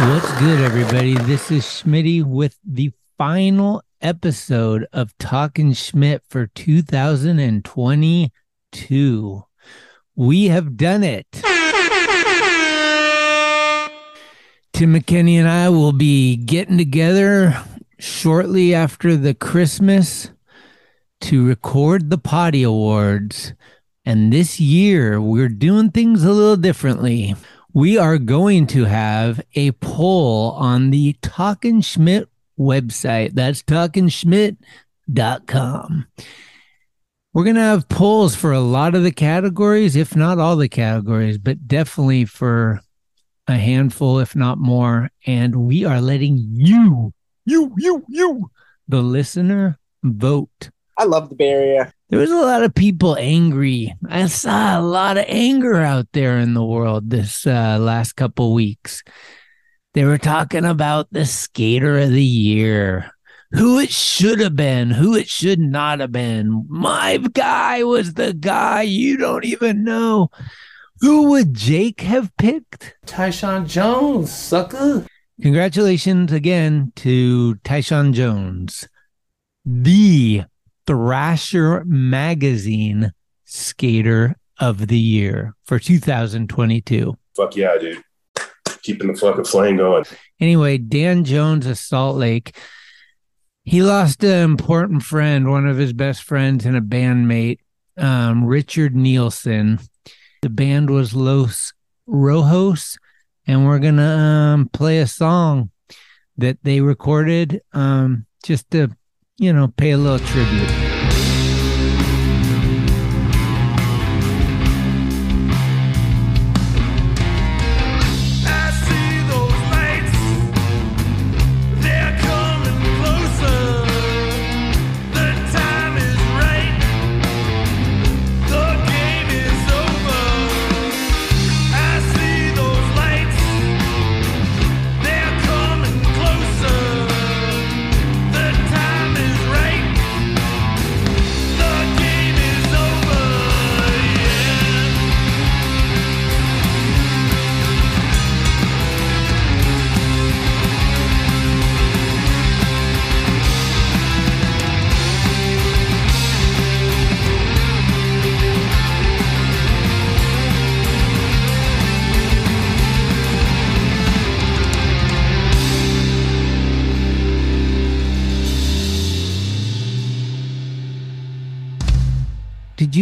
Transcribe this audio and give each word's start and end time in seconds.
What's 0.00 0.32
good, 0.38 0.62
everybody? 0.62 1.12
This 1.12 1.50
is 1.50 1.64
Schmitty 1.64 2.24
with 2.24 2.58
the 2.64 2.92
final 3.18 3.82
episode 4.00 4.86
of 4.94 5.12
Talking 5.18 5.74
Schmidt 5.74 6.22
for 6.26 6.46
2022. 6.46 9.44
We 10.16 10.46
have 10.46 10.78
done 10.78 11.04
it. 11.04 11.26
Tim 14.72 14.94
McKinney 14.94 15.34
and 15.34 15.46
I 15.46 15.68
will 15.68 15.92
be 15.92 16.34
getting 16.34 16.78
together 16.78 17.62
shortly 17.98 18.74
after 18.74 19.16
the 19.16 19.34
Christmas 19.34 20.30
to 21.20 21.46
record 21.46 22.08
the 22.08 22.16
Potty 22.16 22.62
Awards. 22.62 23.52
And 24.06 24.32
this 24.32 24.58
year, 24.58 25.20
we're 25.20 25.50
doing 25.50 25.90
things 25.90 26.24
a 26.24 26.32
little 26.32 26.56
differently. 26.56 27.34
We 27.72 27.96
are 27.98 28.18
going 28.18 28.66
to 28.68 28.86
have 28.86 29.40
a 29.54 29.72
poll 29.72 30.52
on 30.52 30.90
the 30.90 31.16
Talking 31.22 31.82
Schmidt 31.82 32.30
website. 32.58 33.34
That's 33.34 33.62
talkingschmidt.com. 33.62 36.06
We're 37.32 37.44
going 37.44 37.54
to 37.54 37.62
have 37.62 37.88
polls 37.88 38.34
for 38.34 38.50
a 38.50 38.58
lot 38.58 38.96
of 38.96 39.04
the 39.04 39.12
categories, 39.12 39.94
if 39.94 40.16
not 40.16 40.40
all 40.40 40.56
the 40.56 40.68
categories, 40.68 41.38
but 41.38 41.68
definitely 41.68 42.24
for 42.24 42.80
a 43.46 43.56
handful, 43.56 44.18
if 44.18 44.34
not 44.34 44.58
more. 44.58 45.10
And 45.24 45.54
we 45.54 45.84
are 45.84 46.00
letting 46.00 46.38
you, 46.38 47.14
you, 47.44 47.72
you, 47.78 48.04
you, 48.08 48.50
the 48.88 49.00
listener, 49.00 49.78
vote. 50.02 50.70
I 50.98 51.04
love 51.04 51.28
the 51.28 51.44
Area. 51.44 51.94
There 52.10 52.18
was 52.18 52.32
a 52.32 52.36
lot 52.36 52.64
of 52.64 52.74
people 52.74 53.16
angry. 53.16 53.94
I 54.08 54.26
saw 54.26 54.76
a 54.76 54.82
lot 54.82 55.16
of 55.16 55.26
anger 55.28 55.76
out 55.76 56.08
there 56.12 56.38
in 56.38 56.54
the 56.54 56.64
world 56.64 57.08
this 57.08 57.46
uh, 57.46 57.78
last 57.80 58.14
couple 58.14 58.52
weeks. 58.52 59.04
They 59.94 60.04
were 60.04 60.18
talking 60.18 60.64
about 60.64 61.06
the 61.12 61.24
skater 61.24 62.00
of 62.00 62.10
the 62.10 62.24
year, 62.24 63.12
who 63.52 63.78
it 63.78 63.90
should 63.90 64.40
have 64.40 64.56
been, 64.56 64.90
who 64.90 65.14
it 65.14 65.28
should 65.28 65.60
not 65.60 66.00
have 66.00 66.10
been. 66.10 66.66
My 66.68 67.18
guy 67.18 67.84
was 67.84 68.14
the 68.14 68.32
guy 68.32 68.82
you 68.82 69.16
don't 69.16 69.44
even 69.44 69.84
know. 69.84 70.30
Who 71.02 71.30
would 71.30 71.54
Jake 71.54 72.00
have 72.00 72.36
picked? 72.36 72.96
Tyshawn 73.06 73.68
Jones, 73.68 74.32
sucker. 74.32 75.06
Congratulations 75.40 76.32
again 76.32 76.92
to 76.96 77.54
Tyshawn 77.64 78.12
Jones, 78.14 78.88
the 79.64 80.42
Thrasher 80.90 81.84
Magazine 81.84 83.12
Skater 83.44 84.34
of 84.58 84.88
the 84.88 84.98
Year 84.98 85.54
for 85.62 85.78
2022. 85.78 87.16
Fuck 87.36 87.54
yeah, 87.54 87.78
dude. 87.78 88.02
Keeping 88.82 89.12
the 89.12 89.14
fucking 89.16 89.44
flame 89.44 89.76
going. 89.76 90.04
Anyway, 90.40 90.78
Dan 90.78 91.22
Jones 91.22 91.64
of 91.66 91.78
Salt 91.78 92.16
Lake, 92.16 92.56
he 93.62 93.82
lost 93.84 94.24
an 94.24 94.42
important 94.42 95.04
friend, 95.04 95.48
one 95.48 95.68
of 95.68 95.76
his 95.76 95.92
best 95.92 96.24
friends 96.24 96.66
and 96.66 96.76
a 96.76 96.80
bandmate, 96.80 97.60
um, 97.96 98.44
Richard 98.44 98.96
Nielsen. 98.96 99.78
The 100.42 100.50
band 100.50 100.90
was 100.90 101.14
Los 101.14 101.72
Rojos, 102.08 102.96
and 103.46 103.64
we're 103.64 103.78
going 103.78 103.98
to 103.98 104.02
um, 104.02 104.68
play 104.72 104.98
a 104.98 105.06
song 105.06 105.70
that 106.36 106.58
they 106.64 106.80
recorded 106.80 107.62
um, 107.72 108.26
just 108.42 108.68
to, 108.72 108.88
you 109.40 109.54
know, 109.54 109.68
pay 109.68 109.92
a 109.92 109.96
little 109.96 110.18
tribute. 110.18 110.89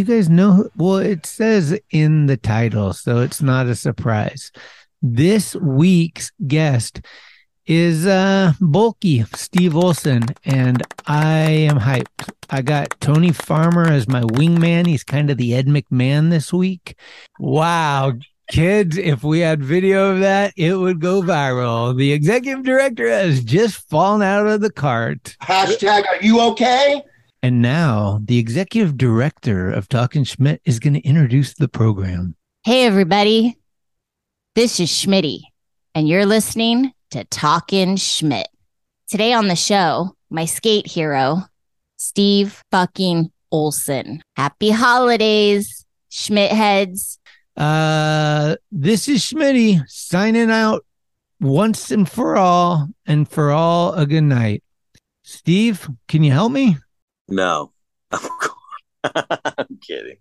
Guys 0.09 0.27
know? 0.27 0.67
Well, 0.75 0.97
it 0.97 1.27
says 1.27 1.79
in 1.91 2.25
the 2.25 2.35
title, 2.35 2.93
so 2.93 3.19
it's 3.19 3.43
not 3.43 3.67
a 3.67 3.75
surprise. 3.75 4.51
This 5.03 5.55
week's 5.55 6.31
guest 6.47 7.01
is 7.67 8.07
uh 8.07 8.53
bulky 8.59 9.23
Steve 9.35 9.75
Olson, 9.75 10.23
and 10.43 10.81
I 11.05 11.41
am 11.41 11.77
hyped. 11.77 12.31
I 12.49 12.63
got 12.63 12.99
Tony 12.99 13.31
Farmer 13.31 13.85
as 13.85 14.07
my 14.07 14.21
wingman. 14.21 14.87
He's 14.87 15.03
kind 15.03 15.29
of 15.29 15.37
the 15.37 15.53
Ed 15.53 15.67
McMahon 15.67 16.31
this 16.31 16.51
week. 16.51 16.95
Wow. 17.37 18.13
Kids, 18.49 18.97
if 18.97 19.23
we 19.23 19.41
had 19.41 19.63
video 19.63 20.11
of 20.11 20.21
that, 20.21 20.53
it 20.57 20.73
would 20.73 20.99
go 20.99 21.21
viral. 21.21 21.95
The 21.95 22.11
executive 22.11 22.65
director 22.65 23.07
has 23.07 23.43
just 23.43 23.87
fallen 23.89 24.23
out 24.23 24.47
of 24.47 24.61
the 24.61 24.71
cart. 24.71 25.37
Hashtag, 25.43 26.07
are 26.07 26.19
you 26.19 26.41
okay? 26.41 27.03
And 27.41 27.61
now 27.61 28.19
the 28.21 28.37
executive 28.37 28.97
director 28.97 29.71
of 29.71 29.87
Talking 29.87 30.25
Schmidt 30.25 30.61
is 30.65 30.79
going 30.79 30.95
to 30.95 31.07
introduce 31.07 31.53
the 31.53 31.69
program. 31.69 32.35
Hey, 32.63 32.85
everybody. 32.85 33.57
This 34.55 34.79
is 34.81 34.89
Schmitty, 34.89 35.43
and 35.95 36.05
you're 36.05 36.25
listening 36.25 36.91
to 37.11 37.23
Talking 37.23 37.95
Schmidt. 37.95 38.49
Today 39.07 39.31
on 39.31 39.47
the 39.47 39.55
show, 39.55 40.15
my 40.29 40.43
skate 40.43 40.85
hero, 40.85 41.43
Steve 41.95 42.61
fucking 42.71 43.31
Olson. 43.53 44.21
Happy 44.35 44.71
holidays, 44.71 45.85
Schmidt 46.09 46.51
heads. 46.51 47.19
Uh, 47.55 48.57
this 48.69 49.07
is 49.07 49.21
Schmitty 49.21 49.81
signing 49.87 50.51
out 50.51 50.85
once 51.39 51.89
and 51.89 52.09
for 52.09 52.35
all, 52.35 52.89
and 53.05 53.29
for 53.29 53.51
all 53.51 53.93
a 53.93 54.05
good 54.05 54.23
night. 54.23 54.61
Steve, 55.23 55.87
can 56.09 56.21
you 56.21 56.33
help 56.33 56.51
me? 56.51 56.75
No. 57.29 57.71
Of 58.11 58.21
course. 58.39 58.55
I'm 59.57 59.79
kidding. 59.81 60.17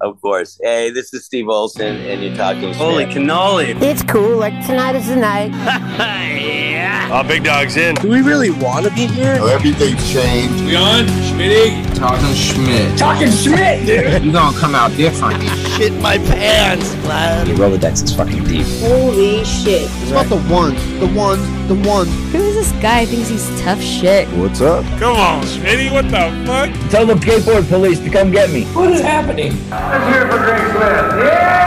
Of 0.00 0.20
course. 0.20 0.58
Hey, 0.62 0.90
this 0.90 1.14
is 1.14 1.26
Steve 1.26 1.48
Olson, 1.48 1.94
and 1.96 2.22
you're 2.24 2.34
talking 2.34 2.72
Holy 2.74 3.04
Schmidt. 3.04 3.16
cannoli. 3.18 3.80
It's 3.82 4.02
cool. 4.02 4.36
Like 4.38 4.54
tonight 4.66 4.96
is 4.96 5.06
the 5.06 5.16
night. 5.16 5.52
Yeah. 6.74 7.08
Oh, 7.12 7.26
big 7.26 7.44
dog's 7.44 7.76
in. 7.76 7.94
Do 7.96 8.08
we 8.08 8.20
really 8.20 8.50
want 8.50 8.84
to 8.86 8.90
be 8.94 9.06
here? 9.06 9.34
Everything's 9.48 10.12
changed. 10.12 10.64
We 10.64 10.74
on? 10.76 11.04
Schmitty? 11.30 11.94
Talking 11.96 12.34
Schmidt. 12.34 12.98
Talking 12.98 13.30
Schmidt, 13.30 13.86
dude. 13.86 14.24
You're 14.24 14.32
gonna 14.32 14.58
come 14.58 14.74
out 14.74 14.90
different. 14.96 15.40
Shit 15.76 15.92
my 16.02 16.18
pants, 16.18 16.94
lad. 17.06 17.46
Your 17.48 17.56
Rolodex 17.58 18.02
is 18.02 18.14
fucking 18.14 18.44
deep. 18.44 18.66
Holy 18.80 19.44
shit. 19.44 19.88
It's 20.02 20.10
about 20.10 20.26
the 20.26 20.36
ones, 20.52 20.82
the 20.98 21.06
ones, 21.06 21.68
the 21.68 21.74
ones. 21.88 22.10
Who 22.32 22.38
is 22.38 22.53
this 22.64 22.82
guy? 22.82 23.04
Thinks 23.04 23.28
he's 23.28 23.60
tough 23.60 23.80
shit. 23.82 24.26
What's 24.28 24.60
up? 24.60 24.84
Come 24.98 25.16
on, 25.16 25.42
Smitty. 25.44 25.92
What 25.92 26.04
the 26.06 26.30
fuck? 26.46 26.70
Tell 26.90 27.06
the 27.06 27.14
skateboard 27.14 27.68
police 27.68 27.98
to 28.00 28.10
come 28.10 28.30
get 28.30 28.50
me. 28.50 28.64
What 28.66 28.90
is 28.90 29.00
happening? 29.00 29.52
Let's 29.70 30.14
hear 30.14 30.22
for 30.30 30.38
Greg 30.38 30.70
Smith. 30.70 31.12
Yay! 31.24 31.64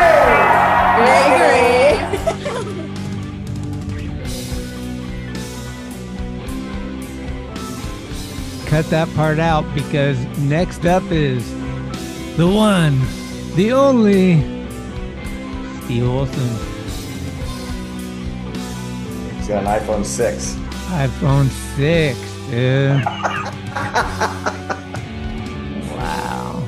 Gregory! 0.97 1.67
cut 8.65 8.85
that 8.89 9.07
part 9.15 9.39
out 9.39 9.63
because 9.73 10.17
next 10.39 10.85
up 10.85 11.03
is 11.11 11.49
the 12.35 12.47
one, 12.47 12.99
the 13.55 13.71
only 13.71 14.41
Steve 15.83 16.07
Olson. 16.07 16.49
He's 19.37 19.47
got 19.47 19.63
an 19.63 19.79
iPhone 19.79 20.03
6. 20.03 20.66
iPhone 20.87 21.49
6, 21.75 22.17
dude. 22.49 23.03
wow. 25.95 26.63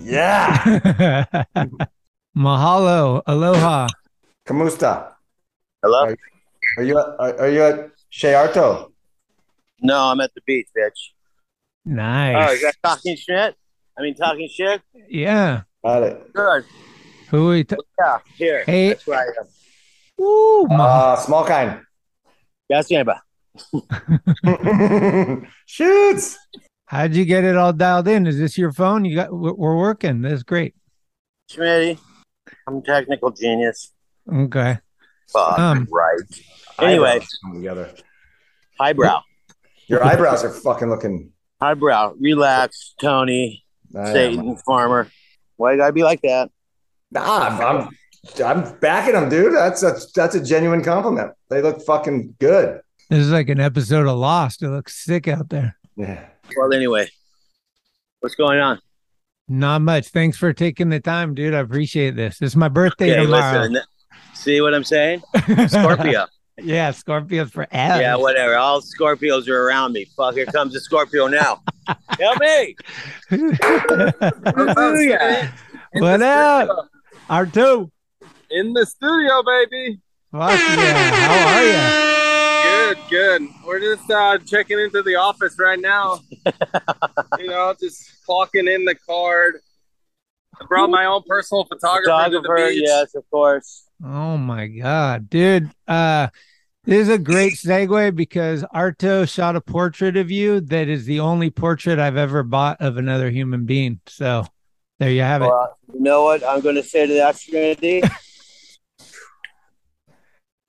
Yeah. 0.00 1.34
Mahalo. 2.36 3.22
Aloha. 3.26 3.88
Kamusta. 4.48 5.12
Hello? 5.82 6.14
Are 6.78 6.82
you 6.82 6.98
at, 6.98 7.06
are, 7.18 7.40
are 7.40 7.48
you 7.50 7.62
at 7.62 7.90
Shea 8.10 8.32
Arto? 8.32 8.92
No, 9.82 9.98
I'm 10.08 10.20
at 10.20 10.32
the 10.34 10.40
beach, 10.46 10.68
bitch. 10.76 10.90
Nice. 11.84 12.34
Oh, 12.36 12.38
Nice. 12.40 12.60
you 12.60 12.66
got 12.66 12.74
talking 12.82 13.16
shit? 13.16 13.54
I 13.98 14.02
mean, 14.02 14.14
talking 14.14 14.48
shit? 14.52 14.80
yeah. 15.08 15.62
Got 15.84 16.02
it. 16.02 16.32
Good. 16.32 16.64
Who 17.30 17.48
we? 17.48 17.64
T- 17.64 17.76
Yeah, 17.98 18.18
here. 18.36 18.64
Hey. 18.66 18.88
That's 18.90 19.06
where 19.06 19.18
I 19.20 19.24
am. 19.24 19.46
Woo, 20.18 20.66
my- 20.68 20.84
Uh, 20.84 21.16
small 21.16 21.44
kind. 21.44 21.80
Gas 22.70 22.88
chamber. 22.88 23.20
Shoots. 25.66 26.38
How'd 26.86 27.14
you 27.14 27.24
get 27.24 27.44
it 27.44 27.56
all 27.56 27.72
dialed 27.72 28.08
in? 28.08 28.26
Is 28.26 28.38
this 28.38 28.56
your 28.56 28.72
phone? 28.72 29.04
You 29.04 29.16
got? 29.16 29.32
We're 29.32 29.52
we're 29.54 29.76
working. 29.76 30.22
That's 30.22 30.42
great. 30.42 30.74
Schmitty. 31.50 31.98
I'm 32.66 32.76
a 32.76 32.82
technical 32.82 33.30
genius. 33.30 33.92
Okay. 34.32 34.78
Fuck, 35.32 35.58
Um, 35.58 35.88
right. 35.90 36.20
Anyway, 36.78 37.08
Eyebrows 37.10 37.28
come 37.44 37.54
together. 37.54 37.90
highbrow. 38.78 39.22
Your 39.88 40.04
eyebrows 40.04 40.44
are 40.44 40.50
fucking 40.50 40.88
looking. 40.88 41.32
Eyebrow. 41.60 42.14
Relax, 42.20 42.94
Tony, 43.00 43.64
I 43.96 44.00
am. 44.00 44.12
Satan, 44.14 44.56
Farmer. 44.58 45.08
Why 45.56 45.72
you 45.72 45.78
gotta 45.78 45.92
be 45.92 46.02
like 46.04 46.20
that? 46.22 46.50
Nah, 47.10 47.48
I'm, 47.48 47.60
I'm 47.60 47.88
I'm 48.44 48.78
backing 48.80 49.14
them, 49.14 49.28
dude. 49.28 49.54
That's 49.54 49.82
a 49.82 49.96
that's 50.14 50.34
a 50.34 50.44
genuine 50.44 50.82
compliment. 50.84 51.32
They 51.50 51.62
look 51.62 51.80
fucking 51.84 52.34
good. 52.38 52.80
This 53.08 53.20
is 53.20 53.30
like 53.30 53.48
an 53.48 53.60
episode 53.60 54.06
of 54.06 54.18
Lost. 54.18 54.62
It 54.62 54.68
looks 54.68 55.04
sick 55.04 55.28
out 55.28 55.48
there. 55.48 55.76
Yeah. 55.96 56.26
Well, 56.56 56.72
anyway, 56.72 57.08
what's 58.20 58.34
going 58.34 58.58
on? 58.58 58.80
Not 59.48 59.82
much. 59.82 60.08
Thanks 60.08 60.36
for 60.36 60.52
taking 60.52 60.88
the 60.88 60.98
time, 61.00 61.34
dude. 61.34 61.54
I 61.54 61.60
appreciate 61.60 62.16
this. 62.16 62.42
It's 62.42 62.56
my 62.56 62.68
birthday 62.68 63.12
Okay, 63.12 63.22
tomorrow. 63.24 63.60
listen. 63.60 63.78
See 64.34 64.60
what 64.60 64.74
I'm 64.74 64.82
saying? 64.84 65.22
Scorpio. 65.68 66.26
yeah, 66.60 66.90
Scorpio 66.90 67.46
forever. 67.46 68.00
yeah, 68.00 68.16
whatever. 68.16 68.56
All 68.56 68.80
Scorpios 68.80 69.48
are 69.48 69.66
around 69.66 69.92
me. 69.92 70.04
Fuck, 70.16 70.34
here 70.34 70.46
comes 70.46 70.74
a 70.74 70.80
Scorpio 70.80 71.28
now. 71.28 71.62
Help 72.18 72.40
me. 72.40 72.74
Hallelujah. 73.30 75.52
what 75.92 76.22
up? 76.22 76.88
R2. 77.30 77.88
In 78.50 78.72
the 78.72 78.84
studio, 78.84 79.42
baby. 79.44 80.00
Fuck 80.32 80.50
yeah. 80.50 81.10
How 81.14 81.56
are 81.56 81.64
you? 82.10 82.15
Good, 82.86 82.98
good. 83.10 83.42
We're 83.64 83.80
just 83.80 84.08
uh, 84.08 84.38
checking 84.38 84.78
into 84.78 85.02
the 85.02 85.16
office 85.16 85.58
right 85.58 85.80
now. 85.80 86.20
you 87.36 87.48
know, 87.48 87.74
just 87.80 88.24
clocking 88.28 88.72
in 88.72 88.84
the 88.84 88.94
card. 88.94 89.56
I 90.60 90.66
brought 90.68 90.90
my 90.90 91.06
own 91.06 91.24
personal 91.26 91.64
photographer, 91.64 92.04
to 92.04 92.10
Photographer, 92.12 92.68
the 92.68 92.74
beach. 92.76 92.84
yes, 92.86 93.16
of 93.16 93.28
course. 93.28 93.88
Oh 94.04 94.38
my 94.38 94.68
god, 94.68 95.28
dude. 95.28 95.68
Uh 95.88 96.28
this 96.84 97.08
is 97.08 97.10
a 97.12 97.18
great 97.18 97.54
segue 97.54 98.14
because 98.14 98.62
Arto 98.72 99.28
shot 99.28 99.56
a 99.56 99.60
portrait 99.60 100.16
of 100.16 100.30
you 100.30 100.60
that 100.60 100.86
is 100.86 101.06
the 101.06 101.18
only 101.18 101.50
portrait 101.50 101.98
I've 101.98 102.16
ever 102.16 102.44
bought 102.44 102.80
of 102.80 102.98
another 102.98 103.30
human 103.30 103.64
being. 103.64 103.98
So 104.06 104.46
there 105.00 105.10
you 105.10 105.22
have 105.22 105.42
it. 105.42 105.46
Well, 105.46 105.76
you 105.92 106.00
know 106.00 106.22
what 106.22 106.46
I'm 106.46 106.60
going 106.60 106.76
to 106.76 106.84
say 106.84 107.08
to 107.08 107.14
that, 107.14 107.36
Trinity? 107.40 108.04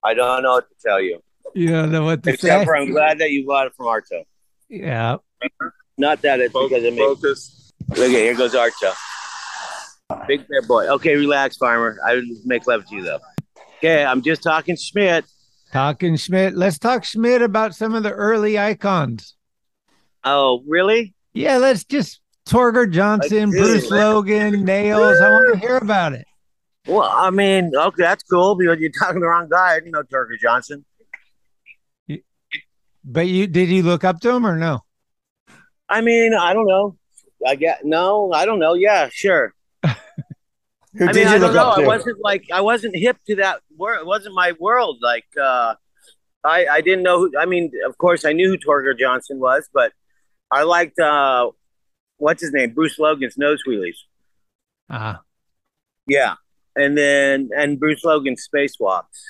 I 0.04 0.16
don't 0.16 0.42
know 0.42 0.54
what 0.54 0.68
to 0.68 0.76
tell 0.84 1.00
you. 1.00 1.22
You 1.56 1.68
don't 1.68 1.92
know 1.92 2.04
what 2.04 2.24
to 2.24 2.34
Except 2.34 2.62
say. 2.62 2.66
for 2.66 2.78
I'm 2.78 2.92
glad 2.92 3.20
that 3.20 3.32
you 3.32 3.46
bought 3.46 3.68
it 3.68 3.74
from 3.76 3.88
Arto. 3.88 4.24
Yeah. 4.70 5.18
Not 5.98 6.22
that 6.22 6.40
it's 6.40 6.54
because 6.54 6.84
of 6.84 6.94
me. 6.94 7.00
Focus. 7.00 7.72
Look 7.90 8.00
at 8.00 8.10
here 8.10 8.36
goes 8.36 8.54
Arto. 8.54 8.94
Big 10.28 10.48
bear 10.48 10.62
boy. 10.62 10.88
Okay, 10.88 11.16
relax, 11.16 11.58
farmer. 11.58 11.98
I 12.06 12.16
would 12.16 12.26
make 12.46 12.68
love 12.68 12.86
to 12.88 12.96
you 12.96 13.04
though. 13.04 13.20
Okay, 13.80 14.04
I'm 14.06 14.22
just 14.22 14.42
talking 14.44 14.76
Schmidt. 14.76 15.26
Talking 15.72 16.16
Schmidt. 16.16 16.56
Let's 16.56 16.80
talk 16.80 17.04
Schmidt 17.04 17.42
about 17.42 17.76
some 17.76 17.94
of 17.94 18.04
the 18.04 18.12
early 18.12 18.58
icons. 18.58 19.36
Oh, 20.24 20.64
really? 20.68 21.14
Yeah, 21.34 21.58
let's 21.58 21.84
just 21.84 22.22
Torger 22.48 22.90
Johnson, 22.90 23.50
Bruce. 23.50 23.92
Logan, 23.92 24.64
Nails. 24.64 25.20
I 25.20 25.30
want 25.30 25.54
to 25.54 25.60
hear 25.60 25.78
about 25.78 26.14
it. 26.14 26.26
Well, 26.88 27.10
I 27.12 27.30
mean, 27.30 27.72
okay, 27.76 28.04
that's 28.04 28.24
cool 28.24 28.56
because 28.56 28.80
you're 28.80 28.92
talking 28.98 29.16
to 29.16 29.20
the 29.20 29.28
wrong 29.28 29.50
guy. 29.50 29.74
I 29.74 29.80
didn't 29.80 29.92
know 29.92 30.04
Torger 30.04 30.40
Johnson. 30.42 30.86
But 33.10 33.28
you 33.28 33.48
did 33.48 33.70
you 33.70 33.84
look 33.84 34.04
up 34.04 34.20
to 34.22 34.30
him 34.32 34.46
or 34.46 34.58
no? 34.58 34.82
I 35.90 36.02
mean, 36.02 36.34
I 36.34 36.54
don't 36.54 36.68
know. 36.68 36.98
I 37.46 37.56
get 37.56 37.86
no, 37.86 38.32
I 38.34 38.46
don't 38.46 38.60
know. 38.60 38.74
Yeah, 38.74 39.08
sure. 39.12 39.54
Who 39.84 41.08
I 41.08 41.12
did 41.12 41.16
mean, 41.16 41.28
you 41.28 41.34
I 41.36 41.38
look 41.38 41.54
don't 41.54 41.56
know. 41.56 41.70
up 41.70 41.78
I 41.78 41.86
wasn't 41.86 42.18
like 42.22 42.44
I 42.52 42.62
wasn't 42.62 42.96
hip 42.98 43.18
to 43.28 43.36
that 43.38 43.62
world. 43.78 44.02
It 44.02 44.08
wasn't 44.08 44.36
my 44.36 44.54
world. 44.60 44.98
Like 45.02 45.26
uh 45.42 45.76
I 46.44 46.66
I 46.68 46.82
didn't 46.82 47.04
know 47.04 47.20
who 47.20 47.32
I 47.40 47.46
mean, 47.46 47.72
of 47.88 47.98
course 47.98 48.26
I 48.26 48.34
knew 48.34 48.50
who 48.50 48.58
Torger 48.58 48.98
Johnson 48.98 49.40
was, 49.40 49.70
but 49.74 49.94
I 50.52 50.64
liked 50.64 51.00
uh 51.00 51.52
what's 52.18 52.42
his 52.42 52.52
name? 52.52 52.74
Bruce 52.74 53.00
Logan's 53.00 53.38
nose 53.38 53.62
wheelies. 53.68 53.98
Ah, 54.90 55.22
Yeah. 56.08 56.36
And 56.76 56.98
then 56.98 57.50
and 57.56 57.80
Bruce 57.80 58.04
Logan's 58.04 58.48
spacewalks. 58.54 59.22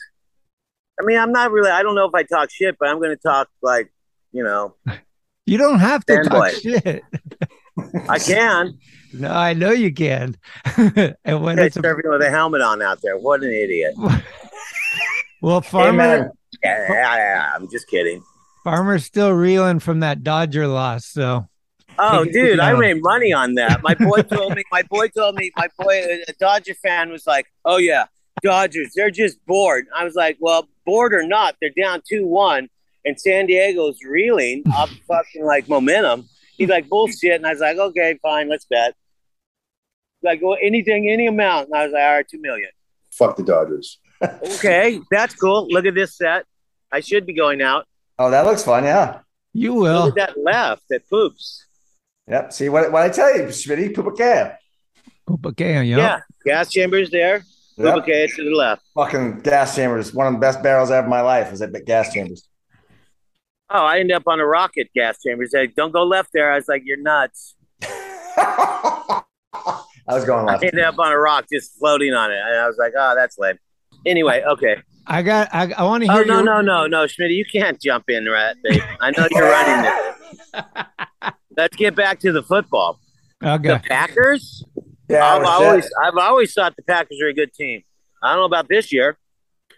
I 1.00 1.06
mean, 1.06 1.18
I'm 1.18 1.32
not 1.32 1.52
really 1.52 1.72
I 1.72 1.84
don't 1.84 1.96
know 1.96 2.06
if 2.06 2.16
I 2.16 2.24
talk 2.24 2.50
shit, 2.52 2.78
but 2.80 2.90
I'm 2.90 3.02
gonna 3.02 3.16
talk 3.16 3.50
like, 3.62 3.92
you 4.32 4.44
know, 4.44 4.76
you 5.46 5.58
don't 5.58 5.80
have 5.80 6.06
to 6.06 6.24
talk 6.24 6.52
Fanboy. 6.52 6.62
shit. 6.62 7.04
I 8.10 8.20
can. 8.20 8.78
No, 9.14 9.30
I 9.30 9.54
know 9.54 9.72
you 9.72 9.94
can. 9.94 10.36
and 10.76 11.44
when 11.44 11.60
it's 11.60 11.78
a, 11.78 11.82
with 11.82 12.22
a 12.22 12.30
helmet 12.30 12.62
on 12.62 12.82
out 12.82 13.00
there. 13.02 13.18
What 13.18 13.44
an 13.44 13.52
idiot. 13.52 13.94
well, 15.42 15.62
farmer 15.62 15.98
man. 15.98 16.32
Yeah, 16.64 17.52
I'm 17.56 17.70
just 17.70 17.88
kidding. 17.88 18.24
farmer's 18.64 19.06
still 19.06 19.32
reeling 19.32 19.80
from 19.80 20.00
that 20.00 20.24
Dodger 20.24 20.68
loss. 20.68 21.06
So 21.06 21.48
Oh, 22.00 22.26
dude, 22.26 22.60
I 22.60 22.74
made 22.74 23.02
money 23.02 23.34
on 23.34 23.56
that. 23.56 23.82
My 23.82 23.96
boy 23.96 24.22
told 24.22 24.56
me. 24.56 24.64
My 24.72 24.84
boy 24.84 25.08
told 25.08 25.36
me. 25.36 25.52
My 25.56 25.68
boy, 25.80 26.04
a 26.28 26.34
Dodger 26.40 26.76
fan, 26.76 27.10
was 27.10 27.26
like, 27.26 27.48
"Oh 27.66 27.78
yeah, 27.78 28.06
Dodgers, 28.44 28.92
they're 28.96 29.12
just 29.12 29.44
bored." 29.46 29.88
I 29.96 30.04
was 30.04 30.16
like, 30.16 30.38
"Well, 30.40 30.68
bored 30.88 31.14
or 31.14 31.28
not, 31.28 31.56
they're 31.62 31.70
down 31.78 32.02
two 32.10 32.26
one, 32.26 32.70
and 33.06 33.20
San 33.22 33.46
Diego's 33.46 34.00
reeling 34.04 34.64
up 34.76 34.90
fucking 35.08 35.46
like 35.46 35.70
momentum." 35.70 36.28
He's 36.58 36.70
like, 36.70 36.90
"Bullshit," 36.90 37.36
and 37.36 37.46
I 37.46 37.52
was 37.52 37.60
like, 37.60 37.78
"Okay, 37.78 38.18
fine, 38.24 38.50
let's 38.50 38.66
bet." 38.66 38.96
Like, 40.24 40.40
well, 40.42 40.58
anything, 40.60 41.08
any 41.10 41.28
amount, 41.28 41.68
and 41.68 41.76
I 41.78 41.84
was 41.84 41.94
like, 41.94 42.02
"All 42.02 42.16
right, 42.16 42.28
two 42.28 42.42
million. 42.42 42.70
Fuck 43.12 43.36
the 43.38 43.44
Dodgers. 43.44 44.00
Okay, 44.56 45.00
that's 45.12 45.36
cool. 45.36 45.68
Look 45.70 45.86
at 45.86 45.94
this 45.94 46.18
set. 46.18 46.46
I 46.92 47.02
should 47.02 47.28
be 47.28 47.34
going 47.34 47.62
out. 47.62 47.86
Oh, 48.18 48.32
that 48.32 48.46
looks 48.48 48.64
fun. 48.64 48.84
Yeah. 48.84 49.20
you 49.54 49.76
will. 49.76 50.06
Look 50.06 50.18
at 50.18 50.34
that 50.34 50.44
left. 50.44 50.82
That 50.90 51.08
poops. 51.08 51.64
Yep. 52.28 52.52
See 52.52 52.68
what 52.70 52.92
what 52.92 53.04
I 53.04 53.10
tell 53.10 53.38
you, 53.38 53.44
Schmitty, 53.46 53.94
poop 53.94 54.08
a 54.08 54.12
cab. 54.14 54.54
Okay, 55.46 55.84
yeah. 55.84 55.98
Yeah, 55.98 56.20
gas 56.46 56.72
chambers 56.72 57.12
there. 57.12 57.44
Yep. 57.78 57.96
Okay, 57.98 58.26
to 58.28 58.44
the 58.44 58.50
left. 58.56 58.84
Fucking 58.96 59.42
gas 59.42 59.76
chambers. 59.76 60.14
One 60.14 60.28
of 60.28 60.34
the 60.34 60.40
best 60.40 60.64
barrels 60.64 60.90
I 60.92 60.96
have 60.96 61.04
in 61.06 61.10
my 61.12 61.22
life 61.22 61.52
is 61.54 61.62
at 61.62 61.72
gas 61.86 62.12
chambers. 62.14 62.48
Oh, 63.70 63.86
I 63.86 64.00
ended 64.00 64.16
up 64.16 64.24
on 64.28 64.40
a 64.40 64.46
rocket 64.46 64.90
gas 64.96 65.22
chamber. 65.22 65.44
He 65.44 65.50
said, 65.50 65.76
"Don't 65.76 65.92
go 65.92 66.04
left 66.04 66.32
there." 66.34 66.52
I 66.52 66.56
was 66.56 66.68
like, 66.68 66.84
"You're 66.86 66.98
nuts." 66.98 67.56
I 68.38 69.24
was 70.08 70.24
going 70.26 70.46
left. 70.46 70.64
I 70.64 70.68
ended 70.68 70.86
up 70.86 70.98
on 71.00 71.12
a 71.12 71.18
rock, 71.18 71.46
just 71.52 71.78
floating 71.78 72.14
on 72.14 72.32
it, 72.32 72.38
and 72.40 72.58
I 72.60 72.66
was 72.68 72.78
like, 72.78 72.94
"Oh, 72.98 73.14
that's 73.16 73.38
lame." 73.38 73.60
Anyway, 74.06 74.42
okay. 74.48 74.78
I 75.06 75.22
got. 75.22 75.50
I, 75.54 75.72
I 75.78 75.84
want 75.84 76.04
to 76.06 76.12
Oh 76.12 76.16
hear. 76.16 76.26
no, 76.26 76.36
your- 76.36 76.44
no, 76.44 76.62
no, 76.62 76.88
no, 76.88 77.08
Schmidt, 77.08 77.32
you 77.32 77.46
can't 77.46 77.80
jump 77.80 78.10
in, 78.10 78.26
right? 78.26 78.56
Babe. 78.64 78.82
I 79.02 79.12
know 79.12 79.28
you're 79.32 79.44
running 79.50 79.92
this. 80.54 80.64
Let's 81.58 81.76
get 81.76 81.96
back 81.96 82.20
to 82.22 82.32
the 82.32 82.44
football. 82.44 83.00
Okay. 83.44 83.68
The 83.70 83.80
Packers. 83.88 84.64
Yeah. 85.10 85.26
I 85.26 85.38
I've 85.38 85.46
always, 85.46 85.84
set. 85.84 85.92
I've 86.04 86.18
always 86.18 86.54
thought 86.54 86.76
the 86.76 86.84
Packers 86.84 87.20
are 87.22 87.28
a 87.28 87.34
good 87.34 87.54
team. 87.54 87.84
I 88.22 88.30
don't 88.32 88.40
know 88.40 88.46
about 88.46 88.68
this 88.68 88.92
year. 88.92 89.18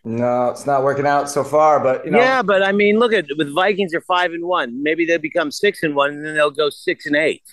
No, 0.06 0.50
it's 0.50 0.66
not 0.66 0.84
working 0.84 1.06
out 1.06 1.30
so 1.30 1.44
far, 1.44 1.80
but 1.82 2.06
you 2.06 2.12
know. 2.12 2.20
yeah, 2.20 2.42
but 2.42 2.64
I 2.64 2.72
mean, 2.72 3.00
look 3.00 3.12
at 3.12 3.26
with 3.38 3.54
Vikings 3.54 3.94
are 3.94 4.02
five 4.02 4.32
and 4.32 4.46
one. 4.46 4.82
Maybe 4.82 5.06
they 5.06 5.18
become 5.18 5.52
six 5.52 5.84
and 5.84 5.94
one, 5.94 6.12
and 6.12 6.26
then 6.26 6.36
they'll 6.36 6.52
go 6.52 6.70
six 6.70 7.06
and 7.06 7.18
eight. 7.18 7.44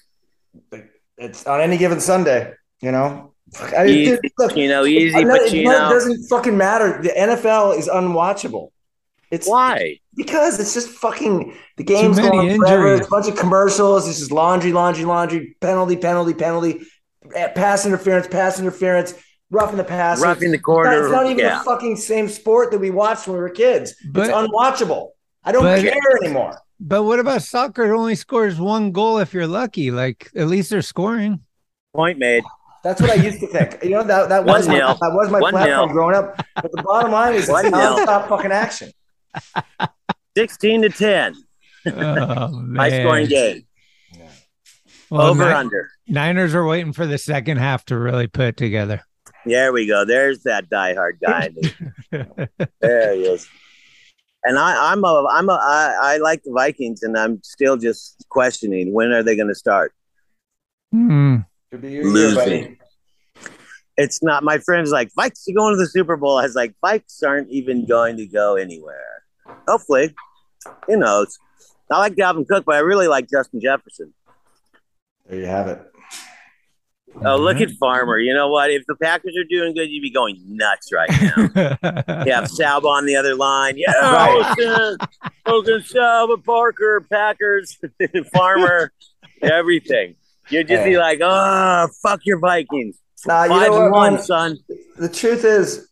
It's 1.18 1.46
on 1.46 1.60
any 1.60 1.76
given 1.76 2.00
Sunday, 2.00 2.52
you 2.80 2.92
know. 2.92 3.32
I, 3.76 3.86
Easy, 3.86 4.10
dude, 4.22 4.32
look, 4.38 4.56
you 4.56 4.68
know, 4.68 4.84
easy 4.84 5.16
I 5.16 5.22
know 5.22 5.34
it 5.34 5.52
Pacino. 5.52 5.88
doesn't 5.88 6.24
fucking 6.28 6.56
matter. 6.56 7.00
The 7.00 7.10
NFL 7.10 7.78
is 7.78 7.88
unwatchable. 7.88 8.70
It's 9.30 9.48
Why? 9.48 9.98
because 10.14 10.60
it's 10.60 10.72
just 10.74 10.88
fucking 10.88 11.56
the 11.76 11.84
game's 11.84 12.16
many 12.16 12.28
going 12.30 12.50
on 12.52 12.56
forever. 12.58 12.76
injuries. 12.86 12.98
It's 13.00 13.08
a 13.08 13.10
bunch 13.10 13.28
of 13.28 13.36
commercials. 13.36 14.08
It's 14.08 14.18
just 14.18 14.30
laundry, 14.32 14.72
laundry, 14.72 15.04
laundry, 15.04 15.56
penalty, 15.60 15.96
penalty, 15.96 16.34
penalty, 16.34 16.80
pass 17.54 17.86
interference, 17.86 18.26
pass 18.28 18.58
interference, 18.58 19.14
roughing 19.50 19.76
the 19.76 19.84
pass. 19.84 20.20
Roughing 20.20 20.50
the 20.50 20.56
It's 20.56 20.62
not- 20.62 20.64
quarter, 20.74 21.02
It's 21.04 21.12
not 21.12 21.26
even 21.26 21.38
yeah. 21.38 21.58
the 21.58 21.64
fucking 21.64 21.96
same 21.96 22.28
sport 22.28 22.70
that 22.72 22.78
we 22.78 22.90
watched 22.90 23.26
when 23.26 23.36
we 23.36 23.42
were 23.42 23.50
kids. 23.50 23.94
But- 24.10 24.28
it's 24.28 24.32
unwatchable. 24.36 25.08
I 25.44 25.52
don't 25.52 25.62
but- 25.62 25.80
care 25.82 25.94
anymore. 26.22 26.60
But 26.78 27.04
what 27.04 27.18
about 27.20 27.40
soccer? 27.42 27.84
It 27.90 27.96
only 27.96 28.14
scores 28.16 28.60
one 28.60 28.92
goal 28.92 29.18
if 29.18 29.32
you're 29.32 29.46
lucky. 29.46 29.90
Like 29.90 30.30
at 30.36 30.46
least 30.46 30.68
they're 30.68 30.82
scoring. 30.82 31.40
Point 31.94 32.18
made. 32.18 32.44
That's 32.84 33.00
what 33.00 33.10
I 33.10 33.14
used 33.14 33.40
to 33.40 33.46
think. 33.46 33.82
You 33.82 33.90
know 33.92 34.02
that 34.04 34.28
that 34.28 34.44
was 34.44 34.68
my, 34.68 34.78
that 34.78 34.98
was 35.00 35.30
my 35.30 35.40
One 35.40 35.52
platform 35.54 35.86
nil. 35.88 35.92
growing 35.94 36.14
up. 36.16 36.36
But 36.54 36.70
the 36.72 36.82
bottom 36.82 37.12
line 37.12 37.32
is 37.34 37.44
it's 37.44 37.50
One 37.50 37.64
nil. 37.64 37.72
nonstop 37.72 38.28
fucking 38.28 38.52
action. 38.52 38.90
16 40.36 40.82
to 40.82 40.88
10. 40.90 41.34
Oh, 41.86 41.92
High 42.76 42.90
scoring 43.00 43.24
man. 43.24 43.28
game. 43.28 43.66
Well, 45.10 45.22
Over 45.28 45.44
Ni- 45.46 45.52
under. 45.52 45.90
Niners 46.08 46.54
are 46.54 46.66
waiting 46.66 46.92
for 46.92 47.06
the 47.06 47.18
second 47.18 47.58
half 47.58 47.84
to 47.86 47.98
really 47.98 48.26
put 48.26 48.46
it 48.46 48.56
together. 48.56 49.02
There 49.44 49.72
we 49.72 49.86
go. 49.86 50.04
There's 50.04 50.42
that 50.42 50.68
diehard 50.68 51.20
guy. 51.24 51.50
there 52.80 53.14
he 53.14 53.22
is. 53.22 53.48
And 54.42 54.58
I, 54.58 54.92
I'm 54.92 55.04
a, 55.04 55.26
I'm 55.30 55.48
a, 55.48 55.52
I, 55.52 55.96
I 56.00 56.16
like 56.18 56.42
the 56.44 56.52
Vikings, 56.52 57.02
and 57.02 57.16
I'm 57.16 57.40
still 57.42 57.76
just 57.76 58.24
questioning 58.28 58.92
when 58.92 59.12
are 59.12 59.22
they 59.22 59.36
going 59.36 59.48
to 59.48 59.54
start 59.54 59.92
Hmm. 60.92 61.38
Could 61.72 61.82
be 61.82 61.92
your 61.92 62.04
year, 62.04 62.34
buddy. 62.34 62.50
losing. 62.50 62.78
It's 63.96 64.22
not. 64.22 64.44
My 64.44 64.58
friends 64.58 64.90
like 64.92 65.10
Vikes 65.18 65.48
are 65.48 65.54
going 65.54 65.74
to 65.74 65.76
the 65.78 65.88
Super 65.88 66.16
Bowl. 66.16 66.38
I 66.38 66.42
was 66.44 66.54
like, 66.54 66.74
Vikes 66.84 67.22
aren't 67.26 67.50
even 67.50 67.86
going 67.86 68.16
to 68.18 68.26
go 68.26 68.54
anywhere. 68.54 69.22
Hopefully, 69.66 70.14
who 70.86 70.96
knows? 70.96 71.36
I 71.90 71.98
like 71.98 72.14
Dalvin 72.14 72.46
Cook, 72.46 72.64
but 72.66 72.76
I 72.76 72.80
really 72.80 73.08
like 73.08 73.28
Justin 73.28 73.60
Jefferson. 73.60 74.12
There 75.28 75.38
you 75.38 75.46
have 75.46 75.68
it. 75.68 75.80
Oh, 77.24 77.36
look 77.36 77.56
mm-hmm. 77.56 77.70
at 77.72 77.78
Farmer. 77.78 78.18
You 78.18 78.34
know 78.34 78.48
what? 78.48 78.70
If 78.70 78.84
the 78.86 78.94
Packers 78.94 79.34
are 79.38 79.44
doing 79.44 79.74
good, 79.74 79.88
you'd 79.88 80.02
be 80.02 80.10
going 80.10 80.36
nuts 80.46 80.92
right 80.92 81.08
now. 81.10 81.36
You 82.26 82.32
have 82.32 82.44
Salba 82.44 82.84
on 82.84 83.06
the 83.06 83.16
other 83.16 83.34
line. 83.34 83.74
Yeah, 83.76 84.34
Wilson, 84.34 84.98
Wilson, 85.46 85.80
Salba, 85.80 86.44
Parker, 86.44 87.06
Packers, 87.10 87.78
Farmer, 88.34 88.92
everything. 89.40 90.16
You'd 90.50 90.68
just 90.68 90.84
be 90.84 90.98
like, 90.98 91.20
oh, 91.22 91.88
fuck 92.02 92.20
your 92.24 92.38
Vikings. 92.38 92.98
Nah, 93.26 93.44
you 93.44 93.48
Five 93.50 93.68
know 93.68 93.82
and 93.82 93.92
what, 93.92 93.98
one, 93.98 94.14
man? 94.14 94.22
son. 94.22 94.58
The 94.96 95.08
truth 95.08 95.44
is, 95.44 95.88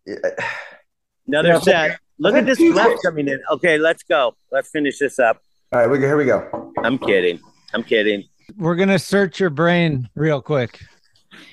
Another 1.27 1.49
Yeah, 1.49 1.59
set. 1.61 1.99
Look 2.19 2.35
at 2.35 2.47
this 2.47 2.61
left 2.61 3.03
coming 3.05 3.29
in. 3.29 3.41
Okay, 3.51 3.79
let's 3.79 4.03
go. 4.03 4.37
Let's 4.53 4.71
finish 4.71 4.99
this 4.99 5.19
up. 5.19 5.41
all 5.73 5.81
right, 5.81 5.91
we 5.91 5.99
go, 5.99 6.07
here 6.07 6.17
we 6.17 6.27
go. 6.27 6.73
I'm 6.79 6.99
kidding. 6.99 7.41
I'm 7.73 7.83
kidding. 7.83 8.25
We're 8.57 8.77
gonna 8.77 8.99
search 8.99 9.41
your 9.41 9.51
brain 9.51 10.09
real 10.15 10.41
quick. 10.41 10.81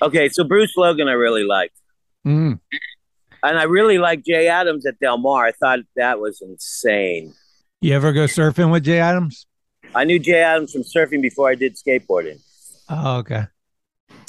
Okay, 0.00 0.28
so 0.28 0.44
Bruce 0.44 0.72
Logan, 0.76 1.08
I 1.08 1.12
really 1.12 1.44
liked. 1.44 1.76
Mm. 2.26 2.60
And 3.42 3.58
I 3.58 3.64
really 3.64 3.98
like 3.98 4.24
Jay 4.24 4.46
Adams 4.48 4.86
at 4.86 4.98
Del 5.00 5.18
Mar. 5.18 5.46
I 5.46 5.52
thought 5.52 5.80
that 5.96 6.20
was 6.20 6.40
insane. 6.40 7.34
You 7.80 7.94
ever 7.94 8.12
go 8.12 8.24
surfing 8.24 8.70
with 8.70 8.84
Jay 8.84 9.00
Adams? 9.00 9.46
I 9.94 10.04
knew 10.04 10.18
Jay 10.18 10.40
Adams 10.40 10.72
from 10.72 10.82
surfing 10.82 11.20
before 11.20 11.50
I 11.50 11.56
did 11.56 11.76
skateboarding. 11.76 12.40
Oh, 12.88 13.18
okay. 13.18 13.44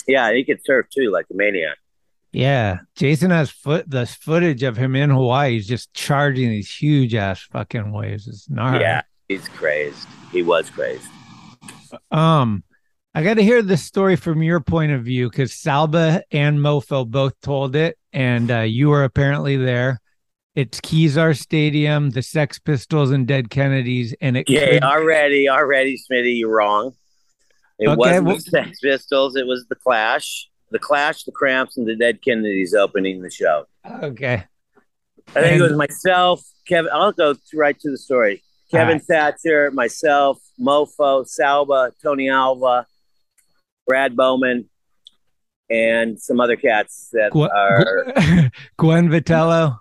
Yeah, 0.07 0.33
he 0.33 0.43
could 0.43 0.59
surf 0.65 0.87
too, 0.93 1.11
like 1.11 1.27
a 1.31 1.35
maniac. 1.35 1.77
Yeah, 2.31 2.79
Jason 2.95 3.29
has 3.29 3.51
foot 3.51 3.87
the 3.87 4.07
footage 4.07 4.63
of 4.63 4.75
him 4.75 4.95
in 4.95 5.11
Hawaii. 5.11 5.51
He's 5.51 5.67
just 5.67 5.93
charging 5.93 6.49
these 6.49 6.75
huge 6.75 7.13
ass 7.13 7.43
fucking 7.51 7.91
waves. 7.91 8.27
It's 8.27 8.49
gnarly. 8.49 8.79
Yeah, 8.79 9.03
he's 9.29 9.47
crazed. 9.47 10.07
He 10.31 10.41
was 10.41 10.69
crazed. 10.71 11.07
Um, 12.11 12.63
I 13.15 13.23
got 13.23 13.35
to 13.35 13.43
hear 13.43 13.61
the 13.61 13.77
story 13.77 14.15
from 14.15 14.41
your 14.41 14.59
point 14.59 14.91
of 14.91 15.03
view 15.03 15.29
because 15.29 15.51
Salba 15.51 16.21
and 16.31 16.57
Mofo 16.59 17.07
both 17.07 17.39
told 17.41 17.75
it, 17.75 17.97
and 18.11 18.49
uh, 18.51 18.59
you 18.61 18.89
were 18.89 19.03
apparently 19.03 19.55
there. 19.57 19.99
It's 20.55 20.79
Kezar 20.81 21.35
Stadium, 21.35 22.11
the 22.11 22.21
Sex 22.21 22.59
Pistols, 22.59 23.11
and 23.11 23.27
Dead 23.27 23.49
Kennedys, 23.49 24.13
and 24.21 24.37
it 24.37 24.49
Yeah, 24.49 24.65
could- 24.73 24.83
already, 24.83 25.49
already, 25.49 25.97
Smitty, 25.97 26.37
you're 26.39 26.49
wrong. 26.55 26.93
It 27.79 27.87
Okay, 27.87 27.95
wasn't 27.97 28.25
well- 28.27 28.35
the 28.35 28.41
Sex 28.41 28.79
Pistols. 28.79 29.35
It 29.35 29.47
was 29.47 29.65
the 29.67 29.75
Clash, 29.75 30.47
the 30.71 30.79
Clash, 30.79 31.23
the 31.23 31.31
Cramps, 31.31 31.77
and 31.77 31.87
the 31.87 31.95
Dead 31.95 32.21
Kennedys 32.23 32.73
opening 32.75 33.21
the 33.21 33.31
show. 33.31 33.65
okay. 34.03 34.43
I 35.35 35.41
think 35.41 35.59
it 35.59 35.61
was 35.63 35.73
myself, 35.73 36.43
Kevin. 36.67 36.91
I'll 36.93 37.11
go 37.13 37.35
right 37.53 37.79
to 37.79 37.89
the 37.89 37.97
story. 37.97 38.43
Kevin 38.69 38.97
All 38.99 39.05
Thatcher, 39.07 39.71
myself, 39.71 40.39
Mofo, 40.63 41.25
Salba, 41.27 41.91
Tony 42.01 42.29
Alva, 42.29 42.85
Brad 43.87 44.15
Bowman, 44.15 44.69
and 45.69 46.19
some 46.19 46.39
other 46.39 46.55
cats 46.55 47.09
that 47.13 47.31
Gwen, 47.31 47.49
are. 47.51 48.05
Gwen 48.77 49.09
Vitello. 49.09 49.79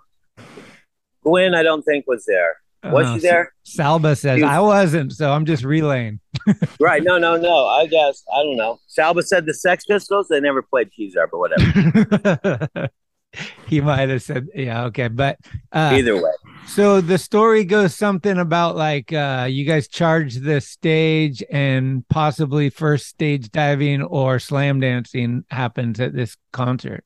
Gwen, 1.23 1.55
I 1.55 1.63
don't 1.63 1.83
think 1.83 2.05
was 2.07 2.25
there. 2.25 2.57
Was 2.91 3.07
Oh, 3.07 3.15
she 3.15 3.21
there? 3.21 3.53
Salba 3.65 4.17
says 4.17 4.41
was- 4.41 4.49
I 4.49 4.59
wasn't, 4.59 5.13
so 5.13 5.31
I'm 5.31 5.45
just 5.45 5.63
relaying. 5.63 6.19
Right. 6.79 7.01
No, 7.03 7.17
no, 7.17 7.37
no. 7.37 7.65
I 7.67 7.85
guess. 7.85 8.23
I 8.35 8.43
don't 8.43 8.57
know. 8.57 8.77
Salba 8.89 9.23
said 9.23 9.45
the 9.45 9.53
Sex 9.53 9.85
Pistols. 9.85 10.27
They 10.27 10.41
never 10.41 10.61
played 10.61 10.89
Kezar, 10.91 11.27
but 11.31 11.37
whatever. 11.39 12.89
he 13.67 13.81
might 13.81 14.09
have 14.09 14.21
said, 14.21 14.47
yeah, 14.55 14.85
okay, 14.85 15.07
but 15.07 15.39
uh, 15.71 15.91
Either 15.93 16.21
way. 16.21 16.31
So 16.65 17.01
the 17.01 17.17
story 17.17 17.65
goes 17.65 17.93
something 17.93 18.37
about 18.37 18.77
like 18.77 19.11
uh 19.11 19.47
you 19.49 19.65
guys 19.65 19.87
charge 19.89 20.35
the 20.35 20.61
stage 20.61 21.43
and 21.51 22.07
possibly 22.07 22.69
first 22.69 23.07
stage 23.07 23.51
diving 23.51 24.01
or 24.01 24.39
slam 24.39 24.79
dancing 24.79 25.43
happens 25.49 25.99
at 25.99 26.13
this 26.13 26.37
concert. 26.53 27.03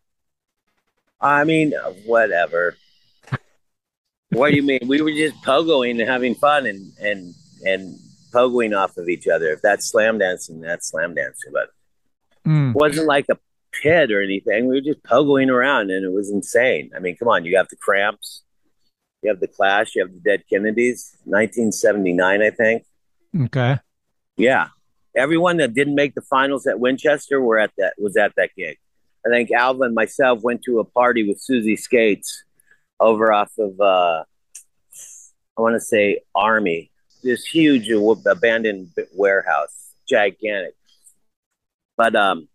I 1.20 1.44
mean, 1.44 1.74
whatever. 2.06 2.78
what 4.30 4.52
do 4.52 4.56
you 4.58 4.64
mean? 4.64 4.82
We 4.88 5.02
were 5.02 5.12
just 5.12 5.36
pogoing 5.44 6.00
and 6.00 6.08
having 6.08 6.36
fun 6.36 6.68
and 6.68 6.92
and 7.02 7.34
and 7.66 7.98
pogoing 8.32 8.78
off 8.78 8.96
of 8.98 9.10
each 9.10 9.28
other. 9.28 9.48
If 9.48 9.62
that's 9.64 9.90
slam 9.90 10.20
dancing, 10.20 10.62
that's 10.62 10.90
slam 10.90 11.16
dancing. 11.16 11.52
But 11.52 11.70
Mm. 12.46 12.70
it 12.70 12.76
wasn't 12.76 13.08
like 13.08 13.26
a 13.30 13.38
pit 13.82 14.12
or 14.12 14.22
anything. 14.22 14.68
We 14.68 14.76
were 14.76 14.82
just 14.82 15.04
pogoing 15.04 15.50
around, 15.50 15.92
and 15.92 16.06
it 16.06 16.12
was 16.12 16.30
insane. 16.30 16.92
I 16.96 17.00
mean, 17.00 17.16
come 17.18 17.28
on, 17.28 17.46
you 17.46 17.58
have 17.58 17.70
the 17.70 17.76
Cramps, 17.76 18.44
you 19.22 19.30
have 19.30 19.40
the 19.40 19.48
Clash, 19.48 19.96
you 19.96 20.04
have 20.04 20.12
the 20.12 20.20
Dead 20.20 20.44
Kennedys, 20.50 21.18
1979, 21.26 22.42
I 22.42 22.50
think. 22.52 22.84
Okay. 23.44 23.78
Yeah, 24.38 24.68
everyone 25.16 25.58
that 25.58 25.74
didn't 25.74 25.96
make 25.96 26.16
the 26.16 26.22
finals 26.22 26.68
at 26.68 26.80
Winchester 26.80 27.42
were 27.42 27.60
at 27.60 27.72
that 27.78 27.94
was 27.98 28.16
at 28.18 28.34
that 28.38 28.52
gig. 28.56 28.78
I 29.26 29.30
think 29.30 29.52
Alva 29.52 29.84
and 29.84 29.96
myself 29.96 30.42
went 30.42 30.62
to 30.64 30.80
a 30.80 30.86
party 30.86 31.28
with 31.28 31.42
Susie 31.42 31.76
Skates 31.76 32.44
over 33.00 33.34
off 33.34 33.52
of 33.58 33.80
uh, 33.82 34.24
I 35.58 35.62
want 35.62 35.76
to 35.76 35.80
say 35.80 36.22
Army, 36.36 36.92
this 37.24 37.44
huge 37.44 37.90
abandoned 37.90 38.92
warehouse, 39.14 39.92
gigantic. 40.08 40.76
But 41.98 42.16
um, 42.16 42.48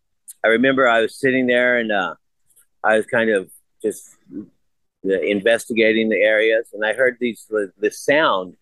I 0.44 0.48
remember 0.48 0.88
I 0.88 1.00
was 1.00 1.18
sitting 1.18 1.46
there 1.46 1.78
and 1.78 1.92
uh, 1.92 2.14
I 2.82 2.96
was 2.96 3.06
kind 3.06 3.30
of 3.30 3.50
just 3.80 4.16
investigating 5.04 6.08
the 6.08 6.20
areas, 6.20 6.68
and 6.72 6.84
I 6.84 6.92
heard 6.92 7.16
these 7.20 7.50
this 7.78 7.98
sound 7.98 8.56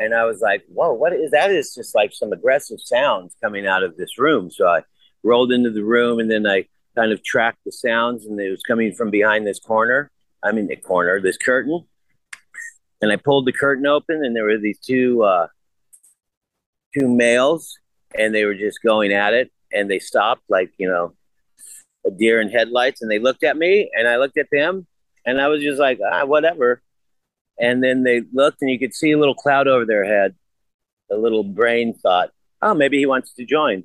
and 0.00 0.14
I 0.14 0.24
was 0.24 0.40
like, 0.40 0.64
"Whoa, 0.68 0.92
what 0.94 1.12
is 1.12 1.30
that? 1.30 1.50
Is 1.50 1.74
just 1.74 1.94
like 1.94 2.12
some 2.12 2.32
aggressive 2.32 2.80
sounds 2.80 3.36
coming 3.40 3.66
out 3.66 3.82
of 3.82 3.96
this 3.96 4.18
room." 4.18 4.50
So 4.50 4.66
I 4.66 4.82
rolled 5.22 5.52
into 5.52 5.70
the 5.70 5.84
room, 5.84 6.18
and 6.18 6.30
then 6.30 6.46
I 6.46 6.66
kind 6.96 7.12
of 7.12 7.22
tracked 7.22 7.64
the 7.64 7.70
sounds, 7.70 8.24
and 8.24 8.40
it 8.40 8.50
was 8.50 8.62
coming 8.62 8.92
from 8.92 9.10
behind 9.10 9.46
this 9.46 9.60
corner. 9.60 10.10
I 10.42 10.52
mean, 10.52 10.66
the 10.66 10.76
corner, 10.76 11.20
this 11.20 11.36
curtain. 11.36 11.84
And 13.02 13.12
I 13.12 13.16
pulled 13.16 13.46
the 13.46 13.52
curtain 13.52 13.86
open, 13.86 14.24
and 14.24 14.34
there 14.34 14.44
were 14.44 14.58
these 14.58 14.78
two 14.78 15.22
uh, 15.22 15.48
two 16.98 17.06
males, 17.06 17.78
and 18.18 18.34
they 18.34 18.46
were 18.46 18.54
just 18.54 18.82
going 18.82 19.12
at 19.12 19.34
it, 19.34 19.52
and 19.72 19.90
they 19.90 19.98
stopped 19.98 20.42
like 20.48 20.72
you 20.78 20.88
know 20.88 21.14
a 22.06 22.10
deer 22.10 22.40
in 22.40 22.48
headlights, 22.48 23.02
and 23.02 23.10
they 23.10 23.18
looked 23.18 23.44
at 23.44 23.56
me, 23.56 23.90
and 23.94 24.08
I 24.08 24.16
looked 24.16 24.38
at 24.38 24.48
them, 24.50 24.86
and 25.26 25.40
I 25.40 25.48
was 25.48 25.62
just 25.62 25.78
like, 25.78 25.98
ah, 26.12 26.24
whatever. 26.24 26.82
And 27.58 27.84
then 27.84 28.04
they 28.04 28.22
looked, 28.32 28.62
and 28.62 28.70
you 28.70 28.78
could 28.78 28.94
see 28.94 29.10
a 29.10 29.18
little 29.18 29.34
cloud 29.34 29.68
over 29.68 29.84
their 29.84 30.04
head. 30.04 30.34
A 31.10 31.16
little 31.16 31.44
brain 31.44 31.94
thought, 31.94 32.30
"Oh, 32.62 32.74
maybe 32.74 32.98
he 32.98 33.06
wants 33.06 33.34
to 33.34 33.44
join." 33.44 33.84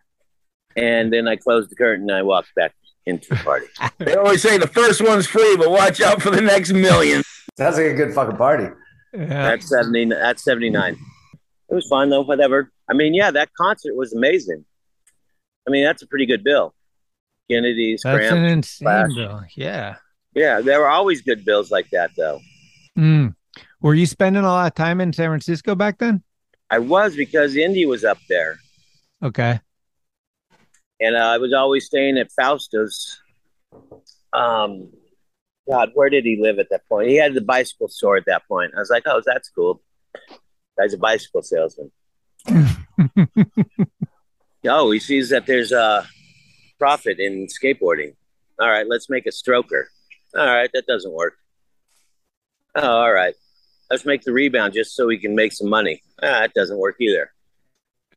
and 0.76 1.12
then 1.12 1.28
I 1.28 1.36
closed 1.36 1.70
the 1.70 1.76
curtain, 1.76 2.08
and 2.08 2.18
I 2.18 2.22
walked 2.22 2.54
back 2.54 2.74
into 3.06 3.28
the 3.30 3.36
party. 3.36 3.66
They 3.98 4.14
always 4.14 4.42
say 4.42 4.58
the 4.58 4.66
first 4.66 5.02
one's 5.02 5.26
free, 5.26 5.56
but 5.56 5.70
watch 5.70 6.00
out 6.00 6.22
for 6.22 6.30
the 6.30 6.40
next 6.40 6.72
million. 6.72 7.22
Sounds 7.56 7.76
like 7.76 7.86
a 7.86 7.94
good 7.94 8.14
fucking 8.14 8.36
party. 8.36 8.68
That's 9.12 9.68
seventy. 9.68 10.06
That's 10.06 10.42
seventy 10.42 10.70
nine. 10.70 10.96
It 11.68 11.74
was 11.74 11.86
fun 11.88 12.10
though. 12.10 12.22
Whatever. 12.22 12.70
I 12.88 12.94
mean, 12.94 13.14
yeah, 13.14 13.30
that 13.30 13.50
concert 13.54 13.94
was 13.96 14.14
amazing. 14.14 14.64
I 15.66 15.70
mean, 15.70 15.84
that's 15.84 16.02
a 16.02 16.06
pretty 16.06 16.26
good 16.26 16.44
bill. 16.44 16.74
Kennedy's, 17.50 18.02
That's 18.04 18.16
Cramps, 18.18 18.32
an 18.36 18.44
insane 18.44 18.86
Clash. 18.86 19.14
bill. 19.14 19.42
Yeah. 19.56 19.96
Yeah, 20.34 20.60
there 20.60 20.80
were 20.80 20.88
always 20.88 21.20
good 21.22 21.44
bills 21.44 21.70
like 21.70 21.88
that 21.90 22.10
though. 22.16 22.40
Mm. 22.98 23.34
Were 23.80 23.94
you 23.94 24.06
spending 24.06 24.42
a 24.42 24.46
lot 24.48 24.66
of 24.66 24.74
time 24.74 25.00
in 25.00 25.12
San 25.12 25.28
Francisco 25.28 25.74
back 25.74 25.98
then? 25.98 26.22
I 26.70 26.78
was 26.78 27.14
because 27.16 27.54
Indy 27.54 27.86
was 27.86 28.02
up 28.04 28.18
there, 28.28 28.56
Okay. 29.22 29.60
and 31.00 31.14
uh, 31.16 31.18
I 31.20 31.38
was 31.38 31.52
always 31.52 31.84
staying 31.86 32.16
at 32.18 32.30
Fausto's. 32.32 33.20
Um, 34.32 34.90
God, 35.68 35.90
where 35.94 36.08
did 36.10 36.24
he 36.24 36.38
live 36.40 36.58
at 36.58 36.70
that 36.70 36.88
point? 36.88 37.08
He 37.08 37.16
had 37.16 37.34
the 37.34 37.40
bicycle 37.42 37.88
store 37.88 38.16
at 38.16 38.24
that 38.26 38.42
point. 38.48 38.72
I 38.76 38.80
was 38.80 38.90
like, 38.90 39.04
oh, 39.06 39.22
that's 39.24 39.48
cool. 39.50 39.82
Guy's 40.78 40.94
a 40.94 40.98
bicycle 40.98 41.42
salesman. 41.42 41.92
Oh, 44.66 44.90
he 44.90 44.98
sees 44.98 45.28
that 45.30 45.46
there's 45.46 45.72
a 45.72 46.06
profit 46.78 47.18
in 47.18 47.46
skateboarding. 47.46 48.14
All 48.58 48.68
right, 48.68 48.86
let's 48.86 49.10
make 49.10 49.26
a 49.26 49.30
stroker. 49.30 49.84
All 50.36 50.46
right, 50.46 50.70
that 50.74 50.86
doesn't 50.86 51.12
work. 51.12 51.34
Oh, 52.74 52.96
all 52.98 53.12
right. 53.12 53.34
Let's 53.90 54.04
make 54.04 54.22
the 54.22 54.32
rebound 54.32 54.72
just 54.72 54.96
so 54.96 55.06
we 55.06 55.18
can 55.18 55.34
make 55.34 55.52
some 55.52 55.68
money. 55.68 56.02
Ah, 56.22 56.40
that 56.40 56.54
doesn't 56.54 56.78
work 56.78 56.96
either. 57.00 57.30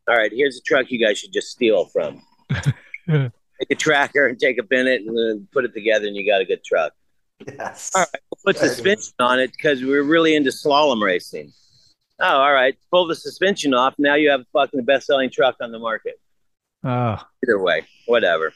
All 0.07 0.15
right, 0.15 0.31
here's 0.33 0.57
a 0.57 0.61
truck 0.61 0.89
you 0.89 1.03
guys 1.03 1.17
should 1.19 1.33
just 1.33 1.49
steal 1.49 1.85
from. 1.85 2.21
take 3.09 3.71
a 3.71 3.75
tracker 3.75 4.27
and 4.27 4.39
take 4.39 4.57
a 4.57 4.63
Bennett 4.63 5.01
and 5.01 5.17
then 5.17 5.47
put 5.51 5.65
it 5.65 5.73
together, 5.73 6.07
and 6.07 6.15
you 6.15 6.25
got 6.25 6.41
a 6.41 6.45
good 6.45 6.63
truck. 6.63 6.93
Yes. 7.45 7.91
All 7.93 8.01
right, 8.01 8.21
we'll 8.31 8.53
put 8.53 8.57
suspension 8.57 9.13
on 9.19 9.39
it 9.39 9.51
because 9.51 9.83
we're 9.83 10.03
really 10.03 10.35
into 10.35 10.49
slalom 10.49 11.03
racing. 11.03 11.51
Oh, 12.19 12.37
all 12.37 12.53
right. 12.53 12.75
Pull 12.89 13.07
the 13.07 13.15
suspension 13.15 13.73
off. 13.73 13.93
Now 13.99 14.15
you 14.15 14.31
have 14.31 14.43
fucking 14.51 14.77
the 14.77 14.83
best 14.83 15.05
selling 15.05 15.29
truck 15.29 15.55
on 15.61 15.71
the 15.71 15.79
market. 15.79 16.19
Oh, 16.87 17.17
Either 17.43 17.59
way, 17.59 17.85
whatever. 18.05 18.53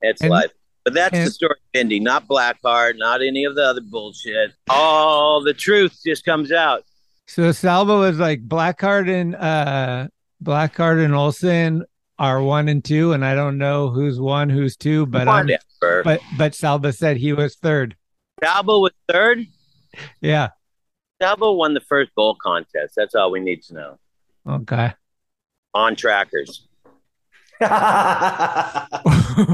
It's 0.00 0.20
And- 0.22 0.30
life. 0.30 0.52
But 0.84 0.94
that's 0.94 1.18
the 1.18 1.30
story 1.30 1.50
of 1.74 1.78
Indy, 1.80 2.00
not 2.00 2.26
Blackheart, 2.26 2.96
not 2.96 3.20
any 3.20 3.44
of 3.44 3.54
the 3.54 3.62
other 3.62 3.82
bullshit. 3.82 4.52
All 4.70 5.42
the 5.42 5.52
truth 5.52 5.98
just 6.06 6.24
comes 6.24 6.50
out. 6.50 6.84
so 7.26 7.52
Salvo 7.52 8.00
was 8.00 8.18
like 8.18 8.46
Blackheart 8.48 9.10
and 9.10 9.34
uh 9.34 10.08
Blackheart 10.42 11.04
and 11.04 11.14
Olson 11.14 11.84
are 12.18 12.40
one 12.42 12.68
and 12.70 12.82
two, 12.82 13.12
and 13.12 13.22
I 13.24 13.34
don't 13.34 13.58
know 13.58 13.90
who's 13.90 14.18
one, 14.18 14.48
who's 14.48 14.76
two, 14.76 15.04
but 15.04 15.28
I'm, 15.28 15.48
but 15.80 16.20
but 16.38 16.52
Salba 16.52 16.96
said 16.96 17.18
he 17.18 17.34
was 17.34 17.56
third. 17.56 17.94
Salvo 18.42 18.78
was 18.80 18.92
third. 19.10 19.44
Yeah. 20.22 20.50
Salvo 21.20 21.52
won 21.52 21.74
the 21.74 21.80
first 21.80 22.14
goal 22.16 22.34
contest. 22.40 22.94
That's 22.96 23.14
all 23.14 23.30
we 23.30 23.40
need 23.40 23.62
to 23.64 23.74
know. 23.74 23.98
Okay. 24.48 24.94
On 25.74 25.94
trackers. 25.96 26.66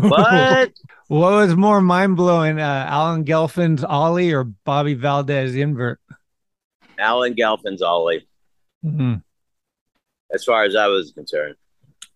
What? 0.03 0.73
What 1.09 1.33
was 1.33 1.55
more 1.55 1.83
mind 1.83 2.17
blowing, 2.17 2.59
uh, 2.59 2.87
Alan 2.89 3.25
Gelfand's 3.27 3.85
Ollie 3.85 4.33
or 4.33 4.45
Bobby 4.45 4.95
Valdez 4.95 5.55
invert? 5.55 6.01
Alan 6.99 7.35
Gelfand's 7.35 7.83
Ollie, 7.83 8.27
Mhm. 8.85 9.23
as 10.33 10.45
far 10.45 10.65
as 10.65 10.75
I 10.75 10.87
was 10.87 11.13
concerned. 11.13 11.57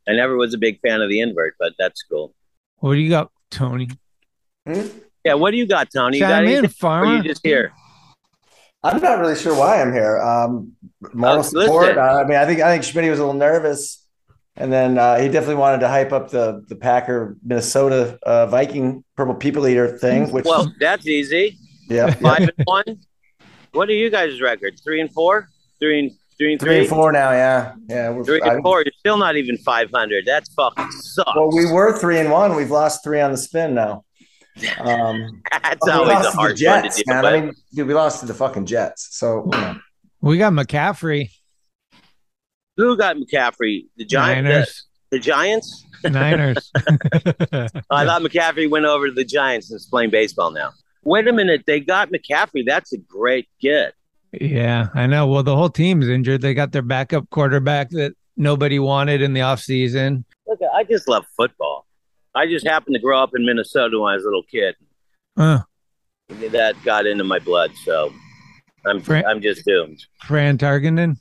I 0.09 0.12
never 0.14 0.37
was 0.37 0.54
a 0.54 0.59
big 0.59 0.80
fan 0.80 1.02
of 1.02 1.11
the 1.11 1.21
invert, 1.21 1.54
but 1.59 1.75
that's 1.78 2.02
cool. 2.02 2.35
What 2.78 2.95
do 2.95 3.00
you 3.00 3.11
got, 3.11 3.30
Tony? 3.50 3.90
Yeah, 5.23 5.35
what 5.35 5.50
do 5.50 5.59
you 5.59 5.66
got, 5.66 5.90
Tony? 5.95 6.16
You 6.16 6.23
got 6.23 6.45
in, 6.45 6.49
anything? 6.49 6.64
Or 6.64 6.68
farmer. 6.68 7.16
you 7.18 7.23
just 7.23 7.42
here? 7.45 7.73
I'm 8.83 9.02
not 9.02 9.18
really 9.18 9.37
sure 9.37 9.54
why 9.54 9.83
I'm 9.83 9.92
here. 9.92 10.18
Um, 10.23 10.73
moral 11.12 11.40
Uh, 11.40 11.42
support. 11.42 11.99
Uh, 11.99 12.00
I 12.00 12.25
mean, 12.25 12.38
I 12.38 12.47
think 12.47 12.61
I 12.61 12.71
think 12.73 12.85
Schmidt 12.85 13.11
was 13.11 13.18
a 13.18 13.23
little 13.26 13.38
nervous, 13.38 14.08
and 14.59 14.73
then 14.73 14.99
uh, 14.99 15.19
he 15.19 15.29
definitely 15.29 15.55
wanted 15.57 15.81
to 15.81 15.88
hype 15.88 16.12
up 16.12 16.31
the 16.31 16.65
the 16.69 16.77
Packer 16.77 17.37
Minnesota 17.45 18.19
uh, 18.25 18.47
Viking 18.47 19.03
Purple 19.17 19.35
People 19.35 19.67
Eater 19.67 19.97
thing. 19.99 20.31
Which 20.31 20.45
Well, 20.45 20.73
that's 20.79 21.07
easy. 21.07 21.57
yeah, 21.88 22.11
Five 22.12 22.41
and 22.41 22.53
one. 22.65 22.85
What 23.73 23.88
are 23.88 23.93
you 23.95 24.11
guys' 24.11 24.41
records? 24.41 24.83
Three 24.83 25.00
and 25.00 25.12
four? 25.12 25.49
Three 25.81 25.99
and 26.00 26.11
three 26.38 26.53
and 26.53 26.61
three 26.61 26.69
three? 26.71 26.79
and 26.81 26.88
four 26.88 27.12
now. 27.12 27.31
Yeah, 27.33 27.75
yeah. 27.88 28.11
We're, 28.11 28.25
Three 28.25 28.41
I- 28.43 28.55
and 28.55 28.62
four. 28.62 28.83
You're 28.83 28.93
still 28.99 29.17
not 29.17 29.37
even 29.37 29.57
five 29.59 29.91
hundred. 29.93 30.25
That's 30.27 30.53
fucking 30.55 30.91
sucks. 30.91 31.31
well, 31.37 31.50
we 31.55 31.71
were 31.73 31.99
three 31.99 32.19
and 32.19 32.31
one. 32.31 32.55
We've 32.57 32.71
lost 32.71 33.03
three 33.05 33.21
on 33.21 33.31
the 33.31 33.37
spin 33.38 33.75
now. 33.75 34.05
Um, 34.81 35.41
That's 35.53 35.87
we 35.87 35.93
always 35.93 36.09
lost 36.15 36.29
a 36.29 36.31
to 36.33 36.37
hard 36.37 36.57
the 36.59 36.67
one 36.67 36.83
to 36.83 36.88
Jets, 36.88 36.97
deal 36.97 37.05
man. 37.15 37.23
with. 37.23 37.33
I 37.33 37.41
mean, 37.43 37.55
dude, 37.75 37.87
we 37.87 37.95
lost 37.95 38.19
to 38.21 38.27
the 38.27 38.35
fucking 38.35 38.67
Jets. 38.67 39.09
So 39.17 39.45
you 39.53 39.61
know. 39.61 39.77
We 40.21 40.37
got 40.37 40.53
McCaffrey. 40.53 41.31
Who 42.79 42.97
got 42.97 43.17
McCaffrey? 43.17 43.87
The 43.99 44.05
Giants. 44.07 44.87
The, 45.11 45.19
the 45.19 45.23
Giants. 45.23 45.85
Niners. 46.05 46.71
I 46.77 48.05
thought 48.07 48.23
McCaffrey 48.23 48.71
went 48.71 48.87
over 48.87 49.09
to 49.09 49.13
the 49.13 49.25
Giants 49.25 49.71
and 49.71 49.77
is 49.77 49.87
playing 49.87 50.11
baseball 50.11 50.51
now. 50.53 50.71
Wait 51.05 51.27
a 51.29 51.33
minute, 51.33 51.65
they 51.67 51.81
got 51.81 52.11
McCaffrey. 52.11 52.63
That's 52.67 52.93
a 52.93 52.99
great 52.99 53.49
get. 53.61 53.95
yeah, 54.41 54.89
I 54.95 55.07
know. 55.07 55.27
Well, 55.27 55.43
the 55.43 55.57
whole 55.57 55.71
team's 55.71 56.09
injured. 56.09 56.41
They 56.41 56.55
got 56.55 56.73
their 56.73 56.83
backup 56.83 57.29
quarterback 57.31 57.91
that 57.91 58.14
nobody 58.37 58.79
wanted 58.79 59.23
in 59.23 59.33
the 59.33 59.41
offseason. 59.41 60.25
Look, 60.47 60.61
I 60.75 60.85
just 60.85 61.09
love 61.09 61.25
football. 61.37 61.87
I 62.35 62.47
just 62.47 62.67
happened 62.67 62.95
to 62.95 63.01
grow 63.01 63.21
up 63.23 63.31
in 63.35 63.45
Minnesota 63.45 63.99
when 63.99 64.12
I 64.12 64.14
was 64.17 64.23
a 64.25 64.27
little 64.27 64.43
kid. 64.45 64.77
Uh, 65.37 65.61
That 66.51 66.75
got 66.85 67.07
into 67.07 67.25
my 67.25 67.38
blood, 67.41 67.73
so 67.85 68.12
I'm 68.87 69.01
Fran- 69.01 69.25
I'm 69.27 69.41
just 69.41 69.64
doomed. 69.64 70.05
Fran 70.23 70.59
Tarkenton. 70.59 71.17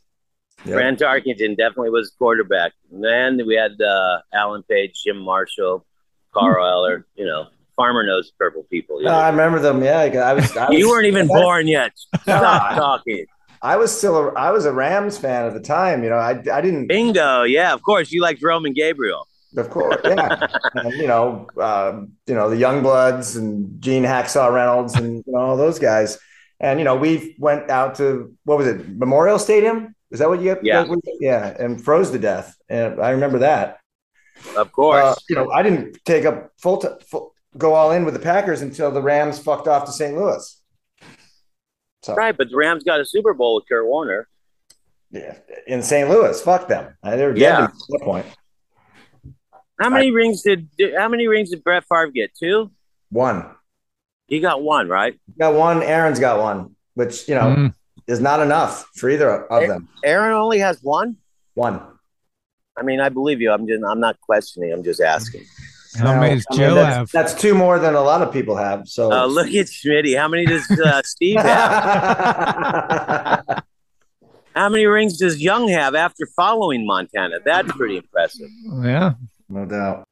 Fran 0.63 0.95
Tarkenton 0.95 1.55
definitely 1.55 1.91
was 1.91 2.11
quarterback. 2.17 2.73
And 2.91 3.03
then 3.03 3.45
we 3.45 3.55
had 3.55 3.79
uh, 3.81 4.19
Alan 4.33 4.63
Page, 4.63 5.03
Jim 5.03 5.17
Marshall, 5.17 5.85
Carl 6.33 6.65
Eller. 6.65 7.05
You 7.15 7.25
know, 7.25 7.47
Farmer 7.75 8.03
knows 8.03 8.31
purple 8.31 8.63
people. 8.63 8.99
No, 9.01 9.11
I 9.11 9.29
remember 9.29 9.59
them. 9.59 9.83
Yeah, 9.83 9.99
I 9.99 10.33
was. 10.33 10.57
I 10.57 10.69
was 10.69 10.77
you 10.77 10.89
weren't 10.89 11.05
even 11.05 11.27
born 11.27 11.67
yet. 11.67 11.93
Stop 12.21 12.75
talking. 12.75 13.25
I 13.61 13.77
was 13.77 13.95
still. 13.95 14.17
A, 14.17 14.33
I 14.33 14.51
was 14.51 14.65
a 14.65 14.73
Rams 14.73 15.17
fan 15.17 15.45
at 15.45 15.53
the 15.53 15.59
time. 15.59 16.03
You 16.03 16.09
know, 16.09 16.17
I 16.17 16.31
I 16.51 16.61
didn't. 16.61 16.87
Bingo. 16.87 17.43
Yeah, 17.43 17.73
of 17.73 17.83
course. 17.83 18.11
You 18.11 18.21
liked 18.21 18.41
Roman 18.43 18.73
Gabriel. 18.73 19.27
Of 19.55 19.69
course, 19.69 20.01
yeah. 20.03 20.47
and, 20.73 20.93
you 20.93 21.07
know, 21.07 21.47
um, 21.61 22.13
you 22.25 22.35
know 22.35 22.49
the 22.49 22.57
Youngbloods 22.57 23.37
and 23.37 23.81
Gene 23.81 24.03
Hacksaw 24.03 24.51
Reynolds 24.53 24.95
and 24.95 25.23
you 25.25 25.33
know, 25.33 25.39
all 25.39 25.57
those 25.57 25.79
guys. 25.79 26.17
And 26.59 26.79
you 26.79 26.85
know, 26.85 26.95
we 26.95 27.35
went 27.39 27.69
out 27.69 27.95
to 27.95 28.35
what 28.43 28.57
was 28.57 28.67
it, 28.67 28.89
Memorial 28.97 29.39
Stadium? 29.39 29.95
Is 30.11 30.19
that 30.19 30.29
what 30.29 30.39
you 30.39 30.45
get? 30.45 30.63
Yeah. 30.63 30.85
yeah, 31.19 31.55
and 31.59 31.83
froze 31.83 32.11
to 32.11 32.19
death. 32.19 32.55
And 32.69 32.99
I 33.01 33.09
remember 33.11 33.39
that. 33.39 33.79
Of 34.55 34.71
course. 34.71 35.03
Uh, 35.03 35.15
you 35.29 35.35
know, 35.35 35.51
I 35.51 35.63
didn't 35.63 35.97
take 36.05 36.23
up 36.25 36.51
full, 36.59 36.77
t- 36.77 36.87
full 37.09 37.33
go 37.57 37.73
all 37.73 37.91
in 37.91 38.05
with 38.05 38.13
the 38.13 38.19
Packers 38.19 38.61
until 38.61 38.91
the 38.91 39.01
Rams 39.01 39.39
fucked 39.39 39.67
off 39.67 39.85
to 39.85 39.91
St. 39.91 40.15
Louis. 40.15 40.61
So 42.03 42.13
right, 42.15 42.37
but 42.37 42.49
the 42.49 42.55
Rams 42.55 42.83
got 42.83 42.99
a 43.01 43.05
Super 43.05 43.33
Bowl 43.33 43.55
with 43.55 43.65
Kurt 43.67 43.85
Warner. 43.85 44.27
yeah, 45.11 45.37
in 45.65 45.81
St. 45.81 46.09
Louis, 46.09 46.39
fuck 46.41 46.67
them. 46.67 46.95
Uh, 47.03 47.15
They 47.15 47.25
were 47.25 47.33
dead 47.33 47.41
Yeah. 47.41 47.63
at 47.65 47.71
that 47.89 48.01
point. 48.03 48.25
How 49.79 49.89
many 49.89 50.11
rings 50.11 50.41
did 50.41 50.69
how 50.97 51.07
many 51.09 51.27
rings 51.27 51.49
did 51.51 51.63
Brett 51.63 51.83
Favre 51.87 52.11
get? 52.11 52.31
Two? 52.35 52.71
One. 53.09 53.45
He 54.27 54.39
got 54.39 54.61
one, 54.63 54.89
right? 54.89 55.19
Got 55.39 55.53
one. 55.53 55.81
Aaron's 55.83 56.19
got 56.19 56.39
one, 56.39 56.75
which 56.95 57.27
you 57.29 57.35
know 57.35 57.41
Mm. 57.55 57.73
Is 58.07 58.21
not 58.21 58.39
enough 58.39 58.89
for 58.95 59.09
either 59.09 59.45
of 59.51 59.67
them. 59.67 59.89
Aaron 60.03 60.33
only 60.33 60.59
has 60.59 60.81
one? 60.81 61.17
One. 61.55 61.81
I 62.77 62.83
mean, 62.83 63.01
I 63.01 63.09
believe 63.09 63.41
you. 63.41 63.51
I'm 63.51 63.67
just 63.67 63.83
I'm 63.83 63.99
not 63.99 64.19
questioning. 64.21 64.71
I'm 64.71 64.83
just 64.83 65.01
asking. 65.01 65.43
How 65.97 66.17
many 66.19 66.35
does 66.35 66.45
I 66.51 66.53
mean, 66.53 66.59
Joe 66.59 66.75
that's, 66.75 66.95
have? 66.95 67.11
That's 67.11 67.33
two 67.33 67.55
more 67.55 67.79
than 67.79 67.95
a 67.95 68.01
lot 68.01 68.21
of 68.21 68.31
people 68.31 68.55
have. 68.55 68.87
So 68.87 69.11
Uh, 69.11 69.25
look 69.25 69.47
at 69.47 69.65
Schmitty. 69.65 70.17
How 70.17 70.27
many 70.27 70.45
does 70.45 70.69
uh, 70.71 71.01
Steve 71.05 71.37
have? 71.39 73.43
How 74.55 74.69
many 74.69 74.85
rings 74.85 75.17
does 75.17 75.41
Young 75.41 75.67
have 75.69 75.95
after 75.95 76.27
following 76.35 76.85
Montana? 76.85 77.37
That's 77.43 77.71
pretty 77.73 77.97
impressive. 77.97 78.49
Yeah. 78.83 79.13
no 79.49 79.65
doubt. 79.65 80.03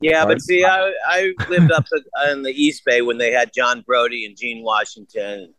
Yeah, 0.00 0.20
Right. 0.20 0.28
but 0.28 0.42
see, 0.42 0.64
I, 0.64 0.92
I 1.06 1.32
lived 1.48 1.72
up 1.72 1.86
in 2.30 2.42
the 2.42 2.50
East 2.52 2.84
Bay 2.84 3.00
when 3.00 3.16
they 3.16 3.32
had 3.32 3.50
John 3.54 3.80
Brodie 3.86 4.26
and 4.26 4.36
Gene 4.36 4.62
Washington. 4.62 5.54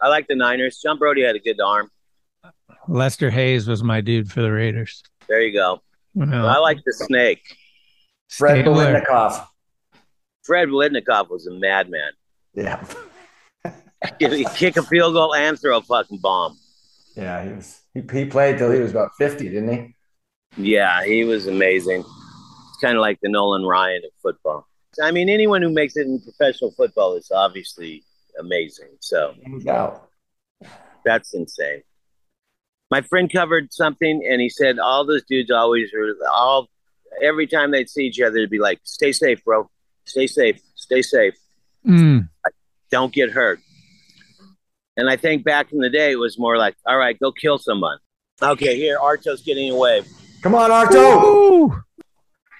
I 0.00 0.08
like 0.08 0.26
the 0.28 0.36
Niners. 0.36 0.78
John 0.82 0.98
Brodie 0.98 1.22
had 1.22 1.36
a 1.36 1.40
good 1.40 1.60
arm. 1.60 1.90
Lester 2.86 3.30
Hayes 3.30 3.68
was 3.68 3.82
my 3.82 4.00
dude 4.00 4.30
for 4.30 4.42
the 4.42 4.52
Raiders. 4.52 5.02
There 5.28 5.42
you 5.42 5.52
go. 5.52 5.82
Well, 6.14 6.46
I 6.46 6.58
like 6.58 6.78
the 6.84 6.92
Snake. 6.92 7.42
Fred 8.28 8.62
Stabler. 8.62 9.02
Biletnikoff. 9.02 9.46
Fred 10.44 10.68
Biletnikoff 10.68 11.28
was 11.28 11.46
a 11.46 11.52
madman. 11.52 12.12
Yeah. 12.54 12.84
He'd 14.18 14.48
kick 14.54 14.76
a 14.76 14.82
field 14.82 15.14
goal 15.14 15.34
and 15.34 15.58
throw 15.58 15.78
a 15.78 15.82
fucking 15.82 16.18
bomb. 16.18 16.58
Yeah, 17.16 17.44
he 17.44 17.52
was 17.52 17.80
he, 17.94 18.02
he 18.12 18.24
played 18.24 18.58
till 18.58 18.70
he 18.70 18.80
was 18.80 18.92
about 18.92 19.10
50, 19.18 19.48
didn't 19.48 19.68
he? 19.68 19.94
Yeah, 20.56 21.04
he 21.04 21.24
was 21.24 21.46
amazing. 21.46 22.00
It's 22.00 22.80
kind 22.80 22.96
of 22.96 23.00
like 23.00 23.18
the 23.20 23.28
Nolan 23.28 23.64
Ryan 23.64 24.02
of 24.04 24.10
football. 24.22 24.66
I 25.02 25.10
mean, 25.10 25.28
anyone 25.28 25.62
who 25.62 25.70
makes 25.70 25.96
it 25.96 26.06
in 26.06 26.20
professional 26.20 26.70
football 26.70 27.16
is 27.16 27.30
obviously 27.34 28.04
amazing. 28.38 28.96
So 29.00 29.34
No 29.46 29.58
doubt. 29.60 30.08
that's 31.04 31.34
insane. 31.34 31.82
My 32.90 33.02
friend 33.02 33.30
covered 33.30 33.72
something 33.72 34.26
and 34.28 34.40
he 34.40 34.48
said 34.48 34.78
all 34.78 35.04
those 35.06 35.22
dudes 35.24 35.50
always 35.50 35.90
were 35.92 36.14
all 36.32 36.68
every 37.22 37.46
time 37.46 37.70
they'd 37.70 37.88
see 37.88 38.04
each 38.04 38.20
other, 38.20 38.36
it'd 38.36 38.50
be 38.50 38.58
like, 38.58 38.80
stay 38.84 39.12
safe, 39.12 39.44
bro. 39.44 39.68
Stay 40.04 40.26
safe. 40.26 40.60
Stay 40.74 41.02
safe. 41.02 41.34
Mm. 41.86 42.28
Don't 42.90 43.12
get 43.12 43.30
hurt. 43.30 43.60
And 44.96 45.08
I 45.08 45.16
think 45.16 45.44
back 45.44 45.72
in 45.72 45.78
the 45.78 45.90
day, 45.90 46.12
it 46.12 46.16
was 46.18 46.38
more 46.38 46.56
like, 46.56 46.76
all 46.86 46.96
right, 46.96 47.18
go 47.18 47.30
kill 47.30 47.58
someone. 47.58 47.98
Okay, 48.42 48.76
here, 48.76 48.98
Arto's 48.98 49.42
getting 49.42 49.70
away. 49.70 50.02
Come 50.42 50.54
on, 50.54 50.70
Arto. 50.70 51.20
Woo! 51.22 51.82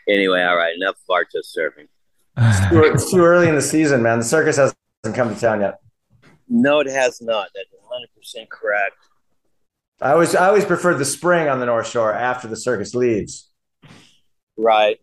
Anyway, 0.08 0.42
all 0.42 0.56
right, 0.56 0.74
enough 0.76 0.96
of 1.08 1.16
Arto 1.16 1.40
surfing. 1.42 1.88
It's 2.36 2.70
too- 2.70 2.84
It's 2.84 3.10
too 3.10 3.24
early 3.24 3.48
in 3.48 3.54
the 3.54 3.62
season, 3.62 4.02
man. 4.02 4.18
The 4.18 4.24
circus 4.24 4.58
hasn't 5.04 5.16
come 5.16 5.34
to 5.34 5.40
town 5.40 5.60
yet. 5.60 5.78
No, 6.48 6.80
it 6.80 6.86
has 6.88 7.20
not. 7.20 7.48
That's 7.54 7.68
100% 8.40 8.48
correct. 8.48 8.94
I 10.00 10.12
always 10.12 10.34
I 10.34 10.46
always 10.48 10.64
preferred 10.64 10.94
the 10.98 11.04
spring 11.04 11.48
on 11.48 11.58
the 11.60 11.66
North 11.66 11.88
Shore 11.88 12.12
after 12.12 12.46
the 12.46 12.56
circus 12.56 12.94
leaves. 12.94 13.50
Right. 14.56 14.98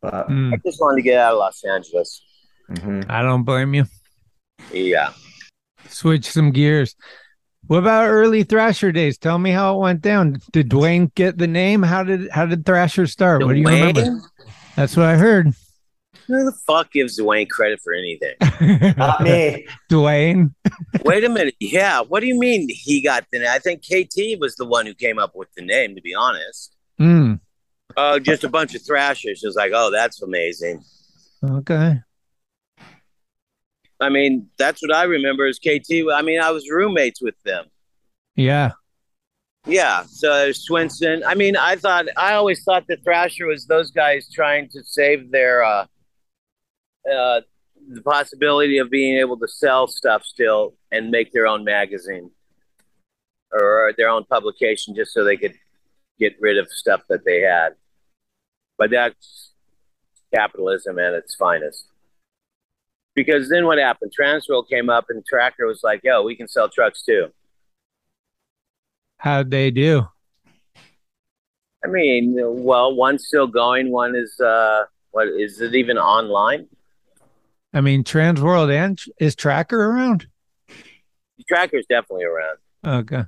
But 0.00 0.28
Mm. 0.28 0.52
I 0.54 0.56
just 0.64 0.80
wanted 0.80 0.96
to 0.96 1.02
get 1.02 1.18
out 1.18 1.32
of 1.32 1.38
Los 1.38 1.64
Angeles. 1.64 2.22
mhm. 2.70 3.08
I 3.10 3.22
don't 3.22 3.42
blame 3.42 3.74
you. 3.74 3.84
Yeah. 4.72 5.12
Switch 5.88 6.24
some 6.30 6.52
gears. 6.52 6.94
What 7.66 7.78
about 7.78 8.06
early 8.08 8.44
Thrasher 8.44 8.92
days? 8.92 9.18
Tell 9.18 9.38
me 9.38 9.50
how 9.50 9.74
it 9.76 9.80
went 9.80 10.00
down. 10.02 10.38
Did 10.52 10.70
Dwayne 10.70 11.12
get 11.16 11.36
the 11.36 11.48
name? 11.48 11.82
How 11.82 12.04
did 12.04 12.30
how 12.30 12.46
did 12.46 12.64
Thrasher 12.64 13.08
start? 13.08 13.44
What 13.44 13.54
do 13.54 13.58
you 13.58 13.66
remember? 13.66 14.20
That's 14.76 14.96
what 14.96 15.06
I 15.06 15.16
heard. 15.16 15.52
Who 16.28 16.44
the 16.44 16.52
fuck 16.66 16.92
gives 16.92 17.18
Dwayne 17.20 17.48
credit 17.48 17.80
for 17.82 17.92
anything? 17.92 18.34
Not 18.96 19.22
me. 19.22 19.66
Dwayne. 19.90 20.52
Wait 21.04 21.22
a 21.24 21.28
minute. 21.28 21.54
Yeah. 21.60 22.00
What 22.00 22.20
do 22.20 22.26
you 22.26 22.38
mean 22.38 22.68
he 22.68 23.00
got 23.02 23.24
the 23.30 23.38
name? 23.40 23.48
I 23.50 23.58
think 23.60 23.82
KT 23.82 24.40
was 24.40 24.56
the 24.56 24.64
one 24.66 24.86
who 24.86 24.94
came 24.94 25.18
up 25.18 25.32
with 25.34 25.48
the 25.56 25.62
name, 25.64 25.94
to 25.94 26.00
be 26.02 26.14
honest. 26.14 26.74
Mm, 27.00 27.40
Oh, 27.96 28.18
just 28.18 28.44
a 28.44 28.48
bunch 28.48 28.74
of 28.74 28.84
thrashers. 28.84 29.42
It 29.42 29.46
was 29.46 29.54
like, 29.56 29.72
oh, 29.74 29.90
that's 29.90 30.20
amazing. 30.20 30.82
okay. 31.44 32.00
I 34.00 34.08
mean, 34.10 34.48
that's 34.58 34.82
what 34.82 34.94
I 34.94 35.04
remember 35.04 35.46
is 35.46 35.58
KT. 35.58 35.90
I 36.12 36.20
mean, 36.22 36.40
I 36.40 36.50
was 36.50 36.68
roommates 36.70 37.22
with 37.22 37.40
them. 37.44 37.66
Yeah. 38.34 38.72
Yeah. 39.66 40.04
So 40.08 40.28
there's 40.34 40.64
Swenson. 40.64 41.22
I 41.26 41.34
mean, 41.34 41.56
I 41.56 41.76
thought 41.76 42.06
I 42.16 42.34
always 42.34 42.62
thought 42.62 42.84
that 42.88 43.02
Thrasher 43.04 43.46
was 43.46 43.66
those 43.66 43.90
guys 43.90 44.28
trying 44.30 44.68
to 44.70 44.84
save 44.84 45.30
their 45.30 45.64
uh, 45.64 45.86
uh, 47.12 47.40
the 47.88 48.02
possibility 48.02 48.78
of 48.78 48.90
being 48.90 49.18
able 49.18 49.38
to 49.38 49.48
sell 49.48 49.86
stuff 49.86 50.24
still 50.24 50.74
and 50.90 51.10
make 51.10 51.32
their 51.32 51.46
own 51.46 51.64
magazine 51.64 52.30
or 53.52 53.92
their 53.96 54.08
own 54.08 54.24
publication 54.24 54.94
just 54.94 55.12
so 55.12 55.24
they 55.24 55.36
could 55.36 55.54
get 56.18 56.34
rid 56.40 56.58
of 56.58 56.68
stuff 56.68 57.02
that 57.08 57.24
they 57.24 57.40
had. 57.40 57.70
But 58.78 58.90
that's 58.90 59.52
capitalism 60.34 60.98
at 60.98 61.14
its 61.14 61.34
finest. 61.34 61.86
Because 63.14 63.48
then 63.48 63.64
what 63.64 63.78
happened? 63.78 64.12
Transworld 64.18 64.68
came 64.68 64.90
up 64.90 65.06
and 65.08 65.24
Tracker 65.24 65.66
was 65.66 65.80
like, 65.82 66.00
yo, 66.04 66.22
we 66.22 66.36
can 66.36 66.48
sell 66.48 66.68
trucks 66.68 67.02
too. 67.02 67.28
How'd 69.18 69.50
they 69.50 69.70
do? 69.70 70.06
I 71.84 71.88
mean, 71.88 72.34
well, 72.36 72.94
one's 72.94 73.26
still 73.26 73.46
going. 73.46 73.90
One 73.90 74.14
is, 74.16 74.38
uh, 74.40 74.84
what 75.12 75.28
is 75.28 75.60
it 75.60 75.74
even 75.74 75.96
online? 75.96 76.66
I 77.76 77.82
mean, 77.82 78.04
Trans 78.04 78.40
World 78.40 78.70
and 78.70 78.98
is 79.20 79.36
Tracker 79.36 79.78
around? 79.78 80.26
Tracker's 81.46 81.84
definitely 81.86 82.24
around. 82.24 82.56
Okay. 82.86 83.24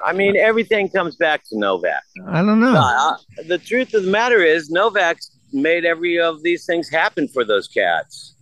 I 0.00 0.12
mean, 0.12 0.36
everything 0.36 0.88
comes 0.88 1.16
back 1.16 1.42
to 1.48 1.58
Novak. 1.58 2.04
I 2.28 2.40
don't 2.40 2.60
know. 2.60 2.76
Uh, 2.76 3.16
the 3.48 3.58
truth 3.58 3.94
of 3.94 4.04
the 4.04 4.10
matter 4.12 4.44
is, 4.44 4.70
Novak's 4.70 5.36
made 5.52 5.84
every 5.84 6.20
of 6.20 6.44
these 6.44 6.66
things 6.66 6.88
happen 6.88 7.26
for 7.26 7.44
those 7.44 7.66
cats. 7.66 8.36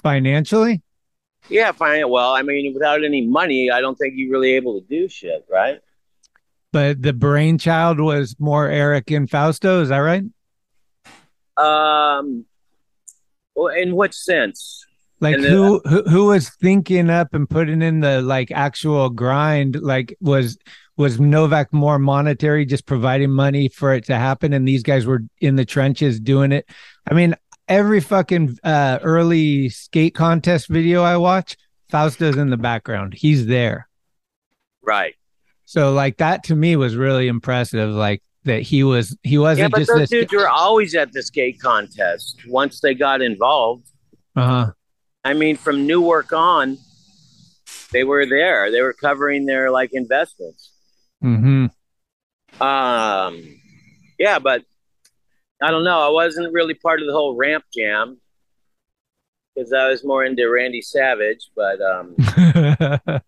Financially? 0.00 0.80
Yeah, 1.48 1.72
fine. 1.72 2.08
Well, 2.08 2.32
I 2.34 2.42
mean, 2.42 2.72
without 2.72 3.02
any 3.02 3.26
money, 3.26 3.68
I 3.68 3.80
don't 3.80 3.96
think 3.96 4.14
you're 4.16 4.30
really 4.30 4.52
able 4.52 4.80
to 4.80 4.86
do 4.86 5.08
shit, 5.08 5.44
right? 5.50 5.80
But 6.72 7.02
the 7.02 7.12
brainchild 7.12 7.98
was 7.98 8.36
more 8.38 8.68
Eric 8.68 9.10
and 9.10 9.28
Fausto, 9.28 9.82
is 9.82 9.88
that 9.88 9.98
right? 9.98 10.22
Um, 11.56 12.44
well, 13.58 13.74
in 13.74 13.96
what 13.96 14.14
sense? 14.14 14.84
Like 15.20 15.34
And, 15.34 15.44
who, 15.44 15.80
who 15.84 16.02
who 16.04 16.26
was 16.26 16.48
thinking 16.48 17.10
up 17.10 17.34
and 17.34 17.50
putting 17.50 17.82
in 17.82 18.00
the 18.00 18.22
like 18.22 18.52
actual 18.52 19.10
grind? 19.10 19.80
Like 19.82 20.16
was 20.20 20.56
was 20.96 21.18
Novak 21.18 21.72
more 21.72 21.98
monetary, 21.98 22.64
just 22.64 22.86
providing 22.86 23.30
money 23.30 23.68
for 23.68 23.92
it 23.94 24.04
to 24.04 24.16
happen, 24.16 24.52
and 24.52 24.66
these 24.66 24.84
guys 24.84 25.06
were 25.06 25.22
in 25.40 25.56
the 25.56 25.64
trenches 25.64 26.20
doing 26.20 26.52
it? 26.52 26.68
I 27.10 27.14
mean, 27.14 27.34
every 27.66 28.00
fucking 28.00 28.58
uh, 28.62 29.00
early 29.02 29.70
skate 29.70 30.14
contest 30.14 30.68
video 30.68 31.02
I 31.02 31.16
watch, 31.16 31.56
Fausto's 31.90 32.36
in 32.36 32.50
the 32.50 32.56
background. 32.56 33.14
He's 33.14 33.46
there. 33.46 33.88
Right. 34.82 35.14
So 35.64 35.92
like 35.92 36.18
that 36.18 36.44
to 36.44 36.54
me 36.54 36.76
was 36.76 36.96
really 36.96 37.26
impressive. 37.26 37.90
Like 37.90 38.22
that 38.48 38.62
he 38.62 38.82
was 38.82 39.16
he 39.22 39.38
wasn't 39.38 39.64
yeah, 39.64 39.68
but 39.68 39.78
just 39.78 39.90
those 39.90 40.00
this. 40.00 40.10
dudes 40.10 40.32
were 40.32 40.48
always 40.48 40.94
at 40.94 41.12
the 41.12 41.22
skate 41.22 41.60
contest 41.60 42.40
once 42.46 42.80
they 42.80 42.94
got 42.94 43.22
involved. 43.22 43.86
Uh-huh. 44.34 44.72
I 45.24 45.34
mean, 45.34 45.56
from 45.56 45.86
New 45.86 46.00
Newark 46.00 46.32
on, 46.32 46.78
they 47.92 48.04
were 48.04 48.26
there. 48.26 48.70
They 48.70 48.82
were 48.82 48.92
covering 48.92 49.46
their 49.46 49.70
like 49.70 49.90
investments. 49.92 50.72
hmm 51.20 51.66
Um, 52.60 53.60
yeah, 54.18 54.38
but 54.38 54.62
I 55.62 55.70
don't 55.70 55.84
know. 55.84 56.00
I 56.00 56.10
wasn't 56.10 56.52
really 56.52 56.74
part 56.74 57.00
of 57.00 57.06
the 57.06 57.12
whole 57.12 57.36
ramp 57.36 57.64
jam 57.74 58.18
because 59.54 59.72
I 59.72 59.88
was 59.88 60.04
more 60.04 60.24
into 60.24 60.48
Randy 60.48 60.82
Savage. 60.82 61.50
But 61.54 61.80
um, 61.80 62.14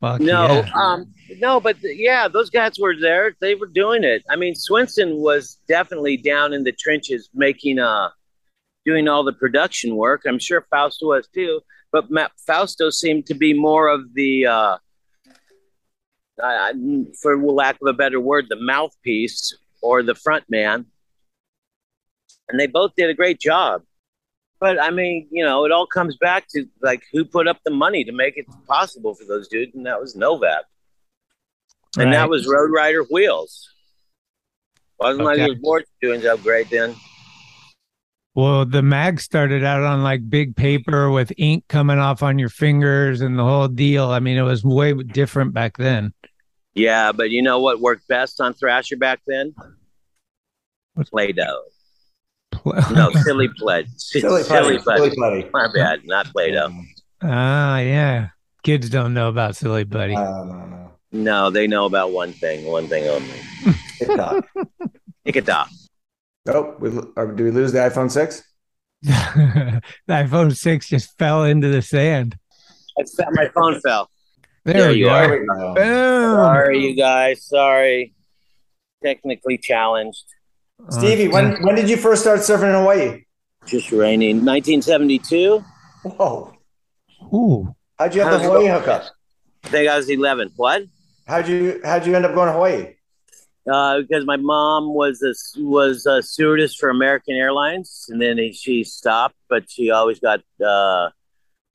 Fuck 0.00 0.20
no, 0.20 0.46
yeah. 0.46 0.70
um, 0.74 1.12
no, 1.38 1.60
but 1.60 1.76
yeah, 1.82 2.26
those 2.26 2.48
guys 2.48 2.78
were 2.78 2.94
there. 2.98 3.36
They 3.40 3.54
were 3.54 3.66
doing 3.66 4.02
it. 4.02 4.24
I 4.30 4.36
mean, 4.36 4.54
Swenson 4.54 5.16
was 5.18 5.58
definitely 5.68 6.16
down 6.16 6.54
in 6.54 6.64
the 6.64 6.72
trenches 6.72 7.28
making 7.34 7.78
uh 7.78 8.08
doing 8.86 9.08
all 9.08 9.22
the 9.24 9.34
production 9.34 9.96
work. 9.96 10.22
I'm 10.26 10.38
sure 10.38 10.66
Fausto 10.70 11.08
was 11.08 11.28
too, 11.28 11.60
but 11.92 12.10
Matt 12.10 12.32
Fausto 12.46 12.88
seemed 12.88 13.26
to 13.26 13.34
be 13.34 13.52
more 13.52 13.88
of 13.88 14.14
the 14.14 14.46
uh 14.46 14.78
I- 16.42 16.70
I- 16.70 17.04
for 17.20 17.36
lack 17.36 17.76
of 17.82 17.86
a 17.88 17.92
better 17.92 18.20
word, 18.20 18.46
the 18.48 18.56
mouthpiece 18.56 19.54
or 19.82 20.02
the 20.02 20.14
front 20.14 20.44
man. 20.48 20.86
And 22.48 22.58
they 22.58 22.66
both 22.66 22.92
did 22.96 23.10
a 23.10 23.14
great 23.14 23.38
job. 23.38 23.82
But 24.60 24.80
I 24.80 24.90
mean, 24.90 25.26
you 25.30 25.42
know, 25.44 25.64
it 25.64 25.72
all 25.72 25.86
comes 25.86 26.16
back 26.16 26.46
to 26.50 26.66
like 26.82 27.02
who 27.12 27.24
put 27.24 27.48
up 27.48 27.58
the 27.64 27.70
money 27.70 28.04
to 28.04 28.12
make 28.12 28.36
it 28.36 28.44
possible 28.68 29.14
for 29.14 29.24
those 29.24 29.48
dudes, 29.48 29.74
and 29.74 29.86
that 29.86 29.98
was 30.00 30.14
Novak. 30.14 30.64
And 31.98 32.12
that 32.12 32.28
was 32.28 32.46
Road 32.46 32.70
Rider 32.70 33.02
Wheels. 33.10 33.68
Wasn't 34.98 35.24
like 35.24 35.38
Okay. 35.38 35.46
it 35.46 35.48
was 35.48 35.58
more 35.62 35.82
doing 36.02 36.20
job 36.20 36.42
great 36.42 36.68
then. 36.70 36.94
Well, 38.34 38.64
the 38.64 38.82
mag 38.82 39.18
started 39.18 39.64
out 39.64 39.82
on 39.82 40.02
like 40.04 40.28
big 40.30 40.54
paper 40.54 41.10
with 41.10 41.32
ink 41.36 41.64
coming 41.68 41.98
off 41.98 42.22
on 42.22 42.38
your 42.38 42.48
fingers 42.48 43.22
and 43.22 43.36
the 43.38 43.42
whole 43.42 43.66
deal. 43.66 44.10
I 44.10 44.20
mean, 44.20 44.36
it 44.36 44.42
was 44.42 44.62
way 44.62 44.92
different 44.92 45.52
back 45.52 45.78
then. 45.78 46.12
Yeah, 46.74 47.10
but 47.10 47.30
you 47.30 47.42
know 47.42 47.58
what 47.58 47.80
worked 47.80 48.06
best 48.06 48.40
on 48.40 48.54
Thrasher 48.54 48.96
back 48.96 49.20
then? 49.26 49.52
Play-Doh. 51.10 51.62
No, 52.64 53.10
silly 53.24 53.48
play. 53.58 53.86
Silly 53.96 54.42
silly, 54.42 54.74
putty. 54.74 54.78
play. 54.78 54.96
Silly 54.96 55.16
putty. 55.16 55.50
My 55.52 55.68
bad, 55.72 56.00
not 56.04 56.26
Play-Doh. 56.32 56.70
Ah, 57.22 57.78
yeah. 57.78 58.28
Kids 58.62 58.90
don't 58.90 59.14
know 59.14 59.28
about 59.28 59.56
Silly 59.56 59.84
Buddy. 59.84 60.14
No, 60.14 60.44
no, 60.44 60.66
no. 60.66 60.90
No, 61.12 61.50
they 61.50 61.66
know 61.66 61.86
about 61.86 62.12
one 62.12 62.32
thing, 62.32 62.64
one 62.66 62.86
thing 62.86 63.08
only. 63.08 63.74
TikTok. 63.98 64.46
TikTok. 65.26 65.68
oh, 66.48 66.74
we, 66.78 66.90
or 67.16 67.32
do 67.32 67.44
we 67.44 67.50
lose 67.50 67.72
the 67.72 67.78
iPhone 67.78 68.10
6? 68.10 68.42
the 69.02 69.80
iPhone 70.08 70.54
6 70.56 70.88
just 70.88 71.18
fell 71.18 71.44
into 71.44 71.68
the 71.68 71.82
sand. 71.82 72.36
I 72.98 73.04
felt 73.04 73.30
my 73.32 73.48
phone 73.48 73.80
fell. 73.80 74.10
There, 74.64 74.74
There 74.74 74.92
you 74.92 75.06
go. 75.06 75.10
are. 75.14 75.26
There 75.28 75.40
we 75.40 75.46
go. 75.46 75.74
Boom. 75.74 76.34
Sorry, 76.36 76.78
you 76.88 76.94
guys. 76.96 77.44
Sorry. 77.46 78.14
Technically 79.02 79.56
challenged. 79.58 80.24
Stevie, 80.88 81.28
when, 81.28 81.62
when 81.62 81.74
did 81.74 81.88
you 81.88 81.96
first 81.96 82.22
start 82.22 82.40
surfing 82.40 82.68
in 82.68 82.74
Hawaii? 82.74 83.24
Just 83.66 83.92
raining. 83.92 84.36
1972. 84.44 85.64
Whoa. 86.02 86.52
Ooh. 87.32 87.74
How'd 87.98 88.14
you 88.14 88.22
have 88.22 88.32
the 88.32 88.38
How's 88.38 88.46
it 88.46 88.48
Hawaii 88.48 88.66
going? 88.68 88.80
hookup? 88.80 89.04
I 89.64 89.68
think 89.68 89.88
I 89.88 89.96
was 89.96 90.08
11. 90.08 90.52
What? 90.56 90.82
How'd 91.26 91.46
you 91.46 91.80
how'd 91.84 92.06
you 92.06 92.16
end 92.16 92.24
up 92.24 92.34
going 92.34 92.48
to 92.48 92.52
Hawaii? 92.54 92.94
Uh, 93.70 94.00
because 94.00 94.24
my 94.24 94.36
mom 94.36 94.94
was 94.94 95.22
a 95.22 95.34
was 95.60 96.06
a 96.06 96.22
stewardess 96.22 96.74
for 96.74 96.88
American 96.88 97.36
Airlines, 97.36 98.06
and 98.08 98.20
then 98.20 98.38
she 98.52 98.82
stopped, 98.82 99.36
but 99.48 99.70
she 99.70 99.90
always 99.90 100.18
got 100.18 100.40
uh, 100.64 101.10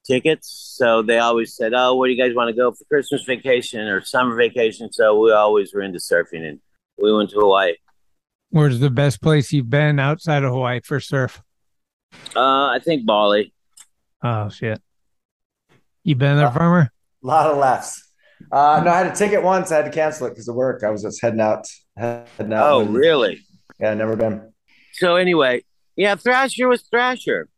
tickets. 0.06 0.74
So 0.76 1.04
they 1.04 1.20
always 1.20 1.56
said, 1.56 1.74
"Oh, 1.74 1.96
where 1.96 2.10
do 2.10 2.14
you 2.14 2.22
guys 2.22 2.36
want 2.36 2.50
to 2.50 2.56
go 2.56 2.72
for 2.72 2.84
Christmas 2.86 3.24
vacation 3.24 3.82
or 3.82 4.04
summer 4.04 4.36
vacation?" 4.36 4.92
So 4.92 5.18
we 5.18 5.32
always 5.32 5.74
were 5.74 5.82
into 5.82 6.00
surfing, 6.00 6.46
and 6.46 6.60
we 7.02 7.14
went 7.16 7.30
to 7.30 7.40
Hawaii. 7.40 7.76
Where's 8.50 8.80
the 8.80 8.90
best 8.90 9.22
place 9.22 9.52
you've 9.52 9.70
been 9.70 10.00
outside 10.00 10.44
of 10.44 10.52
Hawaii 10.52 10.80
for 10.84 11.00
surf? 11.00 11.42
Uh, 12.36 12.68
I 12.68 12.80
think 12.84 13.06
Bali. 13.06 13.54
Oh, 14.24 14.50
shit. 14.50 14.82
You 16.04 16.16
been 16.16 16.38
there, 16.38 16.52
farmer? 16.52 16.92
A 17.24 17.28
lot 17.28 17.52
of 17.52 17.58
laughs. 17.58 18.02
Uh, 18.52 18.82
no, 18.86 18.92
I 18.92 18.98
had 19.00 19.08
a 19.08 19.16
ticket 19.16 19.44
once. 19.44 19.72
I 19.72 19.78
had 19.78 19.86
to 19.86 19.92
cancel 19.92 20.28
it 20.28 20.32
because 20.32 20.48
of 20.48 20.56
work. 20.56 20.84
I 20.84 20.90
was 20.90 21.02
just 21.02 21.22
heading 21.22 21.40
out. 21.42 21.66
Heading 21.98 22.54
out 22.54 22.72
Oh, 22.72 22.80
when- 22.80 22.94
really? 22.94 23.42
Yeah, 23.80 23.94
never 23.94 24.16
been. 24.16 24.54
So 24.94 25.16
anyway, 25.16 25.64
yeah, 25.98 26.16
Thrasher 26.16 26.68
was 26.70 26.84
Thrasher. 26.84 27.50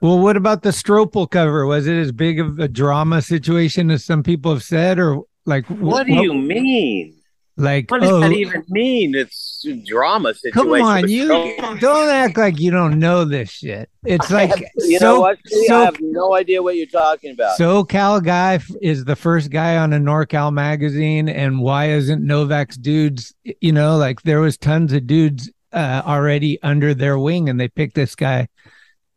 Well, 0.00 0.18
what 0.20 0.36
about 0.36 0.62
the 0.62 0.70
Stropel 0.70 1.28
cover? 1.30 1.66
Was 1.66 1.86
it 1.86 1.96
as 1.96 2.12
big 2.12 2.38
of 2.38 2.58
a 2.58 2.68
drama 2.68 3.20
situation 3.22 3.90
as 3.90 4.04
some 4.04 4.22
people 4.22 4.52
have 4.52 4.62
said, 4.62 4.98
or 4.98 5.22
like 5.46 5.66
wh- 5.66 5.82
What 5.82 6.06
do 6.06 6.14
you 6.14 6.32
mean? 6.34 7.16
Like, 7.60 7.90
What 7.90 8.00
does 8.00 8.10
oh, 8.10 8.20
that 8.20 8.32
even 8.32 8.64
mean? 8.68 9.14
It's 9.14 9.64
a 9.66 9.74
drama 9.74 10.34
situation. 10.34 10.70
come 10.70 10.82
on, 10.82 11.08
you 11.08 11.28
don't 11.28 12.08
act 12.08 12.36
like 12.38 12.58
you 12.58 12.70
don't 12.70 12.98
know 12.98 13.24
this 13.24 13.50
shit. 13.50 13.90
It's 14.04 14.30
like 14.30 14.50
have- 14.50 14.62
you 14.76 14.98
so, 14.98 15.04
know 15.04 15.20
what? 15.20 15.38
So 15.46 15.80
I 15.80 15.84
have 15.84 16.00
no 16.00 16.34
idea 16.34 16.62
what 16.62 16.76
you're 16.76 16.86
talking 16.86 17.32
about. 17.32 17.58
SoCal 17.58 18.24
guy 18.24 18.58
is 18.80 19.04
the 19.04 19.16
first 19.16 19.50
guy 19.50 19.76
on 19.76 19.92
a 19.92 19.98
NorCal 19.98 20.52
magazine, 20.52 21.28
and 21.28 21.60
why 21.60 21.90
isn't 21.90 22.26
Novak's 22.26 22.76
dudes? 22.76 23.34
You 23.60 23.72
know, 23.72 23.96
like 23.96 24.22
there 24.22 24.40
was 24.40 24.56
tons 24.56 24.92
of 24.92 25.06
dudes 25.06 25.50
uh, 25.72 26.02
already 26.04 26.60
under 26.62 26.94
their 26.94 27.18
wing, 27.18 27.48
and 27.48 27.60
they 27.60 27.68
picked 27.68 27.94
this 27.94 28.14
guy 28.14 28.48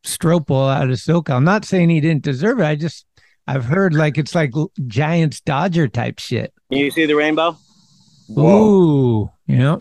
Stropel 0.06 0.74
out 0.74 0.90
of 0.90 0.98
SoCal. 0.98 1.36
I'm 1.36 1.46
not 1.46 1.66
saying 1.66 1.90
he 1.90 2.02
didn't 2.02 2.24
deserve 2.24 2.60
it. 2.60 2.66
I 2.66 2.76
just 2.76 3.06
I've 3.48 3.66
heard 3.66 3.94
like 3.94 4.18
it's 4.18 4.36
like 4.36 4.54
Giants 4.88 5.42
Dodger 5.42 5.88
type 5.88 6.20
shit. 6.20 6.54
Can 6.72 6.80
you 6.80 6.92
see 6.92 7.06
the 7.06 7.16
rainbow? 7.16 7.58
Ooh, 8.38 9.30
yeah. 9.48 9.78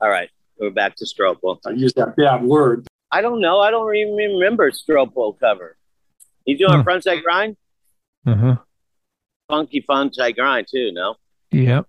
All 0.00 0.08
right, 0.10 0.28
we're 0.58 0.70
back 0.70 0.94
to 0.96 1.04
Stropel. 1.04 1.58
I 1.66 1.70
use 1.70 1.92
that 1.94 2.16
bad 2.16 2.42
word. 2.44 2.86
I 3.10 3.22
don't 3.22 3.40
know. 3.40 3.60
I 3.60 3.70
don't 3.70 3.94
even 3.94 4.14
remember 4.14 4.70
Stropel 4.70 5.38
cover. 5.38 5.76
He's 6.44 6.58
doing 6.58 6.72
Hmm. 6.74 6.80
a 6.80 6.84
frontside 6.84 7.22
grind, 7.22 7.56
Uh 8.26 8.34
huh. 8.34 8.56
funky 9.48 9.82
frontside 9.88 10.36
grind 10.36 10.66
too. 10.70 10.92
No, 10.92 11.16
Yep. 11.52 11.86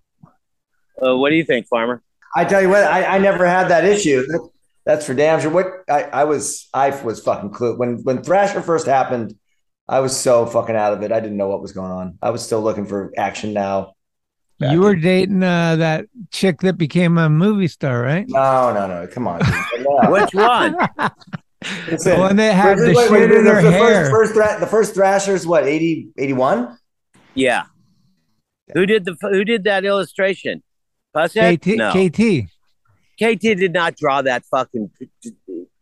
uh, 1.06 1.16
what 1.18 1.30
do 1.30 1.36
you 1.36 1.44
think, 1.44 1.68
Farmer? 1.68 2.02
I 2.36 2.46
tell 2.46 2.62
you 2.62 2.70
what, 2.70 2.84
I, 2.84 3.16
I 3.16 3.18
never 3.20 3.46
had 3.46 3.70
that 3.70 3.86
issue. 3.86 4.26
That- 4.28 4.50
That's 4.86 5.06
for 5.06 5.14
damn 5.14 5.42
sure. 5.42 5.52
What 5.52 5.68
I, 5.90 6.04
I 6.04 6.24
was, 6.24 6.70
I 6.74 6.92
was 7.04 7.20
fucking 7.22 7.50
clue 7.50 7.76
when 7.78 7.98
when 8.06 8.24
Thrasher 8.24 8.62
first 8.62 8.86
happened. 8.88 9.36
I 9.90 10.00
was 10.00 10.16
so 10.16 10.46
fucking 10.46 10.78
out 10.78 10.94
of 10.94 11.02
it. 11.04 11.12
I 11.12 11.20
didn't 11.20 11.36
know 11.36 11.50
what 11.50 11.62
was 11.62 11.74
going 11.74 11.92
on. 11.92 12.18
I 12.22 12.30
was 12.30 12.42
still 12.42 12.62
looking 12.62 12.86
for 12.86 13.12
action 13.18 13.52
now. 13.54 13.96
You 14.60 14.82
were 14.82 14.96
dating 14.96 15.44
uh, 15.44 15.76
that 15.76 16.06
chick 16.32 16.62
that 16.62 16.78
became 16.78 17.18
a 17.18 17.30
movie 17.30 17.68
star, 17.68 18.02
right? 18.02 18.26
No, 18.28 18.74
no, 18.74 18.88
no. 18.88 19.08
Come 19.08 19.28
on. 19.28 19.40
No. 19.80 20.12
Which 20.12 20.34
one? 20.34 20.76
The 21.62 22.16
one 22.18 22.36
that 22.38 22.56
had 22.56 22.78
Wait, 22.78 22.86
the 22.86 22.94
wait, 22.94 23.12
wait, 23.12 23.20
shit 23.20 23.32
in 23.32 23.46
her 23.46 23.62
the 23.62 23.72
hair. 23.72 24.10
First, 24.10 24.12
first 24.12 24.34
thra- 24.34 24.60
the 24.60 24.68
first 24.68 24.96
Thrasher's 24.96 25.46
what 25.46 25.66
80, 25.66 26.10
81? 26.18 26.78
Yeah. 27.36 27.64
Who 28.74 28.86
did 28.86 29.06
the 29.06 29.16
Who 29.22 29.44
did 29.44 29.64
that 29.66 29.86
illustration? 29.86 30.64
Pushead? 31.16 31.60
KT, 31.62 31.78
No. 31.78 31.92
KT. 31.92 32.50
KT 33.18 33.42
did 33.42 33.74
not 33.74 33.96
draw 33.96 34.22
that 34.22 34.44
fucking. 34.46 34.92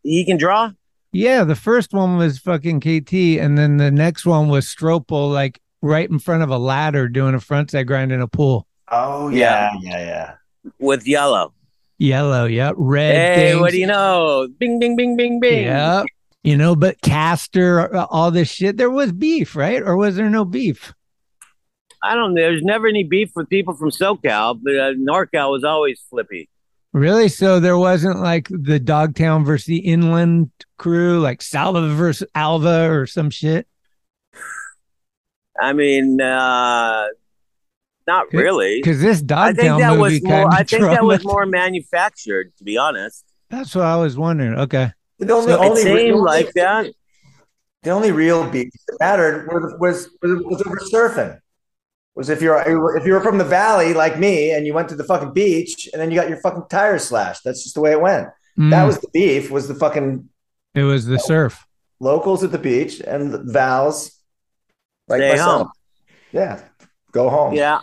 He 0.03 0.23
can 0.25 0.38
draw. 0.38 0.71
Yeah, 1.11 1.43
the 1.45 1.55
first 1.55 1.93
one 1.93 2.17
was 2.17 2.39
fucking 2.39 2.81
KT, 2.81 3.13
and 3.39 3.57
then 3.57 3.77
the 3.77 3.89
next 3.91 4.25
one 4.25 4.49
was 4.49 4.65
Stropel, 4.65 5.31
like 5.31 5.59
right 5.86 6.10
in 6.10 6.19
front 6.19 6.43
of 6.43 6.50
a 6.50 6.58
ladder 6.58 7.08
doing 7.08 7.36
a 7.36 7.39
frontside 7.39 7.88
grind 7.88 8.12
in 8.12 8.21
a 8.21 8.28
pool. 8.28 8.67
Oh 8.91 9.30
yeah, 9.30 9.71
yeah, 9.82 10.00
yeah. 10.00 10.71
with 10.80 11.08
yellow. 11.08 11.54
Yellow, 11.98 12.45
yep. 12.45 12.74
Red. 12.78 13.15
Hey, 13.15 13.52
things. 13.52 13.62
what 13.62 13.71
do 13.71 13.78
you 13.78 13.88
know? 13.88 14.48
Bing, 14.60 14.80
bing, 14.80 14.98
bing, 14.98 15.15
bing, 15.15 15.39
bing. 15.39 15.63
Yep. 15.63 16.08
You 16.43 16.58
know, 16.58 16.76
but 16.76 17.02
Caster, 17.02 17.95
uh, 17.95 18.06
all 18.10 18.32
this 18.32 18.50
shit, 18.50 18.78
there 18.78 18.89
was 18.89 19.12
beef, 19.12 19.56
right? 19.56 19.82
Or 19.82 19.95
was 19.95 20.15
there 20.15 20.30
no 20.30 20.43
beef? 20.43 20.93
I 22.04 22.13
don't 22.13 22.34
know. 22.34 22.41
There's 22.41 22.62
never 22.62 22.88
any 22.88 23.04
beef 23.04 23.32
with 23.36 23.50
people 23.50 23.74
from 23.74 23.91
SoCal, 23.91 24.60
but 24.62 24.76
uh, 24.76 24.93
NorCal 24.93 25.52
was 25.52 25.63
always 25.63 26.02
flippy. 26.10 26.50
Really? 26.91 27.30
So 27.30 27.60
there 27.60 27.78
wasn't 27.78 28.19
like 28.19 28.48
the 28.50 28.80
Dogtown 28.80 29.43
versus 29.43 29.65
the 29.65 29.80
Inland 29.80 30.52
crew, 30.78 31.19
like 31.19 31.39
Salba 31.39 31.93
versus 31.93 32.28
Alva 32.36 32.91
or 32.91 33.08
some 33.08 33.30
shit? 33.30 33.67
I 35.59 35.73
mean, 35.73 36.19
uh, 36.21 37.07
not 38.07 38.31
really. 38.33 38.79
Because 38.81 39.01
this 39.01 39.23
I 39.31 39.53
think 39.53 39.79
that 39.79 39.97
movie 39.97 40.01
was 40.01 40.23
more. 40.23 40.43
kind 40.43 40.53
I 40.53 40.63
think 40.63 40.83
that 40.83 41.03
was 41.03 41.23
more 41.25 41.45
manufactured, 41.45 42.53
to 42.57 42.63
be 42.63 42.77
honest. 42.77 43.23
That's 43.49 43.73
what 43.75 43.85
I 43.85 43.95
was 43.95 44.17
wondering. 44.17 44.53
Okay. 44.59 44.91
The 45.19 45.33
only, 45.33 45.47
So 45.51 45.61
it 45.61 45.65
only, 45.65 45.81
seemed 45.81 46.13
the 46.13 46.17
like 46.17 46.51
that. 46.53 46.87
The 47.83 47.91
only 47.91 48.11
real 48.11 48.49
beef 48.49 48.69
that 48.87 48.97
mattered 48.99 49.47
was 49.47 49.73
was 49.79 50.09
was, 50.21 50.41
was 50.43 50.61
over 50.65 50.77
surfing. 50.91 51.39
Was 52.15 52.29
if 52.29 52.41
you're 52.41 52.57
if 52.97 53.05
you 53.05 53.13
were 53.13 53.21
from 53.21 53.37
the 53.37 53.43
valley 53.43 53.93
like 53.93 54.17
me 54.19 54.51
and 54.51 54.65
you 54.65 54.73
went 54.73 54.89
to 54.89 54.95
the 54.95 55.03
fucking 55.03 55.33
beach 55.33 55.87
and 55.93 56.01
then 56.01 56.11
you 56.11 56.19
got 56.19 56.27
your 56.29 56.39
fucking 56.39 56.63
tires 56.69 57.05
slashed. 57.05 57.43
That's 57.45 57.63
just 57.63 57.75
the 57.75 57.81
way 57.81 57.91
it 57.91 58.01
went. 58.01 58.27
That 58.57 58.83
Mm. 58.83 58.87
was 58.87 58.99
the 58.99 59.09
beef. 59.13 59.51
Was 59.51 59.67
the 59.67 59.75
fucking 59.75 60.29
It 60.73 60.83
was 60.83 61.05
the 61.05 61.19
surf. 61.19 61.65
locals 61.99 62.43
at 62.43 62.51
the 62.51 62.57
beach 62.57 63.01
and 63.01 63.31
the 63.33 63.39
Vals 63.43 64.14
like 65.07 65.19
Stay 65.19 65.29
myself. 65.31 65.61
home. 65.63 65.71
Yeah, 66.31 66.61
go 67.11 67.29
home. 67.29 67.53
Yeah. 67.53 67.79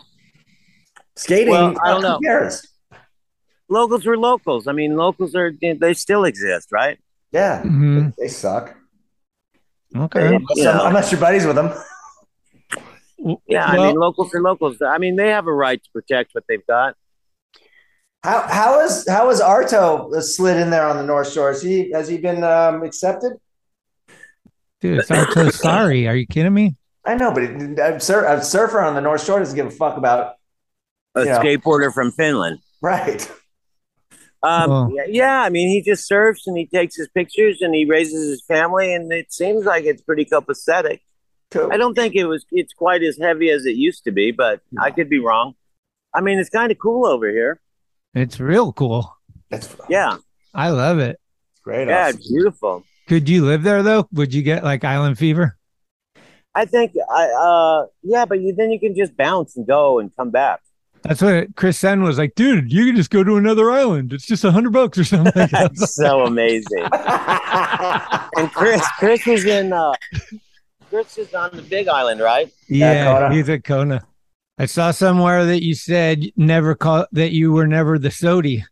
skating. 1.17 1.51
Well, 1.53 1.75
I 1.83 1.89
don't 1.91 2.03
who 2.03 2.09
know. 2.09 2.19
cares? 2.25 2.67
Locals 3.69 4.05
were 4.07 4.19
locals. 4.19 4.67
I 4.67 4.73
mean, 4.73 4.97
locals 4.97 5.35
are 5.35 5.53
they 5.61 5.95
still 5.95 6.25
exist, 6.25 6.69
right? 6.73 6.99
Yeah, 7.33 7.63
Mhm. 7.63 8.15
they 8.17 8.29
suck. 8.29 8.75
Okay. 9.97 10.31
You 10.31 10.37
Unless, 10.37 10.59
know. 10.59 10.87
unless 10.87 11.13
you're 11.13 11.21
buddies 11.21 11.45
with 11.47 11.57
them. 11.57 11.71
Yeah, 13.47 13.67
I 13.67 13.77
Well- 13.79 13.87
mean, 13.89 13.97
locals 13.97 14.35
are 14.35 14.41
locals. 14.43 14.83
I 14.83 14.99
mean, 14.99 15.17
they 15.17 15.29
have 15.29 15.47
a 15.47 15.53
right 15.53 15.83
to 15.83 15.91
protect 15.93 16.35
what 16.35 16.45
they've 16.49 16.67
got. 16.67 16.97
How 18.25 18.41
how 18.49 18.81
is 18.81 19.07
how 19.09 19.31
is 19.31 19.41
Arto 19.41 20.21
slid 20.23 20.57
in 20.57 20.71
there 20.71 20.87
on 20.87 20.97
the 20.97 21.03
North 21.03 21.33
Shore? 21.33 21.49
Has 21.49 21.63
he 21.63 21.91
has 21.93 22.09
he 22.09 22.19
been 22.19 22.43
um, 22.45 22.83
accepted? 22.83 23.33
Dude, 24.81 24.99
it's 24.99 25.11
not 25.11 25.33
so 25.33 25.51
sorry. 25.51 26.09
Are 26.09 26.15
you 26.17 26.27
kidding 26.27 26.55
me? 26.55 26.75
I 27.05 27.15
know, 27.17 27.33
but 27.33 27.43
it, 27.43 27.79
a, 27.79 27.99
sur- 28.01 28.25
a 28.25 28.43
surfer 28.43 28.81
on 28.81 28.95
the 28.95 29.01
North 29.01 29.25
Shore 29.25 29.39
doesn't 29.41 29.57
give 29.57 29.67
a 29.67 29.71
fuck 29.71 29.97
about 29.97 30.35
A 31.15 31.25
Yeah. 31.25 31.41
skateboarder 31.43 31.93
from 31.93 32.13
Finland. 32.13 32.61
right. 32.81 33.31
Um, 34.45 34.71
Well- 34.71 34.93
yeah, 34.95 35.05
yeah, 35.09 35.43
I 35.43 35.51
mean, 35.51 35.69
he 35.69 35.83
just 35.83 36.07
surfs 36.07 36.47
and 36.49 36.57
he 36.59 36.67
takes 36.67 36.97
his 36.97 37.09
pictures 37.09 37.59
and 37.61 37.75
he 37.75 37.85
raises 37.85 38.29
his 38.29 38.43
family, 38.45 38.93
and 38.95 39.13
it 39.13 39.33
seems 39.33 39.65
like 39.65 39.85
it's 39.85 40.03
pretty 40.03 40.25
copacetic. 40.25 41.01
Cool. 41.53 41.71
I 41.73 41.77
don't 41.77 41.95
think 41.95 42.15
it 42.17 42.25
was 42.25 42.45
it's 42.51 42.73
quite 42.73 43.03
as 43.03 43.19
heavy 43.21 43.51
as 43.51 43.67
it 43.67 43.77
used 43.77 44.05
to 44.05 44.11
be, 44.11 44.31
but 44.33 44.61
I 44.81 44.91
could 44.91 45.09
be 45.11 45.19
wrong. 45.21 45.55
I 46.15 46.21
mean, 46.23 46.39
it's 46.39 46.49
kind 46.51 46.73
of 46.73 46.79
cool 46.79 47.07
over 47.07 47.29
here. 47.31 47.61
It's 48.15 48.41
real 48.41 48.73
cool. 48.73 49.17
That's 49.51 49.75
Yeah, 49.89 50.17
I 50.55 50.71
love 50.71 50.99
it. 50.99 51.21
great. 51.63 51.89
yeah, 51.89 52.07
Awesome. 52.09 52.19
it's 52.19 52.29
beautiful. 52.31 52.85
Could 53.07 53.29
you 53.29 53.45
live 53.45 53.63
there 53.63 53.83
though? 53.83 54.09
Would 54.13 54.33
you 54.35 54.43
get 54.43 54.65
like 54.65 54.83
island 54.83 55.19
fever? 55.19 55.57
I 56.55 56.65
think 56.65 56.93
I 57.11 57.25
uh 57.29 57.87
yeah, 58.03 58.25
but 58.25 58.41
you, 58.41 58.55
then 58.55 58.71
you 58.71 58.79
can 58.79 58.95
just 58.95 59.17
bounce 59.17 59.57
and 59.57 59.67
go 59.67 59.99
and 59.99 60.15
come 60.17 60.31
back. 60.31 60.61
That's 61.03 61.21
what 61.21 61.57
Chris 61.57 61.79
Senn 61.79 62.03
was 62.03 62.19
like, 62.19 62.35
dude. 62.37 62.73
You 62.73 62.87
can 62.87 62.95
just 62.95 63.11
go 63.11 63.25
to 63.25 63.37
another 63.37 63.71
island. 63.71 64.13
It's 64.13 64.27
just 64.27 64.45
a 64.45 64.53
hundred 64.53 64.73
bucks 64.73 64.99
or 64.99 65.05
something. 65.05 65.33
Like 65.35 65.51
that. 65.53 65.75
That's 65.75 65.97
so 65.97 66.27
amazing. 66.27 66.83
and 68.37 68.53
Chris, 68.53 68.87
Chris 68.99 69.27
was 69.27 69.45
in 69.45 69.73
uh 69.73 69.93
Chris 70.91 71.19
is 71.19 71.35
on 71.35 71.51
the 71.57 71.63
Big 71.63 71.89
Island, 71.89 72.21
right? 72.21 72.53
yeah, 72.69 73.19
Kona. 73.19 73.35
he's 73.35 73.49
at 73.49 73.65
Kona. 73.65 74.07
I 74.59 74.67
saw 74.67 74.91
somewhere 74.91 75.47
that 75.47 75.65
you 75.65 75.75
said 75.75 76.27
never 76.37 76.75
call 76.75 77.07
that 77.13 77.33
you 77.33 77.53
were 77.53 77.67
never 77.67 77.99
the 77.99 78.11
SOTY. 78.11 78.65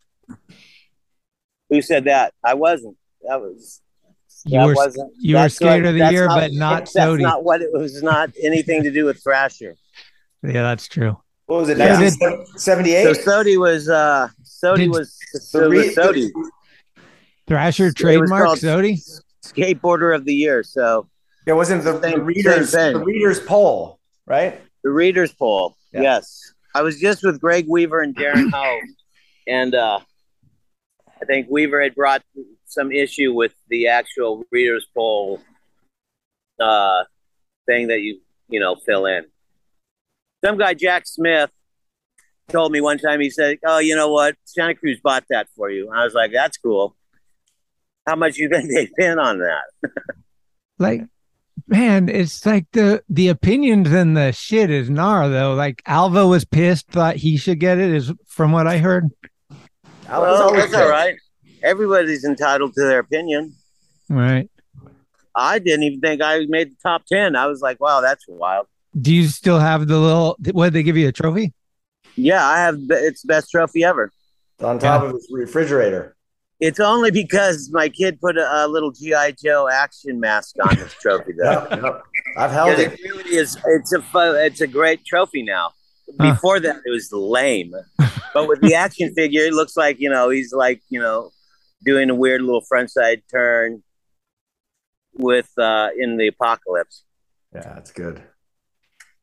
Who 1.70 1.80
said 1.82 2.04
that? 2.04 2.34
I 2.44 2.54
wasn't. 2.54 2.96
That 3.22 3.40
was 3.40 3.80
You 4.46 4.58
that 4.60 4.66
were 4.66 4.74
wasn't. 4.74 5.12
you 5.18 5.36
were 5.36 5.42
that's 5.42 5.54
skater 5.56 5.82
not- 5.82 5.88
of 5.88 5.94
the 5.94 5.98
that's 6.00 6.12
year, 6.12 6.28
but 6.28 6.52
not 6.66 6.78
That's 6.80 6.92
SOTY. 6.94 7.22
not 7.22 7.44
what 7.44 7.60
it 7.62 7.70
was. 7.72 8.02
Not 8.02 8.30
anything 8.42 8.82
to 8.84 8.90
do 8.90 9.04
with 9.04 9.22
Thrasher. 9.22 9.74
Yeah, 10.42 10.62
that's 10.62 10.88
true. 10.88 11.18
What 11.46 11.60
was 11.60 11.68
it? 11.68 11.78
Yeah, 11.78 11.98
did- 11.98 12.14
1978. 12.20 13.04
So 13.04 13.12
SOTY 13.22 13.56
was 13.58 13.88
uh 13.88 14.28
SOTY 14.42 14.76
Did- 14.84 14.90
was 14.90 15.16
The 15.32 15.40
so 15.40 15.68
re- 15.68 15.78
was 15.86 15.94
SOTY 15.94 16.30
Thrasher 17.46 17.86
It 17.88 17.96
trademark 17.96 18.44
called- 18.46 18.58
SOTY. 18.60 18.98
skateboarder 19.44 20.14
of 20.14 20.24
the 20.24 20.34
year. 20.34 20.62
So 20.62 21.08
It 21.46 21.52
wasn't 21.54 21.84
the, 21.84 21.92
the 21.98 22.10
Same- 22.10 22.24
readers 22.24 22.72
the 22.72 23.02
readers 23.04 23.40
poll, 23.40 23.98
right? 24.26 24.60
the 24.84 24.90
readers 24.90 25.32
poll. 25.32 25.76
Yeah. 25.92 26.02
Yes, 26.02 26.52
I 26.74 26.82
was 26.82 27.00
just 27.00 27.22
with 27.24 27.40
Greg 27.40 27.66
Weaver 27.68 28.00
and 28.00 28.14
Darren 28.14 28.50
Howe, 28.52 28.78
and 29.48 29.74
uh, 29.74 29.98
I 31.20 31.24
think 31.26 31.48
Weaver 31.50 31.82
had 31.82 31.94
brought 31.96 32.22
some 32.70 32.92
issue 32.92 33.32
with 33.32 33.54
the 33.68 33.88
actual 33.88 34.44
readers 34.50 34.86
poll 34.94 35.40
uh, 36.60 37.04
thing 37.66 37.88
that 37.88 38.00
you 38.00 38.20
you 38.48 38.60
know 38.60 38.76
fill 38.76 39.06
in. 39.06 39.24
Some 40.44 40.56
guy 40.56 40.74
Jack 40.74 41.06
Smith 41.06 41.50
told 42.48 42.72
me 42.72 42.80
one 42.80 42.98
time. 42.98 43.20
He 43.20 43.30
said, 43.30 43.58
"Oh, 43.64 43.78
you 43.78 43.94
know 43.96 44.10
what? 44.10 44.36
Santa 44.44 44.74
Cruz 44.74 45.00
bought 45.02 45.24
that 45.30 45.48
for 45.56 45.70
you." 45.70 45.90
I 45.90 46.04
was 46.04 46.14
like, 46.14 46.32
"That's 46.32 46.56
cool." 46.56 46.96
How 48.06 48.16
much 48.16 48.38
you 48.38 48.48
think 48.48 48.70
they 48.74 48.86
spent 48.86 49.20
on 49.20 49.38
that? 49.40 49.90
Like, 50.78 51.02
man, 51.68 52.08
it's 52.08 52.46
like 52.46 52.64
the 52.72 53.02
the 53.10 53.28
opinions 53.28 53.92
and 53.92 54.16
the 54.16 54.32
shit 54.32 54.70
is 54.70 54.88
gnar 54.88 55.30
though. 55.30 55.52
Like 55.52 55.82
Alva 55.84 56.26
was 56.26 56.46
pissed, 56.46 56.88
thought 56.88 57.16
he 57.16 57.36
should 57.36 57.60
get 57.60 57.76
it. 57.76 57.90
Is 57.90 58.14
from 58.26 58.50
what 58.52 58.66
I 58.66 58.78
heard. 58.78 59.10
Well, 60.08 60.42
always 60.42 60.70
that's 60.70 60.82
all 60.82 60.88
right. 60.88 61.16
Everybody's 61.62 62.24
entitled 62.24 62.74
to 62.74 62.80
their 62.80 63.00
opinion. 63.00 63.54
Right. 64.08 64.50
I 65.34 65.58
didn't 65.58 65.84
even 65.84 66.00
think 66.00 66.22
I 66.22 66.44
made 66.48 66.70
the 66.70 66.76
top 66.82 67.06
10. 67.06 67.36
I 67.36 67.46
was 67.46 67.60
like, 67.60 67.80
wow, 67.80 68.00
that's 68.00 68.24
wild. 68.28 68.66
Do 69.00 69.14
you 69.14 69.28
still 69.28 69.58
have 69.58 69.86
the 69.86 69.98
little? 69.98 70.36
What 70.52 70.66
did 70.66 70.72
they 70.72 70.82
give 70.82 70.96
you 70.96 71.08
a 71.08 71.12
trophy? 71.12 71.52
Yeah, 72.16 72.44
I 72.44 72.58
have. 72.58 72.76
It's 72.90 73.22
the 73.22 73.28
best 73.28 73.50
trophy 73.50 73.84
ever. 73.84 74.12
It's 74.58 74.64
on 74.64 74.78
top 74.78 75.02
of 75.02 75.12
his 75.12 75.28
refrigerator. 75.30 76.16
It's 76.58 76.80
only 76.80 77.10
because 77.10 77.70
my 77.72 77.88
kid 77.88 78.20
put 78.20 78.36
a, 78.36 78.66
a 78.66 78.68
little 78.68 78.90
GI 78.90 79.36
Joe 79.42 79.68
action 79.72 80.20
mask 80.20 80.56
on 80.62 80.74
this 80.76 80.92
trophy, 80.94 81.32
though. 81.32 81.66
Yep, 81.70 81.82
yep. 81.82 82.02
I've 82.36 82.50
held 82.50 82.78
it. 82.78 82.92
it 82.92 83.00
really 83.02 83.36
is. 83.36 83.56
It's 83.64 83.92
a 83.92 84.02
fu- 84.02 84.18
it's 84.18 84.60
a 84.60 84.66
great 84.66 85.04
trophy 85.06 85.42
now. 85.42 85.70
Huh. 86.20 86.32
Before 86.32 86.60
that, 86.60 86.82
it 86.84 86.90
was 86.90 87.10
lame, 87.12 87.74
but 88.34 88.48
with 88.48 88.60
the 88.60 88.74
action 88.74 89.14
figure, 89.14 89.42
it 89.42 89.54
looks 89.54 89.76
like 89.76 90.00
you 90.00 90.10
know 90.10 90.28
he's 90.28 90.52
like 90.52 90.82
you 90.90 91.00
know 91.00 91.30
doing 91.84 92.10
a 92.10 92.14
weird 92.14 92.42
little 92.42 92.60
front 92.62 92.90
side 92.90 93.22
turn 93.30 93.82
with 95.14 95.50
uh 95.58 95.88
in 95.98 96.16
the 96.16 96.28
apocalypse. 96.28 97.04
Yeah, 97.54 97.76
it's 97.78 97.92
good. 97.92 98.22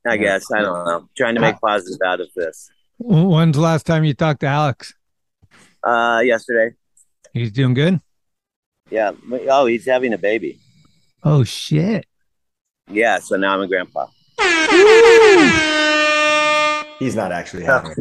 I 0.08 0.18
guess 0.18 0.52
I 0.52 0.62
don't 0.62 0.86
know. 0.86 1.10
Trying 1.18 1.36
to 1.36 1.42
make 1.42 1.60
positive 1.60 2.00
out 2.06 2.22
of 2.22 2.28
this. 2.36 2.70
When's 2.98 3.56
the 3.56 3.62
last 3.62 3.86
time 3.86 4.04
you 4.06 4.14
talked 4.14 4.40
to 4.42 4.48
Alex? 4.48 4.94
Uh, 5.84 6.22
yesterday, 6.24 6.76
He's 7.34 7.52
doing 7.52 7.74
good. 7.74 8.00
yeah. 8.90 9.12
Oh, 9.50 9.66
he's 9.68 9.86
having 9.86 10.14
a 10.14 10.18
baby. 10.18 10.60
Oh 11.24 11.44
shit. 11.44 12.06
Yeah, 12.90 13.20
so 13.20 13.36
now 13.36 13.54
I'm 13.54 13.62
a 13.62 13.68
grandpa. 13.68 14.08
He's 17.00 17.16
not 17.16 17.32
actually 17.32 17.64
having 17.64 17.92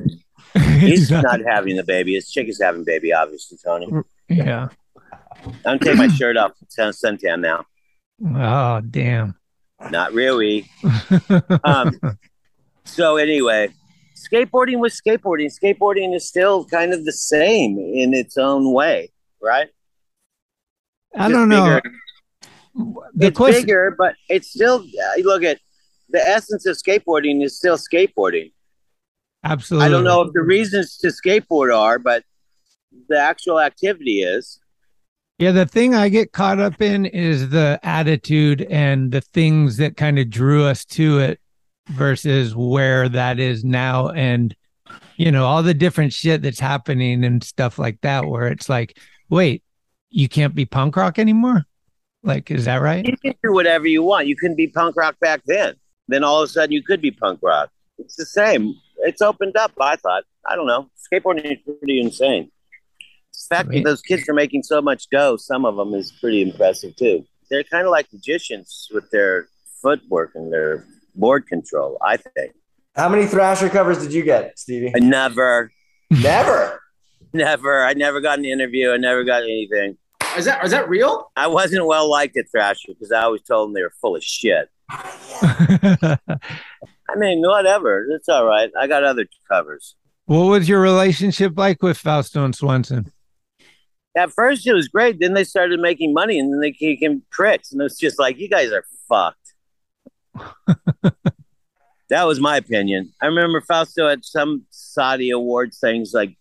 it. 0.54 0.54
He's 0.80 1.10
not 1.10 1.40
having 1.46 1.76
the 1.76 1.82
baby. 1.84 2.14
His 2.14 2.30
chick 2.30 2.48
is 2.48 2.60
having 2.62 2.82
baby, 2.84 3.12
obviously, 3.12 3.58
Tony. 3.62 3.88
Yeah. 4.28 4.68
I'm 5.64 5.78
gonna 5.78 5.78
take 5.78 5.96
my 5.96 6.08
shirt 6.08 6.36
off. 6.36 6.52
It's 6.62 6.76
Sun 6.76 6.92
suntan 6.92 7.40
now. 7.40 7.64
Oh 8.34 8.80
damn. 8.80 9.36
Not 9.90 10.12
really. 10.12 10.68
Um, 11.64 11.92
so 12.84 13.16
anyway, 13.16 13.68
skateboarding 14.14 14.78
was 14.78 15.00
skateboarding. 15.00 15.50
Skateboarding 15.52 16.14
is 16.14 16.26
still 16.28 16.64
kind 16.64 16.92
of 16.92 17.04
the 17.04 17.12
same 17.12 17.78
in 17.78 18.14
its 18.14 18.36
own 18.36 18.72
way, 18.72 19.10
right? 19.42 19.68
I 21.14 21.28
Just 21.28 21.32
don't 21.32 21.48
know. 21.48 21.80
bigger. 21.82 23.02
The 23.14 23.26
it's 23.28 23.36
question. 23.36 23.62
bigger, 23.62 23.94
but 23.98 24.14
it's 24.28 24.48
still. 24.50 24.80
Uh, 24.84 25.20
look 25.22 25.42
at 25.42 25.58
the 26.10 26.20
essence 26.20 26.66
of 26.66 26.76
skateboarding 26.76 27.42
is 27.42 27.56
still 27.56 27.76
skateboarding. 27.78 28.52
Absolutely. 29.44 29.86
I 29.86 29.88
don't 29.90 30.04
know 30.04 30.22
if 30.22 30.32
the 30.32 30.42
reasons 30.42 30.96
to 30.98 31.08
skateboard 31.08 31.76
are, 31.76 31.98
but 31.98 32.22
the 33.08 33.18
actual 33.18 33.60
activity 33.60 34.20
is. 34.20 34.58
Yeah, 35.38 35.52
the 35.52 35.66
thing 35.66 35.94
I 35.94 36.08
get 36.08 36.32
caught 36.32 36.58
up 36.58 36.80
in 36.80 37.04
is 37.04 37.50
the 37.50 37.78
attitude 37.82 38.62
and 38.62 39.12
the 39.12 39.20
things 39.20 39.76
that 39.76 39.96
kind 39.96 40.18
of 40.18 40.30
drew 40.30 40.64
us 40.64 40.84
to 40.86 41.18
it 41.18 41.40
versus 41.88 42.56
where 42.56 43.08
that 43.08 43.38
is 43.38 43.64
now 43.64 44.08
and 44.08 44.56
you 45.16 45.30
know 45.30 45.44
all 45.44 45.62
the 45.62 45.74
different 45.74 46.12
shit 46.12 46.42
that's 46.42 46.58
happening 46.58 47.24
and 47.24 47.44
stuff 47.44 47.78
like 47.78 48.00
that 48.00 48.26
where 48.26 48.48
it's 48.48 48.68
like 48.68 48.98
wait 49.28 49.62
you 50.10 50.28
can't 50.28 50.56
be 50.56 50.64
punk 50.64 50.96
rock 50.96 51.16
anymore 51.16 51.64
like 52.26 52.50
is 52.50 52.64
that 52.64 52.82
right 52.82 53.06
You 53.06 53.16
can 53.16 53.34
do 53.42 53.52
whatever 53.52 53.86
you 53.86 54.02
want. 54.02 54.26
You 54.26 54.36
couldn't 54.36 54.56
be 54.56 54.66
punk 54.66 54.96
rock 54.96 55.18
back 55.20 55.42
then. 55.46 55.74
Then 56.08 56.24
all 56.24 56.42
of 56.42 56.48
a 56.48 56.52
sudden 56.52 56.72
you 56.72 56.82
could 56.82 57.00
be 57.00 57.12
punk 57.12 57.38
rock. 57.42 57.70
It's 57.98 58.16
the 58.16 58.26
same. 58.26 58.74
It's 58.98 59.22
opened 59.22 59.56
up. 59.56 59.72
I 59.80 59.96
thought. 59.96 60.24
I 60.44 60.56
don't 60.56 60.66
know. 60.66 60.90
Skateboarding 60.96 61.44
is 61.44 61.58
pretty 61.78 62.00
insane. 62.00 62.50
The 63.48 63.54
fact 63.56 63.70
that 63.70 63.84
those 63.84 64.02
kids 64.02 64.28
are 64.28 64.34
making 64.34 64.62
so 64.62 64.80
much 64.82 65.08
dough, 65.10 65.36
some 65.36 65.64
of 65.64 65.76
them 65.76 65.94
is 65.94 66.12
pretty 66.20 66.42
impressive 66.42 66.96
too. 66.96 67.24
They're 67.50 67.64
kind 67.64 67.86
of 67.86 67.90
like 67.90 68.06
magicians 68.12 68.88
with 68.92 69.10
their 69.10 69.46
footwork 69.82 70.32
and 70.34 70.52
their 70.52 70.84
board 71.14 71.46
control. 71.46 71.98
I 72.04 72.16
think. 72.16 72.52
How 72.96 73.08
many 73.08 73.26
Thrasher 73.26 73.68
covers 73.68 73.98
did 73.98 74.12
you 74.12 74.22
get, 74.22 74.58
Stevie? 74.58 74.92
I 74.96 74.98
never, 75.00 75.70
Never. 76.10 76.80
never. 77.32 77.84
I 77.84 77.92
never 77.92 78.20
got 78.20 78.38
an 78.38 78.44
interview. 78.46 78.90
I 78.90 78.96
never 78.96 79.22
got 79.22 79.42
anything. 79.42 79.96
Is 80.36 80.44
that 80.46 80.64
is 80.64 80.70
that 80.72 80.88
real? 80.88 81.30
I 81.36 81.46
wasn't 81.46 81.86
well 81.86 82.10
liked 82.10 82.36
at 82.36 82.46
Thrasher 82.50 82.88
because 82.88 83.12
I 83.12 83.22
always 83.22 83.42
told 83.42 83.68
them 83.68 83.74
they 83.74 83.82
were 83.82 83.92
full 84.00 84.16
of 84.16 84.24
shit. 84.24 84.68
I 84.90 86.18
mean, 87.16 87.40
whatever. 87.42 88.06
It's 88.10 88.28
all 88.28 88.46
right. 88.46 88.70
I 88.78 88.86
got 88.86 89.04
other 89.04 89.26
covers. 89.50 89.94
what 90.26 90.44
was 90.46 90.68
your 90.68 90.80
relationship 90.80 91.52
like 91.56 91.82
with 91.82 91.96
fausto 91.98 92.44
and 92.44 92.54
swenson 92.54 93.12
At 94.16 94.32
first, 94.32 94.66
it 94.66 94.72
was 94.72 94.88
great. 94.88 95.20
Then 95.20 95.34
they 95.34 95.44
started 95.44 95.78
making 95.78 96.14
money, 96.14 96.38
and 96.38 96.52
then 96.52 96.60
they 96.60 96.72
became 96.72 97.22
pricks, 97.30 97.70
and 97.70 97.82
it's 97.82 97.98
just 97.98 98.18
like 98.18 98.38
you 98.38 98.48
guys 98.48 98.72
are 98.72 98.84
fucked. 99.08 99.54
that 102.08 102.24
was 102.24 102.40
my 102.40 102.56
opinion. 102.56 103.12
I 103.20 103.26
remember 103.26 103.60
Fausto 103.60 104.08
at 104.08 104.24
some 104.24 104.64
SOTY 104.70 105.30
awards 105.30 105.78
things 105.78 106.12
like, 106.14 106.34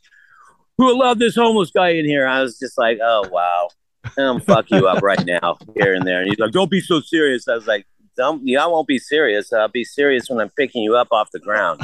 "Who 0.77 0.89
allowed 0.89 1.19
this 1.19 1.35
homeless 1.35 1.71
guy 1.71 1.89
in 1.89 2.05
here?" 2.05 2.25
I 2.25 2.41
was 2.41 2.57
just 2.57 2.77
like, 2.77 2.99
"Oh 3.03 3.27
wow, 3.29 3.69
I'm 4.17 4.39
fuck 4.39 4.71
you 4.71 4.87
up 4.87 5.03
right 5.03 5.25
now 5.25 5.57
here 5.75 5.93
and 5.93 6.07
there." 6.07 6.21
And 6.21 6.29
he's 6.29 6.39
like, 6.39 6.51
"Don't 6.51 6.71
be 6.71 6.81
so 6.81 7.01
serious." 7.01 7.47
I 7.49 7.55
was 7.55 7.67
like, 7.67 7.85
"Don't, 8.15 8.47
yeah, 8.47 8.63
I 8.63 8.67
won't 8.67 8.87
be 8.87 8.99
serious. 8.99 9.51
I'll 9.51 9.67
be 9.67 9.83
serious 9.83 10.29
when 10.29 10.39
I'm 10.39 10.49
picking 10.49 10.81
you 10.81 10.95
up 10.95 11.09
off 11.11 11.31
the 11.31 11.39
ground." 11.39 11.81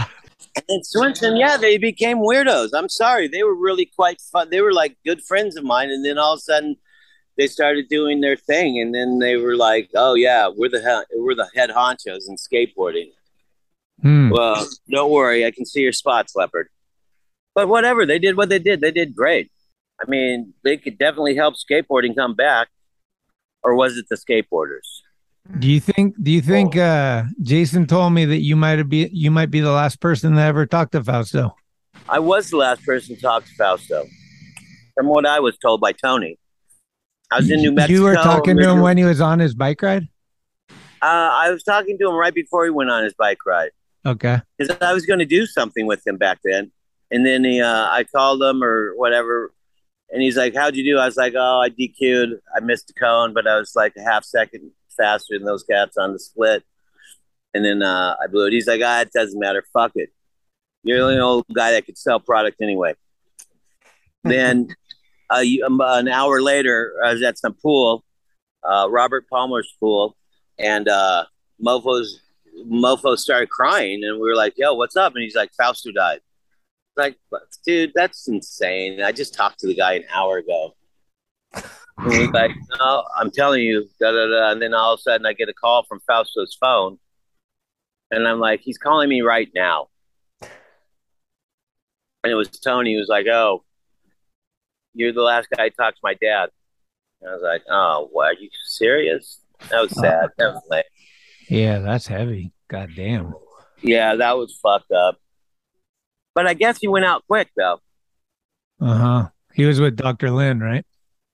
And 0.56 0.66
then 0.68 0.84
Swenson, 0.84 1.38
yeah, 1.38 1.56
they 1.56 1.78
became 1.78 2.18
weirdos. 2.18 2.70
I'm 2.74 2.90
sorry, 2.90 3.28
they 3.28 3.44
were 3.44 3.56
really 3.56 3.86
quite 3.86 4.20
fun. 4.20 4.50
They 4.50 4.62
were 4.62 4.74
like 4.74 4.98
good 5.06 5.22
friends 5.22 5.56
of 5.56 5.64
mine, 5.64 5.90
and 5.90 6.06
then 6.06 6.18
all 6.18 6.34
of 6.34 6.40
a 6.40 6.42
sudden, 6.42 6.76
they 7.38 7.48
started 7.48 7.88
doing 7.90 8.20
their 8.20 8.36
thing, 8.36 8.80
and 8.80 8.94
then 8.94 9.20
they 9.20 9.38
were 9.38 9.56
like, 9.56 9.90
"Oh 9.96 10.14
yeah, 10.16 10.50
we're 10.54 10.70
the 10.70 10.82
he- 10.82 11.18
we're 11.20 11.36
the 11.36 11.50
head 11.56 11.70
honchos 11.70 12.28
in 12.28 12.36
skateboarding." 12.36 13.12
Hmm. 14.02 14.30
Well, 14.30 14.68
don't 14.90 15.12
worry, 15.12 15.46
I 15.46 15.52
can 15.52 15.66
see 15.66 15.82
your 15.82 15.94
spots, 15.94 16.36
leopard. 16.36 16.68
But 17.56 17.68
whatever, 17.68 18.06
they 18.06 18.20
did 18.20 18.36
what 18.36 18.50
they 18.50 18.60
did. 18.60 18.82
They 18.82 18.92
did 18.92 19.16
great. 19.16 19.52
I 20.02 20.10
mean, 20.10 20.54
they 20.64 20.78
could 20.78 20.98
definitely 20.98 21.36
help 21.36 21.56
skateboarding 21.56 22.16
come 22.16 22.34
back, 22.36 22.70
or 23.64 23.76
was 23.76 23.98
it 23.98 24.08
the 24.10 24.16
skateboarders? 24.18 25.02
Do 25.60 25.68
you 25.68 25.80
think 25.80 26.16
do 26.22 26.32
you 26.32 26.42
think 26.42 26.78
uh 26.78 27.24
jason 27.42 27.86
told 27.88 28.14
me 28.14 28.26
that 28.26 28.42
you 28.42 28.56
might 28.56 28.82
be 28.84 29.10
you 29.12 29.32
might 29.32 29.50
be 29.50 29.60
the 29.60 29.72
last 29.72 30.00
person 30.00 30.36
that 30.36 30.48
ever 30.48 30.66
talked 30.66 30.92
to 30.92 31.04
fausto 31.04 31.56
I 32.08 32.20
was 32.20 32.50
the 32.50 32.58
last 32.58 32.84
person 32.86 33.16
to 33.16 33.22
talk 33.22 33.46
to 33.46 33.52
Fausto, 33.56 34.06
from 34.96 35.08
what 35.08 35.26
I 35.26 35.40
was 35.40 35.58
told 35.58 35.82
by 35.82 35.92
Tony. 35.92 36.40
I 37.32 37.38
was 37.38 37.50
in 37.50 37.60
New 37.60 37.72
Mexico. 37.72 37.94
you 37.94 38.04
were 38.04 38.16
talking 38.16 38.58
to 38.58 38.70
him 38.70 38.82
when 38.82 38.98
he 38.98 39.04
was 39.04 39.22
on 39.22 39.40
his 39.40 39.54
bike 39.54 39.82
ride 39.82 40.08
Uh, 41.02 41.32
I 41.34 41.52
was 41.52 41.64
talking 41.64 41.98
to 42.00 42.10
him 42.10 42.16
right 42.16 42.34
before 42.34 42.64
he 42.66 42.72
went 42.72 42.90
on 42.90 43.04
his 43.04 43.14
bike 43.14 43.46
ride 43.46 43.72
okay 44.06 44.42
because 44.58 44.76
I 44.82 44.94
was 44.94 45.06
going 45.06 45.20
to 45.20 45.26
do 45.26 45.46
something 45.46 45.86
with 45.86 46.06
him 46.06 46.18
back 46.18 46.40
then. 46.44 46.72
And 47.12 47.26
then 47.26 47.44
he, 47.44 47.62
uh, 47.62 47.88
I 47.90 48.06
called 48.06 48.42
him 48.42 48.64
or 48.64 48.96
whatever, 48.96 49.54
and 50.10 50.22
he's 50.22 50.38
like, 50.38 50.56
"How'd 50.56 50.76
you 50.78 50.84
do?" 50.84 50.98
I 50.98 51.06
was 51.06 51.18
like, 51.18 51.34
"Oh, 51.36 51.60
I 51.60 51.70
DQ'd. 51.70 52.40
I 52.56 52.62
missed 52.62 52.88
the 52.88 52.94
cone, 52.94 53.34
but 53.34 53.46
I 53.48 53.58
was 53.60 53.76
like 53.76 53.94
a 53.98 54.02
half 54.02 54.24
second 54.24 54.72
faster 54.98 55.38
than 55.38 55.46
those 55.46 55.64
cats 55.64 55.98
on 55.98 56.14
the 56.14 56.20
split." 56.20 56.64
And 57.54 57.66
then 57.66 57.84
uh, 57.84 58.16
I 58.22 58.28
blew 58.28 58.48
it. 58.48 58.54
He's 58.54 58.68
like, 58.68 58.82
"Ah, 58.84 59.02
it 59.02 59.12
doesn't 59.14 59.40
matter. 59.40 59.64
Fuck 59.74 59.94
it. 59.96 60.10
You're 60.84 61.00
the 61.00 61.04
only 61.04 61.20
old 61.20 61.46
guy 61.54 61.72
that 61.72 61.86
could 61.86 61.98
sell 61.98 62.20
product 62.20 62.62
anyway." 62.62 62.96
then 64.24 64.68
uh, 65.30 65.44
um, 65.66 65.82
an 65.82 66.08
hour 66.08 66.42
later, 66.42 66.94
I 67.04 67.14
was 67.14 67.22
at 67.22 67.38
some 67.38 67.54
pool, 67.54 68.04
uh, 68.64 68.88
Robert 68.90 69.28
Palmer's 69.30 69.74
pool, 69.80 70.16
and 70.60 70.88
uh, 70.88 71.26
Mofo's 71.64 72.22
Mofo 72.66 73.18
started 73.18 73.50
crying, 73.50 74.04
and 74.04 74.20
we 74.20 74.28
were 74.28 74.36
like, 74.36 74.54
"Yo, 74.58 74.74
what's 74.74 74.96
up?" 74.96 75.14
And 75.16 75.24
he's 75.24 75.36
like, 75.36 75.52
"Fausto 75.54 75.92
died." 75.92 76.20
Like, 76.98 77.18
dude, 77.66 77.94
that's 77.96 78.28
insane. 78.28 79.02
I 79.02 79.12
just 79.12 79.34
talked 79.34 79.60
to 79.60 79.68
the 79.68 79.76
guy 79.76 79.94
an 79.94 80.04
hour 80.14 80.38
ago. 80.38 80.76
And 82.04 82.14
he's 82.14 82.30
like, 82.32 82.52
"No, 82.80 83.04
I'm 83.18 83.30
telling 83.32 83.62
you." 83.64 83.88
Da, 84.00 84.12
da, 84.12 84.28
da. 84.28 84.52
And 84.52 84.62
then 84.62 84.74
all 84.74 84.94
of 84.94 85.00
a 85.00 85.02
sudden, 85.02 85.26
I 85.26 85.34
get 85.34 85.50
a 85.50 85.54
call 85.54 85.84
from 85.84 86.00
Fausto's 86.08 86.58
phone, 86.60 86.98
and 88.10 88.28
I'm 88.28 88.40
like, 88.40 88.62
"He's 88.62 88.78
calling 88.78 89.08
me 89.10 89.22
right 89.22 89.50
now." 89.54 89.88
And 92.24 92.32
it 92.32 92.36
was 92.36 92.50
Tony 92.50 92.94
who 92.94 93.00
was 93.00 93.08
like, 93.10 93.28
"Oh, 93.28 93.64
you're 94.94 95.14
the 95.14 95.22
last 95.22 95.48
guy 95.56 95.66
I 95.66 95.70
talked 95.70 95.98
to 95.98 96.02
my 96.04 96.14
dad." 96.16 96.50
And 97.22 97.30
I 97.30 97.34
was 97.34 97.44
like, 97.44 97.64
"Oh, 97.70 98.10
what? 98.12 98.30
Are 98.38 98.40
you 98.40 98.50
serious?" 98.66 99.40
That 99.70 99.82
was 99.82 99.92
sad. 99.92 100.30
That 100.38 100.54
was 100.54 100.64
lame. 100.70 100.84
yeah 101.50 101.80
that's 101.80 102.08
heavy 102.08 102.52
god 102.68 102.90
damn 102.96 103.34
Yeah, 103.84 104.16
that 104.16 104.38
was 104.38 104.58
fucked 104.62 104.92
up. 104.92 105.18
But 106.34 106.48
I 106.48 106.54
guess 106.56 106.80
he 106.80 106.88
went 106.88 107.06
out 107.06 107.24
quick 107.28 107.50
though. 107.56 107.80
uh-huh 108.80 109.28
he 109.54 109.66
was 109.66 109.80
with 109.80 109.96
dr 109.98 110.32
lynn 110.32 110.60
right 110.62 110.86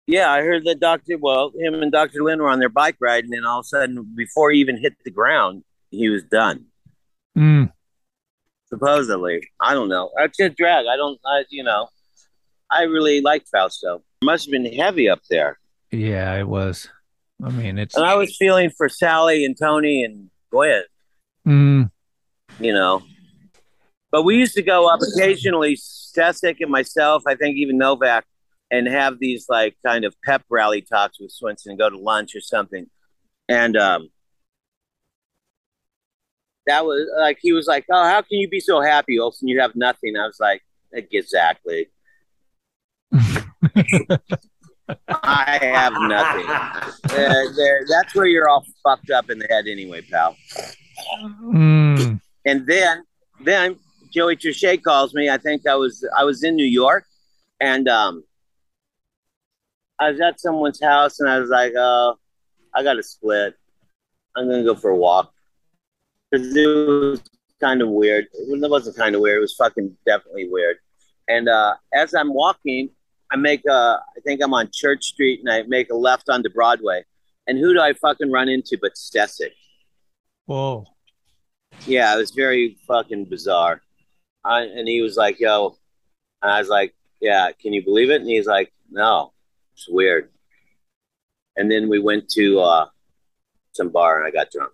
Yeah, 0.08 0.32
I 0.32 0.41
heard 0.41 0.64
that 0.66 0.80
Doctor. 0.80 1.18
Well, 1.20 1.51
him 1.58 1.74
and 1.76 1.91
Doctor 1.91 2.24
Lynn 2.24 2.39
were 2.41 2.49
on 2.49 2.60
their 2.60 2.70
bike 2.70 2.95
ride, 3.01 3.26
and 3.26 3.34
then 3.34 3.43
all 3.45 3.60
of 3.60 3.66
a 3.66 3.68
sudden, 3.68 4.14
before 4.16 4.51
he 4.51 4.60
even 4.60 4.78
hit 4.78 4.93
the 5.03 5.12
ground, 5.12 5.64
he 5.91 6.08
was 6.10 6.24
done. 6.24 6.66
Mm. 7.38 7.72
Supposedly, 8.70 9.47
I 9.62 9.74
don't 9.74 9.89
know. 9.89 10.10
That's 10.18 10.38
just 10.38 10.58
drag. 10.58 10.86
I 10.88 10.95
don't. 10.95 11.20
I, 11.26 11.43
you 11.49 11.64
know, 11.64 11.89
I 12.72 12.84
really 12.84 13.22
liked 13.22 13.49
Fausto. 13.49 13.97
It 14.22 14.26
Must 14.26 14.45
have 14.45 14.51
been 14.51 14.66
heavy 14.74 15.10
up 15.10 15.20
there. 15.30 15.60
Yeah, 15.91 16.36
it 16.39 16.47
was. 16.47 16.89
I 17.43 17.49
mean, 17.49 17.78
it's 17.78 17.95
And 17.95 18.05
I 18.05 18.16
was 18.16 18.36
feeling 18.36 18.70
for 18.70 18.89
Sally 18.89 19.45
and 19.45 19.55
Tony 19.58 20.03
and 20.03 20.30
Gwen. 20.51 20.84
mm, 21.47 21.91
You 22.60 22.74
know, 22.74 23.03
But 24.12 24.24
we 24.24 24.38
used 24.38 24.55
to 24.55 24.64
go 24.64 24.88
up 24.89 24.99
occasionally, 25.16 25.76
Stesic 25.76 26.58
and 26.62 26.72
myself, 26.72 27.24
I 27.28 27.36
think 27.36 27.58
even 27.58 27.78
Novak, 27.78 28.26
and 28.70 28.88
have 28.88 29.20
these 29.20 29.45
like 29.49 29.76
kind 29.86 30.05
of 30.05 30.15
pep 30.26 30.43
rally 30.49 30.82
talks 30.82 31.20
with 31.20 31.32
Swenson 31.32 31.72
and 31.72 31.80
go 31.80 31.89
to 31.89 31.97
lunch 31.97 32.36
or 32.36 32.41
something. 32.41 32.88
And 33.49 33.78
um, 33.78 34.09
that 36.65 36.86
was 36.86 37.09
like, 37.18 37.39
he 37.41 37.53
was 37.53 37.68
like, 37.68 37.86
Oh, 37.89 38.03
how 38.03 38.22
can 38.22 38.39
you 38.39 38.49
be 38.49 38.59
so 38.59 38.82
happy, 38.82 39.20
Olson? 39.20 39.47
You 39.47 39.61
have 39.61 39.76
nothing. 39.76 40.18
I 40.18 40.28
was 40.28 40.39
like, 40.39 40.61
Exactly. 40.93 41.88
I 45.09 45.59
have 45.61 45.93
nothing. 45.93 46.45
There, 47.55 47.86
that's 47.89 48.15
where 48.15 48.26
you're 48.26 48.49
all 48.49 48.65
fucked 48.84 49.09
up 49.09 49.30
in 49.30 49.39
the 49.39 49.47
head 49.47 49.68
anyway, 49.68 50.01
pal. 50.01 50.36
Mm. 51.43 52.22
And 52.45 52.68
then, 52.68 53.03
then 53.41 53.78
Joey 54.13 54.38
Trichet 54.38 54.82
calls 54.84 55.13
me. 55.13 55.30
I 55.30 55.38
think 55.38 55.68
I 55.68 55.76
was 55.76 56.07
I 56.18 56.24
was 56.24 56.43
in 56.43 56.55
New 56.55 56.65
York, 56.65 57.05
and 57.59 57.88
um, 57.88 58.24
I 60.00 60.12
was 60.12 60.22
at 60.22 60.39
someone's 60.39 60.82
house, 60.82 61.20
and 61.20 61.30
I 61.30 61.39
was 61.39 61.50
like, 61.50 61.74
"Oh, 61.76 62.18
I 62.74 62.84
got 62.84 62.93
to 62.93 63.04
split. 63.04 63.56
I'm 64.36 64.50
gonna 64.50 64.64
go 64.64 64.76
for 64.76 64.89
a 64.89 64.95
walk." 64.95 65.34
Because 66.30 66.56
it 66.56 66.68
was 66.68 67.22
kind 67.60 67.82
of 67.82 67.89
weird. 67.89 68.28
It 68.34 68.70
wasn't 68.70 68.98
kind 68.98 69.16
of 69.16 69.22
weird. 69.22 69.38
It 69.38 69.41
was 69.41 69.56
fucking 69.56 69.98
definitely 70.06 70.50
weird. 70.50 70.78
And 71.28 71.50
uh, 71.50 71.76
as 71.93 72.14
I'm 72.14 72.34
walking, 72.34 72.89
I 73.32 73.38
make 73.38 73.66
a. 73.66 74.00
I 74.16 74.20
think 74.24 74.41
I'm 74.43 74.54
on 74.54 74.70
Church 74.72 75.04
Street, 75.06 75.39
and 75.39 75.52
I 75.52 75.64
make 75.64 75.89
a 75.89 75.95
left 75.95 76.30
onto 76.30 76.50
Broadway. 76.50 77.04
And 77.48 77.58
who 77.58 77.74
do 77.74 77.80
I 77.80 77.93
fucking 77.93 78.32
run 78.32 78.50
into 78.50 78.78
but 78.82 78.93
Stesic? 78.95 79.54
Whoa. 80.45 80.86
Yeah, 81.86 82.14
it 82.14 82.18
was 82.18 82.32
very 82.32 82.78
fucking 82.88 83.26
bizarre. 83.26 83.82
I, 84.43 84.64
and 84.64 84.88
he 84.88 85.02
was 85.02 85.18
like, 85.18 85.39
"Yo," 85.39 85.78
and 86.41 86.52
I 86.52 86.60
was 86.60 86.70
like, 86.70 86.93
"Yeah, 87.20 87.52
can 87.60 87.74
you 87.74 87.84
believe 87.84 88.10
it?" 88.10 88.22
And 88.22 88.30
he's 88.30 88.48
like, 88.48 88.72
"No, 88.89 89.34
it's 89.78 89.88
weird." 89.88 90.32
And 91.55 91.71
then 91.71 91.88
we 91.89 91.99
went 91.99 92.30
to 92.32 92.59
uh, 92.59 92.86
some 93.73 93.89
bar, 93.89 94.17
and 94.17 94.28
I 94.28 94.32
got 94.32 94.51
drunk. 94.51 94.71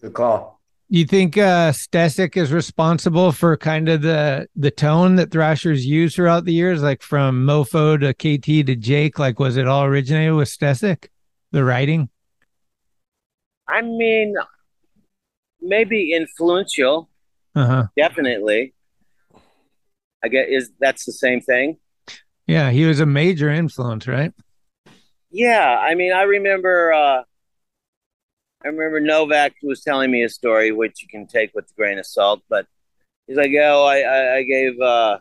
Good 0.00 0.14
call. 0.14 0.56
You 0.88 1.04
think 1.04 1.36
uh 1.36 1.72
Stesic 1.72 2.36
is 2.36 2.52
responsible 2.52 3.32
for 3.32 3.56
kind 3.56 3.88
of 3.88 4.02
the 4.02 4.46
the 4.54 4.70
tone 4.70 5.16
that 5.16 5.32
Thrashers 5.32 5.84
used 5.84 6.14
throughout 6.14 6.44
the 6.44 6.52
years, 6.52 6.80
like 6.80 7.02
from 7.02 7.44
Mofo 7.44 7.98
to 7.98 8.14
KT 8.14 8.64
to 8.66 8.76
Jake? 8.76 9.18
Like, 9.18 9.40
was 9.40 9.56
it 9.56 9.66
all 9.66 9.84
originated 9.84 10.34
with 10.34 10.48
Stesic? 10.48 11.08
The 11.50 11.64
writing? 11.64 12.08
I 13.68 13.82
mean, 13.82 14.36
maybe 15.60 16.12
influential, 16.12 17.10
Uh 17.56 17.66
huh. 17.66 17.86
definitely. 17.96 18.74
I 20.22 20.28
get 20.28 20.48
is 20.48 20.70
that's 20.78 21.04
the 21.04 21.12
same 21.12 21.40
thing. 21.40 21.78
Yeah, 22.46 22.70
he 22.70 22.84
was 22.84 23.00
a 23.00 23.06
major 23.06 23.50
influence, 23.50 24.06
right? 24.06 24.32
Yeah, 25.30 25.78
I 25.78 25.94
mean, 25.94 26.12
I 26.12 26.22
remember. 26.22 26.92
Uh, 26.92 27.22
I 28.64 28.68
remember 28.68 29.00
Novak 29.00 29.54
was 29.62 29.82
telling 29.82 30.10
me 30.10 30.22
a 30.22 30.28
story, 30.28 30.72
which 30.72 31.02
you 31.02 31.08
can 31.08 31.26
take 31.26 31.52
with 31.54 31.70
a 31.70 31.74
grain 31.74 31.98
of 31.98 32.06
salt. 32.06 32.42
But 32.48 32.66
he's 33.26 33.36
like, 33.36 33.50
"Yo, 33.50 33.84
I, 33.84 33.98
I, 33.98 34.36
I 34.36 34.42
gave, 34.44 34.80
uh, 34.80 35.18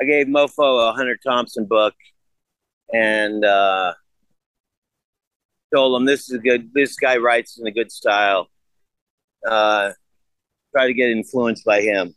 I 0.00 0.04
gave 0.04 0.26
Mofo 0.28 0.88
a 0.88 0.92
Hunter 0.92 1.18
Thompson 1.24 1.66
book, 1.66 1.94
and 2.92 3.44
uh, 3.44 3.94
told 5.74 6.00
him 6.00 6.06
this 6.06 6.28
is 6.30 6.36
a 6.36 6.38
good. 6.38 6.72
This 6.72 6.96
guy 6.96 7.16
writes 7.16 7.58
in 7.58 7.66
a 7.66 7.72
good 7.72 7.92
style. 7.92 8.48
Uh, 9.46 9.92
try 10.72 10.86
to 10.86 10.94
get 10.94 11.10
influenced 11.10 11.64
by 11.64 11.80
him. 11.80 12.14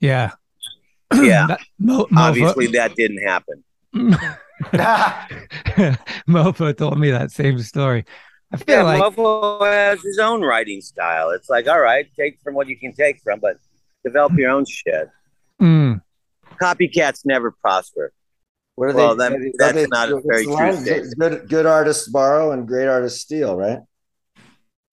Yeah. 0.00 0.32
Yeah, 1.14 1.46
That- 1.48 1.60
Mo- 1.78 2.04
Mofo- 2.06 2.16
obviously 2.18 2.66
that 2.68 2.94
didn't 2.94 3.26
happen. 3.26 3.64
Mofo 6.28 6.76
told 6.76 6.98
me 6.98 7.10
that 7.10 7.30
same 7.30 7.58
story. 7.60 8.04
I 8.52 8.56
feel 8.56 8.76
Yeah, 8.78 8.82
like 8.82 9.02
Mofo 9.14 9.62
has 9.66 10.00
his 10.02 10.18
own 10.18 10.42
writing 10.42 10.80
style. 10.80 11.30
It's 11.30 11.48
like, 11.50 11.68
all 11.68 11.80
right, 11.80 12.06
take 12.18 12.40
from 12.40 12.54
what 12.54 12.68
you 12.68 12.76
can 12.78 12.92
take 12.92 13.20
from, 13.22 13.40
but 13.40 13.56
develop 14.04 14.32
your 14.36 14.50
own 14.50 14.64
shit. 14.66 15.08
Mm. 15.60 16.00
Copycats 16.60 17.24
never 17.24 17.50
prosper. 17.50 18.12
What 18.76 18.90
are 18.90 18.94
Well, 18.94 19.14
they? 19.16 19.28
that- 19.28 19.52
that's 19.58 19.74
they- 19.74 19.86
not 19.86 20.10
a 20.10 20.20
very 20.24 20.44
true. 20.44 21.10
Good, 21.18 21.48
good 21.48 21.66
artists 21.66 22.08
borrow 22.08 22.52
and 22.52 22.66
great 22.66 22.86
artists 22.86 23.20
steal, 23.20 23.56
right? 23.56 23.80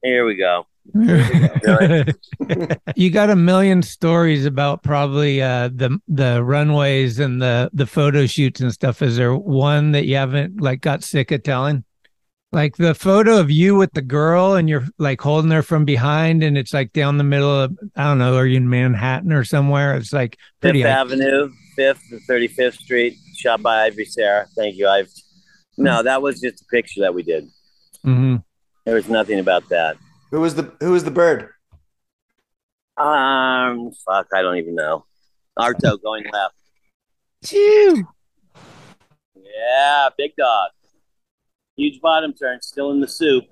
Here 0.04 0.26
we 0.26 0.36
go. 0.36 0.68
you 2.96 3.10
got 3.10 3.30
a 3.30 3.36
million 3.36 3.82
stories 3.82 4.46
about 4.46 4.84
probably 4.84 5.42
uh 5.42 5.70
the 5.74 6.00
the 6.08 6.44
runways 6.44 7.20
and 7.20 7.42
the 7.42 7.70
the 7.74 7.88
photo 7.88 8.26
shoots 8.26 8.62
and 8.62 8.72
stuff 8.72 9.02
is 9.02 9.18
there 9.18 9.36
one 9.36 9.92
that 9.92 10.06
you 10.06 10.16
haven't 10.16 10.62
like 10.62 10.82
got 10.82 11.04
sick 11.04 11.32
of 11.32 11.44
telling 11.44 11.84
like 12.52 12.78
the 12.78 12.94
photo 12.94 13.40
of 13.40 13.52
you 13.52 13.76
with 13.76 13.92
the 13.94 14.02
girl 14.02 14.54
and 14.54 14.70
you're 14.70 14.86
like 14.98 15.20
holding 15.20 15.52
her 15.52 15.64
from 15.64 15.86
behind 15.86 16.44
and 16.44 16.58
it's 16.58 16.74
like 16.74 16.94
down 16.94 17.18
the 17.18 17.24
middle 17.24 17.50
of 17.50 17.76
i 17.96 18.04
don't 18.04 18.20
know 18.20 18.38
are 18.38 18.46
you 18.46 18.58
in 18.58 18.70
manhattan 18.70 19.34
or 19.34 19.44
somewhere 19.44 19.98
it's 19.98 20.14
like 20.14 20.38
Fifth 20.62 20.86
Avenue, 20.86 21.50
Fifth 21.76 22.02
and 22.12 22.22
Thirty 22.22 22.48
Fifth 22.48 22.76
Street, 22.76 23.18
shot 23.36 23.62
by 23.62 23.86
Ivory 23.86 24.06
Serra. 24.06 24.48
Thank 24.56 24.78
you, 24.78 24.88
Ive. 24.88 25.12
No, 25.78 26.02
that 26.02 26.22
was 26.22 26.40
just 26.40 26.62
a 26.62 26.66
picture 26.66 27.02
that 27.02 27.14
we 27.14 27.22
did. 27.22 27.48
Mhm. 28.06 28.44
There 28.86 28.96
was 28.96 29.10
nothing 29.10 29.40
about 29.40 29.68
that. 29.70 29.98
Who 30.36 30.42
was 30.42 30.56
the 30.56 30.74
Who 30.82 30.92
was 30.92 31.06
the 31.06 31.12
bird? 31.12 31.48
Um, 32.98 33.92
fuck, 34.06 34.28
I 34.34 34.42
don't 34.42 34.58
even 34.58 34.76
know. 34.76 35.06
Arto 35.58 36.02
going 36.04 36.26
left. 36.30 36.56
Chew. 37.46 38.06
Yeah, 39.34 40.10
big 40.18 40.36
dog. 40.36 40.72
Huge 41.78 42.02
bottom 42.02 42.34
turn, 42.34 42.62
still 42.62 42.92
in 42.92 43.00
the 43.00 43.08
soup. 43.08 43.46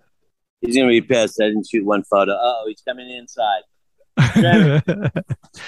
He's 0.59 0.75
gonna 0.75 0.89
be 0.89 0.99
pissed. 0.99 1.39
I 1.41 1.45
didn't 1.45 1.69
shoot 1.69 1.85
one 1.85 2.03
photo. 2.03 2.33
Oh, 2.37 2.65
he's 2.67 2.81
coming 2.81 3.09
inside. 3.09 3.61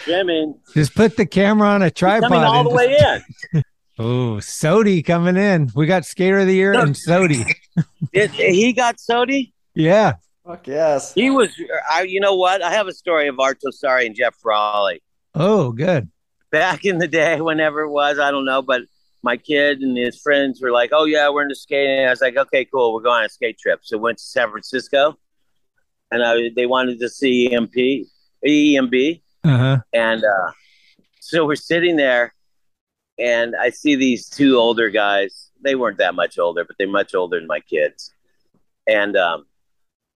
Trimming. 0.04 0.60
just 0.74 0.96
put 0.96 1.16
the 1.16 1.26
camera 1.26 1.70
on 1.70 1.82
a 1.82 1.86
He's 1.86 1.94
tripod 1.94 2.30
coming 2.30 2.44
all 2.44 2.60
and 2.60 2.70
the 2.70 2.76
way 2.76 3.22
in. 3.54 3.64
oh 4.00 4.36
sodi 4.42 5.04
coming 5.04 5.38
in 5.38 5.70
we 5.76 5.86
got 5.88 6.04
skater 6.04 6.40
of 6.40 6.48
the 6.48 6.54
year 6.54 6.74
and 6.74 6.94
sodi 6.94 7.56
It, 8.12 8.32
he 8.32 8.74
got 8.74 8.98
Sodi. 8.98 9.54
yeah 9.74 10.16
Fuck 10.46 10.68
yes. 10.68 11.14
He 11.14 11.30
was. 11.30 11.50
I, 11.90 12.04
you 12.04 12.20
know 12.20 12.36
what? 12.36 12.62
I 12.62 12.72
have 12.72 12.88
a 12.88 12.94
story 12.94 13.28
of 13.28 13.36
Arto 13.38 13.72
Saari 13.72 14.06
and 14.06 14.16
Jeff 14.16 14.36
Frawley. 14.36 15.02
oh 15.34 15.72
good 15.72 16.10
back 16.56 16.86
in 16.86 17.00
the 17.00 17.08
day, 17.08 17.42
whenever 17.42 17.82
it 17.82 17.90
was, 17.90 18.18
I 18.18 18.32
don't 18.32 18.46
know, 18.46 18.62
but 18.62 18.84
my 19.22 19.36
kid 19.36 19.80
and 19.82 19.98
his 19.98 20.22
friends 20.22 20.62
were 20.62 20.72
like, 20.72 20.92
"Oh 20.94 21.04
yeah, 21.04 21.28
we're 21.30 21.44
into 21.44 21.56
skating." 21.56 22.06
I 22.06 22.10
was 22.10 22.22
like, 22.22 22.38
"Okay, 22.38 22.64
cool, 22.64 22.94
we're 22.94 23.02
going 23.02 23.20
on 23.20 23.26
a 23.26 23.30
skate 23.30 23.58
trip." 23.58 23.80
So 23.84 23.98
we 23.98 24.04
went 24.04 24.20
to 24.20 24.24
San 24.24 24.50
Francisco, 24.52 25.18
and 26.12 26.24
I, 26.24 26.52
they 26.56 26.66
wanted 26.66 27.00
to 27.02 27.10
see 27.10 27.54
EMP, 27.54 27.74
EMB, 28.48 29.22
uh-huh 29.44 29.80
and 29.92 30.24
uh, 30.24 30.52
so 31.20 31.46
we're 31.46 31.56
sitting 31.56 31.98
there, 31.98 32.34
and 33.20 33.54
I 33.60 33.70
see 33.72 33.96
these 33.96 34.30
two 34.30 34.58
older 34.58 34.90
guys. 34.90 35.52
They 35.62 35.76
weren't 35.76 35.98
that 35.98 36.16
much 36.16 36.40
older, 36.40 36.64
but 36.64 36.78
they're 36.78 36.88
much 36.88 37.14
older 37.16 37.38
than 37.38 37.48
my 37.48 37.60
kids, 37.60 38.14
and 38.88 39.18
um, 39.18 39.46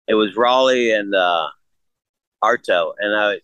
it 0.08 0.14
was 0.14 0.36
Raleigh 0.36 0.92
and 0.92 1.14
uh, 1.14 1.48
Arto, 2.42 2.94
and 2.98 3.14
I 3.14 3.40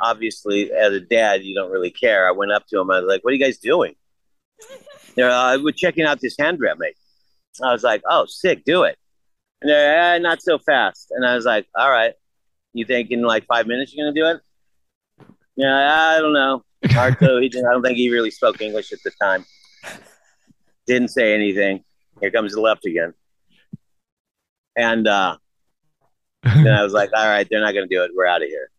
obviously 0.00 0.72
as 0.72 0.92
a 0.92 1.00
dad 1.00 1.42
you 1.44 1.54
don't 1.54 1.70
really 1.70 1.90
care. 1.90 2.28
I 2.28 2.30
went 2.30 2.52
up 2.52 2.66
to 2.68 2.80
him. 2.80 2.90
I 2.90 3.00
was 3.00 3.08
like, 3.08 3.24
"What 3.24 3.32
are 3.32 3.34
you 3.34 3.44
guys 3.44 3.58
doing?" 3.58 3.94
They're 5.16 5.30
uh, 5.30 5.58
we're 5.58 5.72
checking 5.72 6.04
out 6.04 6.20
this 6.20 6.36
hand 6.38 6.58
grab 6.58 6.78
mate. 6.78 6.96
I 7.62 7.72
was 7.72 7.82
like, 7.82 8.02
"Oh, 8.08 8.24
sick, 8.26 8.64
do 8.64 8.84
it." 8.84 8.96
And 9.60 9.68
they're 9.68 10.14
eh, 10.14 10.18
not 10.18 10.40
so 10.40 10.58
fast. 10.58 11.08
And 11.10 11.26
I 11.26 11.34
was 11.34 11.44
like, 11.44 11.66
"All 11.76 11.90
right, 11.90 12.14
you 12.72 12.84
think 12.84 13.10
in 13.10 13.22
like 13.22 13.46
five 13.46 13.66
minutes 13.66 13.92
you're 13.92 14.06
gonna 14.06 14.14
do 14.14 14.26
it?" 14.26 15.28
Yeah, 15.56 16.14
I 16.14 16.20
don't 16.20 16.32
know. 16.32 16.62
Arto, 16.84 17.42
he 17.42 17.48
didn't, 17.48 17.66
I 17.66 17.72
don't 17.72 17.82
think 17.82 17.98
he 17.98 18.10
really 18.10 18.30
spoke 18.30 18.60
English 18.60 18.92
at 18.92 19.00
the 19.04 19.10
time. 19.20 19.44
Didn't 20.86 21.08
say 21.08 21.34
anything. 21.34 21.82
Here 22.20 22.30
comes 22.30 22.54
the 22.54 22.60
left 22.60 22.86
again. 22.86 23.14
And 24.76 25.08
uh, 25.08 25.38
then 26.64 26.68
I 26.74 26.82
was 26.82 26.92
like, 26.92 27.10
all 27.14 27.26
right, 27.26 27.46
they're 27.50 27.60
not 27.60 27.72
going 27.74 27.88
to 27.88 27.94
do 27.94 28.02
it. 28.04 28.10
We're 28.14 28.26
out 28.26 28.42
of 28.42 28.48
here. 28.48 28.70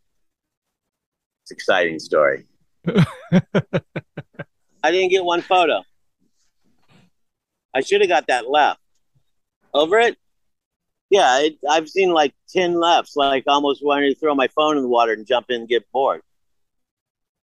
It's 1.43 1.51
an 1.51 1.55
exciting 1.55 1.99
story. 1.99 2.45
I 4.83 4.91
didn't 4.91 5.09
get 5.09 5.23
one 5.23 5.41
photo. 5.41 5.83
I 7.73 7.81
should 7.81 8.01
have 8.01 8.09
got 8.09 8.27
that 8.27 8.49
left. 8.49 8.79
Over 9.73 9.99
it? 9.99 10.17
Yeah, 11.09 11.39
it, 11.39 11.57
I've 11.69 11.89
seen 11.89 12.11
like 12.11 12.33
10 12.49 12.79
lefts, 12.79 13.15
like 13.15 13.43
almost 13.47 13.83
wanting 13.83 14.13
to 14.13 14.19
throw 14.19 14.35
my 14.35 14.47
phone 14.49 14.77
in 14.77 14.83
the 14.83 14.89
water 14.89 15.11
and 15.13 15.25
jump 15.25 15.47
in 15.49 15.61
and 15.61 15.69
get 15.69 15.89
bored. 15.91 16.21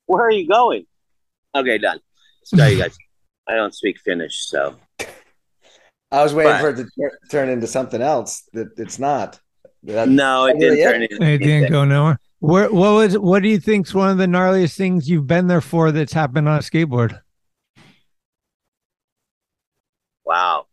Where 0.06 0.26
are 0.26 0.32
you 0.32 0.48
going? 0.48 0.86
Okay, 1.56 1.78
done. 1.78 2.00
Sorry, 2.44 2.78
guys. 2.78 2.96
I 3.48 3.56
don't 3.56 3.74
speak 3.74 4.00
Finnish, 4.00 4.46
so. 4.48 4.76
I 6.12 6.24
was 6.24 6.34
waiting 6.34 6.52
But- 6.54 6.62
for 6.62 6.70
it 6.70 6.76
to 6.78 6.84
tur- 6.84 7.20
turn 7.32 7.50
into 7.50 7.68
something 7.68 8.02
else 8.02 8.44
that 8.54 8.70
it's 8.78 9.00
not. 9.00 9.40
That- 9.84 10.10
No, 10.10 10.46
it 10.46 10.60
didn't 10.60 10.78
yeah? 10.80 10.92
turn 10.92 11.02
into 11.04 11.22
It 11.24 11.38
didn't 11.40 11.72
go 11.72 11.84
nowhere. 11.86 12.20
Where, 12.40 12.72
what 12.72 12.94
was? 12.94 13.18
What 13.18 13.42
do 13.42 13.48
you 13.50 13.60
think's 13.60 13.94
one 13.94 14.10
of 14.10 14.18
the 14.18 14.26
gnarliest 14.26 14.76
things 14.76 15.10
you've 15.10 15.28
been 15.28 15.48
there 15.48 15.62
for 15.62 15.92
that's 15.94 16.12
happened 16.12 16.50
on 16.50 16.58
a 16.58 16.62
skateboard? 16.62 17.20
Wow. 20.26 20.68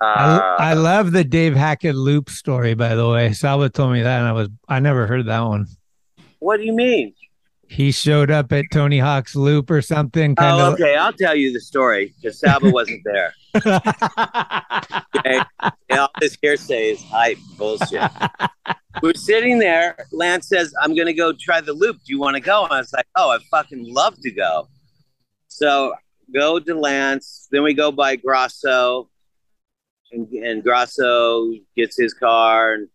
I, 0.00 0.36
Uh, 0.36 0.56
I 0.58 0.74
love 0.74 1.12
the 1.12 1.24
Dave 1.24 1.54
Hackett 1.54 1.94
loop 1.94 2.28
story. 2.28 2.74
By 2.74 2.94
the 2.94 3.08
way, 3.08 3.30
Salba 3.30 3.72
told 3.72 3.92
me 3.92 4.02
that, 4.02 4.18
and 4.18 4.28
I 4.28 4.32
was 4.32 4.48
I 4.68 4.80
never 4.80 5.06
heard 5.06 5.26
that 5.26 5.40
one. 5.40 5.66
what 6.40 6.58
do 6.58 6.64
you 6.64 6.74
mean? 6.74 7.14
He 7.68 7.90
showed 7.92 8.30
up 8.30 8.52
at 8.52 8.64
Tony 8.72 8.98
Hawk's 8.98 9.34
loop 9.34 9.70
or 9.70 9.82
something. 9.82 10.34
Kind 10.36 10.60
Oh, 10.60 10.68
of. 10.68 10.74
okay. 10.74 10.94
I'll 10.96 11.12
tell 11.12 11.34
you 11.34 11.52
the 11.52 11.60
story 11.60 12.14
because 12.20 12.40
Salba 12.40 12.72
wasn't 12.72 13.02
there. 13.04 13.34
Okay. 15.16 15.40
And 15.88 16.00
all 16.00 16.10
this 16.20 16.36
hearsay 16.42 16.90
is 16.90 17.02
hype 17.02 17.38
bullshit. 17.56 18.10
We're 19.02 19.14
sitting 19.14 19.58
there. 19.58 19.96
Lance 20.12 20.48
says, 20.48 20.74
I'm 20.82 20.94
going 20.94 21.06
to 21.06 21.14
go 21.14 21.32
try 21.32 21.60
the 21.62 21.72
loop. 21.72 21.96
Do 22.04 22.12
you 22.12 22.20
want 22.20 22.34
to 22.36 22.40
go? 22.40 22.64
And 22.64 22.72
I 22.72 22.78
was 22.78 22.92
like, 22.92 23.06
oh, 23.16 23.30
I 23.30 23.38
fucking 23.50 23.92
love 23.92 24.16
to 24.20 24.30
go. 24.30 24.68
So 25.48 25.94
go 26.34 26.58
to 26.58 26.74
Lance. 26.74 27.48
Then 27.50 27.62
we 27.62 27.72
go 27.74 27.90
by 27.90 28.16
Grosso. 28.16 29.08
And, 30.12 30.28
and 30.32 30.62
Grosso 30.62 31.52
gets 31.76 31.96
his 31.98 32.12
car. 32.12 32.74
And 32.74 32.88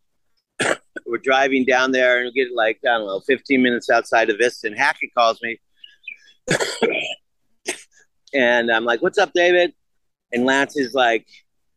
we're 1.05 1.17
driving 1.17 1.65
down 1.65 1.91
there 1.91 2.17
and 2.17 2.25
we 2.25 2.31
get 2.31 2.53
like, 2.53 2.79
I 2.83 2.97
don't 2.97 3.07
know, 3.07 3.19
15 3.21 3.61
minutes 3.61 3.89
outside 3.89 4.29
of 4.29 4.37
Vista. 4.37 4.67
And 4.67 4.77
Hackett 4.77 5.13
calls 5.15 5.41
me. 5.41 5.59
and 8.33 8.71
I'm 8.71 8.85
like, 8.85 9.01
what's 9.01 9.17
up, 9.17 9.31
David? 9.33 9.73
And 10.31 10.45
Lance 10.45 10.77
is 10.77 10.93
like, 10.93 11.27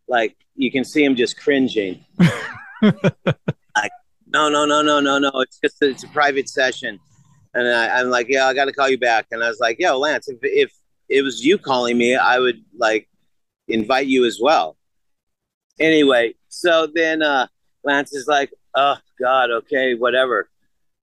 like 0.08 0.36
you 0.54 0.70
can 0.70 0.84
see 0.84 1.04
him 1.04 1.16
just 1.16 1.40
cringing. 1.40 2.04
like, 2.18 3.92
no, 4.26 4.48
no, 4.48 4.64
no, 4.64 4.82
no, 4.82 5.00
no, 5.00 5.18
no. 5.18 5.30
It's 5.36 5.58
just 5.62 5.82
it's 5.82 6.04
a 6.04 6.08
private 6.08 6.48
session. 6.48 6.98
And 7.54 7.68
I, 7.68 8.00
I'm 8.00 8.08
like, 8.08 8.26
yeah, 8.28 8.46
I 8.46 8.54
got 8.54 8.66
to 8.66 8.72
call 8.72 8.88
you 8.88 8.98
back. 8.98 9.26
And 9.30 9.42
I 9.42 9.48
was 9.48 9.60
like, 9.60 9.76
yo, 9.78 9.98
Lance, 9.98 10.28
if, 10.28 10.38
if 10.42 10.72
it 11.08 11.22
was 11.22 11.44
you 11.44 11.58
calling 11.58 11.98
me, 11.98 12.16
I 12.16 12.38
would 12.38 12.62
like 12.78 13.08
invite 13.68 14.06
you 14.06 14.24
as 14.24 14.38
well. 14.40 14.76
Anyway, 15.78 16.34
so 16.48 16.86
then 16.92 17.22
uh, 17.22 17.46
Lance 17.84 18.12
is 18.12 18.26
like, 18.26 18.50
oh 18.74 18.96
God, 19.20 19.50
okay, 19.50 19.94
whatever. 19.94 20.48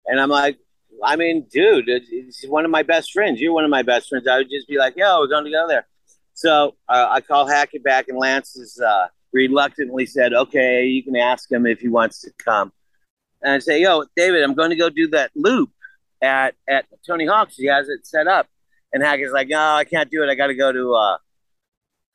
And 0.05 0.19
I'm 0.19 0.29
like, 0.29 0.57
I 1.03 1.15
mean, 1.15 1.45
dude, 1.51 1.87
it- 1.89 2.03
it's 2.09 2.45
one 2.47 2.65
of 2.65 2.71
my 2.71 2.83
best 2.83 3.11
friends. 3.13 3.39
You're 3.39 3.53
one 3.53 3.63
of 3.63 3.69
my 3.69 3.83
best 3.83 4.09
friends. 4.09 4.27
I 4.27 4.37
would 4.37 4.49
just 4.49 4.67
be 4.67 4.77
like, 4.77 4.95
yo, 4.97 5.19
we're 5.19 5.27
going 5.27 5.45
to 5.45 5.51
go 5.51 5.67
there. 5.67 5.87
So 6.33 6.75
uh, 6.87 7.07
I 7.09 7.21
call 7.21 7.47
Hackett 7.47 7.83
back, 7.83 8.07
and 8.07 8.17
Lance 8.17 8.55
is 8.55 8.79
uh, 8.79 9.07
reluctantly 9.33 10.05
said, 10.05 10.33
okay, 10.33 10.85
you 10.85 11.03
can 11.03 11.15
ask 11.15 11.51
him 11.51 11.65
if 11.65 11.79
he 11.79 11.89
wants 11.89 12.21
to 12.21 12.31
come. 12.37 12.71
And 13.41 13.53
I 13.53 13.59
say, 13.59 13.81
yo, 13.81 14.05
David, 14.15 14.43
I'm 14.43 14.53
going 14.55 14.69
to 14.71 14.75
go 14.75 14.89
do 14.89 15.07
that 15.09 15.31
loop 15.35 15.71
at 16.21 16.55
at 16.67 16.85
Tony 17.05 17.25
Hawk's. 17.25 17.55
He 17.55 17.67
has 17.67 17.87
it 17.89 18.05
set 18.05 18.27
up. 18.27 18.47
And 18.91 19.03
Hackett's 19.03 19.31
like, 19.31 19.47
no, 19.49 19.59
I 19.59 19.83
can't 19.83 20.09
do 20.09 20.23
it. 20.23 20.29
I 20.29 20.35
got 20.35 20.47
to 20.47 20.55
go 20.55 20.71
to, 20.71 20.93
uh, 20.95 21.17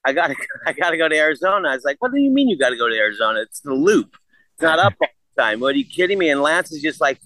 I 0.04 0.12
got 0.12 0.28
to, 0.28 0.36
I 0.66 0.72
got 0.72 0.90
to 0.90 0.96
go 0.96 1.08
to 1.08 1.16
Arizona. 1.16 1.68
I 1.68 1.74
was 1.74 1.84
like, 1.84 1.96
what 2.00 2.12
do 2.12 2.18
you 2.20 2.30
mean 2.30 2.48
you 2.48 2.58
got 2.58 2.70
to 2.70 2.76
go 2.76 2.88
to 2.88 2.96
Arizona? 2.96 3.40
It's 3.42 3.60
the 3.60 3.72
loop. 3.74 4.16
It's 4.54 4.62
not 4.62 4.78
up 4.78 4.94
time. 5.38 5.60
What 5.60 5.74
are 5.74 5.78
you 5.78 5.84
kidding 5.84 6.18
me? 6.18 6.30
And 6.30 6.40
Lance 6.40 6.72
is 6.72 6.82
just 6.82 7.00
like, 7.00 7.18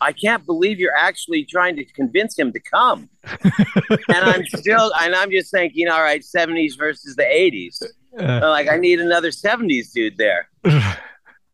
I 0.00 0.12
can't 0.12 0.44
believe 0.44 0.78
you're 0.78 0.96
actually 0.96 1.44
trying 1.44 1.76
to 1.76 1.84
convince 1.84 2.38
him 2.38 2.52
to 2.52 2.60
come. 2.60 3.08
and 3.24 4.24
I'm 4.24 4.44
still, 4.56 4.92
and 5.00 5.14
I'm 5.14 5.30
just 5.30 5.50
thinking, 5.50 5.88
all 5.88 6.02
right, 6.02 6.22
70s 6.22 6.76
versus 6.76 7.16
the 7.16 7.22
80s. 7.22 7.82
I'm 8.18 8.42
like, 8.42 8.68
I 8.70 8.76
need 8.76 9.00
another 9.00 9.30
70s 9.30 9.92
dude 9.92 10.18
there. 10.18 10.48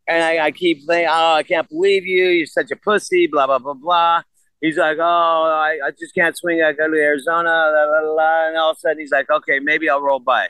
And 0.08 0.24
I, 0.24 0.46
I 0.46 0.50
keep 0.50 0.82
saying, 0.82 1.06
oh, 1.08 1.34
I 1.34 1.44
can't 1.44 1.68
believe 1.68 2.04
you. 2.04 2.30
You're 2.30 2.46
such 2.46 2.72
a 2.72 2.76
pussy, 2.76 3.28
blah, 3.28 3.46
blah, 3.46 3.60
blah, 3.60 3.74
blah. 3.74 4.22
He's 4.60 4.76
like, 4.76 4.98
oh, 5.00 5.02
I, 5.04 5.78
I 5.86 5.90
just 5.92 6.16
can't 6.16 6.36
swing. 6.36 6.60
I 6.60 6.72
go 6.72 6.90
to 6.90 6.96
Arizona, 6.96 7.44
blah, 7.44 7.86
blah, 7.86 8.14
blah. 8.14 8.48
And 8.48 8.56
all 8.56 8.72
of 8.72 8.76
a 8.76 8.80
sudden 8.80 8.98
he's 8.98 9.12
like, 9.12 9.30
okay, 9.30 9.60
maybe 9.60 9.88
I'll 9.88 10.00
roll 10.00 10.18
by. 10.18 10.48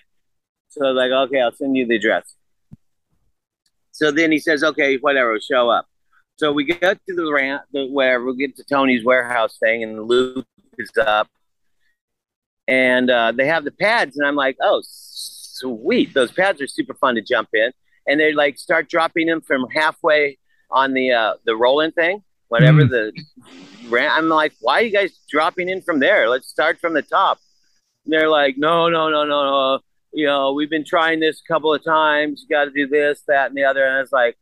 So 0.71 0.87
I 0.87 0.93
was 0.93 0.97
like, 0.97 1.11
okay, 1.11 1.43
I'll 1.43 1.53
send 1.53 1.77
you 1.77 1.87
the 1.87 1.97
address. 1.97 2.35
So 4.01 4.11
then 4.11 4.33
he 4.33 4.39
says, 4.39 4.65
okay, 4.65 4.97
whatever, 4.97 5.39
show 5.41 5.69
up. 5.69 5.87
So 6.39 6.53
we 6.53 6.65
get 6.65 6.99
to 7.07 7.15
the 7.15 7.31
ramp, 7.31 7.65
the, 7.71 7.87
wherever, 7.87 8.25
we 8.25 8.37
get 8.37 8.57
to 8.57 8.65
Tony's 8.65 9.05
warehouse 9.05 9.59
thing, 9.59 9.83
and 9.83 9.99
the 9.99 10.03
loop 10.03 10.47
is 10.79 10.91
up. 10.97 11.29
And 12.67 13.11
uh, 13.11 13.33
they 13.33 13.47
have 13.47 13.65
the 13.65 13.73
pads, 13.73 14.17
and 14.17 14.27
I'm 14.27 14.37
like, 14.37 14.57
oh, 14.63 14.81
sweet. 14.87 16.15
Those 16.15 16.33
pads 16.33 16.63
are 16.63 16.67
super 16.67 16.95
fun 16.95 17.17
to 17.17 17.21
jump 17.21 17.51
in. 17.53 17.73
And 18.07 18.19
they 18.19 18.33
like 18.33 18.59
start 18.59 18.89
dropping 18.89 19.27
them 19.27 19.43
from 19.43 19.69
halfway 19.69 20.39
on 20.71 20.95
the 20.95 21.13
uh, 21.13 21.35
the 21.45 21.55
rolling 21.55 21.93
thing, 21.93 22.23
whatever 22.49 22.85
Mm. 22.85 22.91
the 22.91 23.13
ramp. 23.91 24.15
I'm 24.17 24.31
like, 24.31 24.55
why 24.61 24.81
are 24.81 24.83
you 24.83 24.93
guys 24.93 25.13
dropping 25.29 25.69
in 25.69 25.83
from 25.83 26.01
there? 26.01 26.31
Let's 26.31 26.49
start 26.49 26.81
from 26.81 26.95
the 26.95 27.03
top. 27.03 27.39
And 28.07 28.15
they're 28.15 28.31
like, 28.31 28.57
no, 28.57 28.89
no, 28.89 29.11
no, 29.11 29.25
no, 29.25 29.45
no. 29.45 29.81
You 30.13 30.27
know, 30.27 30.53
we've 30.53 30.71
been 30.71 30.85
trying 30.85 31.21
this 31.21 31.41
a 31.41 31.53
couple 31.53 31.73
of 31.73 31.85
times. 31.85 32.43
You 32.43 32.55
got 32.55 32.65
to 32.65 32.71
do 32.71 32.87
this, 32.87 33.23
that, 33.29 33.49
and 33.49 33.57
the 33.57 33.65
other. 33.65 33.85
And 33.85 34.01
it's 34.01 34.13
like, 34.13 34.37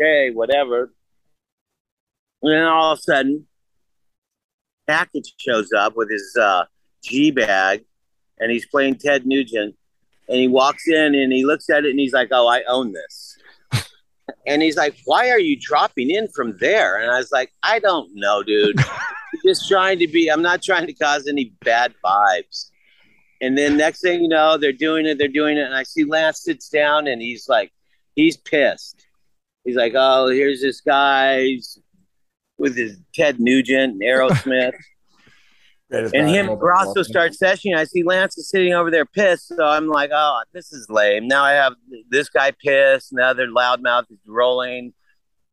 okay, 0.00 0.30
whatever. 0.30 0.92
And 2.42 2.52
then 2.52 2.64
all 2.64 2.92
of 2.92 2.98
a 2.98 3.02
sudden, 3.02 3.46
Hackett 4.88 5.26
shows 5.38 5.72
up 5.72 5.96
with 5.96 6.10
his 6.10 6.36
uh, 6.40 6.64
G 7.02 7.30
bag 7.30 7.84
and 8.38 8.50
he's 8.50 8.66
playing 8.66 8.96
Ted 8.96 9.26
Nugent. 9.26 9.76
And 10.28 10.38
he 10.38 10.48
walks 10.48 10.86
in 10.88 11.14
and 11.14 11.32
he 11.32 11.44
looks 11.44 11.68
at 11.70 11.84
it 11.84 11.90
and 11.90 11.98
he's 11.98 12.12
like, 12.12 12.28
oh, 12.30 12.46
I 12.46 12.62
own 12.68 12.92
this. 12.92 13.38
and 14.46 14.62
he's 14.62 14.76
like, 14.76 14.96
why 15.04 15.30
are 15.30 15.40
you 15.40 15.58
dropping 15.60 16.10
in 16.10 16.28
from 16.28 16.56
there? 16.58 16.98
And 16.98 17.10
I 17.10 17.18
was 17.18 17.32
like, 17.32 17.52
I 17.62 17.78
don't 17.78 18.10
know, 18.14 18.42
dude. 18.42 18.78
Just 19.44 19.68
trying 19.68 19.98
to 19.98 20.08
be, 20.08 20.28
I'm 20.28 20.42
not 20.42 20.62
trying 20.62 20.86
to 20.86 20.92
cause 20.92 21.26
any 21.26 21.52
bad 21.64 21.94
vibes. 22.04 22.69
And 23.40 23.56
then 23.56 23.76
next 23.76 24.02
thing 24.02 24.22
you 24.22 24.28
know, 24.28 24.58
they're 24.58 24.72
doing 24.72 25.06
it, 25.06 25.18
they're 25.18 25.28
doing 25.28 25.56
it. 25.56 25.62
And 25.62 25.74
I 25.74 25.82
see 25.82 26.04
Lance 26.04 26.42
sits 26.42 26.68
down 26.68 27.06
and 27.06 27.22
he's 27.22 27.48
like, 27.48 27.72
he's 28.14 28.36
pissed. 28.36 29.06
He's 29.64 29.76
like, 29.76 29.94
oh, 29.96 30.28
here's 30.28 30.60
this 30.60 30.80
guy 30.80 31.42
he's 31.42 31.78
with 32.58 32.76
his 32.76 32.98
Ted 33.14 33.40
Nugent 33.40 33.94
and 33.94 34.02
Aerosmith. 34.02 34.74
And 35.92 36.28
him 36.28 36.54
Grosso 36.56 36.92
player. 36.92 37.04
start 37.04 37.32
sessioning. 37.32 37.76
I 37.76 37.82
see 37.82 38.04
Lance 38.04 38.38
is 38.38 38.48
sitting 38.48 38.72
over 38.72 38.92
there 38.92 39.04
pissed. 39.04 39.48
So 39.48 39.64
I'm 39.64 39.88
like, 39.88 40.10
oh, 40.14 40.40
this 40.52 40.72
is 40.72 40.86
lame. 40.88 41.26
Now 41.26 41.42
I 41.42 41.52
have 41.52 41.74
this 42.08 42.28
guy 42.28 42.52
pissed, 42.52 43.10
and 43.10 43.18
the 43.18 43.24
other 43.24 43.48
loudmouth 43.48 44.04
is 44.10 44.20
rolling. 44.24 44.92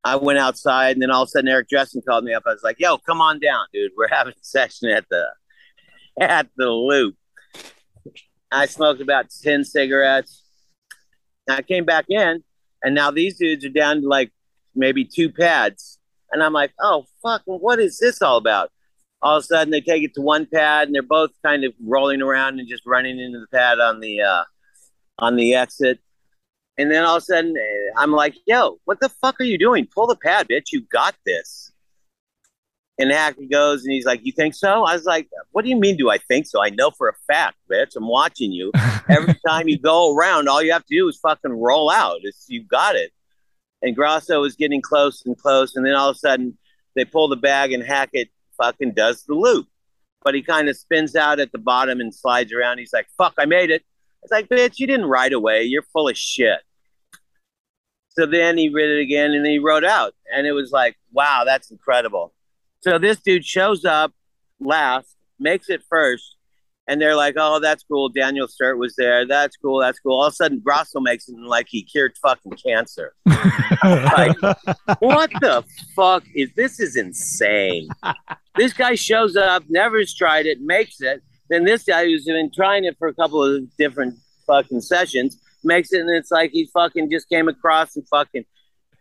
I 0.04 0.16
went 0.16 0.38
outside, 0.38 0.96
and 0.96 1.02
then 1.02 1.10
all 1.10 1.24
of 1.24 1.28
a 1.28 1.30
sudden 1.32 1.50
Eric 1.50 1.70
Dressen 1.70 2.06
called 2.08 2.24
me 2.24 2.34
up. 2.34 2.44
I 2.46 2.52
was 2.52 2.62
like, 2.64 2.80
yo, 2.80 3.00
come 3.00 3.20
on 3.20 3.40
down, 3.40 3.66
dude. 3.74 3.94
We're 3.98 4.10
having 4.10 4.34
a 4.34 4.40
session 4.44 4.90
at 4.90 5.06
the 5.10 5.26
at 6.22 6.50
the 6.56 6.70
loop. 6.70 7.16
I 8.52 8.66
smoked 8.66 9.02
about 9.02 9.28
10 9.30 9.64
cigarettes. 9.64 10.44
I 11.50 11.62
came 11.62 11.86
back 11.86 12.06
in, 12.10 12.44
and 12.84 12.96
now 12.96 13.12
these 13.12 13.38
dudes 13.38 13.66
are 13.66 13.70
down 13.70 14.02
to 14.02 14.08
like 14.08 14.32
maybe 14.76 15.06
two 15.06 15.32
pads. 15.32 16.00
And 16.32 16.44
I'm 16.44 16.54
like, 16.54 16.74
oh, 16.80 17.06
fucking, 17.24 17.56
what 17.56 17.80
is 17.80 18.00
this 18.00 18.22
all 18.22 18.38
about? 18.38 18.72
All 19.22 19.38
of 19.38 19.44
a 19.44 19.46
sudden, 19.46 19.72
they 19.72 19.82
take 19.82 20.04
it 20.04 20.14
to 20.16 20.22
one 20.22 20.46
pad, 20.46 20.88
and 20.88 20.96
they're 20.96 21.02
both 21.02 21.32
kind 21.44 21.64
of 21.64 21.74
rolling 21.84 22.22
around 22.22 22.60
and 22.60 22.68
just 22.68 22.86
running 22.86 23.20
into 23.20 23.40
the 23.40 23.48
pad 23.48 23.80
on 23.80 24.00
the 24.00 24.22
uh, 24.22 24.44
on 25.18 25.36
the 25.36 25.56
exit. 25.56 26.00
And 26.78 26.92
then 26.92 27.04
all 27.04 27.18
of 27.18 27.24
a 27.24 27.26
sudden, 27.26 27.56
I'm 27.98 28.12
like, 28.12 28.36
yo, 28.46 28.80
what 28.86 29.00
the 29.00 29.10
fuck 29.10 29.42
are 29.42 29.46
you 29.46 29.58
doing? 29.58 29.88
Pull 29.88 30.08
the 30.08 30.16
pad, 30.16 30.48
bitch. 30.48 30.72
You 30.72 30.82
got 30.82 31.16
this. 31.26 31.67
And 33.00 33.12
Hackett 33.12 33.52
goes 33.52 33.84
and 33.84 33.94
he's 33.94 34.06
like, 34.06 34.22
You 34.24 34.32
think 34.32 34.56
so? 34.56 34.84
I 34.84 34.94
was 34.94 35.06
like, 35.06 35.30
What 35.52 35.64
do 35.64 35.70
you 35.70 35.76
mean, 35.76 35.98
do 35.98 36.10
I 36.10 36.18
think 36.18 36.48
so? 36.48 36.64
I 36.64 36.70
know 36.70 36.92
for 36.92 37.10
a 37.10 37.14
fact, 37.28 37.58
bitch. 37.72 37.96
I'm 37.96 38.08
watching 38.08 38.52
you. 38.52 38.72
Every 39.10 39.36
time 39.48 39.68
you 39.68 39.78
go 39.78 40.16
around, 40.16 40.50
all 40.50 40.62
you 40.62 40.72
have 40.72 40.86
to 40.86 40.96
do 40.96 41.08
is 41.08 41.18
fucking 41.18 41.52
roll 41.52 41.90
out. 41.90 42.20
It's, 42.24 42.46
you 42.48 42.64
got 42.64 42.96
it. 42.96 43.12
And 43.82 43.96
Grosso 43.96 44.44
is 44.44 44.56
getting 44.56 44.82
close 44.82 45.24
and 45.26 45.38
close. 45.38 45.76
And 45.76 45.86
then 45.86 45.94
all 45.94 46.10
of 46.10 46.16
a 46.16 46.20
sudden, 46.20 46.58
they 46.96 47.06
pull 47.06 47.28
the 47.28 47.36
bag 47.36 47.72
and 47.72 47.84
Hackett 47.84 48.30
fucking 48.58 48.94
does 48.94 49.24
the 49.24 49.36
loop. 49.36 49.68
But 50.24 50.34
he 50.34 50.42
kind 50.42 50.68
of 50.68 50.76
spins 50.76 51.16
out 51.16 51.40
at 51.40 51.52
the 51.52 51.60
bottom 51.60 52.00
and 52.00 52.14
slides 52.14 52.52
around. 52.52 52.80
He's 52.80 52.94
like, 52.94 53.08
Fuck, 53.18 53.36
I 53.38 53.46
made 53.46 53.70
it. 53.70 53.84
It's 54.24 54.32
like, 54.32 54.50
Bitch, 54.50 54.80
you 54.80 54.88
didn't 54.88 55.06
ride 55.06 55.34
away. 55.34 55.64
You're 55.64 55.84
full 55.84 56.10
of 56.10 56.18
shit. 56.18 56.60
So 58.18 58.26
then 58.26 58.58
he 58.58 58.70
read 58.70 58.90
it 58.90 59.00
again 59.00 59.34
and 59.34 59.46
he 59.46 59.60
wrote 59.60 59.84
out. 59.84 60.16
And 60.34 60.48
it 60.48 60.52
was 60.52 60.72
like, 60.72 60.98
wow, 61.12 61.44
that's 61.46 61.70
incredible. 61.70 62.34
So 62.88 62.98
this 62.98 63.20
dude 63.20 63.44
shows 63.44 63.84
up 63.84 64.14
last, 64.62 65.18
makes 65.42 65.70
it 65.70 65.84
first, 65.90 66.38
and 66.88 67.02
they're 67.02 67.18
like, 67.18 67.36
oh, 67.38 67.60
that's 67.60 67.84
cool. 67.84 68.08
Daniel 68.08 68.48
Sturt 68.48 68.78
was 68.78 68.96
there. 68.98 69.28
That's 69.28 69.58
cool. 69.58 69.82
That's 69.82 70.00
cool. 70.00 70.14
All 70.14 70.28
of 70.28 70.32
a 70.32 70.36
sudden, 70.38 70.62
Grosso 70.64 71.02
makes 71.02 71.28
it 71.28 71.36
like 71.38 71.66
he 71.68 71.84
cured 71.84 72.14
fucking 72.22 72.54
cancer. 72.54 73.14
like, 73.26 74.42
what 75.00 75.30
the 75.42 75.66
fuck 75.98 76.24
is 76.34 76.50
this? 76.56 76.80
Is 76.80 76.96
insane. 76.96 77.90
this 78.56 78.72
guy 78.72 78.96
shows 78.96 79.36
up, 79.36 79.66
never 79.68 80.00
has 80.00 80.16
tried 80.16 80.46
it, 80.46 80.62
makes 80.62 81.02
it. 81.02 81.22
Then 81.50 81.66
this 81.66 81.84
guy 81.84 82.06
who's 82.06 82.24
been 82.24 82.52
trying 82.56 82.86
it 82.86 82.96
for 82.98 83.10
a 83.10 83.14
couple 83.14 83.44
of 83.44 83.64
different 83.76 84.16
fucking 84.46 84.80
sessions 84.80 85.42
makes 85.62 85.92
it, 85.92 86.00
and 86.00 86.10
it's 86.10 86.32
like 86.32 86.52
he 86.54 86.70
fucking 86.74 87.12
just 87.12 87.28
came 87.28 87.50
across 87.50 87.98
and 87.98 88.08
fucking 88.08 88.46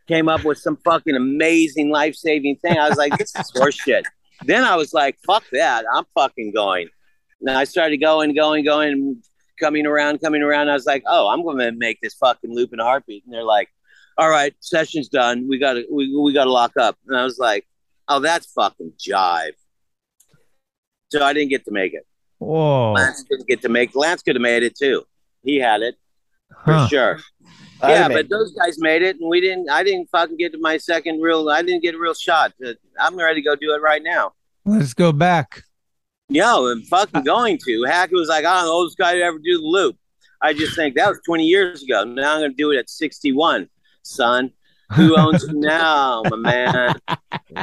came 0.06 0.28
up 0.28 0.44
with 0.44 0.58
some 0.58 0.76
fucking 0.84 1.16
amazing 1.16 1.90
life 1.90 2.14
saving 2.14 2.56
thing. 2.56 2.78
I 2.78 2.88
was 2.88 2.98
like, 2.98 3.16
this 3.18 3.34
is 3.34 3.50
horseshit. 3.52 4.04
Then 4.44 4.64
I 4.64 4.76
was 4.76 4.92
like, 4.92 5.18
fuck 5.26 5.44
that. 5.52 5.84
I'm 5.92 6.04
fucking 6.14 6.52
going. 6.52 6.88
And 7.40 7.50
I 7.56 7.64
started 7.64 7.98
going, 7.98 8.34
going, 8.34 8.64
going, 8.64 9.22
coming 9.58 9.86
around, 9.86 10.20
coming 10.20 10.42
around. 10.42 10.68
I 10.68 10.74
was 10.74 10.86
like, 10.86 11.02
oh, 11.06 11.28
I'm 11.28 11.42
going 11.42 11.58
to 11.58 11.72
make 11.72 12.00
this 12.00 12.14
fucking 12.14 12.54
loop 12.54 12.72
in 12.72 12.80
a 12.80 12.84
heartbeat. 12.84 13.24
And 13.24 13.32
they're 13.34 13.42
like, 13.42 13.68
all 14.18 14.28
right, 14.30 14.54
session's 14.60 15.08
done. 15.08 15.46
We 15.48 15.58
got 15.58 15.74
to 15.74 15.84
we, 15.90 16.14
we 16.16 16.32
got 16.32 16.44
to 16.44 16.52
lock 16.52 16.72
up. 16.78 16.96
And 17.06 17.16
I 17.16 17.24
was 17.24 17.38
like, 17.38 17.66
oh, 18.08 18.20
that's 18.20 18.46
fucking 18.52 18.92
jive. 18.98 19.52
So 21.10 21.22
I 21.22 21.32
didn't 21.32 21.50
get 21.50 21.64
to 21.66 21.70
make 21.72 21.94
it. 21.94 22.06
Whoa. 22.38 22.92
Lance 22.92 23.24
didn't 23.28 23.46
get 23.46 23.62
to 23.62 23.68
make. 23.68 23.94
Lance 23.94 24.22
could 24.22 24.36
have 24.36 24.42
made 24.42 24.62
it 24.62 24.76
too. 24.76 25.04
He 25.42 25.56
had 25.58 25.82
it 25.82 25.96
for 26.64 26.72
Huh. 26.72 26.88
sure. 26.88 27.18
I 27.82 27.92
yeah, 27.92 28.08
made 28.08 28.14
but 28.14 28.28
those 28.30 28.52
guys 28.52 28.76
made 28.78 29.02
it, 29.02 29.20
and 29.20 29.28
we 29.28 29.40
didn't. 29.40 29.68
I 29.68 29.82
didn't 29.82 30.08
fucking 30.10 30.36
get 30.36 30.52
to 30.52 30.58
my 30.58 30.78
second 30.78 31.20
real. 31.20 31.48
I 31.50 31.62
didn't 31.62 31.82
get 31.82 31.94
a 31.94 31.98
real 31.98 32.14
shot. 32.14 32.52
Uh, 32.64 32.72
I'm 32.98 33.16
ready 33.16 33.42
to 33.42 33.44
go 33.44 33.54
do 33.54 33.74
it 33.74 33.82
right 33.82 34.02
now. 34.02 34.32
Let's 34.64 34.94
go 34.94 35.12
back. 35.12 35.62
Yo, 36.28 36.66
I'm 36.66 36.82
fucking 36.82 37.22
going 37.22 37.58
to. 37.66 37.84
Hackett 37.84 38.16
was 38.16 38.28
like, 38.28 38.44
I 38.44 38.60
don't 38.60 38.66
know, 38.66 38.84
this 38.84 38.96
guy 38.96 39.18
ever 39.18 39.38
do 39.38 39.58
the 39.58 39.64
loop. 39.64 39.96
I 40.42 40.54
just 40.54 40.74
think 40.74 40.96
that 40.96 41.08
was 41.08 41.20
20 41.24 41.44
years 41.44 41.82
ago. 41.82 42.02
Now 42.04 42.34
I'm 42.34 42.40
going 42.40 42.50
to 42.50 42.56
do 42.56 42.72
it 42.72 42.78
at 42.78 42.90
61, 42.90 43.68
son. 44.02 44.50
Who 44.94 45.16
owns 45.16 45.44
it 45.44 45.52
now, 45.54 46.22
my 46.24 46.36
man? 46.36 46.94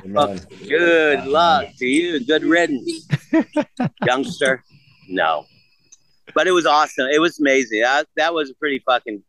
Man. 0.06 0.42
Good 0.68 1.26
luck 1.26 1.68
to 1.78 1.86
you. 1.86 2.26
Good 2.26 2.44
riddance, 2.44 3.08
youngster. 4.06 4.64
No, 5.10 5.46
but 6.34 6.48
it 6.48 6.52
was 6.52 6.66
awesome. 6.66 7.08
It 7.12 7.20
was 7.20 7.40
amazing. 7.40 7.82
That, 7.82 8.08
that 8.16 8.34
was 8.34 8.50
a 8.50 8.56
pretty 8.56 8.80
fucking 8.86 9.24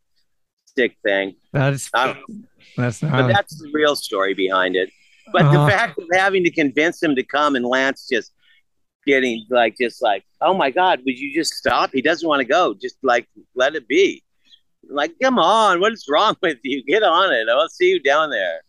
sick 0.77 0.97
thing. 1.05 1.35
That's 1.53 1.91
I, 1.95 2.17
that's 2.77 3.01
but 3.01 3.29
that's 3.29 3.57
the 3.61 3.71
real 3.73 3.97
story 3.97 4.35
behind 4.35 4.77
it. 4.77 4.91
But 5.33 5.43
Uh-huh. 5.43 5.65
the 5.65 5.71
fact 5.71 5.99
of 5.99 6.05
having 6.13 6.45
to 6.45 6.51
convince 6.51 7.03
him 7.03 7.15
to 7.17 7.23
come 7.23 7.57
and 7.57 7.65
Lance 7.65 8.07
just 8.11 8.33
getting 9.07 9.45
like, 9.51 9.77
just 9.81 10.03
like, 10.03 10.25
oh 10.41 10.55
my 10.55 10.71
God, 10.71 11.01
would 11.05 11.19
you 11.19 11.35
just 11.35 11.55
stop? 11.55 11.91
He 11.93 12.03
doesn't 12.03 12.27
want 12.29 12.41
to 12.41 12.45
go. 12.47 12.75
Just 12.75 12.97
like, 13.03 13.27
let 13.55 13.75
it 13.75 13.87
be. 13.89 14.23
Like, 14.89 15.13
come 15.23 15.39
on, 15.39 15.81
what 15.81 15.93
is 15.93 16.05
wrong 16.11 16.37
with 16.43 16.59
you? 16.63 16.83
Get 16.85 17.03
on 17.03 17.33
it. 17.33 17.47
I'll 17.51 17.69
see 17.69 17.91
you 17.91 18.01
down 18.01 18.31
there. 18.31 18.61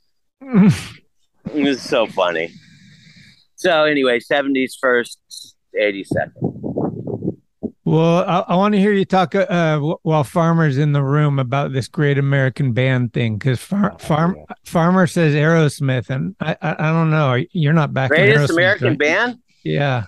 It 1.53 1.63
was 1.63 1.79
so 1.81 2.07
funny. 2.07 2.51
So 3.55 3.83
anyway, 3.85 4.19
70s 4.19 4.73
first, 4.81 5.19
80 5.77 6.03
second. 6.05 6.54
Well, 7.85 8.23
I, 8.27 8.53
I 8.53 8.55
want 8.55 8.73
to 8.73 8.79
hear 8.81 8.93
you 8.93 9.05
talk 9.05 9.35
uh, 9.35 9.79
while 10.01 10.23
Farmer's 10.23 10.79
in 10.79 10.91
the 10.91 11.03
room 11.03 11.37
about 11.37 11.71
this 11.71 11.87
Great 11.87 12.17
American 12.17 12.73
Band 12.73 13.13
thing 13.13 13.37
because 13.37 13.59
far, 13.61 13.97
farm, 13.99 14.37
Farmer 14.65 15.05
says 15.05 15.35
Aerosmith, 15.35 16.09
and 16.09 16.35
I, 16.39 16.57
I 16.63 16.71
I 16.79 16.91
don't 16.91 17.11
know. 17.11 17.43
You're 17.51 17.73
not 17.73 17.93
back. 17.93 18.09
in 18.09 18.17
Greatest 18.17 18.49
Aerosmith, 18.49 18.53
American 18.55 18.87
right? 18.89 18.97
band? 18.99 19.37
Yeah. 19.63 20.05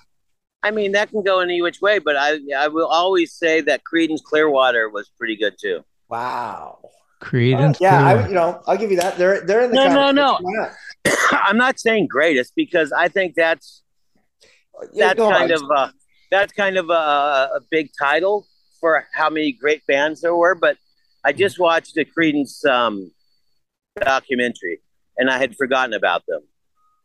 I 0.63 0.71
mean, 0.71 0.93
that 0.93 1.11
can 1.11 1.21
go 1.23 1.39
any 1.39 1.61
which 1.61 1.79
way, 1.79 1.99
but 1.99 2.15
I 2.17 2.39
I 2.57 2.67
will 2.67 2.87
always 2.87 3.31
say 3.31 3.61
that 3.61 3.81
Creedence 3.83 4.23
Clearwater 4.23 4.89
was 4.89 5.09
pretty 5.15 5.35
good 5.37 5.53
too. 5.61 5.85
Wow. 6.09 6.79
Creedence. 7.21 7.77
yeah, 7.79 8.05
I, 8.07 8.27
you 8.27 8.33
know, 8.33 8.61
I'll 8.65 8.77
give 8.77 8.89
you 8.89 8.97
that. 8.97 9.17
They're 9.19 9.41
they're 9.45 9.61
in 9.61 9.69
the 9.69 9.75
No, 9.75 9.87
no, 9.87 10.11
no. 10.11 10.37
conversation. 10.37 10.45
Why 10.45 10.69
not? 11.35 11.43
I'm 11.47 11.57
not 11.57 11.79
saying 11.79 12.07
greatest 12.07 12.53
because 12.55 12.91
I 12.91 13.07
think 13.07 13.35
that's 13.35 13.83
Yeah, 14.93 15.07
that's 15.07 15.17
go 15.19 15.29
kind 15.29 15.51
on. 15.51 15.63
of 15.63 15.69
a 15.69 15.93
that's 16.31 16.53
kind 16.53 16.77
of 16.77 16.89
a, 16.89 16.93
a 17.55 17.59
big 17.69 17.89
title 17.97 18.47
for 18.79 19.07
how 19.13 19.29
many 19.29 19.51
great 19.51 19.85
bands 19.87 20.21
there 20.21 20.35
were. 20.35 20.55
But 20.55 20.77
I 21.23 21.33
just 21.33 21.59
watched 21.59 21.95
the 21.95 22.05
Creedence 22.05 22.65
um, 22.65 23.11
documentary, 23.99 24.81
and 25.17 25.29
I 25.29 25.37
had 25.37 25.55
forgotten 25.55 25.93
about 25.93 26.23
them. 26.27 26.41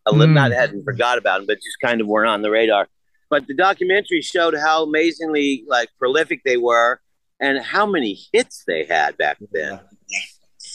I 0.07 0.11
Hmm. 0.13 0.35
not 0.35 0.53
hadn't 0.53 0.85
forgot 0.85 1.19
about 1.19 1.39
them, 1.39 1.47
but 1.47 1.57
just 1.57 1.79
kind 1.81 2.01
of 2.01 2.07
weren't 2.07 2.29
on 2.29 2.43
the 2.43 2.51
radar. 2.51 2.89
But 3.31 3.47
the 3.47 3.55
documentary 3.55 4.21
showed 4.21 4.55
how 4.55 4.83
amazingly 4.85 5.65
like 5.67 5.89
prolific 5.99 6.43
they 6.45 6.57
were, 6.57 7.01
and 7.41 7.59
how 7.65 7.87
many 7.87 8.19
hits 8.33 8.65
they 8.67 8.85
had 8.85 9.17
back 9.17 9.39
then. 9.53 9.81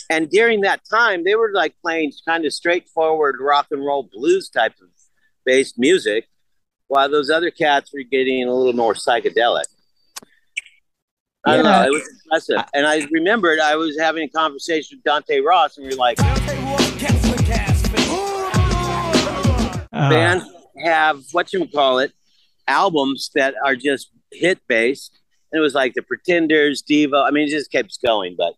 And 0.09 0.29
during 0.29 0.61
that 0.61 0.81
time, 0.89 1.23
they 1.23 1.35
were 1.35 1.51
like 1.53 1.75
playing 1.81 2.13
kind 2.25 2.45
of 2.45 2.53
straightforward 2.53 3.37
rock 3.39 3.67
and 3.71 3.85
roll 3.85 4.09
blues 4.11 4.49
type 4.49 4.73
of 4.81 4.87
based 5.45 5.75
music, 5.77 6.27
while 6.87 7.09
those 7.09 7.29
other 7.29 7.51
cats 7.51 7.91
were 7.93 8.03
getting 8.03 8.47
a 8.47 8.53
little 8.53 8.73
more 8.73 8.93
psychedelic. 8.93 9.65
I 11.45 11.55
don't 11.55 11.65
know. 11.65 11.83
It 11.83 11.91
was 11.91 12.09
impressive. 12.25 12.69
And 12.73 12.85
I 12.85 13.07
remembered 13.11 13.59
I 13.59 13.75
was 13.75 13.97
having 13.97 14.23
a 14.23 14.29
conversation 14.29 14.97
with 14.97 15.03
Dante 15.03 15.39
Ross, 15.39 15.77
and 15.77 15.85
we 15.85 15.93
were 15.93 15.97
like, 15.97 16.17
Uh, 19.97 20.09
bands 20.09 20.45
have 20.83 21.23
what 21.31 21.51
you 21.53 21.65
call 21.67 21.97
it 21.99 22.11
albums 22.67 23.31
that 23.33 23.55
are 23.65 23.75
just 23.75 24.11
hit 24.31 24.59
based 24.67 25.17
and 25.51 25.57
it 25.57 25.61
was 25.61 25.73
like 25.73 25.93
the 25.95 26.01
pretenders 26.03 26.83
devo 26.83 27.25
i 27.25 27.31
mean 27.31 27.47
it 27.47 27.51
just 27.51 27.71
keeps 27.71 27.97
going 27.97 28.35
but 28.37 28.53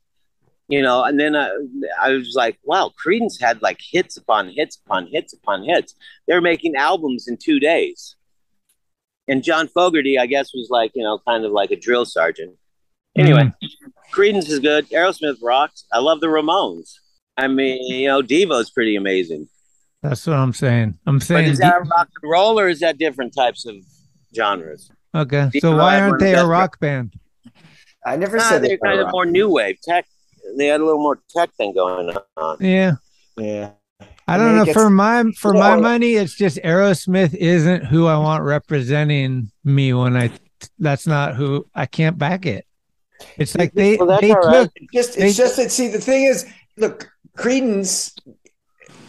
you 0.68 0.82
know 0.82 1.04
and 1.04 1.20
then 1.20 1.36
I, 1.36 1.50
I 2.02 2.12
was 2.12 2.34
like 2.36 2.58
wow 2.64 2.92
creedence 3.02 3.40
had 3.40 3.62
like 3.62 3.80
hits 3.80 4.18
upon 4.18 4.50
hits 4.50 4.78
upon 4.86 5.08
hits 5.08 5.34
upon 5.34 5.64
hits 5.64 5.96
they 6.28 6.34
were 6.34 6.42
making 6.42 6.76
albums 6.76 7.28
in 7.28 7.38
two 7.38 7.60
days 7.60 8.16
and 9.30 9.44
john 9.44 9.68
fogerty 9.68 10.18
i 10.20 10.26
guess 10.26 10.52
was 10.54 10.68
like 10.70 10.92
you 10.96 11.04
know 11.04 11.20
kind 11.28 11.46
of 11.46 11.52
like 11.52 11.72
a 11.72 11.76
drill 11.76 12.06
sergeant 12.06 12.54
anyway 13.16 13.44
mm-hmm. 13.44 13.90
creedence 14.14 14.50
is 14.50 14.60
good 14.60 14.90
aerosmith 14.90 15.38
rocks 15.42 15.86
i 15.94 16.00
love 16.00 16.20
the 16.20 16.28
ramones 16.28 16.96
i 17.38 17.48
mean 17.48 17.82
you 17.94 18.08
know 18.08 18.22
devo's 18.22 18.70
pretty 18.70 18.96
amazing 18.98 19.48
That's 20.02 20.26
what 20.28 20.38
I'm 20.38 20.54
saying. 20.54 20.98
I'm 21.06 21.20
saying. 21.20 21.40
but 21.40 21.44
saying. 21.44 21.52
is 21.52 21.60
that 21.60 21.80
rock 21.96 22.08
and 22.22 22.32
roll 22.32 22.58
or 22.60 22.70
is 22.70 22.80
that 22.80 22.98
different 22.98 23.34
types 23.36 23.66
of 23.66 23.76
genres? 24.34 24.90
okay. 25.14 25.50
Deep 25.52 25.62
So 25.62 25.76
why 25.76 26.00
aren't 26.00 26.20
they 26.20 26.36
a 26.36 26.46
rock 26.46 26.80
band? 26.80 27.14
I 28.06 28.16
never 28.16 28.38
Nah, 28.38 28.44
said 28.48 28.62
they're 28.64 28.70
they 28.70 28.80
were 28.82 28.88
kind 28.88 29.00
of 29.02 29.06
rock. 29.08 29.12
more 29.14 29.26
new 29.26 29.50
wave 29.50 29.78
tech. 29.84 30.06
They 30.58 30.68
had 30.68 30.80
a 30.80 30.86
little 30.86 31.02
more 31.02 31.20
tech 31.30 31.52
thing 31.58 31.74
going 31.74 32.16
on. 32.38 32.58
Yeah. 32.62 32.94
Yeah. 33.36 33.72
I 34.30 34.36
I 34.36 34.38
don't 34.38 34.56
know. 34.56 34.66
gets- 34.66 34.78
for 34.78 34.90
my 34.90 35.24
for 35.38 35.54
Yeah. 35.54 35.60
my 35.60 35.76
money, 35.78 36.14
it's 36.14 36.36
just 36.36 36.58
Aerosmith 36.58 37.34
isn't 37.34 37.86
who 37.86 38.06
I 38.08 38.18
want 38.18 38.44
representing 38.44 39.52
me 39.64 39.94
when 39.94 40.16
I. 40.18 40.32
That's 40.78 41.08
not 41.08 41.36
who 41.36 41.66
I 41.74 41.86
can't 41.86 42.18
back 42.18 42.46
it. 42.46 42.66
It's 43.38 43.56
like 43.58 43.74
they 43.74 43.98
Well, 43.98 44.20
they 44.22 44.32
all 44.32 44.38
right. 44.42 44.64
took 44.64 44.72
It's 44.76 44.94
just 44.94 45.18
They- 45.18 45.28
it's 45.30 45.38
just 45.38 45.56
that 45.58 45.72
see 45.72 45.88
the 45.88 46.00
thing 46.02 46.24
is 46.24 46.46
look 46.78 47.10
Creedence 47.38 48.14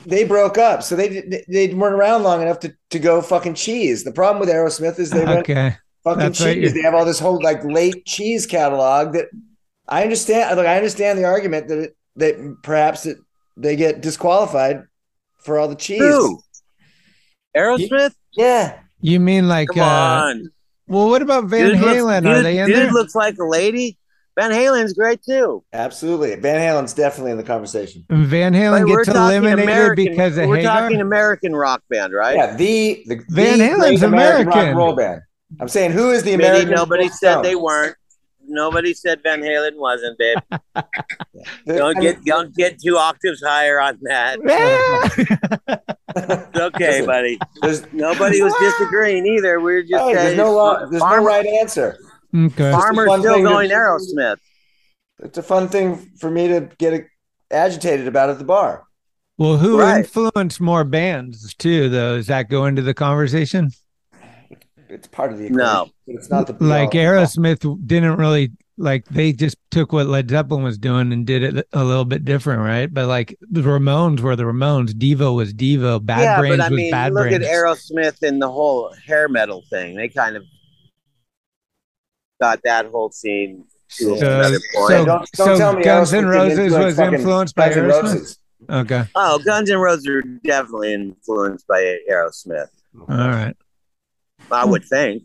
they 0.07 0.25
broke 0.25 0.57
up 0.59 0.83
so 0.83 0.97
they 0.97 1.09
they, 1.21 1.45
they 1.49 1.75
weren't 1.75 1.95
around 1.95 2.23
long 2.23 2.41
enough 2.43 2.59
to, 2.61 2.73
to 2.91 2.99
go 2.99 3.21
fucking 3.21 3.55
cheese. 3.55 4.03
The 4.05 4.13
problem 4.13 4.41
with 4.41 4.49
Aerosmith 4.49 4.99
is 4.99 5.11
they 5.11 5.25
went 5.25 5.41
okay. 5.41 5.77
fucking 6.05 6.19
That's 6.21 6.41
right. 6.41 6.55
cheese. 6.55 6.73
They 6.75 6.83
have 6.83 6.95
all 6.95 7.05
this 7.05 7.19
whole 7.21 7.41
like 7.43 7.63
late 7.65 8.05
cheese 8.07 8.47
catalog 8.47 9.13
that 9.13 9.27
I 9.89 10.03
understand. 10.03 10.57
Look, 10.57 10.67
I 10.67 10.77
understand 10.77 11.19
the 11.19 11.25
argument 11.25 11.69
that 11.69 11.79
it, 11.79 11.97
that 12.17 12.57
perhaps 12.63 13.07
it, 13.07 13.19
they 13.57 13.77
get 13.77 14.01
disqualified 14.01 14.85
for 15.43 15.59
all 15.59 15.69
the 15.69 15.75
cheese. 15.75 16.01
Who? 16.01 16.41
Aerosmith? 17.57 18.15
Yeah, 18.33 18.79
You 19.01 19.19
mean 19.19 19.49
like 19.49 19.69
Come 19.69 19.81
uh 19.83 19.85
on. 20.31 20.51
well 20.87 21.09
what 21.09 21.21
about 21.23 21.45
Van 21.47 21.71
Dude 21.71 21.81
looks- 21.81 21.95
Halen? 21.99 22.19
Are 22.31 22.35
dude- 22.37 22.45
they 22.45 22.59
in 22.59 22.67
dude 22.69 22.77
there? 22.77 22.91
looks 22.93 23.15
like 23.15 23.37
a 23.39 23.45
lady. 23.45 23.97
Van 24.39 24.53
Halen's 24.53 24.93
great 24.95 25.21
too. 25.23 25.65
absolutely. 25.73 26.35
Van 26.37 26.61
Halen's 26.61 26.95
definitely 26.95 27.33
in 27.33 27.37
the 27.37 27.43
conversation. 27.43 28.05
Van 28.09 28.55
Halen 28.55 28.85
Wait, 28.85 28.91
we're 28.91 29.05
gets 29.05 29.09
talking 29.09 29.37
eliminated 29.39 29.65
American- 29.65 30.05
because 30.07 30.39
of 30.39 30.49
We're 30.49 30.57
Hagar. 30.59 30.83
talking 30.83 31.01
American 31.01 31.57
rock 31.57 31.83
band, 31.91 32.13
right? 32.15 32.37
Yeah, 32.37 32.55
the, 32.57 33.03
the 33.07 33.17
Van 33.29 33.59
the 33.59 33.65
Halen's 33.65 34.01
great 34.01 34.03
American 34.05 34.47
rock 34.47 34.57
and 34.57 34.77
roll 34.79 34.95
band. 34.95 35.23
I'm 35.61 35.69
saying 35.69 35.91
who 35.91 36.11
is 36.13 36.23
the 36.23 36.35
American? 36.35 36.69
Maybe 36.69 36.73
American? 36.73 36.77
nobody 36.77 37.09
said 37.09 37.43
they 37.43 37.57
weren't. 37.57 37.97
Nobody 38.53 38.93
said 38.95 39.23
Van 39.23 39.41
Halen 39.43 39.77
wasn't, 39.77 40.19
babe. 40.19 40.39
Don't 41.67 41.99
get 42.01 42.23
don't 42.25 42.55
get 42.55 42.79
two 42.83 42.99
octaves 42.99 43.41
higher 43.43 43.81
on 43.81 43.99
that. 44.03 44.39
It's 46.17 46.59
okay, 46.61 46.91
Listen, 46.91 47.07
buddy. 47.07 47.39
there's, 47.63 47.93
Nobody 47.93 48.43
was 48.43 48.53
disagreeing 48.61 49.25
either. 49.27 49.61
We 49.61 49.75
are 49.77 49.83
just 49.83 50.03
hey, 50.05 50.15
there's 50.15 50.37
no 50.37 50.53
lo- 50.53 50.87
there's 50.91 51.03
no 51.03 51.25
right 51.25 51.47
answer. 51.47 51.97
okay. 52.37 52.73
Farmer's 52.73 53.11
still 53.21 53.35
thing 53.35 53.45
to- 53.45 53.49
going 53.51 53.71
Aerosmith. 53.71 54.37
It's 55.23 55.39
a 55.39 55.43
fun 55.43 55.69
thing 55.69 55.97
for 56.19 56.31
me 56.31 56.49
to 56.49 56.69
get 56.79 57.07
agitated 57.51 58.07
about 58.09 58.31
at 58.31 58.39
the 58.39 58.45
bar. 58.45 58.85
Well, 59.39 59.57
who 59.59 59.79
Right. 59.81 59.99
influenced 59.99 60.61
more 60.61 60.85
bands 60.85 61.55
too 61.55 61.89
though? 61.89 62.17
Does 62.17 62.27
that 62.27 62.49
go 62.51 62.67
into 62.67 62.83
the 62.83 62.95
conversation? 62.95 63.71
It's 64.91 65.09
part 65.09 65.33
of 65.33 65.39
the 65.39 65.49
No. 65.51 65.63
equation, 65.65 65.93
but 66.07 66.15
it's 66.17 66.31
not 66.31 66.47
the 66.47 66.65
like. 66.65 66.91
Aerosmith 66.91 67.87
didn't 67.87 68.17
really 68.17 68.53
like 68.77 69.05
they 69.07 69.33
just 69.33 69.57
took 69.71 69.93
what 69.93 70.07
Led 70.07 70.31
Zeppelin 70.31 70.63
was 70.63 70.79
doing 70.79 71.13
and 71.13 71.27
did 71.27 71.43
it 71.43 71.69
a 71.73 71.85
little 71.85 72.05
bit 72.07 72.25
different, 72.25 72.63
right? 72.63 72.93
But 72.93 73.07
like 73.09 73.37
the 73.51 73.61
Ramones 73.61 74.21
were 74.21 74.37
the 74.37 74.45
Ramones, 74.45 74.91
Devo 74.93 75.37
was 75.37 75.53
Devo, 75.53 76.05
Bad 76.05 76.21
yeah, 76.23 76.39
Brains 76.39 76.57
but 76.57 76.65
I 76.65 76.69
was 76.71 76.77
mean, 76.77 76.91
Bad 76.91 77.13
look 77.13 77.29
Brains. 77.29 77.45
at 77.45 77.51
Aerosmith 77.53 78.23
and 78.27 78.41
the 78.41 78.51
whole 78.51 78.93
hair 79.07 79.29
metal 79.29 79.63
thing. 79.71 79.97
They 79.97 80.09
kind 80.09 80.37
of 80.37 80.45
got 82.41 82.61
that 82.65 82.87
whole 82.87 83.11
scene 83.11 83.65
to 83.99 84.17
So- 84.19 84.27
another 84.27 84.59
point. 84.75 84.89
so- 84.89 85.05
don't, 85.05 85.07
don't 85.07 85.29
so 85.35 85.59
tell 85.59 85.73
me 85.75 85.83
Guns 85.85 86.13
Aerosmith 86.13 86.19
N' 86.19 86.27
Roses 86.29 86.73
was 86.73 86.99
influenced 86.99 87.55
by 87.55 87.69
Guns 87.75 87.77
Aerosmith? 87.93 88.03
Roses. 88.03 88.39
Okay. 88.71 89.05
Oh, 89.15 89.39
Guns 89.45 89.71
N' 89.71 89.79
Roses 89.79 90.07
are 90.07 90.23
definitely 90.23 90.95
influenced 90.95 91.67
by 91.67 91.99
Aerosmith. 92.11 92.69
All 92.99 93.07
right. 93.09 93.57
I 94.51 94.65
would 94.65 94.85
think. 94.85 95.23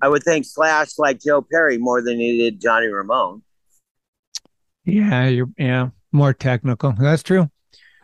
I 0.00 0.08
would 0.08 0.22
think 0.22 0.44
Slash 0.46 0.98
like 0.98 1.20
Joe 1.20 1.42
Perry 1.42 1.78
more 1.78 2.02
than 2.02 2.18
he 2.18 2.38
did 2.38 2.60
Johnny 2.60 2.86
Ramone. 2.86 3.42
Yeah, 4.84 5.28
you're 5.28 5.50
yeah 5.58 5.90
more 6.12 6.32
technical. 6.32 6.92
That's 6.98 7.22
true. 7.22 7.50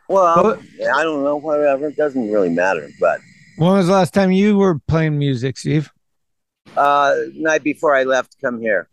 Well, 0.08 0.42
But- 0.42 0.60
I 0.94 1.02
don't 1.02 1.22
know. 1.24 1.36
Whatever. 1.36 1.88
It 1.88 1.96
doesn't 1.96 2.30
really 2.30 2.48
matter. 2.50 2.88
But 3.00 3.20
When 3.56 3.72
was 3.72 3.86
the 3.86 3.92
last 3.92 4.14
time 4.14 4.30
you 4.32 4.56
were 4.56 4.78
playing 4.88 5.18
music, 5.18 5.58
Steve? 5.58 5.90
uh, 6.76 7.14
night 7.34 7.62
before 7.64 7.94
I 7.96 8.04
left 8.04 8.36
come 8.42 8.60
here, 8.60 8.88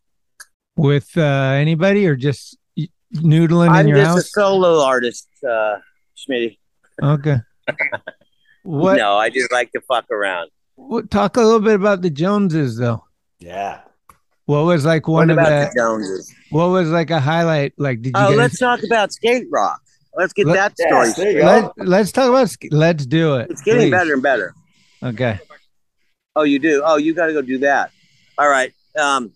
With 0.78 1.10
uh, 1.18 1.22
anybody 1.22 2.08
or 2.08 2.16
just 2.16 2.58
noodling 3.14 3.70
I'm 3.70 3.82
in 3.82 3.88
your 3.90 3.98
just 3.98 4.18
a 4.18 4.22
solo 4.22 4.82
artist, 4.82 5.28
uh, 5.48 5.78
Schmitty. 6.18 6.58
Okay. 7.02 7.38
What, 8.64 8.96
No, 8.98 9.16
I 9.16 9.30
just 9.30 9.52
like 9.52 9.72
to 9.74 9.82
fuck 9.82 10.10
around. 10.10 10.50
What? 10.76 11.10
Talk 11.12 11.38
a 11.38 11.42
little 11.42 11.60
bit 11.60 11.76
about 11.76 12.02
the 12.02 12.10
Joneses, 12.10 12.78
though. 12.78 13.04
Yeah. 13.40 13.82
What 14.46 14.64
was 14.66 14.86
like 14.86 15.08
What 15.08 15.14
one 15.16 15.30
of 15.32 15.38
about 15.38 15.50
the? 15.50 15.70
the 15.74 15.80
Joneses? 15.80 16.34
What 16.52 16.68
was 16.70 16.90
like 16.90 17.10
a 17.10 17.20
highlight? 17.20 17.74
Like, 17.78 18.02
did 18.02 18.10
you 18.16 18.22
Oh, 18.24 18.30
guys? 18.30 18.38
let's 18.38 18.60
talk 18.60 18.84
about 18.84 19.12
skate 19.12 19.48
rock. 19.52 19.82
Let's 20.16 20.34
get 20.34 20.46
Let- 20.48 20.56
that 20.56 20.78
story 20.78 21.06
there 21.06 21.12
straight. 21.14 21.36
you 21.36 21.42
go. 21.42 21.74
Let, 21.78 21.88
let's 21.88 22.12
talk 22.12 22.30
about. 22.30 22.56
Let's 22.72 23.06
do 23.06 23.36
it. 23.36 23.50
It's 23.50 23.62
getting 23.62 23.84
please. 23.84 23.92
better 23.92 24.14
and 24.14 24.24
better. 24.24 24.54
Okay. 25.04 25.40
Oh, 26.36 26.44
you 26.44 26.60
do? 26.60 26.82
Oh, 26.86 26.98
you 26.98 27.14
got 27.14 27.26
to 27.28 27.34
go 27.34 27.42
do 27.42 27.58
that. 27.60 27.92
All 28.38 28.48
right. 28.48 28.72
Um, 28.98 29.32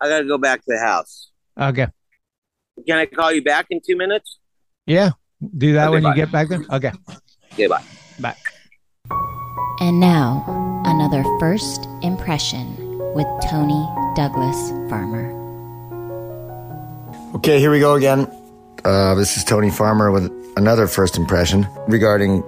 I 0.00 0.08
got 0.08 0.18
to 0.20 0.24
go 0.26 0.38
back 0.38 0.60
to 0.60 0.66
the 0.68 0.78
house. 0.78 1.30
Okay. 1.60 1.86
Can 2.86 2.96
I 2.98 3.06
call 3.06 3.30
you 3.32 3.42
back 3.42 3.66
in 3.70 3.80
two 3.86 3.96
minutes? 3.96 4.38
Yeah. 4.86 5.10
Do 5.56 5.74
that 5.74 5.88
Okay, 5.88 5.92
when 5.92 6.02
you 6.04 6.14
get 6.14 6.32
back 6.32 6.48
there. 6.48 6.62
Okay. 6.70 6.92
Okay, 7.52 7.66
bye. 7.66 7.82
Bye. 8.18 8.36
And 9.80 9.98
now, 10.00 10.44
another 10.84 11.22
first 11.38 11.86
impression 12.02 12.76
with 13.14 13.26
Tony 13.50 13.86
Douglas 14.14 14.70
Farmer. 14.90 15.30
Okay, 17.36 17.58
here 17.60 17.70
we 17.70 17.80
go 17.80 17.94
again. 17.94 18.30
Uh, 18.84 19.14
this 19.14 19.36
is 19.36 19.44
Tony 19.44 19.70
Farmer 19.70 20.10
with 20.10 20.30
another 20.56 20.86
first 20.86 21.16
impression 21.16 21.66
regarding 21.88 22.42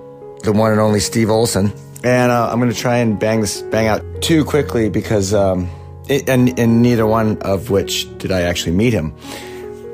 the 0.45 0.53
one 0.53 0.73
and 0.73 0.81
only 0.81 1.01
Steve 1.01 1.31
Olson. 1.31 1.73
And 2.05 2.33
uh, 2.33 2.51
I'm 2.51 2.59
going 2.59 2.73
to 2.73 2.77
try 2.79 2.97
and 2.99 3.19
bang 3.19 3.41
this 3.41 3.63
bang 3.63 3.87
out 3.87 4.03
too 4.23 4.45
quickly 4.45 4.89
because, 4.91 5.33
um, 5.33 5.69
it, 6.09 6.29
and 6.29 6.59
in 6.59 6.83
neither 6.83 7.07
one 7.07 7.39
of 7.43 7.71
which 7.71 8.07
did 8.19 8.33
I 8.33 8.43
actually 8.43 8.73
meet 8.73 8.93
him. 8.93 9.15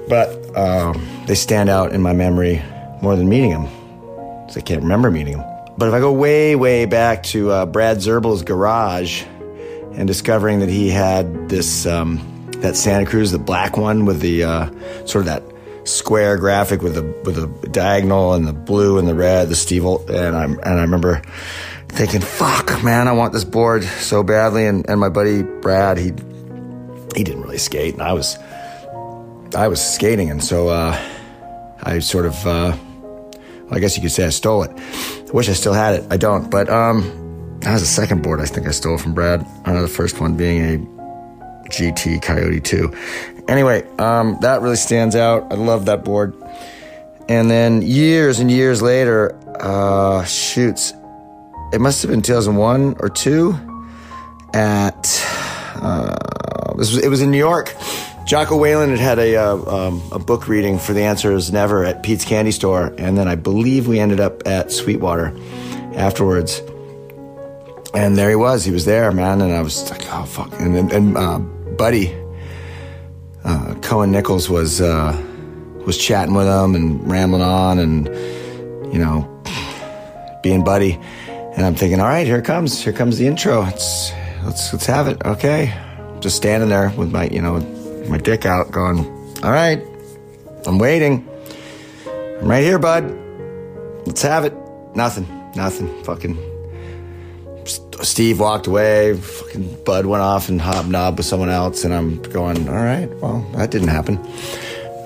But 0.09 0.57
um, 0.57 1.07
they 1.27 1.35
stand 1.35 1.69
out 1.69 1.93
in 1.93 2.01
my 2.01 2.15
memory 2.15 2.63
more 3.03 3.15
than 3.15 3.29
meeting 3.29 3.51
him. 3.51 3.67
'cause 4.47 4.57
I 4.57 4.63
can't 4.63 4.81
remember 4.83 5.11
meeting 5.11 5.37
him. 5.37 5.45
But 5.79 5.87
if 5.87 5.95
I 5.95 6.01
go 6.01 6.13
way, 6.13 6.57
way 6.57 6.87
back 6.87 7.23
to 7.25 7.53
uh, 7.53 7.67
Brad 7.67 8.03
Zerbel's 8.03 8.43
garage 8.43 9.23
and 9.93 10.09
discovering 10.09 10.59
that 10.59 10.69
he 10.69 10.91
had 10.91 11.49
this 11.49 11.87
um, 11.87 12.51
that 12.57 12.75
Santa 12.75 13.07
Cruz, 13.07 13.31
the 13.31 13.39
black 13.39 13.77
one 13.77 14.05
with 14.05 14.21
the 14.21 14.43
uh, 14.43 14.71
sort 15.07 15.23
of 15.23 15.27
that 15.27 15.43
square 15.89 16.37
graphic 16.37 16.83
with 16.83 16.95
the 16.95 17.05
with 17.25 17.37
the 17.37 17.69
diagonal 17.69 18.35
and 18.35 18.45
the 18.45 18.53
blue 18.53 18.99
and 18.99 19.07
the 19.07 19.15
red, 19.15 19.51
the 19.51 19.55
Steve 19.55 19.85
and 19.85 20.37
I 20.37 20.45
and 20.45 20.67
I 20.67 20.83
remember 20.83 21.23
thinking, 21.87 22.23
"Fuck, 22.23 22.83
man, 22.83 23.07
I 23.07 23.13
want 23.13 23.33
this 23.33 23.45
board 23.45 23.85
so 23.85 24.25
badly." 24.25 24.67
And 24.67 24.85
and 24.91 24.99
my 24.99 25.11
buddy 25.11 25.45
Brad, 25.45 25.97
he 25.97 26.13
he 27.15 27.23
didn't 27.23 27.43
really 27.43 27.59
skate, 27.59 27.95
and 27.95 28.03
I 28.03 28.15
was 28.15 28.37
I 29.55 29.69
was 29.69 29.81
skating, 29.81 30.29
and 30.29 30.43
so 30.43 30.71
uh, 30.71 31.01
I 31.85 32.01
sort 32.01 32.27
of. 32.27 32.35
Uh, 32.45 32.77
well, 33.69 33.77
I 33.77 33.81
guess 33.81 33.97
you 33.97 34.03
could 34.03 34.13
say 34.13 34.25
I 34.25 34.31
stole 34.31 34.63
it. 34.63 34.71
I 35.29 35.33
wish 35.33 35.49
I 35.49 35.53
still 35.53 35.75
had 35.75 35.95
it. 35.95 36.07
I 36.11 36.17
don't, 36.17 36.51
but 36.51 36.71
um, 36.71 37.03
that 37.61 37.73
was 37.73 37.83
the 37.83 37.87
second 37.87 38.23
board 38.23 38.41
I 38.41 38.47
think 38.47 38.67
I 38.67 38.71
stole 38.71 38.97
from 38.97 39.13
Brad. 39.13 39.47
I 39.67 39.73
know 39.73 39.83
the 39.83 39.89
first 39.89 40.21
one 40.21 40.37
being 40.37 40.61
a 40.63 41.69
GT 41.69 42.23
Coyote 42.23 42.61
2. 42.61 42.95
Anyway, 43.47 43.87
um, 43.99 44.39
that 44.41 44.63
really 44.63 44.77
stands 44.77 45.15
out. 45.15 45.53
I 45.53 45.57
love 45.57 45.85
that 45.85 46.03
board. 46.03 46.35
And 47.29 47.51
then 47.51 47.83
years 47.83 48.39
and 48.39 48.51
years 48.51 48.81
later, 48.81 49.39
uh, 49.61 50.25
shoots, 50.25 50.95
it 51.75 51.81
must 51.81 52.01
have 52.01 52.11
been 52.11 52.23
2001 52.23 52.97
or 53.01 53.11
2 53.11 53.55
at, 54.55 55.27
uh, 55.75 56.17
this 56.79 56.95
was, 56.95 57.05
it 57.05 57.09
was 57.09 57.21
in 57.21 57.31
New 57.31 57.39
York. 57.39 57.75
Jocko 58.29 58.59
Weyland 58.59 58.91
had 58.91 59.01
had 59.01 59.19
a, 59.19 59.37
uh, 59.37 59.87
um, 59.87 60.03
a 60.13 60.19
book 60.19 60.49
reading 60.49 60.79
for 60.79 60.93
The 60.93 61.01
Answer 61.01 61.33
is 61.33 61.51
Never 61.51 61.83
at 61.83 62.03
Pete's 62.03 62.27
Candy 62.27 62.51
Store. 62.51 62.93
And 62.99 63.17
then 63.17 63.27
I 63.27 63.37
believe 63.37 63.89
we 63.89 63.99
ended 63.99 64.21
up 64.21 64.47
at 64.47 64.71
Sweetwater 64.71 65.35
afterwards. 65.95 66.61
And 67.95 68.19
there 68.19 68.29
he 68.29 68.37
was. 68.37 68.67
He 68.67 68.71
was 68.71 68.85
there, 68.85 69.11
man. 69.13 69.41
And 69.41 69.51
I 69.55 69.63
was 69.63 69.91
like, 69.91 70.03
oh, 70.13 70.25
fuck. 70.25 70.53
And, 70.61 70.77
and, 70.77 70.93
and 70.93 71.17
uh, 71.17 71.39
Buddy, 71.39 72.15
uh, 73.45 73.75
Cohen 73.81 74.11
Nichols 74.11 74.51
was, 74.51 74.83
uh, 74.83 75.19
was 75.87 75.97
chatting 75.97 76.35
with 76.35 76.49
him 76.49 76.75
and 76.75 77.11
rambling 77.11 77.41
on 77.41 77.79
and, 77.79 78.09
you 78.93 78.99
know, 78.99 79.43
being 80.43 80.65
Buddy. 80.65 81.01
And 81.31 81.65
I'm 81.65 81.75
thinking, 81.75 81.99
all 81.99 82.09
right, 82.09 82.27
here 82.27 82.43
comes. 82.43 82.85
Here 82.85 82.93
comes 82.93 83.17
the 83.17 83.27
intro. 83.27 83.63
Let's, 83.63 84.13
let's, 84.45 84.71
let's 84.71 84.85
have 84.85 85.09
it. 85.09 85.25
Okay. 85.25 85.73
Just 86.21 86.37
standing 86.37 86.69
there 86.69 86.91
with 86.91 87.11
my, 87.11 87.29
you 87.29 87.41
know, 87.41 87.59
my 88.09 88.19
dick 88.19 88.47
out 88.47 88.71
going, 88.71 89.01
all 89.43 89.53
right, 89.53 89.83
I'm 90.67 90.79
waiting. 90.79 91.29
I'm 92.41 92.49
right 92.49 92.63
here, 92.63 92.79
bud. 92.79 93.05
Let's 94.07 94.23
have 94.23 94.45
it. 94.45 94.55
Nothing. 94.95 95.27
Nothing. 95.55 96.05
Fucking 96.05 96.37
Steve 98.03 98.41
walked 98.41 98.67
away. 98.67 99.17
Fucking 99.17 99.85
Bud 99.85 100.07
went 100.07 100.23
off 100.23 100.49
and 100.49 100.61
hobnobbed 100.61 101.19
with 101.19 101.27
someone 101.27 101.51
else, 101.51 101.85
and 101.85 101.93
I'm 101.93 102.23
going, 102.23 102.69
all 102.69 102.75
right, 102.75 103.09
well, 103.21 103.41
that 103.55 103.71
didn't 103.71 103.89
happen. 103.89 104.19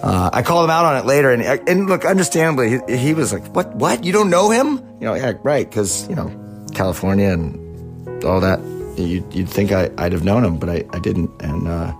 Uh, 0.02 0.30
I 0.32 0.42
called 0.42 0.64
him 0.64 0.70
out 0.70 0.84
on 0.84 0.96
it 0.96 1.06
later, 1.06 1.30
and 1.30 1.42
and 1.68 1.88
look, 1.88 2.04
understandably, 2.04 2.80
he, 2.88 2.96
he 2.96 3.14
was 3.14 3.32
like, 3.32 3.46
"What? 3.54 3.74
What? 3.76 4.02
You 4.02 4.12
don't 4.12 4.30
know 4.30 4.50
him? 4.50 4.78
You 5.00 5.06
know, 5.06 5.14
yeah, 5.14 5.34
right? 5.44 5.68
Because 5.68 6.08
you 6.08 6.16
know, 6.16 6.28
California 6.74 7.30
and 7.30 8.24
all 8.24 8.40
that. 8.40 8.60
You, 8.96 9.26
you'd 9.30 9.48
think 9.48 9.72
I, 9.72 9.90
I'd 9.96 10.12
have 10.12 10.24
known 10.24 10.44
him, 10.44 10.58
but 10.58 10.68
I, 10.68 10.84
I 10.90 10.98
didn't. 10.98 11.30
And 11.40 11.68
uh, 11.68 11.92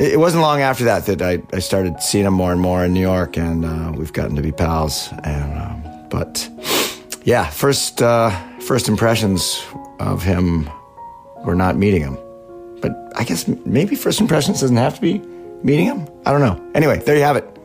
it, 0.00 0.18
wasn't 0.18 0.42
long 0.42 0.60
after 0.60 0.84
that 0.84 1.06
that 1.06 1.22
I, 1.22 1.42
I 1.52 1.58
started 1.58 2.00
seeing 2.02 2.24
him 2.24 2.34
more 2.34 2.52
and 2.52 2.60
more 2.60 2.84
in 2.84 2.92
New 2.92 3.00
York, 3.00 3.36
and 3.36 3.64
uh, 3.64 3.92
we've 3.94 4.12
gotten 4.12 4.36
to 4.36 4.42
be 4.42 4.52
pals. 4.52 5.10
And 5.24 5.58
um, 5.58 6.08
but 6.08 6.48
yeah, 7.24 7.48
first 7.50 8.02
uh, 8.02 8.30
first 8.60 8.88
impressions 8.88 9.62
of 9.98 10.22
him 10.22 10.70
were 11.44 11.54
not 11.54 11.76
meeting 11.76 12.02
him. 12.02 12.18
But 12.80 12.92
I 13.16 13.24
guess 13.24 13.46
maybe 13.66 13.94
first 13.94 14.20
impressions 14.20 14.60
doesn't 14.60 14.76
have 14.76 14.94
to 14.94 15.00
be 15.00 15.18
meeting 15.62 15.86
him. 15.86 16.08
I 16.24 16.32
don't 16.32 16.40
know. 16.40 16.70
Anyway, 16.74 16.98
there 17.00 17.16
you 17.16 17.22
have 17.22 17.36
it. 17.36 17.59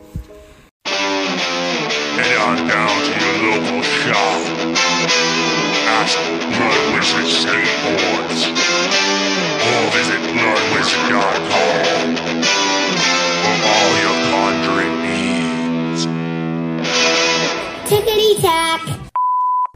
Tickety. 18.34 19.10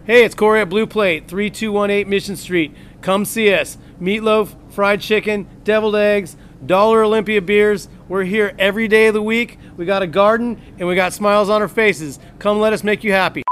Hey, 0.04 0.24
it's 0.24 0.34
Corey 0.34 0.60
at 0.60 0.68
Blue 0.68 0.86
Plate, 0.86 1.28
3218 1.28 2.08
Mission 2.08 2.36
Street. 2.36 2.74
Come 3.00 3.24
see 3.24 3.52
us. 3.54 3.78
Meatloaf, 4.00 4.56
fried 4.70 5.00
chicken, 5.00 5.46
deviled 5.62 5.94
eggs, 5.94 6.36
Dollar 6.66 7.04
Olympia 7.04 7.40
beers. 7.40 7.88
We're 8.08 8.24
here 8.24 8.54
every 8.58 8.88
day 8.88 9.06
of 9.06 9.14
the 9.14 9.22
week. 9.22 9.58
We 9.76 9.84
got 9.84 10.02
a 10.02 10.06
garden 10.06 10.60
and 10.78 10.88
we 10.88 10.96
got 10.96 11.12
smiles 11.12 11.48
on 11.48 11.62
our 11.62 11.68
faces. 11.68 12.18
Come 12.38 12.58
let 12.58 12.72
us 12.72 12.82
make 12.82 13.04
you 13.04 13.12
happy. 13.12 13.42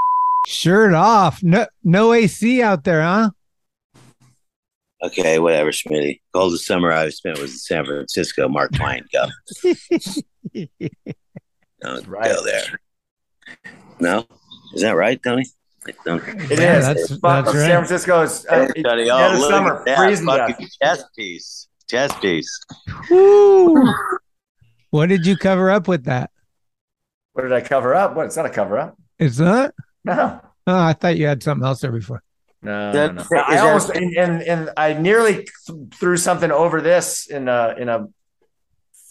Shirt 0.47 0.95
off. 0.95 1.43
No, 1.43 1.67
no 1.85 2.13
AC 2.13 2.61
out 2.63 2.83
there, 2.83 3.03
huh? 3.03 3.31
Okay, 5.05 5.39
whatever, 5.39 5.71
Smitty. 5.71 6.19
Coldest 6.33 6.67
summer 6.67 6.91
I've 6.91 7.15
spent 7.15 7.39
was 7.39 7.53
in 7.53 7.59
San 7.59 7.85
Francisco. 7.85 8.49
Mark 8.49 8.73
Twain, 8.73 9.05
go. 9.13 9.27
Don't 11.83 12.11
go 12.11 12.45
there. 12.45 12.81
No, 14.01 14.27
is 14.75 14.83
that 14.83 14.93
right, 14.93 15.21
Tony? 15.23 15.45
Don't. 16.05 16.23
It 16.29 16.59
Yeah, 16.59 16.79
is. 16.79 16.87
that's- 16.87 17.09
Fuck, 17.19 17.45
that's 17.47 17.53
San 17.53 17.61
right. 17.71 17.75
Francisco 17.77 18.23
is 18.23 18.47
uh, 18.51 18.69
Hey, 18.75 18.83
Tony, 18.83 19.07
yeah, 19.07 19.15
oh, 19.29 19.33
the 19.35 19.39
look 19.41 19.51
summer 19.51 19.79
at 19.79 19.85
that 19.87 19.97
freezing 19.99 20.27
to 20.27 20.37
death. 20.37 20.51
fucking 20.51 20.69
chest 20.83 21.07
piece. 21.17 21.69
Chest 21.89 22.21
piece. 22.21 22.61
Woo. 23.11 23.95
what 24.91 25.09
did 25.09 25.25
you 25.27 25.37
cover 25.37 25.71
up 25.71 25.89
with 25.89 26.05
that? 26.05 26.31
What 27.33 27.43
did 27.43 27.53
I 27.53 27.61
cover 27.63 27.95
up? 27.95 28.15
What? 28.17 28.27
It's 28.27 28.37
not 28.37 28.47
a 28.47 28.51
cover 28.51 28.79
up. 28.79 28.97
It's 29.19 29.39
not. 29.39 29.73
No. 30.05 30.41
Oh, 30.67 30.79
I 30.79 30.93
thought 30.93 31.17
you 31.17 31.27
had 31.27 31.43
something 31.43 31.65
else 31.67 31.81
there 31.81 31.93
before. 31.93 32.23
No, 32.61 32.93
That- 32.93 33.15
no, 33.15 33.25
no. 33.31 33.39
I 33.39 33.59
almost 33.59 33.91
and, 33.91 34.15
and 34.17 34.43
and 34.43 34.71
I 34.77 34.93
nearly 34.93 35.35
th- 35.67 35.79
threw 35.95 36.17
something 36.17 36.51
over 36.51 36.81
this 36.81 37.27
in 37.29 37.49
a 37.49 37.75
in 37.79 37.89
a 37.89 38.09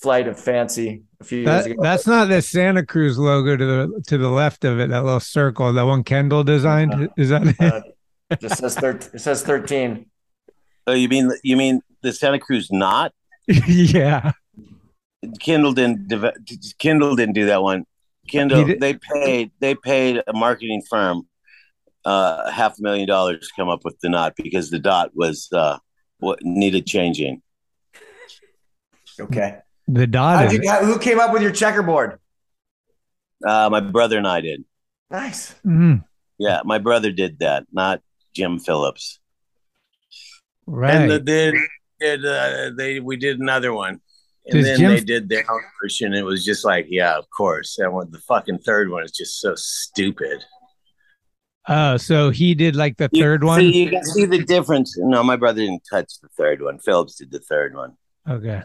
Flight 0.01 0.27
of 0.27 0.39
Fancy 0.39 1.03
a 1.19 1.23
few 1.23 1.39
years 1.39 1.65
ago. 1.65 1.75
that's 1.81 2.05
not 2.05 2.25
the 2.29 2.41
Santa 2.41 2.85
Cruz 2.85 3.17
logo 3.17 3.57
to 3.57 3.65
the 3.65 4.03
to 4.07 4.17
the 4.17 4.29
left 4.29 4.63
of 4.63 4.79
it. 4.79 4.89
That 4.89 5.03
little 5.03 5.19
circle, 5.19 5.73
that 5.73 5.83
one 5.83 6.03
Kendall 6.03 6.43
designed. 6.43 7.09
Is 7.17 7.29
that 7.29 7.47
it? 7.47 7.59
Uh, 7.59 7.81
it 8.29 8.39
just 8.41 8.59
says 8.59 8.75
thir- 8.75 8.99
it 9.13 9.19
says 9.19 9.41
thirteen. 9.43 10.05
Oh, 10.85 10.93
you 10.93 11.09
mean 11.09 11.31
you 11.43 11.57
mean 11.57 11.81
the 12.03 12.13
Santa 12.13 12.39
Cruz 12.39 12.71
not? 12.71 13.11
yeah. 13.67 14.33
Kendall 15.39 15.73
didn't 15.73 16.07
deve- 16.07 16.33
Kendall 16.77 17.15
didn't 17.15 17.33
do 17.33 17.47
that 17.47 17.63
one. 17.63 17.85
Kendall 18.29 18.65
did- 18.65 18.79
they 18.79 18.93
paid 18.93 19.51
they 19.59 19.73
paid 19.73 20.21
a 20.27 20.33
marketing 20.33 20.83
firm 20.89 21.23
uh 22.05 22.51
half 22.51 22.77
a 22.77 22.81
million 22.81 23.07
dollars 23.07 23.39
to 23.47 23.53
come 23.55 23.67
up 23.69 23.83
with 23.83 23.99
the 24.01 24.09
knot 24.09 24.33
because 24.37 24.69
the 24.69 24.79
dot 24.79 25.11
was 25.15 25.49
uh 25.53 25.77
what 26.19 26.39
needed 26.43 26.85
changing. 26.85 27.41
Okay. 29.19 29.57
The 29.87 30.07
dot. 30.07 30.51
You- 30.51 30.59
who 30.85 30.99
came 30.99 31.19
up 31.19 31.31
with 31.33 31.41
your 31.41 31.51
checkerboard? 31.51 32.19
Uh 33.45 33.69
my 33.69 33.79
brother 33.79 34.17
and 34.17 34.27
I 34.27 34.41
did. 34.41 34.63
Nice. 35.11 35.55
Mm, 35.65 36.03
Yeah, 36.37 36.61
my 36.65 36.79
brother 36.79 37.11
did 37.11 37.39
that, 37.39 37.65
not 37.71 38.01
Jim 38.33 38.59
Phillips. 38.59 39.19
right. 40.65 40.93
And 40.95 41.11
the, 41.11 41.19
then 41.19 41.53
did 41.99 42.25
uh, 42.25 42.71
they 42.75 42.99
we 42.99 43.15
did 43.17 43.39
another 43.39 43.73
one, 43.73 44.01
and 44.45 44.53
Does 44.53 44.65
then 44.65 44.77
Jim- 44.79 44.91
they 44.91 44.99
did 45.01 45.29
their 45.29 45.49
own 45.49 45.61
version. 45.81 46.13
It 46.13 46.23
was 46.25 46.43
just 46.43 46.65
like, 46.65 46.87
yeah, 46.89 47.17
of 47.17 47.25
course. 47.35 47.77
And 47.79 47.93
what 47.93 48.11
the 48.11 48.19
fucking 48.19 48.59
third 48.59 48.89
one 48.89 49.03
is 49.03 49.11
just 49.11 49.39
so 49.39 49.53
stupid. 49.55 50.43
oh, 51.69 51.97
so 51.97 52.29
he 52.29 52.53
did 52.55 52.75
like 52.75 52.97
the 52.97 53.09
You- 53.13 53.21
third 53.23 53.43
one. 53.43 53.59
See, 53.61 53.83
you 53.83 53.89
can 53.91 54.03
see 54.03 54.25
the 54.25 54.43
difference. 54.43 54.97
No, 54.97 55.23
my 55.23 55.35
brother 55.37 55.61
didn't 55.61 55.83
touch 55.89 56.19
the 56.21 56.29
third 56.37 56.61
one. 56.61 56.79
Phillips 56.79 57.15
did 57.15 57.31
the 57.31 57.39
third 57.39 57.75
one. 57.75 57.93
Okay. 58.29 58.61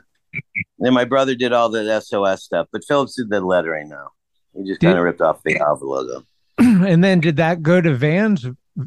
Then 0.79 0.95
my 0.95 1.05
brother 1.05 1.35
did 1.35 1.53
all 1.53 1.69
the 1.69 2.01
SOS 2.01 2.45
stuff, 2.45 2.69
but 2.73 2.85
Phillips 2.85 3.17
did 3.17 3.31
the 3.31 3.41
lettering 3.41 3.89
now. 3.89 4.09
He 4.55 4.65
just 4.65 4.81
kind 4.81 4.99
of 4.99 5.05
ripped 5.05 5.21
off 5.21 5.43
the 5.45 5.59
Alpha 5.59 5.85
logo. 5.85 6.25
and 6.59 7.03
then 7.03 7.21
did 7.21 7.37
that 7.37 7.63
go 7.63 7.81
to 7.81 7.95
Vans? 7.95 8.47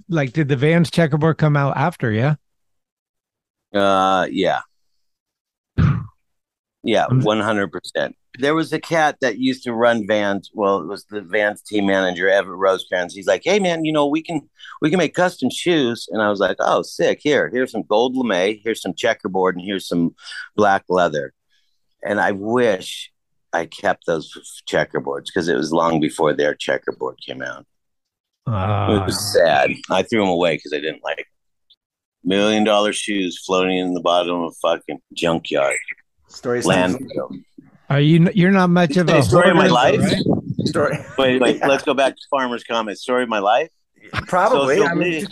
Like, 0.10 0.34
did 0.34 0.48
the 0.48 0.56
Vans 0.56 0.92
checkerboard 0.92 1.38
come 1.38 1.56
out 1.56 1.78
after? 1.78 2.12
Yeah. 2.12 2.36
Uh, 3.74 4.28
yeah, 4.32 4.62
yeah, 6.86 7.08
one 7.10 7.40
hundred 7.42 7.72
percent. 7.72 8.16
There 8.38 8.54
was 8.56 8.72
a 8.72 8.80
cat 8.80 9.18
that 9.22 9.38
used 9.40 9.64
to 9.64 9.74
run 9.74 10.06
Vans. 10.08 10.52
Well, 10.54 10.80
it 10.80 10.88
was 10.88 11.06
the 11.06 11.22
Vans 11.22 11.62
team 11.62 11.86
manager, 11.88 12.30
Everett 12.30 12.60
Rosecrans. 12.60 13.14
He's 13.14 13.28
like, 13.28 13.42
"Hey, 13.44 13.60
man, 13.60 13.84
you 13.86 13.92
know 13.92 14.06
we 14.06 14.22
can 14.22 14.48
we 14.82 14.90
can 14.90 15.00
make 15.00 15.14
custom 15.16 15.50
shoes." 15.50 16.08
And 16.12 16.22
I 16.22 16.30
was 16.30 16.40
like, 16.40 16.58
"Oh, 16.60 16.82
sick! 16.84 17.20
Here, 17.22 17.50
here's 17.50 17.72
some 17.72 17.84
gold 17.84 18.16
lame, 18.16 18.60
here's 18.64 18.82
some 18.82 18.94
checkerboard, 18.94 19.56
and 19.56 19.66
here's 19.66 19.88
some 19.88 20.16
black 20.56 20.86
leather." 20.88 21.34
And 22.04 22.20
I 22.22 22.32
wish 22.34 23.12
I 23.52 23.66
kept 23.66 24.06
those 24.06 24.32
checkerboards 24.70 25.26
because 25.26 25.48
it 25.48 25.56
was 25.56 25.72
long 25.74 26.00
before 26.00 26.34
their 26.34 26.54
checkerboard 26.54 27.18
came 27.26 27.42
out. 27.42 27.62
It 28.48 28.52
Ah, 28.52 29.06
was 29.06 29.34
sad. 29.34 29.72
I 29.90 30.04
threw 30.04 30.20
them 30.20 30.30
away 30.30 30.56
because 30.58 30.72
I 30.74 30.80
didn't 30.80 31.04
like 31.04 31.26
million 32.24 32.64
dollar 32.64 32.94
shoes 32.94 33.42
floating 33.46 33.78
in 33.78 33.94
the 33.94 34.02
bottom 34.02 34.42
of 34.42 34.52
a 34.52 34.56
fucking 34.62 35.00
junkyard. 35.14 35.78
Stories. 36.28 36.66
Landfill. 36.66 37.44
are 37.90 38.00
you? 38.00 38.30
You're 38.34 38.52
not 38.52 38.70
much 38.70 38.98
of 38.98 39.10
a 39.10 39.24
Story 39.24 39.50
of 39.52 39.56
my 39.56 39.68
life. 39.68 40.00
right? 40.02 40.22
Story. 40.68 40.98
Wait, 41.18 41.40
wait. 41.42 41.62
Let's 41.68 41.84
go 41.84 41.94
back 41.94 42.16
to 42.16 42.22
farmer's 42.30 42.64
comment. 42.64 42.98
Story 42.98 43.24
of 43.24 43.30
my 43.30 43.40
life. 43.40 43.70
Probably. 44.28 44.78
Social 44.78 44.90
I 44.90 44.94
mean, 44.96 45.26
D. 45.26 45.28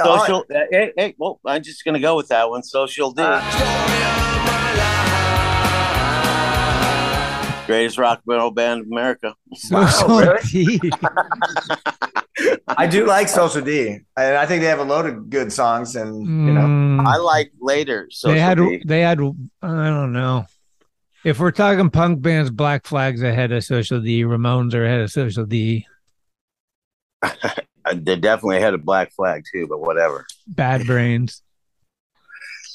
oh, 0.00 0.18
Social. 0.18 0.44
uh, 0.54 0.60
hey, 0.70 0.92
hey. 0.96 1.14
Well, 1.18 1.40
I'm 1.44 1.62
just 1.62 1.84
gonna 1.84 2.00
go 2.00 2.16
with 2.16 2.28
that 2.28 2.48
one. 2.48 2.62
Social 2.62 3.12
D. 3.12 3.22
Greatest 7.68 7.98
rock 7.98 8.22
and 8.26 8.36
roll 8.36 8.50
band 8.50 8.80
of 8.80 8.86
America. 8.88 9.34
Social 9.54 10.08
really? 10.18 10.40
D. 10.78 10.90
I 12.68 12.86
do 12.86 13.04
like 13.06 13.28
Social 13.28 13.60
D, 13.62 13.98
and 14.16 14.36
I 14.36 14.46
think 14.46 14.62
they 14.62 14.68
have 14.68 14.78
a 14.78 14.84
load 14.84 15.06
of 15.06 15.28
good 15.30 15.52
songs. 15.52 15.94
And 15.96 16.24
you 16.24 16.52
know, 16.54 16.62
Mm, 16.62 17.06
I 17.06 17.16
like 17.18 17.52
later. 17.60 18.08
Social 18.10 18.34
they 18.34 18.40
had. 18.40 18.58
D. 18.58 18.82
They 18.84 19.00
had. 19.00 19.20
I 19.62 19.88
don't 19.88 20.12
know. 20.12 20.46
If 21.24 21.40
we're 21.40 21.50
talking 21.50 21.90
punk 21.90 22.22
bands, 22.22 22.50
Black 22.50 22.86
Flag's 22.86 23.22
ahead 23.22 23.52
of 23.52 23.62
Social 23.64 24.00
D. 24.00 24.22
Ramones 24.24 24.72
are 24.74 24.84
ahead 24.84 25.00
of 25.00 25.10
Social 25.10 25.44
D. 25.46 25.86
Uh, 27.84 27.94
They 27.94 28.16
definitely 28.16 28.60
had 28.60 28.74
a 28.74 28.78
black 28.78 29.12
flag 29.14 29.44
too, 29.50 29.66
but 29.66 29.80
whatever. 29.80 30.26
Bad 30.46 30.84
Brains. 30.86 31.42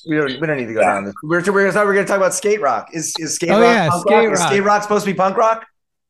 We 0.07 0.15
don't 0.17 0.39
we 0.39 0.47
don't 0.47 0.57
need 0.57 0.67
to 0.67 0.73
go 0.73 0.81
down 0.81 1.05
this. 1.05 1.13
We're 1.23 1.41
we're, 1.51 1.71
thought 1.71 1.81
we 1.83 1.87
were 1.87 1.93
going 1.93 2.05
to 2.05 2.09
talk 2.09 2.17
about 2.17 2.33
skate 2.33 2.61
rock. 2.61 2.89
Is 2.93 3.13
is 3.19 3.35
skate 3.35 3.49
Oh, 3.51 3.61
rock 3.61 3.63
yeah, 3.63 3.89
punk 3.89 4.01
skate 4.07 4.27
rock? 4.27 4.33
Is 4.33 4.41
skate 4.45 4.63
rock 4.63 4.83
supposed 4.83 5.05
to 5.05 5.11
be 5.11 5.17
punk 5.17 5.37
rock? 5.37 5.65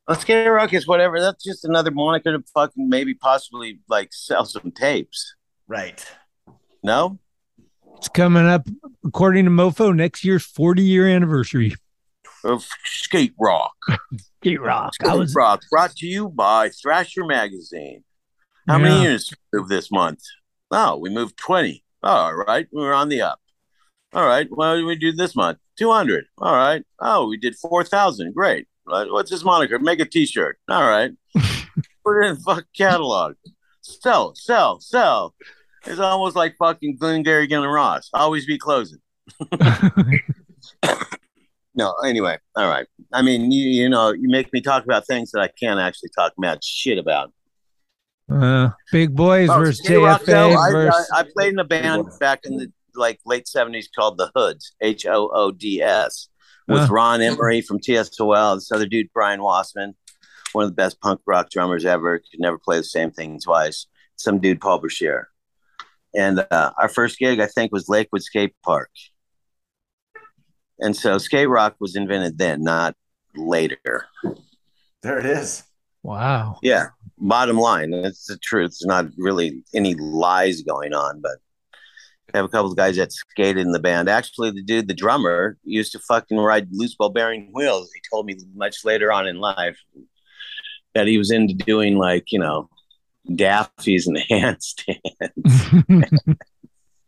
Well, 0.08 0.20
skate 0.20 0.48
rock 0.50 0.74
is 0.74 0.88
whatever. 0.88 1.20
That's 1.22 1.44
just 1.44 1.64
another 1.66 1.92
moniker 1.92 2.38
to 2.38 2.44
fucking 2.54 2.90
maybe 2.90 3.14
possibly 3.14 3.80
like 3.88 4.10
sell 4.12 4.46
some 4.46 4.72
tapes. 4.72 5.36
Right. 5.68 6.06
No, 6.84 7.20
It's 7.96 8.10
coming 8.10 8.46
up, 8.46 8.68
according 9.06 9.46
to 9.46 9.52
Mofo, 9.52 9.96
next 9.96 10.26
year's 10.26 10.44
40 10.46 10.84
year 10.84 11.08
anniversary. 11.08 11.74
of 12.44 12.66
skate 12.84 13.34
rock. 13.40 13.74
Skate 14.42 14.60
Rock. 14.60 14.92
I 15.02 15.06
Skate 15.08 15.20
was 15.20 15.34
rock 15.34 15.62
brought 15.72 15.96
to 15.96 16.06
you 16.06 16.28
by 16.28 16.68
Thrasher 16.70 17.24
Magazine. 17.24 18.04
How 18.68 18.78
many 18.78 18.96
Yeah. 18.96 19.02
units 19.04 19.30
did 19.30 19.38
we 19.54 19.60
move 19.60 19.70
this 19.70 19.90
month? 19.90 20.20
Oh, 20.72 20.98
we 20.98 21.10
moved 21.10 21.38
twenty. 21.38 21.86
All 22.04 22.34
right, 22.36 22.68
we 22.74 22.82
were 22.82 22.94
on 22.94 23.08
the 23.08 23.22
up. 23.22 23.40
All 24.14 24.26
right, 24.28 24.48
Well, 24.52 24.84
we 24.86 24.96
do 24.96 25.12
this 25.12 25.36
month? 25.36 25.58
Two 25.78 25.92
hundred. 25.92 26.26
All 26.38 26.54
right. 26.56 26.84
Oh, 27.00 27.28
we 27.28 27.38
did 27.38 27.56
four 27.56 27.84
thousand. 27.84 28.34
Great. 28.36 28.68
Right, 28.86 29.10
What's 29.10 29.32
this 29.32 29.44
moniker? 29.44 29.80
Make 29.80 30.00
a 30.02 30.06
T-shirt. 30.06 30.58
All 30.70 30.88
right. 30.88 31.12
Put 31.34 32.22
it 32.22 32.28
in 32.28 32.36
the 32.36 32.42
fucking 32.46 32.66
catalog. 32.78 33.36
Sell, 33.82 34.36
sell, 34.36 34.80
sell. 34.82 35.34
It's 35.86 36.00
almost 36.00 36.36
like 36.36 36.56
fucking 36.60 36.98
Glengarry 36.98 37.48
Glen 37.48 37.64
Ross. 37.68 38.10
Always 38.14 38.46
be 38.46 38.58
closing. 38.58 39.00
no, 41.76 41.94
anyway, 42.06 42.38
all 42.56 42.70
right. 42.70 42.86
I 43.12 43.22
mean, 43.22 43.52
you 43.52 43.70
you 43.70 43.90
know, 43.90 44.12
you 44.12 44.30
make 44.30 44.52
me 44.54 44.62
talk 44.62 44.84
about 44.84 45.08
things 45.08 45.32
that 45.32 45.40
I 45.42 45.48
can't 45.48 45.80
actually 45.80 46.10
talk 46.16 46.34
mad 46.38 46.64
shit 46.64 46.98
about. 46.98 47.34
uh, 48.32 48.70
Big 48.92 49.16
Boys 49.16 49.50
Oh, 49.50 49.58
versus 49.60 49.80
Skid 49.84 49.98
Row, 49.98 50.18
though, 50.26 50.50
JFA 50.56 50.90
I. 50.92 51.18
I, 51.18 51.20
I 51.22 51.26
played 51.36 51.54
in 51.54 51.60
a 51.60 51.64
band 51.64 52.06
back 52.20 52.42
in 52.44 52.58
the 52.58 52.72
like 52.96 53.20
late 53.26 53.48
seventies 53.48 53.90
called 53.94 54.18
the 54.18 54.32
Hoods, 54.36 54.74
H 54.82 55.06
O 55.06 55.30
O 55.34 55.52
D 55.52 55.82
S, 55.82 56.30
with 56.68 56.82
Huh. 56.88 56.94
Ron 56.94 57.22
Emery 57.22 57.62
from 57.62 57.80
TSOL, 57.80 58.56
this 58.58 58.72
other 58.72 58.86
dude 58.88 59.08
Brian 59.14 59.40
Wassman, 59.40 59.94
one 60.54 60.66
of 60.66 60.72
the 60.72 60.76
best 60.76 61.00
punk 61.02 61.22
rock 61.26 61.50
drummers 61.50 61.86
ever. 61.86 62.20
Could 62.20 62.40
never 62.40 62.58
play 62.58 62.78
the 62.78 62.84
same 62.84 63.12
thing 63.12 63.40
twice. 63.40 63.88
Some 64.16 64.40
dude 64.40 64.62
Paul 64.62 64.80
Brashear. 64.80 65.30
And 66.16 66.46
uh, 66.52 66.72
our 66.78 66.90
first 66.90 67.18
gig, 67.18 67.40
I 67.40 67.48
think, 67.48 67.72
was 67.72 67.90
Lakewood 67.90 68.22
Skate 68.24 68.56
Park. 68.64 68.92
And 70.80 70.96
so 70.96 71.18
skate 71.18 71.50
rock 71.50 71.76
was 71.80 71.96
invented 71.96 72.38
then, 72.38 72.64
not 72.64 72.96
later. 73.36 74.06
There 75.02 75.18
it 75.20 75.26
is. 75.26 75.64
wow. 76.04 76.58
Yeah. 76.62 76.88
Bottom 77.18 77.58
line, 77.58 77.94
it's 77.94 78.26
the 78.26 78.38
truth. 78.38 78.72
There's 78.72 78.86
not 78.86 79.06
really 79.18 79.64
any 79.74 79.96
lies 79.96 80.62
going 80.62 80.94
on, 80.94 81.22
but 81.22 81.38
I 82.34 82.38
have 82.38 82.46
a 82.46 82.50
couple 82.50 82.72
of 82.72 82.78
guys 82.78 82.96
that 82.98 83.12
skated 83.12 83.66
in 83.66 83.72
the 83.72 83.80
band. 83.80 84.10
Actually, 84.10 84.52
the 84.52 84.64
dude, 84.64 84.88
the 84.88 84.94
drummer, 84.94 85.58
used 85.64 85.92
to 85.92 86.00
fucking 86.00 86.38
ride 86.38 86.68
loose 86.72 86.96
ball 86.96 87.10
bearing 87.10 87.50
wheels. 87.54 87.92
He 87.94 88.02
told 88.12 88.26
me 88.26 88.38
much 88.56 88.86
later 88.86 89.12
on 89.12 89.28
in 89.28 89.38
life 89.38 89.78
that 90.96 91.08
he 91.08 91.18
was 91.18 91.32
into 91.32 91.54
doing 91.54 91.98
like, 91.98 92.32
you 92.32 92.40
know, 92.40 92.70
daffies 93.30 94.08
and 94.08 94.18
handstands. 94.30 95.00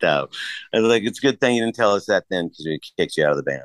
so 0.01 0.29
I 0.73 0.79
was 0.79 0.89
like, 0.89 1.03
it's 1.03 1.19
a 1.19 1.21
good 1.21 1.39
thing 1.39 1.55
you 1.55 1.63
didn't 1.63 1.75
tell 1.75 1.93
us 1.95 2.05
that 2.07 2.25
then 2.29 2.47
because 2.47 2.65
we 2.65 2.79
kicked 2.97 3.17
you 3.17 3.25
out 3.25 3.31
of 3.31 3.37
the 3.37 3.43
band. 3.43 3.63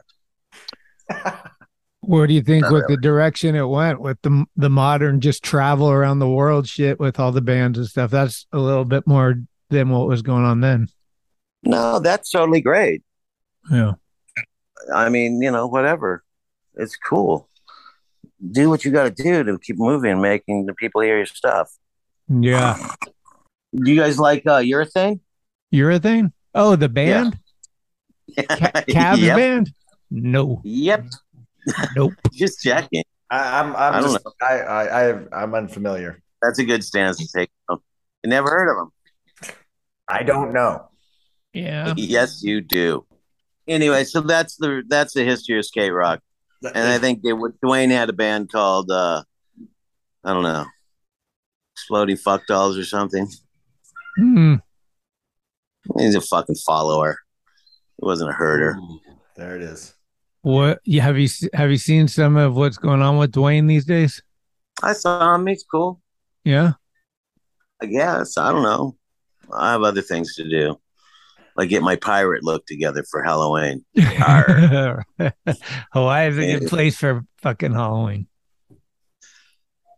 What 2.01 2.27
do 2.27 2.35
you 2.35 2.43
think 2.43 2.63
Not 2.63 2.73
with 2.73 2.87
the 2.89 2.97
direction 2.97 3.55
it 3.55 3.69
went 3.69 4.01
with 4.01 4.21
the 4.23 4.47
the 4.57 4.71
modern 4.71 5.21
just 5.21 5.45
travel 5.45 5.91
around 5.91 6.19
the 6.19 6.29
world 6.29 6.67
shit 6.67 6.99
with 6.99 7.21
all 7.21 7.31
the 7.31 7.43
bands 7.43 7.79
and 7.79 7.87
stuff? 7.87 8.11
That's 8.11 8.47
a 8.53 8.59
little 8.59 8.85
bit 8.85 9.07
more 9.07 9.37
than 9.69 9.91
what 9.91 10.09
was 10.09 10.23
going 10.23 10.45
on 10.45 10.61
then. 10.61 10.89
No, 11.63 11.99
that's 11.99 12.31
totally 12.31 12.61
great. 12.61 13.03
Yeah. 13.71 13.95
I 14.95 15.09
mean, 15.09 15.43
you 15.43 15.51
know, 15.51 15.67
whatever. 15.67 16.25
It's 16.75 16.97
cool. 16.97 17.49
Do 18.51 18.71
what 18.71 18.85
you 18.85 18.91
got 18.91 19.15
to 19.15 19.23
do 19.23 19.45
to 19.45 19.59
keep 19.59 19.77
moving, 19.79 20.21
making 20.21 20.67
the 20.67 20.75
people 20.75 21.03
hear 21.03 21.19
your 21.19 21.27
stuff. 21.27 21.71
Yeah. 22.29 22.79
Do 23.75 23.91
you 23.91 24.01
guys 24.01 24.19
like 24.19 24.47
uh, 24.47 24.61
urethane? 24.61 25.21
Urethane? 25.73 26.33
Oh, 26.55 26.77
the 26.77 26.89
band? 26.89 27.39
Ca- 28.37 28.73
Cavs 28.89 29.19
Yep. 29.19 29.37
band? 29.37 29.73
No. 30.11 30.61
Yep. 30.65 31.07
Nope. 31.95 32.15
Just 32.33 32.63
checking. 32.63 33.05
I, 33.31 33.61
I'm 33.61 33.77
I'm 33.77 33.95
I 33.95 34.01
don't 34.01 34.13
just 34.13 34.27
I 34.43 34.59
I 34.59 34.99
I 34.99 35.03
have, 35.03 35.29
I'm 35.33 35.55
unfamiliar. 35.55 36.21
That's 36.43 36.59
a 36.59 36.65
good 36.65 36.83
stance 36.83 37.19
to 37.19 37.29
take. 37.33 37.51
You 37.71 37.79
never 38.25 38.49
heard 38.49 38.71
of 38.71 38.77
them? 38.77 39.55
I 40.09 40.25
don't 40.25 40.53
know. 40.53 40.90
Yeah. 41.53 41.95
Yes, 41.97 42.43
you 42.43 42.61
do. 42.61 43.07
Anyway, 43.67 44.05
so 44.05 44.21
that's 44.21 44.57
the 44.57 44.83
that's 44.89 45.15
the 45.15 45.25
history 45.25 45.59
of 45.59 45.65
skate 45.65 45.93
rock. 45.93 46.21
and 46.63 46.89
I 46.89 46.99
think 46.99 47.23
they, 47.23 47.33
Duane 47.63 47.91
had 47.91 48.09
a 48.09 48.13
band 48.13 48.51
called 48.51 48.91
uh, 48.91 49.23
I 50.25 50.33
don't 50.33 50.43
know, 50.43 50.67
Exploding 51.75 52.17
Fuck 52.17 52.47
Dolls 52.47 52.77
or 52.77 52.85
something. 52.85 53.29
Hmm. 54.17 54.57
He's 55.99 56.15
a 56.15 56.21
fucking 56.21 56.57
follower. 56.57 57.19
He 57.97 58.07
wasn't 58.07 58.31
a 58.31 58.35
herder. 58.35 58.79
There 59.37 59.57
it 59.57 59.63
is. 59.63 59.95
What? 60.43 60.81
Yeah, 60.85 61.03
have 61.03 61.19
you 61.19 61.29
have 61.55 61.71
you 61.71 61.77
seen 61.77 62.09
some 62.09 62.37
of 62.37 62.55
what's 62.55 62.79
going 62.79 63.03
on 63.03 63.19
with 63.19 63.33
Duane 63.33 63.67
these 63.67 63.85
days? 63.85 64.23
I 64.83 64.95
saw 64.95 65.35
him. 65.35 65.47
He's 65.47 65.65
cool. 65.71 66.01
Yeah. 66.45 66.73
I 67.83 67.87
guess. 67.87 68.37
I 68.37 68.51
don't 68.51 68.63
know. 68.63 68.97
I 69.53 69.73
have 69.73 69.83
other 69.83 70.03
things 70.03 70.35
to 70.37 70.49
do. 70.49 70.79
Like 71.61 71.69
get 71.69 71.83
my 71.83 71.97
pirate 71.97 72.43
look 72.43 72.65
together 72.65 73.03
for 73.03 73.23
Halloween. 73.23 73.85
Hawaii 75.93 76.29
is 76.31 76.39
a 76.39 76.59
good 76.59 76.69
place 76.71 76.97
for 76.97 77.23
fucking 77.43 77.75
Halloween. 77.75 78.29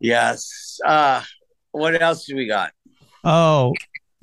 Yes. 0.01 0.81
Uh 0.85 1.23
what 1.71 2.03
else 2.03 2.25
do 2.25 2.35
we 2.35 2.49
got? 2.49 2.73
Oh, 3.23 3.75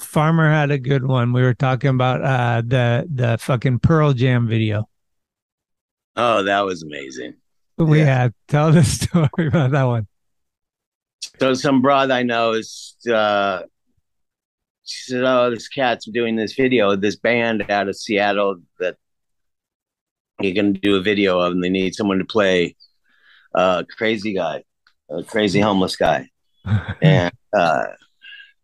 Farmer 0.02 0.52
had 0.52 0.70
a 0.70 0.78
good 0.78 1.06
one. 1.06 1.32
We 1.32 1.42
were 1.42 1.54
talking 1.54 1.92
about 1.92 2.26
uh 2.26 2.62
the 2.68 3.08
the 3.10 3.38
fucking 3.38 3.80
Pearl 3.80 4.12
Jam 4.12 4.46
video. 4.46 4.90
Oh, 6.18 6.44
that 6.44 6.66
was 6.66 6.84
amazing. 6.84 7.36
We 7.78 8.00
had 8.00 8.34
tell 8.50 8.74
the 8.74 8.84
story 9.38 9.48
about 9.48 9.72
that 9.72 9.84
one. 9.84 10.08
So 11.40 11.54
some 11.54 11.82
broad 11.82 12.12
I 12.12 12.24
know 12.24 12.52
is 12.52 12.98
uh 13.10 13.62
she 14.90 15.12
said, 15.12 15.24
Oh, 15.24 15.50
this 15.50 15.68
cat's 15.68 16.06
doing 16.06 16.36
this 16.36 16.54
video, 16.54 16.96
this 16.96 17.16
band 17.16 17.70
out 17.70 17.88
of 17.88 17.96
Seattle 17.96 18.58
that 18.80 18.98
you're 20.42 20.56
gonna 20.56 20.74
do 20.74 20.96
a 20.96 21.02
video 21.02 21.40
of 21.40 21.54
and 21.54 21.64
they 21.64 21.70
need 21.70 21.96
someone 21.96 22.20
to 22.20 22.26
play 22.26 22.76
uh 23.56 23.84
crazy 23.98 24.34
guy, 24.34 24.64
a 25.10 25.24
crazy 25.24 25.60
homeless 25.60 25.96
guy. 25.96 26.30
and 27.02 27.34
uh 27.58 27.86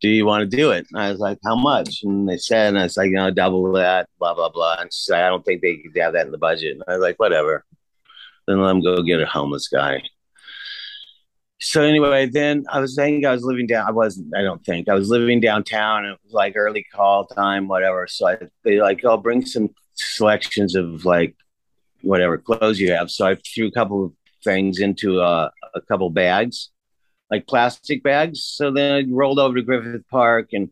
do 0.02 0.10
you 0.10 0.26
want 0.26 0.50
to 0.50 0.58
do 0.58 0.72
it? 0.72 0.86
And 0.92 1.02
I 1.02 1.10
was 1.12 1.20
like, 1.20 1.40
How 1.44 1.56
much? 1.56 2.02
And 2.04 2.28
they 2.28 2.38
said, 2.38 2.70
and 2.70 2.80
I 2.80 2.84
was 2.84 2.98
like, 2.98 3.08
you 3.08 3.16
know, 3.16 3.32
double 3.32 3.72
that, 3.74 4.08
blah, 4.20 4.34
blah, 4.34 4.50
blah. 4.50 4.78
And 4.80 4.92
she 4.94 5.04
said, 5.06 5.24
I 5.24 5.30
don't 5.30 5.44
think 5.44 5.62
they 5.62 5.78
could 5.78 5.98
have 5.98 6.14
that 6.14 6.26
in 6.26 6.32
the 6.32 6.38
budget. 6.38 6.74
And 6.74 6.84
I 6.88 6.94
was 6.94 7.02
like, 7.02 7.18
whatever. 7.18 7.66
Then 8.48 8.62
let 8.62 8.68
them 8.70 8.82
go 8.82 9.02
get 9.02 9.22
a 9.22 9.26
homeless 9.26 9.68
guy. 9.68 10.04
So 11.62 11.82
anyway, 11.82 12.28
then 12.28 12.66
I 12.70 12.80
was 12.80 12.96
saying 12.96 13.26
I 13.26 13.32
was 13.32 13.44
living 13.44 13.68
down. 13.68 13.88
I 13.88 13.92
wasn't. 13.92 14.36
I 14.36 14.42
don't 14.42 14.64
think 14.66 14.90
I 14.90 14.94
was 14.94 15.10
living 15.10 15.40
downtown. 15.40 16.06
And 16.06 16.14
it 16.14 16.20
was 16.24 16.34
like 16.34 16.54
early 16.56 16.86
call 16.94 17.26
time, 17.26 17.68
whatever. 17.68 18.08
So 18.08 18.28
I 18.28 18.38
they 18.64 18.82
like, 18.82 19.04
oh, 19.06 19.18
bring 19.18 19.46
some 19.46 19.70
selections 19.94 20.76
of 20.76 21.06
like 21.06 21.36
whatever 22.02 22.38
clothes 22.38 22.80
you 22.80 22.92
have. 22.92 23.10
So 23.10 23.26
I 23.26 23.36
threw 23.36 23.68
a 23.68 23.72
couple 23.72 24.06
of 24.06 24.14
things 24.44 24.80
into 24.80 25.22
uh, 25.22 25.50
a 25.74 25.82
couple 25.82 26.10
bags, 26.10 26.72
like 27.32 27.48
plastic 27.48 28.04
bags. 28.04 28.44
So 28.44 28.72
then 28.72 28.92
I 28.94 29.04
rolled 29.10 29.40
over 29.40 29.56
to 29.56 29.62
Griffith 29.62 30.08
Park 30.10 30.50
and 30.54 30.70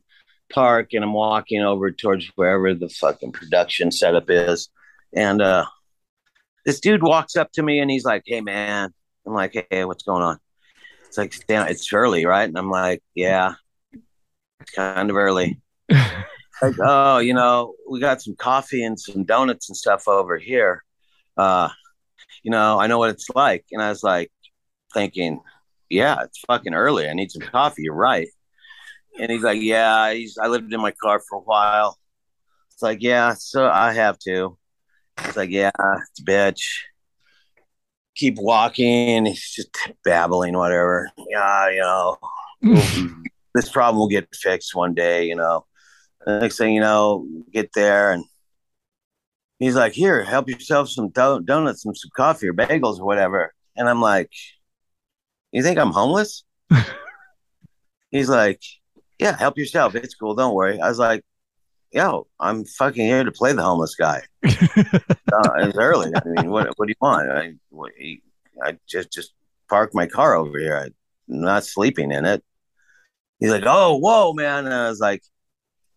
park, 0.51 0.89
and 0.93 1.03
I'm 1.03 1.13
walking 1.13 1.61
over 1.61 1.91
towards 1.91 2.29
wherever 2.35 2.73
the 2.73 2.89
fucking 2.89 3.31
production 3.31 3.91
setup 3.91 4.29
is, 4.29 4.69
and 5.13 5.41
uh, 5.41 5.65
this 6.65 6.79
dude 6.79 7.03
walks 7.03 7.35
up 7.35 7.51
to 7.53 7.63
me 7.63 7.79
and 7.79 7.89
he's 7.89 8.05
like, 8.05 8.23
"Hey, 8.25 8.41
man." 8.41 8.93
I'm 9.25 9.33
like, 9.33 9.67
"Hey, 9.71 9.85
what's 9.85 10.03
going 10.03 10.21
on?" 10.21 10.39
It's 11.13 11.17
like, 11.19 11.45
damn, 11.45 11.67
it's 11.67 11.93
early, 11.93 12.25
right? 12.25 12.49
And 12.49 12.57
I'm 12.57 12.71
like, 12.71 13.03
yeah, 13.13 13.53
it's 14.59 14.71
kind 14.71 15.11
of 15.11 15.15
early. 15.15 15.61
like, 15.91 16.75
oh, 16.79 17.19
you 17.19 17.35
know, 17.35 17.75
we 17.87 17.99
got 17.99 18.19
some 18.19 18.35
coffee 18.35 18.83
and 18.83 18.99
some 18.99 19.23
donuts 19.23 19.69
and 19.69 19.77
stuff 19.77 20.07
over 20.07 20.39
here. 20.39 20.83
Uh, 21.37 21.69
you 22.41 22.49
know, 22.49 22.79
I 22.79 22.87
know 22.87 22.97
what 22.97 23.11
it's 23.11 23.29
like. 23.29 23.63
And 23.71 23.79
I 23.79 23.89
was 23.89 24.01
like, 24.01 24.31
thinking, 24.91 25.39
yeah, 25.87 26.23
it's 26.23 26.39
fucking 26.47 26.73
early. 26.73 27.07
I 27.07 27.13
need 27.13 27.29
some 27.29 27.43
coffee. 27.43 27.83
You're 27.83 27.93
right. 27.93 28.29
And 29.19 29.31
he's 29.31 29.43
like, 29.43 29.61
yeah, 29.61 30.11
he's, 30.13 30.39
I 30.41 30.47
lived 30.47 30.73
in 30.73 30.81
my 30.81 30.93
car 30.99 31.21
for 31.29 31.37
a 31.37 31.43
while. 31.43 31.95
It's 32.71 32.81
like, 32.81 33.03
yeah, 33.03 33.35
so 33.35 33.69
I 33.69 33.93
have 33.93 34.17
to. 34.25 34.57
It's 35.19 35.37
like, 35.37 35.51
yeah, 35.51 35.69
it's 35.77 36.21
a 36.21 36.23
bitch 36.23 36.63
keep 38.15 38.35
walking. 38.37 39.25
He's 39.25 39.51
just 39.51 39.75
babbling, 40.03 40.57
whatever. 40.57 41.09
Yeah, 41.29 41.69
you 41.69 41.79
know, 41.79 42.17
this 43.53 43.69
problem 43.69 43.99
will 43.99 44.07
get 44.07 44.33
fixed 44.35 44.75
one 44.75 44.93
day, 44.93 45.25
you 45.27 45.35
know. 45.35 45.65
The 46.25 46.39
next 46.39 46.57
thing 46.57 46.73
you 46.73 46.79
know, 46.79 47.27
get 47.51 47.71
there 47.73 48.13
and 48.13 48.23
he's 49.59 49.75
like, 49.75 49.93
Here, 49.93 50.23
help 50.23 50.47
yourself 50.47 50.89
some 50.89 51.09
do- 51.09 51.41
donuts, 51.41 51.83
some, 51.83 51.95
some 51.95 52.11
coffee 52.15 52.47
or 52.47 52.53
bagels 52.53 52.99
or 52.99 53.05
whatever. 53.05 53.53
And 53.75 53.89
I'm 53.89 54.01
like, 54.01 54.31
You 55.51 55.63
think 55.63 55.77
I'm 55.77 55.91
homeless? 55.91 56.43
he's 58.11 58.29
like, 58.29 58.61
Yeah, 59.19 59.37
help 59.37 59.57
yourself. 59.57 59.95
It's 59.95 60.15
cool. 60.15 60.35
Don't 60.35 60.55
worry. 60.55 60.79
I 60.79 60.87
was 60.87 60.99
like, 60.99 61.23
Yo, 61.93 62.25
I'm 62.39 62.65
fucking 62.65 63.05
here 63.05 63.23
to 63.23 63.31
play 63.31 63.53
the 63.53 63.61
homeless 63.61 63.93
guy. 63.93 64.23
uh, 64.43 64.49
it's 65.57 65.77
early. 65.77 66.11
I 66.15 66.27
mean, 66.27 66.49
what 66.49 66.67
what 66.75 66.87
do 66.87 66.89
you 66.89 66.95
want? 66.99 67.29
I 67.29 67.53
what, 67.69 67.91
I 68.63 68.79
just 68.89 69.13
just 69.13 69.31
parked 69.69 69.93
my 69.93 70.07
car 70.07 70.35
over 70.35 70.57
here. 70.57 70.75
I'm 70.75 70.93
not 71.27 71.65
sleeping 71.65 72.11
in 72.11 72.25
it. 72.25 72.43
He's 73.39 73.51
like, 73.51 73.65
"Oh, 73.67 73.97
whoa, 73.97 74.33
man!" 74.33 74.65
And 74.65 74.73
I 74.73 74.89
was 74.89 74.99
like, 74.99 75.21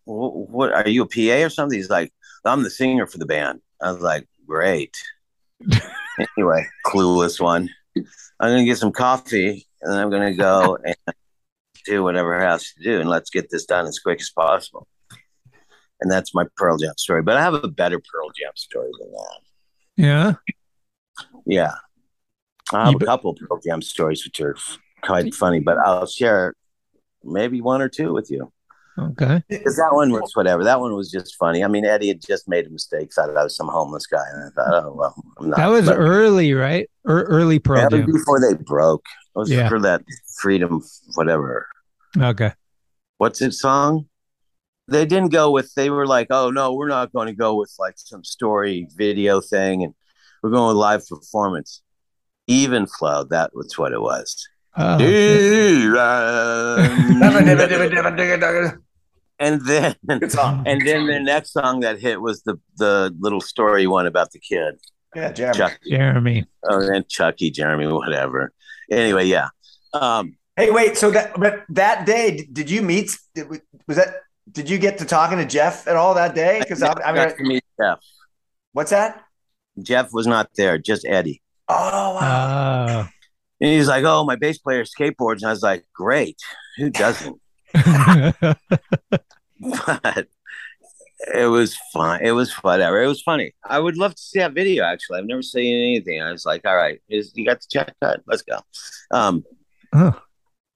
"What? 0.05 0.71
are 0.71 0.87
you 0.87 1.01
a 1.01 1.07
PA 1.07 1.43
or 1.43 1.49
something?" 1.49 1.75
He's 1.75 1.89
like, 1.89 2.13
"I'm 2.45 2.61
the 2.61 2.69
singer 2.69 3.07
for 3.07 3.17
the 3.17 3.25
band." 3.25 3.61
I 3.81 3.91
was 3.91 4.01
like, 4.01 4.27
"Great." 4.45 4.95
anyway, 6.37 6.67
clueless 6.85 7.39
one. 7.39 7.71
I'm 7.95 8.51
gonna 8.51 8.65
get 8.65 8.77
some 8.77 8.91
coffee, 8.91 9.65
and 9.81 9.91
then 9.91 9.99
I'm 9.99 10.11
gonna 10.11 10.35
go 10.35 10.77
and 10.85 10.95
do 11.85 12.03
whatever 12.03 12.39
I 12.39 12.51
have 12.51 12.61
to 12.61 12.83
do, 12.83 12.99
and 12.99 13.09
let's 13.09 13.31
get 13.31 13.49
this 13.49 13.65
done 13.65 13.87
as 13.87 13.97
quick 13.97 14.21
as 14.21 14.29
possible. 14.29 14.87
And 16.01 16.11
that's 16.11 16.33
my 16.35 16.45
Pearl 16.57 16.77
Jam 16.77 16.93
story. 16.97 17.21
But 17.23 17.37
I 17.37 17.41
have 17.41 17.53
a 17.55 17.67
better 17.67 17.99
Pearl 17.99 18.29
Jam 18.39 18.51
story 18.55 18.89
than 18.99 19.11
that. 19.11 19.39
Yeah. 19.95 20.33
Yeah. 21.45 21.73
I 22.73 22.85
have 22.91 23.01
a 23.01 23.05
couple 23.05 23.31
of 23.31 23.37
Pearl 23.37 23.59
Jam 23.65 23.81
stories 23.81 24.23
which 24.25 24.39
are 24.41 24.55
quite 25.01 25.33
funny, 25.33 25.59
but 25.59 25.77
I'll 25.79 26.05
share 26.05 26.53
maybe 27.23 27.61
one 27.61 27.81
or 27.81 27.89
two 27.89 28.13
with 28.13 28.29
you. 28.29 28.51
Okay. 28.99 29.43
Because 29.47 29.75
that 29.77 29.93
one 29.93 30.11
was 30.11 30.31
whatever. 30.35 30.63
That 30.63 30.79
one 30.79 30.95
was 30.95 31.11
just 31.11 31.35
funny. 31.35 31.63
I 31.63 31.67
mean, 31.67 31.85
Eddie 31.85 32.07
had 32.07 32.21
just 32.21 32.47
made 32.47 32.65
a 32.65 32.69
mistake, 32.69 33.13
thought 33.13 33.29
I 33.35 33.43
was 33.43 33.55
some 33.55 33.67
homeless 33.67 34.07
guy. 34.07 34.23
And 34.33 34.45
I 34.45 34.49
thought, 34.49 34.83
oh, 34.85 34.93
well, 34.93 35.23
I'm 35.39 35.49
not. 35.49 35.57
That 35.57 35.67
was 35.67 35.85
But 35.85 35.97
early, 35.97 36.53
right? 36.53 36.89
Or 37.05 37.23
early 37.23 37.59
Pearl 37.59 37.89
Jam. 37.89 38.05
before 38.11 38.39
they 38.41 38.55
broke. 38.55 39.05
It 39.35 39.39
was 39.39 39.51
Yeah. 39.51 39.69
for 39.69 39.79
that 39.81 40.01
freedom, 40.39 40.83
whatever. 41.15 41.67
Okay. 42.19 42.53
What's 43.17 43.41
it 43.41 43.53
song? 43.53 44.07
They 44.87 45.05
didn't 45.05 45.31
go 45.31 45.51
with, 45.51 45.73
they 45.75 45.89
were 45.89 46.07
like, 46.07 46.27
oh, 46.29 46.49
no, 46.49 46.73
we're 46.73 46.87
not 46.87 47.11
going 47.11 47.27
to 47.27 47.33
go 47.33 47.55
with 47.55 47.73
like 47.77 47.95
some 47.97 48.23
story 48.23 48.87
video 48.95 49.41
thing. 49.41 49.83
And 49.83 49.93
we're 50.41 50.51
going 50.51 50.69
with 50.69 50.77
live 50.77 51.05
performance. 51.07 51.81
Even 52.47 52.87
flow, 52.87 53.25
that 53.25 53.51
was 53.53 53.77
what 53.77 53.91
it 53.91 54.01
was. 54.01 54.47
Oh, 54.77 54.97
and 59.39 59.59
then 59.65 59.95
and 60.07 60.87
then 60.87 61.07
the 61.07 61.19
next 61.21 61.51
song 61.51 61.81
that 61.81 61.99
hit 61.99 62.21
was 62.21 62.43
the 62.43 62.57
the 62.77 63.13
little 63.19 63.41
story 63.41 63.87
one 63.87 64.07
about 64.07 64.31
the 64.31 64.39
kid. 64.39 64.75
Yeah, 65.15 65.31
Jeremy. 65.31 65.57
Chucky. 65.57 65.89
Jeremy. 65.89 66.45
Oh, 66.69 66.93
and 66.93 67.09
Chucky, 67.09 67.51
Jeremy, 67.51 67.87
whatever. 67.87 68.53
Anyway, 68.89 69.25
yeah. 69.25 69.49
Um, 69.93 70.37
Hey, 70.57 70.71
wait. 70.71 70.97
So 70.97 71.11
that 71.11 71.39
but 71.39 71.65
that 71.69 72.07
day, 72.07 72.47
did 72.51 72.67
you 72.67 72.81
meet? 72.81 73.15
Was 73.87 73.97
that? 73.97 74.15
Did 74.51 74.69
you 74.69 74.77
get 74.77 74.97
to 74.99 75.05
talking 75.05 75.37
to 75.37 75.45
Jeff 75.45 75.87
at 75.87 75.95
all 75.95 76.13
that 76.13 76.33
day? 76.35 76.59
Because 76.59 76.81
I, 76.81 76.93
I 77.05 77.13
got 77.13 77.37
to 77.37 77.43
meet 77.43 77.63
Jeff. 77.79 77.99
what's 78.71 78.91
that? 78.91 79.23
Jeff 79.81 80.11
was 80.13 80.25
not 80.27 80.49
there, 80.55 80.77
just 80.77 81.05
Eddie. 81.05 81.41
Oh 81.67 82.15
wow. 82.15 82.85
Oh. 82.89 83.07
And 83.59 83.71
he's 83.71 83.87
like, 83.87 84.03
"Oh, 84.05 84.23
my 84.23 84.35
bass 84.35 84.57
player 84.57 84.83
skateboards," 84.83 85.37
and 85.37 85.45
I 85.45 85.49
was 85.49 85.63
like, 85.63 85.85
"Great, 85.93 86.37
who 86.77 86.89
doesn't?" 86.89 87.41
but 87.73 88.57
it 91.33 91.47
was 91.49 91.75
fun. 91.91 92.21
It 92.23 92.31
was 92.31 92.53
whatever. 92.53 93.01
It 93.01 93.07
was 93.07 93.21
funny. 93.21 93.53
I 93.65 93.79
would 93.79 93.97
love 93.97 94.15
to 94.15 94.21
see 94.21 94.39
that 94.39 94.53
video. 94.53 94.83
Actually, 94.83 95.19
I've 95.19 95.25
never 95.25 95.41
seen 95.41 95.75
anything. 95.75 96.21
I 96.21 96.31
was 96.31 96.45
like, 96.45 96.65
"All 96.65 96.75
right, 96.75 97.01
is 97.09 97.31
you 97.35 97.45
got 97.45 97.59
the 97.59 97.67
check 97.71 97.93
cut? 98.01 98.21
Let's 98.27 98.43
go." 98.43 98.59
Um, 99.11 99.43
Oh. 99.93 100.19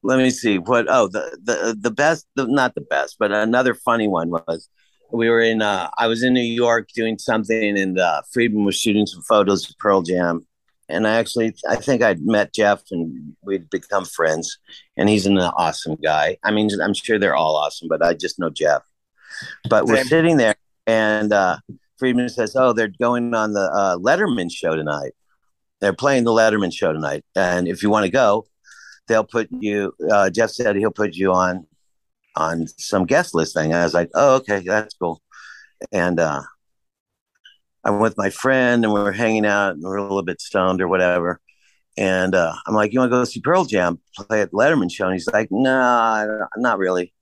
Let 0.04 0.18
me 0.18 0.30
see 0.30 0.58
what. 0.58 0.88
Oh, 0.90 1.08
the 1.08 1.38
the 1.44 1.76
the 1.80 1.92
best, 1.92 2.26
the, 2.36 2.48
not 2.48 2.76
the 2.76 2.82
best, 2.82 3.18
but 3.20 3.32
another 3.32 3.74
funny 3.74 4.08
one 4.08 4.30
was 4.30 4.68
we 5.12 5.30
were 5.30 5.42
in. 5.42 5.62
Uh, 5.62 5.90
I 5.98 6.08
was 6.08 6.24
in 6.24 6.34
New 6.34 6.42
York 6.42 6.90
doing 6.94 7.18
something, 7.18 7.78
and 7.78 8.00
uh, 8.00 8.22
Friedman 8.32 8.66
was 8.66 8.78
shooting 8.78 9.06
some 9.06 9.22
photos 9.24 9.70
of 9.70 9.78
Pearl 9.78 10.02
Jam. 10.02 10.46
And 10.90 11.08
I 11.08 11.16
actually, 11.16 11.56
I 11.70 11.78
think 11.78 12.02
I'd 12.02 12.26
met 12.26 12.54
Jeff, 12.54 12.82
and 12.92 13.34
we'd 13.42 13.70
become 13.70 14.04
friends. 14.04 14.58
And 14.98 15.08
he's 15.08 15.26
an 15.26 15.38
awesome 15.38 15.96
guy. 15.96 16.38
I 16.44 16.52
mean, 16.52 16.70
I'm 16.84 16.94
sure 16.94 17.18
they're 17.18 17.36
all 17.36 17.56
awesome, 17.56 17.88
but 17.88 18.04
I 18.04 18.14
just 18.14 18.40
know 18.40 18.50
Jeff. 18.50 18.82
But 19.70 19.86
we're 19.86 20.04
sitting 20.04 20.36
there, 20.36 20.56
and 20.86 21.32
uh, 21.32 21.58
Friedman 21.98 22.30
says, 22.30 22.56
"Oh, 22.56 22.74
they're 22.74 22.92
going 23.00 23.34
on 23.34 23.54
the 23.54 23.72
uh, 23.72 23.98
Letterman 23.98 24.52
show 24.52 24.76
tonight." 24.76 25.14
they're 25.82 25.94
playing 25.94 26.24
the 26.24 26.32
Letterman 26.32 26.72
show 26.72 26.94
tonight, 26.94 27.26
and 27.36 27.68
if 27.68 27.84
you 27.84 27.90
want 27.90 28.06
to 28.06 28.12
go, 28.12 28.46
they'll 29.08 29.24
put 29.24 29.50
you. 29.52 29.94
Uh, 30.10 30.30
Jeff 30.30 30.52
said 30.52 30.76
he'll 30.76 30.92
put 30.92 31.16
you 31.16 31.32
on 31.34 31.68
on 32.36 32.68
some 32.78 33.06
guest 33.06 33.36
list 33.36 33.54
thing. 33.54 33.74
I 33.74 33.84
was 33.84 33.94
like, 33.94 34.10
oh, 34.14 34.36
okay, 34.38 34.64
that's 34.66 34.96
cool. 34.96 35.22
And 35.92 36.20
uh, 36.20 36.42
I 37.84 37.92
went 37.92 38.02
with 38.02 38.18
my 38.18 38.30
friend, 38.30 38.84
and 38.84 38.94
we 38.94 39.02
were 39.02 39.12
hanging 39.12 39.46
out, 39.46 39.74
and 39.74 39.84
we 39.84 39.90
are 39.90 39.98
a 39.98 40.02
little 40.04 40.24
bit 40.24 40.42
stoned 40.42 40.82
or 40.82 40.88
whatever. 40.88 41.40
And 41.98 42.36
uh, 42.36 42.54
I'm 42.66 42.74
like, 42.74 42.94
you 42.94 43.00
want 43.00 43.12
to 43.12 43.18
go 43.18 43.24
see 43.26 43.42
Pearl 43.42 43.66
Jam 43.66 44.00
play 44.16 44.42
at 44.42 44.52
Letterman 44.52 44.92
show? 44.92 45.06
And 45.06 45.14
he's 45.14 45.28
like, 45.28 45.50
nah, 45.52 46.26
not 46.58 46.78
really. 46.78 47.14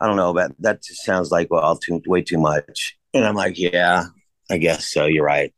I 0.00 0.06
don't 0.06 0.16
know 0.16 0.30
about 0.30 0.52
that. 0.60 0.82
Just 0.82 1.04
sounds 1.04 1.30
like 1.30 1.50
well, 1.50 1.76
too 1.76 2.00
way 2.06 2.22
too 2.22 2.38
much. 2.38 2.96
And 3.12 3.24
I'm 3.24 3.34
like, 3.34 3.58
yeah, 3.58 4.06
I 4.50 4.56
guess 4.56 4.88
so. 4.88 5.04
You're 5.04 5.24
right. 5.24 5.52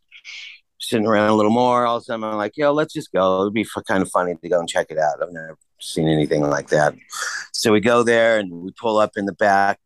Sitting 0.85 1.07
around 1.07 1.29
a 1.29 1.35
little 1.35 1.53
more, 1.53 1.87
all 1.87 1.99
of 1.99 2.03
a 2.03 2.05
sudden 2.05 2.25
I'm 2.25 2.37
like, 2.37 2.57
yo, 2.57 2.73
let's 2.73 2.93
just 2.93 3.13
go. 3.13 3.43
It'd 3.43 3.55
be 3.55 3.63
f- 3.63 3.85
kind 3.87 4.03
of 4.03 4.11
funny 4.11 4.35
to 4.35 4.49
go 4.49 4.59
and 4.59 4.69
check 4.69 4.89
it 4.91 4.99
out. 4.99 5.23
I've 5.23 5.33
never 5.33 5.57
seen 5.81 6.09
anything 6.09 6.43
like 6.43 6.71
that. 6.71 6.95
So 7.53 7.71
we 7.73 7.79
go 7.79 8.03
there 8.03 8.41
and 8.41 8.51
we 8.51 8.73
pull 8.73 8.99
up 8.99 9.13
in 9.17 9.27
the 9.27 9.33
back 9.33 9.79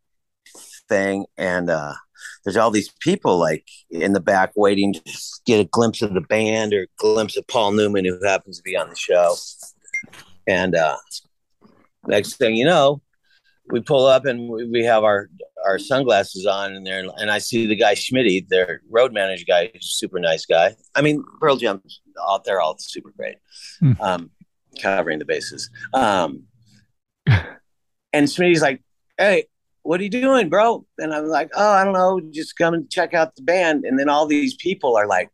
thing, 0.88 1.26
and 1.36 1.68
uh, 1.68 1.92
there's 2.44 2.56
all 2.56 2.70
these 2.70 2.88
people 3.00 3.38
like 3.38 3.66
in 3.90 4.14
the 4.14 4.20
back 4.20 4.52
waiting 4.56 4.94
to 4.94 5.00
get 5.44 5.60
a 5.60 5.64
glimpse 5.64 6.00
of 6.00 6.14
the 6.14 6.22
band 6.22 6.72
or 6.72 6.86
glimpse 6.96 7.36
of 7.36 7.46
Paul 7.46 7.72
Newman, 7.72 8.06
who 8.06 8.18
happens 8.24 8.56
to 8.56 8.62
be 8.62 8.74
on 8.76 8.88
the 8.88 8.96
show. 8.96 9.34
And 10.46 10.74
uh, 10.74 10.96
next 12.06 12.36
thing 12.36 12.56
you 12.56 12.64
know, 12.64 13.02
we 13.68 13.80
pull 13.80 14.06
up 14.06 14.24
and 14.24 14.48
we, 14.48 14.66
we 14.66 14.84
have 14.84 15.04
our 15.04 15.28
our 15.66 15.78
sunglasses 15.78 16.46
on 16.46 16.74
and 16.74 16.86
there 16.86 17.04
and 17.16 17.30
I 17.30 17.38
see 17.38 17.66
the 17.66 17.76
guy 17.76 17.94
Schmitty, 17.94 18.46
their 18.48 18.80
road 18.88 19.12
manager 19.12 19.44
guy, 19.46 19.70
super 19.80 20.20
nice 20.20 20.46
guy. 20.46 20.76
I 20.94 21.02
mean, 21.02 21.24
Pearl 21.40 21.56
Jam's 21.56 22.00
all 22.24 22.40
they're 22.44 22.60
all 22.60 22.76
super 22.78 23.12
great. 23.16 23.36
Hmm. 23.80 23.92
Um, 24.00 24.30
covering 24.80 25.18
the 25.18 25.24
bases. 25.24 25.70
Um, 25.92 26.44
and 27.26 28.28
Schmitty's 28.28 28.62
like, 28.62 28.82
Hey, 29.18 29.46
what 29.82 30.00
are 30.00 30.04
you 30.04 30.10
doing, 30.10 30.48
bro? 30.48 30.86
And 30.98 31.12
I'm 31.12 31.26
like, 31.26 31.50
Oh, 31.54 31.72
I 31.72 31.84
don't 31.84 31.94
know, 31.94 32.20
just 32.30 32.56
come 32.56 32.74
and 32.74 32.90
check 32.90 33.12
out 33.14 33.34
the 33.34 33.42
band. 33.42 33.84
And 33.84 33.98
then 33.98 34.08
all 34.08 34.26
these 34.26 34.54
people 34.56 34.96
are 34.96 35.06
like, 35.06 35.30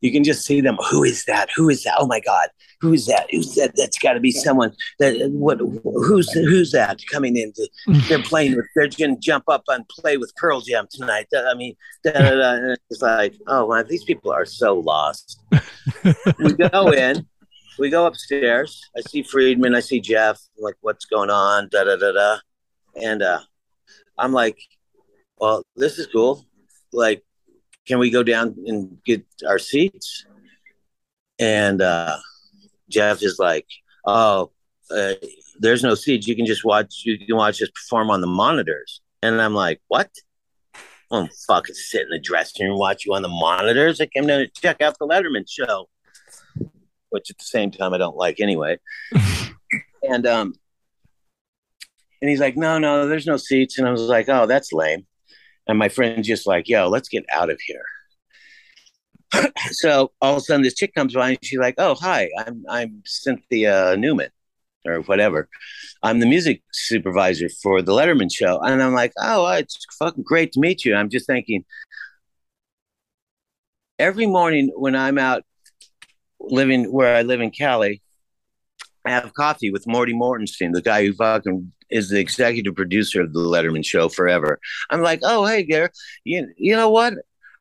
you 0.00 0.12
can 0.12 0.22
just 0.22 0.44
see 0.44 0.60
them. 0.60 0.76
Who 0.90 1.02
is 1.02 1.24
that? 1.24 1.48
Who 1.56 1.70
is 1.70 1.82
that? 1.84 1.94
Oh 1.98 2.06
my 2.06 2.20
God. 2.20 2.48
Who 2.84 2.92
is 2.92 3.06
that? 3.06 3.26
Who's 3.30 3.54
that? 3.54 3.72
That's 3.76 3.98
got 3.98 4.12
to 4.12 4.20
be 4.20 4.30
someone 4.30 4.74
that 4.98 5.30
what 5.30 5.58
who's 5.58 6.30
who's 6.32 6.70
that 6.72 7.00
coming 7.10 7.34
in? 7.34 7.50
To, 7.54 7.68
they're 8.08 8.22
playing 8.22 8.56
with 8.56 8.66
they're 8.74 8.88
gonna 8.88 9.16
jump 9.18 9.44
up 9.48 9.62
and 9.68 9.88
play 9.88 10.18
with 10.18 10.34
Pearl 10.36 10.60
Jam 10.60 10.86
tonight. 10.90 11.26
I 11.34 11.54
mean, 11.54 11.74
da, 12.04 12.12
da, 12.12 12.34
da. 12.34 12.74
it's 12.90 13.00
like, 13.00 13.36
oh 13.46 13.70
man, 13.70 13.86
these 13.88 14.04
people 14.04 14.32
are 14.32 14.44
so 14.44 14.78
lost. 14.78 15.40
we 16.38 16.52
go 16.52 16.92
in, 16.92 17.26
we 17.78 17.88
go 17.88 18.04
upstairs. 18.04 18.82
I 18.94 19.00
see 19.00 19.22
Friedman, 19.22 19.74
I 19.74 19.80
see 19.80 20.00
Jeff, 20.00 20.38
I'm 20.58 20.64
like, 20.64 20.76
what's 20.82 21.06
going 21.06 21.30
on? 21.30 21.70
Da 21.70 21.84
da 21.84 21.96
da 21.96 22.12
da. 22.12 22.38
And 23.02 23.22
uh 23.22 23.40
I'm 24.18 24.32
like, 24.32 24.58
well, 25.38 25.62
this 25.74 25.98
is 25.98 26.06
cool. 26.08 26.44
Like 26.92 27.24
can 27.86 27.98
we 27.98 28.10
go 28.10 28.22
down 28.22 28.56
and 28.66 28.98
get 29.06 29.24
our 29.48 29.58
seats? 29.58 30.26
And 31.38 31.82
uh, 31.82 32.18
Jeff 32.88 33.22
is 33.22 33.38
like, 33.38 33.66
oh, 34.06 34.50
uh, 34.90 35.14
there's 35.58 35.82
no 35.82 35.94
seats. 35.94 36.26
You 36.26 36.36
can 36.36 36.46
just 36.46 36.64
watch. 36.64 37.02
You 37.04 37.18
can 37.18 37.36
watch 37.36 37.62
us 37.62 37.70
perform 37.70 38.10
on 38.10 38.20
the 38.20 38.26
monitors. 38.26 39.00
And 39.22 39.40
I'm 39.40 39.54
like, 39.54 39.80
what? 39.88 40.10
I'm 41.10 41.28
fucking 41.46 41.74
sit 41.74 42.02
in 42.02 42.08
the 42.10 42.18
dressing 42.18 42.64
room 42.64 42.72
and 42.72 42.80
watch 42.80 43.06
you 43.06 43.14
on 43.14 43.22
the 43.22 43.28
monitors. 43.28 44.00
I 44.00 44.06
came 44.06 44.26
down 44.26 44.40
to 44.40 44.48
check 44.48 44.80
out 44.80 44.98
the 44.98 45.06
Letterman 45.06 45.48
show, 45.48 45.88
which 47.10 47.30
at 47.30 47.38
the 47.38 47.44
same 47.44 47.70
time 47.70 47.94
I 47.94 47.98
don't 47.98 48.16
like 48.16 48.40
anyway. 48.40 48.78
and 50.02 50.26
um, 50.26 50.54
and 52.20 52.30
he's 52.30 52.40
like, 52.40 52.56
no, 52.56 52.78
no, 52.78 53.06
there's 53.06 53.26
no 53.26 53.36
seats. 53.36 53.78
And 53.78 53.86
I 53.86 53.90
was 53.90 54.02
like, 54.02 54.28
oh, 54.28 54.46
that's 54.46 54.72
lame. 54.72 55.06
And 55.66 55.78
my 55.78 55.88
friend's 55.88 56.26
just 56.26 56.46
like, 56.46 56.68
yo, 56.68 56.88
let's 56.88 57.08
get 57.08 57.24
out 57.30 57.50
of 57.50 57.60
here. 57.66 57.84
so 59.70 60.12
all 60.20 60.34
of 60.34 60.38
a 60.38 60.40
sudden 60.40 60.62
this 60.62 60.74
chick 60.74 60.94
comes 60.94 61.14
by 61.14 61.30
and 61.30 61.38
she's 61.42 61.58
like, 61.58 61.74
Oh, 61.78 61.94
hi, 61.94 62.28
I'm 62.38 62.64
I'm 62.68 63.02
Cynthia 63.04 63.96
Newman 63.96 64.30
or 64.86 65.00
whatever. 65.02 65.48
I'm 66.02 66.20
the 66.20 66.26
music 66.26 66.62
supervisor 66.72 67.48
for 67.62 67.80
the 67.82 67.92
Letterman 67.92 68.32
show. 68.32 68.60
And 68.60 68.82
I'm 68.82 68.94
like, 68.94 69.12
Oh, 69.20 69.46
it's 69.52 69.78
fucking 69.98 70.24
great 70.24 70.52
to 70.52 70.60
meet 70.60 70.84
you. 70.84 70.94
I'm 70.94 71.10
just 71.10 71.26
thinking 71.26 71.64
every 73.98 74.26
morning 74.26 74.70
when 74.76 74.94
I'm 74.94 75.18
out 75.18 75.44
living 76.40 76.92
where 76.92 77.16
I 77.16 77.22
live 77.22 77.40
in 77.40 77.50
Cali, 77.50 78.02
I 79.04 79.10
have 79.10 79.34
coffee 79.34 79.70
with 79.70 79.86
Morty 79.86 80.14
Mortenstein, 80.14 80.72
the 80.72 80.82
guy 80.82 81.04
who 81.04 81.12
fucking 81.12 81.72
is 81.90 82.08
the 82.08 82.18
executive 82.18 82.74
producer 82.74 83.20
of 83.20 83.32
the 83.32 83.40
Letterman 83.40 83.84
show 83.84 84.08
forever. 84.08 84.58
I'm 84.90 85.02
like, 85.02 85.20
oh, 85.22 85.44
hey, 85.44 85.62
Gary, 85.62 85.90
you, 86.24 86.48
you 86.56 86.74
know 86.74 86.90
what? 86.90 87.14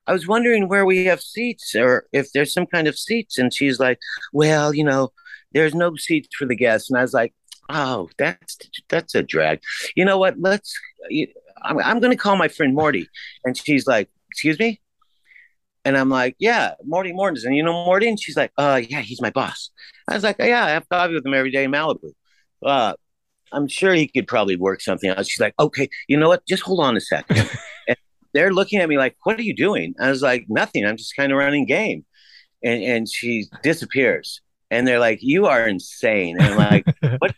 I 0.08 0.14
was 0.14 0.28
wondering 0.28 0.68
where 0.68 0.86
we 0.86 1.06
have 1.06 1.22
seats 1.22 1.76
or 1.76 2.06
if 2.12 2.32
there's 2.34 2.54
some 2.54 2.66
kind 2.66 2.88
of 2.88 2.98
seats. 2.98 3.38
And 3.38 3.54
she's 3.54 3.80
like, 3.80 4.00
well, 4.34 4.74
you 4.74 4.84
know, 4.84 5.12
there's 5.54 5.74
no 5.76 5.96
seats 5.96 6.36
for 6.38 6.46
the 6.46 6.56
guests. 6.56 6.90
And 6.90 6.98
I 6.98 7.02
was 7.02 7.14
like, 7.14 7.34
oh, 7.70 8.10
that's 8.18 8.58
that's 8.90 9.16
a 9.16 9.24
drag. 9.24 9.62
You 9.96 10.06
know 10.06 10.18
what? 10.18 10.36
Let's. 10.40 10.78
I'm, 11.62 11.80
I'm 11.80 12.00
going 12.00 12.12
to 12.12 12.18
call 12.18 12.36
my 12.36 12.50
friend 12.50 12.76
Morty. 12.76 13.08
And 13.46 13.58
she's 13.58 13.88
like, 13.88 14.10
excuse 14.32 14.60
me. 14.60 14.82
And 15.86 15.98
I'm 15.98 16.10
like, 16.10 16.36
yeah, 16.40 16.74
Morty 16.84 17.14
Mortons. 17.14 17.46
And 17.46 17.56
you 17.56 17.64
know 17.64 17.86
Morty? 17.86 18.08
And 18.08 18.20
she's 18.20 18.38
like, 18.38 18.52
uh, 18.58 18.82
yeah, 18.88 19.02
he's 19.02 19.22
my 19.22 19.30
boss. 19.30 19.70
I 20.08 20.16
was 20.16 20.24
like, 20.24 20.38
oh, 20.40 20.46
yeah, 20.46 20.66
I 20.66 20.70
have 20.72 20.88
coffee 20.90 21.14
with 21.14 21.26
him 21.26 21.34
every 21.34 21.52
day 21.52 21.66
in 21.66 21.72
Malibu. 21.72 22.12
Uh, 22.66 22.94
I'm 23.52 23.68
sure 23.68 23.94
he 23.94 24.08
could 24.08 24.28
probably 24.28 24.56
work 24.56 24.82
something 24.82 25.10
out. 25.10 25.26
She's 25.26 25.40
like, 25.40 25.54
okay, 25.60 25.90
you 26.08 26.18
know 26.18 26.28
what? 26.30 26.46
Just 26.48 26.64
hold 26.64 26.80
on 26.80 26.98
a 26.98 27.02
second. 27.02 27.50
they're 28.34 28.54
looking 28.54 28.80
at 28.80 28.90
me 28.90 28.98
like, 28.98 29.16
what 29.24 29.40
are 29.40 29.44
you 29.44 29.56
doing? 29.56 29.96
I 30.00 30.10
was 30.10 30.22
like, 30.22 30.46
nothing. 30.50 30.86
I'm 30.86 30.98
just 30.98 31.16
kind 31.16 31.32
of 31.32 31.38
running 31.38 31.66
game. 31.66 32.06
And 32.64 32.84
and 32.84 33.10
she 33.10 33.46
disappears. 33.62 34.42
And 34.72 34.88
they're 34.88 35.00
like, 35.00 35.20
you 35.22 35.46
are 35.46 35.68
insane. 35.68 36.38
And 36.40 36.48
I'm 36.48 36.58
like, 36.58 36.86
what? 37.20 37.36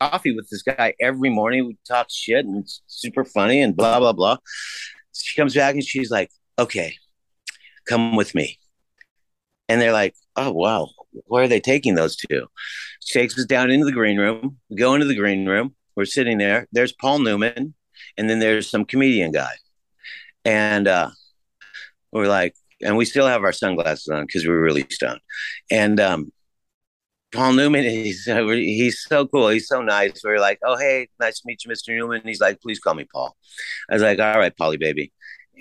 Coffee 0.00 0.34
with 0.34 0.48
this 0.48 0.62
guy 0.62 0.94
every 1.00 1.28
morning. 1.28 1.66
We 1.66 1.76
talk 1.86 2.06
shit 2.10 2.46
and 2.46 2.62
it's 2.62 2.82
super 2.86 3.24
funny 3.24 3.60
and 3.60 3.76
blah 3.76 3.98
blah 3.98 4.12
blah. 4.12 4.38
She 5.12 5.36
comes 5.38 5.54
back 5.54 5.74
and 5.74 5.84
she's 5.84 6.10
like, 6.10 6.30
okay, 6.58 6.94
come 7.86 8.16
with 8.16 8.34
me. 8.34 8.58
And 9.68 9.80
they're 9.80 9.92
like, 9.92 10.14
oh, 10.36 10.52
wow, 10.52 10.88
where 11.26 11.44
are 11.44 11.48
they 11.48 11.60
taking 11.60 11.94
those 11.94 12.16
two? 12.16 12.46
She 13.00 13.18
takes 13.18 13.38
us 13.38 13.46
down 13.46 13.70
into 13.70 13.86
the 13.86 13.92
green 13.92 14.18
room. 14.18 14.58
We 14.68 14.76
go 14.76 14.94
into 14.94 15.06
the 15.06 15.14
green 15.14 15.46
room. 15.46 15.74
We're 15.96 16.06
sitting 16.06 16.38
there. 16.38 16.66
There's 16.72 16.92
Paul 16.92 17.20
Newman, 17.20 17.74
and 18.16 18.30
then 18.30 18.38
there's 18.38 18.70
some 18.70 18.84
comedian 18.84 19.32
guy. 19.32 19.52
And 20.44 20.88
uh, 20.88 21.10
we're 22.12 22.28
like, 22.28 22.54
and 22.82 22.96
we 22.96 23.04
still 23.04 23.26
have 23.26 23.44
our 23.44 23.52
sunglasses 23.52 24.08
on 24.08 24.24
because 24.26 24.46
we're 24.46 24.60
really 24.60 24.86
stoned. 24.90 25.20
And 25.70 26.00
um, 26.00 26.32
Paul 27.32 27.52
Newman, 27.52 27.84
he's 27.84 28.24
he's 28.24 29.02
so 29.02 29.26
cool. 29.26 29.48
He's 29.48 29.68
so 29.68 29.82
nice. 29.82 30.22
We're 30.24 30.40
like, 30.40 30.58
oh 30.64 30.76
hey, 30.76 31.08
nice 31.18 31.40
to 31.40 31.46
meet 31.46 31.64
you, 31.64 31.70
Mr. 31.70 31.96
Newman. 31.96 32.20
And 32.20 32.28
he's 32.28 32.40
like, 32.40 32.60
please 32.60 32.78
call 32.78 32.94
me 32.94 33.06
Paul. 33.12 33.36
I 33.90 33.94
was 33.94 34.02
like, 34.02 34.18
all 34.18 34.38
right, 34.38 34.56
Polly 34.56 34.76
baby 34.76 35.12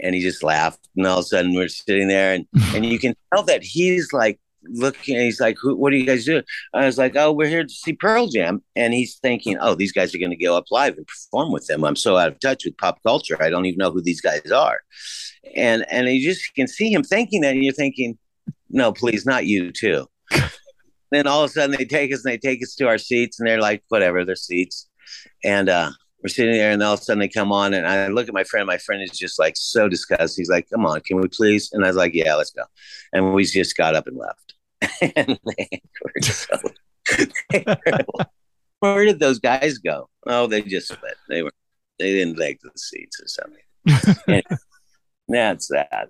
and 0.01 0.15
he 0.15 0.21
just 0.21 0.43
laughed. 0.43 0.87
And 0.95 1.05
all 1.05 1.19
of 1.19 1.25
a 1.25 1.27
sudden, 1.27 1.53
we're 1.53 1.67
sitting 1.67 2.07
there, 2.07 2.33
and 2.33 2.47
and 2.73 2.85
you 2.85 2.99
can 2.99 3.15
tell 3.33 3.43
that 3.43 3.63
he's 3.63 4.13
like 4.13 4.39
looking. 4.63 5.19
He's 5.19 5.39
like, 5.39 5.57
Who, 5.61 5.75
"What 5.75 5.93
are 5.93 5.95
you 5.95 6.05
guys 6.05 6.25
doing?" 6.25 6.43
I 6.73 6.85
was 6.85 6.97
like, 6.97 7.15
"Oh, 7.15 7.31
we're 7.31 7.47
here 7.47 7.63
to 7.63 7.69
see 7.69 7.93
Pearl 7.93 8.27
Jam," 8.27 8.63
and 8.75 8.93
he's 8.93 9.15
thinking, 9.15 9.57
"Oh, 9.59 9.75
these 9.75 9.91
guys 9.91 10.13
are 10.13 10.19
going 10.19 10.31
to 10.31 10.35
go 10.35 10.57
up 10.57 10.65
live 10.71 10.97
and 10.97 11.07
perform 11.07 11.51
with 11.51 11.67
them." 11.67 11.83
I'm 11.83 11.95
so 11.95 12.17
out 12.17 12.29
of 12.29 12.39
touch 12.39 12.65
with 12.65 12.77
pop 12.77 13.01
culture. 13.03 13.41
I 13.41 13.49
don't 13.49 13.65
even 13.65 13.77
know 13.77 13.91
who 13.91 14.01
these 14.01 14.21
guys 14.21 14.51
are, 14.51 14.81
and 15.55 15.85
and 15.91 16.07
you 16.07 16.23
just 16.23 16.53
can 16.55 16.67
see 16.67 16.91
him 16.91 17.03
thinking 17.03 17.41
that, 17.41 17.53
and 17.53 17.63
you're 17.63 17.73
thinking, 17.73 18.17
"No, 18.69 18.91
please, 18.91 19.25
not 19.25 19.45
you 19.45 19.71
too." 19.71 20.07
then 21.11 21.27
all 21.27 21.43
of 21.43 21.49
a 21.49 21.53
sudden, 21.53 21.75
they 21.77 21.85
take 21.85 22.13
us 22.13 22.25
and 22.25 22.33
they 22.33 22.37
take 22.37 22.61
us 22.63 22.75
to 22.75 22.87
our 22.87 22.97
seats, 22.97 23.39
and 23.39 23.47
they're 23.47 23.61
like, 23.61 23.83
"Whatever, 23.89 24.25
they're 24.25 24.35
seats," 24.35 24.89
and 25.43 25.69
uh 25.69 25.91
we're 26.23 26.29
sitting 26.29 26.53
there 26.53 26.71
and 26.71 26.83
all 26.83 26.93
of 26.93 26.99
a 26.99 27.03
sudden 27.03 27.19
they 27.19 27.29
come 27.29 27.51
on 27.51 27.73
and 27.73 27.87
I 27.87 28.07
look 28.07 28.27
at 28.27 28.33
my 28.33 28.43
friend. 28.43 28.67
My 28.67 28.77
friend 28.77 29.01
is 29.01 29.17
just 29.17 29.39
like 29.39 29.55
so 29.55 29.87
disgusted. 29.87 30.41
He's 30.41 30.49
like, 30.49 30.69
come 30.69 30.85
on, 30.85 30.99
can 31.01 31.17
we 31.17 31.27
please? 31.29 31.69
And 31.71 31.85
I 31.85 31.87
was 31.87 31.95
like, 31.95 32.13
yeah, 32.13 32.35
let's 32.35 32.51
go. 32.51 32.63
And 33.13 33.33
we 33.33 33.45
just 33.45 33.77
got 33.77 33.95
up 33.95 34.07
and 34.07 34.17
left. 34.17 34.48
and 35.15 35.39
they 35.45 35.81
were 36.03 36.11
so, 36.21 36.57
they 37.49 37.63
were, 37.65 38.25
where 38.79 39.05
did 39.05 39.19
those 39.19 39.39
guys 39.39 39.77
go? 39.77 40.09
Oh, 40.25 40.47
they 40.47 40.61
just 40.61 40.87
split. 40.87 41.15
They 41.27 41.43
were, 41.43 41.51
they 41.97 42.13
didn't 42.13 42.39
like 42.39 42.59
the 42.61 42.71
seats 42.77 43.19
or 43.19 43.27
something. 43.27 44.13
and 44.47 44.57
that's 45.27 45.67
that. 45.67 46.09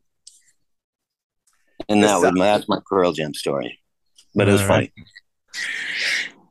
And 1.88 2.04
that 2.04 2.22
was 2.22 2.32
my, 2.36 2.46
that's 2.46 2.70
my 2.70 2.80
Pearl 2.88 3.12
Jam 3.12 3.34
story. 3.34 3.80
But 4.36 4.48
it 4.48 4.52
was 4.52 4.62
funny. 4.62 4.92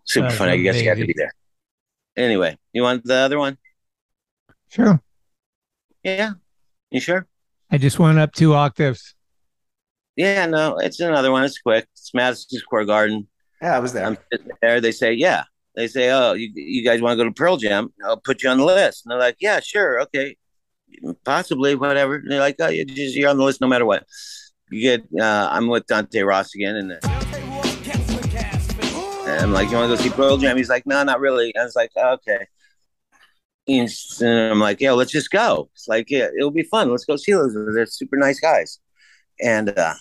Super 0.05 0.31
funny. 0.31 0.53
I 0.53 0.57
guess 0.57 0.81
you 0.81 0.89
had 0.89 0.99
to 0.99 1.07
be 1.07 1.15
there. 1.17 1.33
Anyway, 2.17 2.59
you 2.73 2.83
want 2.83 3.05
the 3.05 3.15
other 3.15 3.39
one? 3.39 3.57
Sure. 4.69 5.01
Yeah. 6.03 6.33
You 6.91 7.01
sure? 7.01 7.27
I 7.71 7.79
just 7.79 7.99
went 7.99 8.19
up 8.19 8.33
two 8.33 8.55
octaves. 8.55 9.15
Yeah, 10.19 10.47
no, 10.47 10.79
it's 10.79 10.99
another 10.99 11.31
one. 11.31 11.45
It's 11.45 11.61
quick. 11.61 11.87
It's 11.93 12.13
Madison 12.13 12.59
Square 12.59 12.87
Garden. 12.87 13.29
Yeah, 13.63 13.77
I 13.77 13.79
was 13.79 13.93
there. 13.93 14.05
I'm 14.05 14.19
sitting 14.33 14.51
there. 14.61 14.81
They 14.81 14.91
say, 14.91 15.13
yeah. 15.13 15.45
They 15.77 15.87
say, 15.87 16.11
oh, 16.11 16.33
you, 16.33 16.51
you 16.57 16.85
guys 16.85 17.01
want 17.01 17.17
to 17.17 17.25
go 17.25 17.29
to 17.29 17.33
Pearl 17.33 17.57
Jam? 17.57 17.93
I'll 18.05 18.17
put 18.17 18.43
you 18.43 18.51
on 18.51 18.59
the 18.59 18.65
list. 18.65 19.07
And 19.07 19.13
they're 19.13 19.19
like, 19.21 19.37
yeah, 19.39 19.61
sure, 19.61 20.01
okay, 20.03 20.37
possibly, 21.25 21.77
whatever. 21.77 22.17
And 22.17 22.29
they're 22.29 22.41
like, 22.41 22.57
oh, 22.59 22.67
you're, 22.67 22.85
just, 22.85 23.15
you're 23.15 23.31
on 23.31 23.37
the 23.37 23.45
list 23.45 23.61
no 23.61 23.69
matter 23.69 23.87
what. 23.87 24.09
You 24.73 24.81
get. 24.81 25.03
Uh, 25.17 25.49
I'm 25.53 25.69
with 25.69 25.87
Dante 25.87 26.23
Ross 26.23 26.53
again, 26.53 26.75
and, 26.75 26.93
uh, 26.93 26.99
and 29.29 29.41
I'm 29.41 29.53
like, 29.53 29.71
you 29.71 29.77
want 29.77 29.89
to 29.89 29.97
go 29.97 30.03
see 30.03 30.11
Pearl 30.11 30.37
Jam? 30.37 30.57
He's 30.57 30.69
like, 30.69 30.85
no, 30.85 31.01
not 31.05 31.21
really. 31.21 31.57
I 31.57 31.63
was 31.63 31.77
like, 31.77 31.93
okay. 31.97 32.45
And 33.69 33.89
I'm 34.23 34.59
like, 34.59 34.81
yeah, 34.81 34.93
let's 34.93 35.13
just 35.13 35.31
go. 35.31 35.71
It's 35.75 35.87
like, 35.87 36.11
yeah, 36.11 36.27
it'll 36.37 36.51
be 36.51 36.65
fun. 36.65 36.91
Let's 36.91 37.05
go 37.05 37.15
see 37.15 37.35
those. 37.35 37.55
They're 37.55 37.87
super 37.87 38.17
nice 38.17 38.41
guys. 38.41 38.81
And 39.41 39.79
uh, 39.79 39.95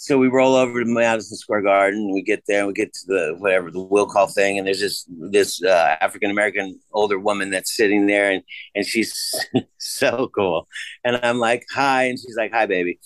so 0.00 0.16
we 0.16 0.28
roll 0.28 0.54
over 0.54 0.84
to 0.84 0.88
Madison 0.88 1.36
Square 1.36 1.62
Garden. 1.62 2.12
We 2.14 2.22
get 2.22 2.44
there. 2.46 2.60
And 2.60 2.68
we 2.68 2.72
get 2.72 2.92
to 2.94 3.06
the 3.08 3.34
whatever 3.38 3.72
the 3.72 3.82
will 3.82 4.06
call 4.06 4.28
thing, 4.28 4.56
and 4.56 4.66
there's 4.66 4.78
this 4.80 5.04
this 5.08 5.62
uh, 5.62 5.96
African 6.00 6.30
American 6.30 6.78
older 6.92 7.18
woman 7.18 7.50
that's 7.50 7.76
sitting 7.76 8.06
there, 8.06 8.30
and 8.30 8.44
and 8.76 8.86
she's 8.86 9.34
so 9.78 10.28
cool. 10.28 10.68
And 11.04 11.18
I'm 11.24 11.40
like, 11.40 11.66
hi, 11.74 12.04
and 12.04 12.18
she's 12.18 12.36
like, 12.36 12.52
hi, 12.52 12.66
baby. 12.66 13.00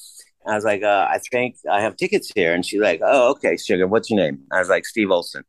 I 0.46 0.54
was 0.54 0.64
like, 0.64 0.82
uh, 0.82 1.06
I 1.08 1.18
think 1.30 1.56
I 1.70 1.80
have 1.80 1.96
tickets 1.96 2.30
here, 2.34 2.52
and 2.52 2.64
she's 2.64 2.82
like, 2.82 3.00
oh, 3.02 3.30
okay, 3.30 3.56
sugar. 3.56 3.86
What's 3.86 4.10
your 4.10 4.20
name? 4.20 4.40
I 4.52 4.58
was 4.58 4.68
like, 4.68 4.84
Steve 4.84 5.10
Olson, 5.10 5.44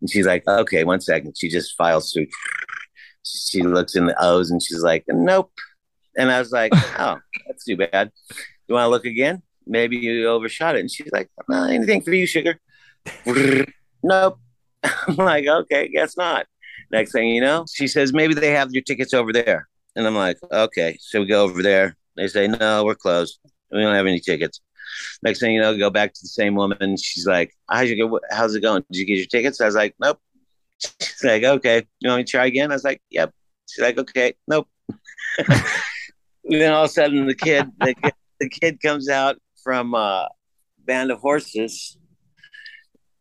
and 0.00 0.08
she's 0.08 0.26
like, 0.26 0.46
okay, 0.46 0.84
one 0.84 1.00
second. 1.00 1.36
She 1.36 1.48
just 1.48 1.76
files 1.76 2.12
through. 2.12 2.28
She 3.24 3.62
looks 3.62 3.96
in 3.96 4.06
the 4.06 4.22
O's, 4.22 4.52
and 4.52 4.62
she's 4.62 4.82
like, 4.82 5.04
nope. 5.08 5.50
And 6.16 6.30
I 6.30 6.38
was 6.38 6.52
like, 6.52 6.70
oh, 7.00 7.18
that's 7.48 7.64
too 7.64 7.76
bad. 7.76 8.12
Do 8.28 8.36
You 8.68 8.74
want 8.76 8.84
to 8.84 8.90
look 8.90 9.06
again? 9.06 9.42
Maybe 9.66 9.96
you 9.96 10.28
overshot 10.28 10.76
it. 10.76 10.80
And 10.80 10.90
she's 10.90 11.10
like, 11.12 11.30
no, 11.48 11.64
anything 11.64 12.02
for 12.02 12.12
you, 12.12 12.26
sugar. 12.26 12.58
nope. 14.02 14.38
I'm 15.08 15.16
like, 15.16 15.46
okay, 15.46 15.88
guess 15.88 16.16
not. 16.16 16.46
Next 16.90 17.12
thing 17.12 17.28
you 17.28 17.40
know, 17.40 17.64
she 17.72 17.86
says, 17.86 18.12
maybe 18.12 18.34
they 18.34 18.50
have 18.50 18.72
your 18.72 18.82
tickets 18.82 19.14
over 19.14 19.32
there. 19.32 19.68
And 19.96 20.06
I'm 20.06 20.14
like, 20.14 20.38
okay. 20.52 20.96
So 21.00 21.20
we 21.20 21.26
go 21.26 21.44
over 21.44 21.62
there. 21.62 21.96
They 22.16 22.28
say, 22.28 22.46
no, 22.46 22.84
we're 22.84 22.94
closed. 22.94 23.38
We 23.70 23.80
don't 23.80 23.94
have 23.94 24.06
any 24.06 24.20
tickets. 24.20 24.60
Next 25.22 25.40
thing 25.40 25.52
you 25.52 25.60
know, 25.60 25.76
go 25.76 25.90
back 25.90 26.12
to 26.12 26.20
the 26.22 26.28
same 26.28 26.54
woman. 26.54 26.96
She's 26.96 27.26
like, 27.26 27.54
how's, 27.68 27.90
you 27.90 28.08
go? 28.08 28.20
how's 28.30 28.54
it 28.54 28.60
going? 28.60 28.84
Did 28.90 28.98
you 28.98 29.06
get 29.06 29.16
your 29.16 29.26
tickets? 29.26 29.60
I 29.60 29.66
was 29.66 29.74
like, 29.74 29.94
nope. 29.98 30.18
She's 30.78 31.24
like, 31.24 31.42
okay. 31.42 31.86
You 32.00 32.10
want 32.10 32.20
me 32.20 32.24
to 32.24 32.30
try 32.30 32.46
again? 32.46 32.70
I 32.70 32.74
was 32.74 32.84
like, 32.84 33.00
yep. 33.10 33.32
She's 33.68 33.82
like, 33.82 33.98
okay, 33.98 34.34
nope. 34.46 34.68
then 36.44 36.72
all 36.72 36.84
of 36.84 36.90
a 36.90 36.92
sudden, 36.92 37.26
the 37.26 37.34
kid, 37.34 37.70
the 37.80 37.94
kid, 37.94 38.12
the 38.40 38.48
kid 38.48 38.80
comes 38.82 39.08
out 39.08 39.38
from 39.64 39.94
uh, 39.94 40.26
Band 40.84 41.10
of 41.10 41.18
Horses, 41.20 41.98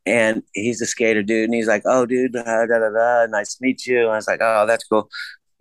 and 0.05 0.43
he's 0.53 0.81
a 0.81 0.85
skater 0.85 1.23
dude, 1.23 1.45
and 1.45 1.53
he's 1.53 1.67
like, 1.67 1.83
"Oh, 1.85 2.05
dude, 2.05 2.35
uh, 2.35 2.43
da, 2.43 2.79
da, 2.79 2.89
da, 2.89 3.25
nice 3.27 3.55
to 3.55 3.59
meet 3.61 3.85
you." 3.87 4.01
And 4.01 4.11
I 4.11 4.15
was 4.17 4.27
like, 4.27 4.41
"Oh, 4.41 4.65
that's 4.67 4.83
cool." 4.83 5.09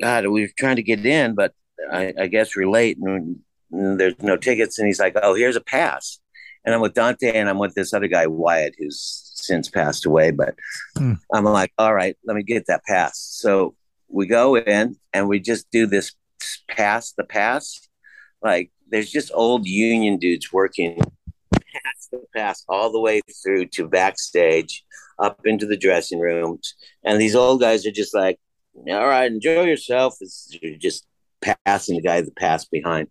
God, 0.00 0.26
we 0.26 0.42
were 0.42 0.48
trying 0.58 0.76
to 0.76 0.82
get 0.82 1.06
in, 1.06 1.34
but 1.34 1.54
I, 1.92 2.12
I 2.18 2.26
guess 2.26 2.56
we're 2.56 2.68
late, 2.68 2.98
and, 3.00 3.38
and 3.70 4.00
there's 4.00 4.20
no 4.20 4.36
tickets. 4.36 4.78
And 4.78 4.86
he's 4.86 5.00
like, 5.00 5.16
"Oh, 5.22 5.34
here's 5.34 5.56
a 5.56 5.60
pass." 5.60 6.18
And 6.64 6.74
I'm 6.74 6.80
with 6.80 6.94
Dante, 6.94 7.32
and 7.32 7.48
I'm 7.48 7.58
with 7.58 7.74
this 7.74 7.92
other 7.94 8.08
guy, 8.08 8.26
Wyatt, 8.26 8.74
who's 8.78 9.00
since 9.34 9.68
passed 9.68 10.06
away. 10.06 10.30
But 10.32 10.54
Hmm. 10.98 11.14
I'm 11.32 11.44
like, 11.44 11.72
"All 11.78 11.94
right, 11.94 12.16
let 12.24 12.36
me 12.36 12.42
get 12.42 12.66
that 12.66 12.82
pass." 12.86 13.18
So 13.18 13.76
we 14.08 14.26
go 14.26 14.56
in, 14.56 14.96
and 15.12 15.28
we 15.28 15.38
just 15.38 15.70
do 15.70 15.86
this 15.86 16.12
pass 16.68 17.12
the 17.12 17.24
pass. 17.24 17.88
Like, 18.42 18.70
there's 18.88 19.10
just 19.10 19.30
old 19.34 19.66
union 19.66 20.18
dudes 20.18 20.52
working 20.52 20.98
past 21.52 22.10
the 22.10 22.22
pass 22.34 22.64
all 22.68 22.92
the 22.92 23.00
way 23.00 23.20
through 23.42 23.66
to 23.66 23.88
backstage, 23.88 24.84
up 25.18 25.40
into 25.44 25.66
the 25.66 25.76
dressing 25.76 26.20
rooms, 26.20 26.74
and 27.04 27.20
these 27.20 27.34
old 27.34 27.60
guys 27.60 27.86
are 27.86 27.92
just 27.92 28.14
like, 28.14 28.38
"All 28.88 29.06
right, 29.06 29.30
enjoy 29.30 29.64
yourself." 29.64 30.16
It's 30.20 30.48
you're 30.60 30.76
just 30.76 31.06
passing 31.64 31.96
the 31.96 32.02
guy 32.02 32.20
that 32.20 32.36
pass 32.36 32.64
behind. 32.64 33.08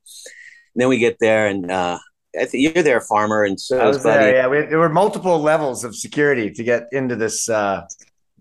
And 0.74 0.82
then 0.82 0.90
we 0.90 0.98
get 0.98 1.18
there, 1.20 1.48
and 1.48 1.70
uh, 1.72 1.99
I 2.40 2.45
think 2.45 2.76
you're 2.76 2.84
there, 2.84 3.02
farmer, 3.02 3.44
and 3.44 3.60
so 3.60 3.80
I 3.80 3.88
was 3.88 4.03
Buddy. 4.03 4.24
there. 4.24 4.36
Yeah, 4.36 4.48
we, 4.48 4.62
there 4.62 4.80
were 4.80 4.90
multiple 4.90 5.40
levels 5.40 5.84
of 5.84 5.95
security 5.95 6.52
to 6.52 6.64
get 6.64 6.88
into 6.91 7.16
this. 7.16 7.49
Uh, 7.49 7.88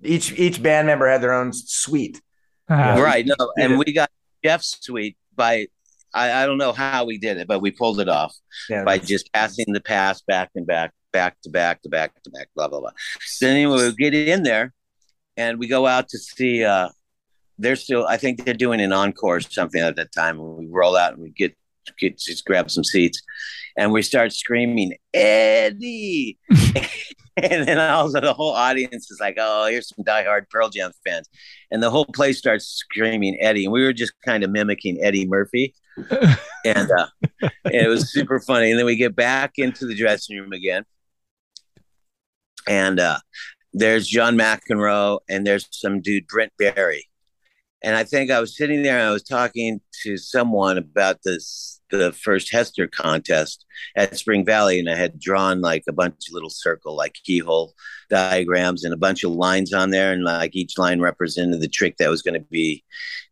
each 0.03 0.33
each 0.39 0.63
band 0.63 0.87
member 0.87 1.09
had 1.09 1.23
their 1.23 1.35
own 1.35 1.53
suite. 1.53 2.21
Ah. 2.69 2.95
Right. 3.01 3.27
No, 3.27 3.35
and 3.59 3.79
we 3.79 3.93
got 3.93 4.11
Jeff's 4.45 4.79
suite 4.81 5.17
by 5.35 5.67
I, 6.15 6.43
I 6.43 6.47
don't 6.47 6.59
know 6.59 6.73
how 6.73 7.05
we 7.05 7.19
did 7.19 7.37
it, 7.39 7.47
but 7.49 7.61
we 7.61 7.71
pulled 7.71 8.01
it 8.01 8.09
off 8.09 8.35
Yeah. 8.69 8.85
by 8.85 8.99
just 8.99 9.33
passing 9.33 9.73
the 9.73 9.81
pass 9.81 10.23
back 10.23 10.51
and 10.55 10.67
back, 10.67 10.93
back 11.13 11.37
to 11.43 11.51
back 11.51 11.83
to 11.83 11.89
back 11.89 12.21
to 12.23 12.31
back, 12.31 12.49
blah 12.55 12.69
blah 12.69 12.81
blah. 12.81 12.91
So 13.21 13.47
anyway, 13.49 13.89
we 13.89 13.95
get 13.95 14.15
in 14.15 14.43
there 14.43 14.73
and 15.37 15.59
we 15.59 15.67
go 15.69 15.87
out 15.87 16.09
to 16.09 16.19
see 16.19 16.65
uh 16.65 16.89
they're 17.59 17.77
still 17.77 18.07
I 18.07 18.17
think 18.17 18.45
they're 18.45 18.55
doing 18.55 18.81
an 18.81 18.93
encore 18.93 19.37
or 19.37 19.41
something 19.41 19.81
at 19.81 19.97
that 19.97 20.13
time. 20.13 20.39
And 20.41 20.57
we 20.57 20.67
roll 20.71 20.97
out 20.97 21.13
and 21.15 21.23
we 21.23 21.31
get 21.31 21.55
get 21.99 22.19
just 22.19 22.45
grab 22.45 22.71
some 22.71 22.85
seats 22.85 23.21
and 23.77 23.93
we 23.93 24.03
start 24.03 24.33
screaming, 24.33 24.95
Eddie 25.15 26.39
and 27.45 27.67
then 27.67 27.79
also 27.79 28.21
the 28.21 28.33
whole 28.33 28.53
audience 28.53 29.11
is 29.11 29.19
like, 29.21 29.37
"Oh, 29.39 29.67
here's 29.67 29.89
some 29.89 30.05
diehard 30.05 30.49
Pearl 30.51 30.69
Jam 30.69 30.93
fans," 31.07 31.29
and 31.71 31.83
the 31.83 31.91
whole 31.91 32.07
place 32.07 32.39
starts 32.39 32.67
screaming 32.67 33.37
Eddie, 33.41 33.65
and 33.65 33.73
we 33.73 33.83
were 33.83 33.93
just 33.93 34.13
kind 34.25 34.45
of 34.45 34.51
mimicking 34.51 35.03
Eddie 35.03 35.27
Murphy, 35.27 35.75
and 36.65 36.91
uh, 36.91 37.09
it 37.65 37.89
was 37.89 38.13
super 38.13 38.41
funny. 38.41 38.71
And 38.71 38.79
then 38.79 38.87
we 38.87 38.97
get 38.97 39.17
back 39.17 39.53
into 39.57 39.87
the 39.87 39.95
dressing 39.95 40.39
room 40.39 40.53
again, 40.53 40.85
and 42.67 43.01
uh, 43.01 43.19
there's 43.73 44.07
John 44.07 44.37
McEnroe, 44.37 45.21
and 45.29 45.47
there's 45.47 45.69
some 45.71 46.01
dude 46.01 46.27
Brent 46.27 46.53
Barry, 46.59 47.07
and 47.83 47.97
I 47.97 48.05
think 48.05 48.31
I 48.31 48.41
was 48.41 48.57
sitting 48.57 48.83
there 48.83 48.99
and 48.99 49.09
I 49.09 49.13
was 49.13 49.23
talking 49.23 49.81
to 50.03 50.17
someone 50.17 50.79
about 50.79 51.23
this 51.25 51.80
the 51.91 52.13
first 52.13 52.53
Hester 52.53 52.87
contest 52.87 53.65
at 53.97 54.17
Spring 54.17 54.45
Valley, 54.45 54.79
and 54.79 54.89
I 54.89 54.95
had 54.95 55.19
drawn 55.19 55.61
like 55.61 55.85
a 55.89 55.93
bunch 55.93 56.29
of 56.29 56.35
little 56.35 56.51
circle 56.51 56.97
like 56.97 57.15
keyhole 57.25 57.75
diagrams 58.09 58.85
and 58.85 58.95
a 58.95 58.99
bunch 58.99 59.25
of 59.25 59.33
lines 59.33 59.73
on 59.73 59.91
there, 59.91 60.13
and 60.13 60.25
like 60.25 60.55
each 60.55 60.79
line 60.79 61.01
represented 61.01 61.61
the 61.61 61.69
trick 61.69 61.97
that 61.99 62.11
was 62.11 62.23
going 62.23 62.35
to 62.35 62.47
be 62.51 62.85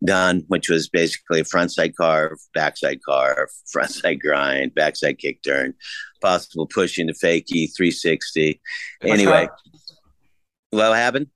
done, 0.05 0.45
which 0.49 0.69
was 0.69 0.89
basically 0.89 1.41
a 1.41 1.45
frontside 1.45 1.95
carve, 1.95 2.39
backside 2.55 3.01
carve, 3.03 3.49
frontside 3.75 4.21
grind, 4.21 4.75
backside 4.75 5.19
kick 5.19 5.43
turn, 5.43 5.75
possible 6.21 6.67
push 6.67 6.99
into 6.99 7.13
fakie, 7.13 7.69
360. 7.77 8.61
Anyway, 9.03 9.47
carve? 9.47 9.59
what 10.71 10.97
happened? 10.97 11.29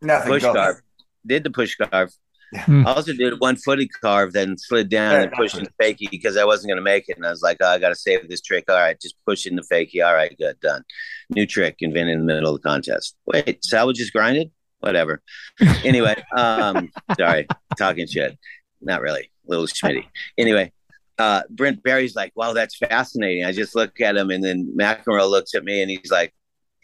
Nothing. 0.00 0.32
Push 0.32 0.42
carve. 0.42 0.82
Did 1.26 1.44
the 1.44 1.50
push 1.50 1.76
carve. 1.76 2.12
Hmm. 2.54 2.86
Also 2.86 3.12
did 3.12 3.40
one 3.40 3.56
footed 3.56 3.90
carve, 4.00 4.32
then 4.32 4.56
slid 4.56 4.88
down 4.88 5.20
and 5.20 5.32
pushed 5.32 5.58
in 5.58 5.66
fakie 5.80 6.10
because 6.10 6.36
I 6.36 6.44
wasn't 6.44 6.70
going 6.70 6.76
to 6.76 6.82
make 6.82 7.08
it. 7.08 7.16
And 7.16 7.26
I 7.26 7.30
was 7.30 7.42
like, 7.42 7.58
oh, 7.60 7.66
I 7.66 7.78
got 7.78 7.88
to 7.88 7.96
save 7.96 8.28
this 8.28 8.40
trick. 8.40 8.64
All 8.68 8.76
right, 8.76 9.00
just 9.00 9.16
push 9.26 9.46
in 9.46 9.56
the 9.56 9.62
fakie. 9.62 10.04
All 10.04 10.14
right, 10.14 10.36
good, 10.38 10.58
done. 10.60 10.84
New 11.30 11.46
trick 11.46 11.76
invented 11.80 12.14
in 12.14 12.20
the 12.20 12.34
middle 12.34 12.54
of 12.54 12.62
the 12.62 12.68
contest. 12.68 13.16
Wait, 13.26 13.64
salvage 13.64 14.00
is 14.00 14.10
grinded? 14.10 14.50
Whatever. 14.80 15.22
anyway, 15.84 16.22
um, 16.36 16.90
sorry, 17.18 17.46
talking 17.76 18.06
shit. 18.06 18.38
Not 18.80 19.00
really. 19.00 19.30
Little 19.46 19.66
schmitty. 19.66 20.04
Anyway, 20.38 20.72
uh, 21.18 21.42
Brent 21.50 21.82
Barry's 21.82 22.14
like, 22.14 22.32
wow, 22.36 22.52
that's 22.52 22.76
fascinating. 22.76 23.44
I 23.44 23.52
just 23.52 23.74
look 23.74 24.00
at 24.00 24.16
him, 24.16 24.30
and 24.30 24.44
then 24.44 24.72
McEnroe 24.78 25.28
looks 25.28 25.54
at 25.54 25.64
me 25.64 25.82
and 25.82 25.90
he's 25.90 26.10
like, 26.10 26.32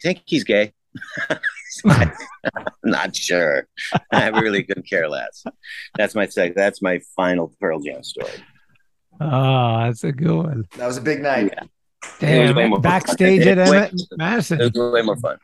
think 0.01 0.23
he's 0.25 0.43
gay? 0.43 0.73
Not 2.83 3.15
sure. 3.15 3.67
I 4.11 4.27
really 4.29 4.63
couldn't 4.63 4.87
care 4.89 5.07
less. 5.09 5.43
That's 5.97 6.15
my 6.15 6.27
sec. 6.27 6.55
That's 6.55 6.81
my 6.81 6.99
final 7.15 7.53
Pearl 7.59 7.79
Jam 7.79 8.03
story. 8.03 8.29
Oh, 9.21 9.79
that's 9.83 10.03
a 10.03 10.11
good 10.11 10.31
one. 10.35 10.65
That 10.77 10.87
was 10.87 10.97
a 10.97 11.01
big 11.01 11.21
night. 11.21 11.53
It 11.53 11.59
was 12.03 12.11
Damn, 12.19 12.69
more 12.69 12.79
backstage 12.79 13.43
fun. 13.43 13.47
at 13.47 13.57
It- 13.57 13.61
it- 13.61 13.67
Emmett 13.75 13.93
Madison. 14.17 14.61
It 14.61 14.73
was 14.75 14.93
way 14.93 15.01
more 15.01 15.15
fun. 15.17 15.37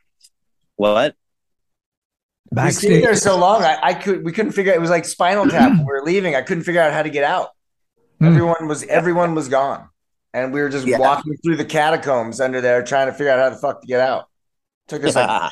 What? 0.75 1.15
We 2.51 2.55
stayed 2.55 2.63
Backstage. 2.89 3.03
there 3.03 3.15
so 3.15 3.37
long. 3.37 3.63
I, 3.63 3.77
I 3.81 3.93
could 3.93 4.23
we 4.25 4.31
couldn't 4.31 4.53
figure. 4.53 4.73
It 4.73 4.81
was 4.81 4.89
like 4.89 5.05
Spinal 5.05 5.47
Tap. 5.47 5.77
we 5.77 5.83
were 5.83 6.01
leaving. 6.03 6.35
I 6.35 6.41
couldn't 6.41 6.63
figure 6.63 6.81
out 6.81 6.91
how 6.93 7.03
to 7.03 7.09
get 7.09 7.23
out. 7.23 7.49
Hmm. 8.19 8.25
Everyone 8.25 8.67
was 8.67 8.83
everyone 8.85 9.35
was 9.35 9.47
gone, 9.49 9.87
and 10.33 10.51
we 10.51 10.59
were 10.61 10.69
just 10.69 10.87
Yeah. 10.87 10.97
walking 10.97 11.37
through 11.43 11.57
the 11.57 11.65
catacombs 11.65 12.41
under 12.41 12.59
there 12.59 12.81
trying 12.83 13.05
to 13.07 13.13
figure 13.13 13.29
out 13.31 13.39
how 13.39 13.49
the 13.51 13.55
fuck 13.55 13.81
to 13.81 13.87
get 13.87 13.99
out. 13.99 14.28
Took 14.89 15.03
us 15.05 15.15
like 15.15 15.51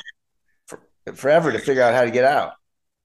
for, 0.66 0.80
forever 1.14 1.50
to 1.52 1.58
figure 1.58 1.82
out 1.82 1.94
how 1.94 2.04
to 2.04 2.10
get 2.10 2.24
out. 2.24 2.52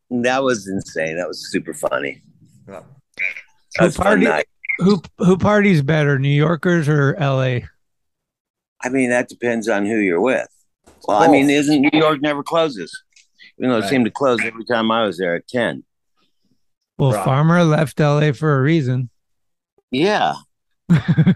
that 0.09 0.43
was 0.43 0.67
insane. 0.67 1.15
That 1.17 1.27
was 1.27 1.49
super 1.51 1.73
funny. 1.73 2.21
Yeah. 2.67 2.81
That 3.77 3.85
was 3.85 3.97
a 3.97 4.03
fun. 4.03 4.43
Who 4.79 5.01
who 5.19 5.37
parties 5.37 5.81
better, 5.81 6.17
New 6.19 6.29
Yorkers 6.35 6.89
or 6.89 7.15
L.A.? 7.15 7.65
I 8.81 8.89
mean, 8.89 9.11
that 9.11 9.29
depends 9.29 9.69
on 9.69 9.85
who 9.85 9.97
you're 9.97 10.19
with. 10.19 10.47
Well, 11.07 11.17
I 11.21 11.27
mean, 11.27 11.49
isn't 11.49 11.79
New 11.81 11.89
York 11.93 12.21
never 12.21 12.43
closes? 12.43 12.91
Even 13.59 13.69
though 13.69 13.77
it 13.77 13.81
Right. 13.81 13.89
seemed 13.89 14.05
to 14.05 14.11
close 14.11 14.39
every 14.43 14.65
time 14.65 14.89
I 14.91 15.05
was 15.05 15.17
there 15.19 15.35
at 15.35 15.47
ten. 15.47 15.83
Well, 16.97 17.11
Right. 17.13 17.23
Farmer 17.23 17.63
left 17.63 17.99
L.A. 17.99 18.33
for 18.33 18.57
a 18.57 18.61
reason. 18.61 19.09
Yeah, 19.91 20.33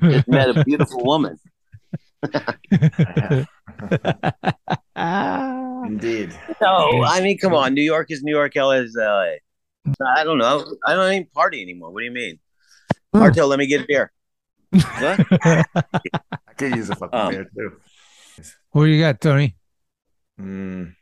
just 0.02 0.28
met 0.28 0.56
a 0.58 0.64
beautiful 0.64 1.04
woman. 1.04 1.40
Indeed. 4.96 6.34
No, 6.62 7.04
I 7.06 7.22
mean, 7.22 7.38
come 7.38 7.54
on. 7.54 7.74
New 7.74 7.82
York 7.84 8.08
is 8.10 8.24
New 8.24 8.36
York. 8.36 8.54
LA 8.56 8.72
is 8.74 8.96
LA. 8.98 9.34
I 10.06 10.24
don't 10.24 10.38
know. 10.38 10.66
I 10.86 10.94
don't 10.96 11.12
even 11.14 11.28
party 11.34 11.62
anymore. 11.62 11.92
What 11.92 12.00
do 12.00 12.06
you 12.06 12.12
mean? 12.12 12.40
Martel, 13.14 13.48
let 13.48 13.60
me 13.60 13.68
get 13.68 13.82
a 13.82 13.86
beer. 13.88 14.12
What? 14.72 15.26
I 15.44 15.64
could 16.58 16.76
use 16.76 16.90
a 16.90 16.96
fucking 16.96 17.18
Um, 17.18 17.32
beer 17.32 17.46
too. 17.56 17.78
what 18.72 18.86
do 18.86 18.90
you 18.92 19.02
got, 19.02 19.22
Tony? 19.22 19.56
Mm, 20.40 20.94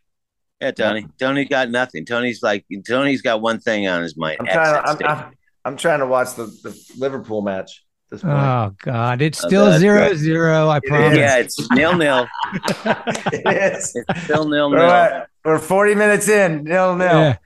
Yeah, 0.61 0.71
Tony. 0.71 1.07
Tony 1.19 1.45
got 1.45 1.69
nothing. 1.71 2.05
Tony's 2.05 2.43
like 2.43 2.65
Tony's 2.87 3.21
got 3.21 3.41
one 3.41 3.59
thing 3.59 3.87
on 3.87 4.03
his 4.03 4.15
mind. 4.17 4.37
I'm 4.39 4.45
trying. 4.45 4.73
To, 4.83 4.89
I'm, 4.89 4.97
I'm, 5.17 5.31
I'm 5.65 5.77
trying 5.77 5.99
to 5.99 6.05
watch 6.05 6.35
the, 6.35 6.45
the 6.45 6.79
Liverpool 6.97 7.41
match. 7.41 7.83
At 8.05 8.11
this 8.11 8.21
point. 8.21 8.33
Oh 8.33 8.75
God, 8.83 9.21
it's 9.21 9.43
Oh, 9.43 9.47
still 9.47 9.65
that's 9.65 9.79
zero 9.79 9.99
right. 10.01 10.15
zero. 10.15 10.67
I 10.69 10.77
It 10.77 10.83
promise. 10.83 11.11
is. 11.13 11.17
Yeah, 11.17 11.37
it's 11.37 11.71
nil 11.71 11.95
nil. 11.97 12.27
it 12.53 13.73
is. 13.75 13.95
It's 13.95 14.23
still 14.23 14.47
nil 14.47 14.69
We're, 14.69 14.77
nil. 14.77 14.89
at- 14.89 15.29
we're 15.43 15.59
40 15.59 15.95
minutes 15.95 16.27
in. 16.29 16.63
Nil 16.63 16.95
nil. 16.95 17.07
Yeah, 17.07 17.37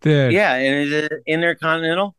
dude. 0.00 0.32
Yeah, 0.32 0.54
and 0.54 0.86
is 0.88 0.92
it 0.92 1.12
intercontinental? 1.26 2.14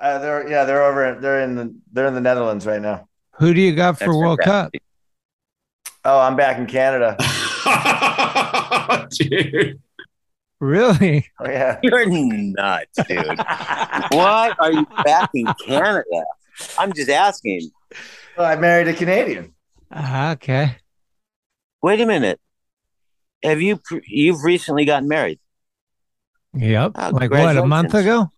Uh, 0.00 0.18
they're 0.18 0.48
yeah 0.50 0.64
they're 0.64 0.82
over. 0.82 1.18
They're 1.20 1.40
in 1.42 1.54
the 1.54 1.74
they're 1.92 2.06
in 2.06 2.14
the 2.14 2.20
Netherlands 2.20 2.66
right 2.66 2.80
now. 2.82 3.08
Who 3.38 3.52
do 3.54 3.60
you 3.60 3.74
got 3.74 3.98
for 3.98 4.06
That's 4.06 4.16
World 4.16 4.40
Cup? 4.40 4.72
Oh, 6.04 6.18
I'm 6.20 6.34
back 6.36 6.58
in 6.58 6.66
Canada. 6.66 7.16
Dude. 9.10 9.80
Really? 10.60 11.26
Oh 11.40 11.48
yeah. 11.48 11.78
You're 11.82 12.06
nuts, 12.08 12.98
dude. 13.08 13.24
Why 14.10 14.52
are 14.58 14.72
you 14.72 14.86
back 15.04 15.30
in 15.34 15.46
Canada? 15.66 16.04
I'm 16.78 16.92
just 16.92 17.10
asking. 17.10 17.70
Well, 18.36 18.46
I 18.46 18.56
married 18.56 18.88
a 18.88 18.94
Canadian. 18.94 19.54
Ah, 19.90 20.32
okay. 20.32 20.76
Wait 21.82 22.00
a 22.00 22.06
minute. 22.06 22.40
Have 23.42 23.60
you 23.60 23.76
pr- 23.76 23.98
you've 24.06 24.42
recently 24.44 24.84
gotten 24.84 25.08
married? 25.08 25.40
Yep. 26.54 26.92
Oh, 26.94 27.10
like 27.12 27.30
what? 27.30 27.56
A 27.56 27.66
month 27.66 27.90
congratulations. 27.90 28.30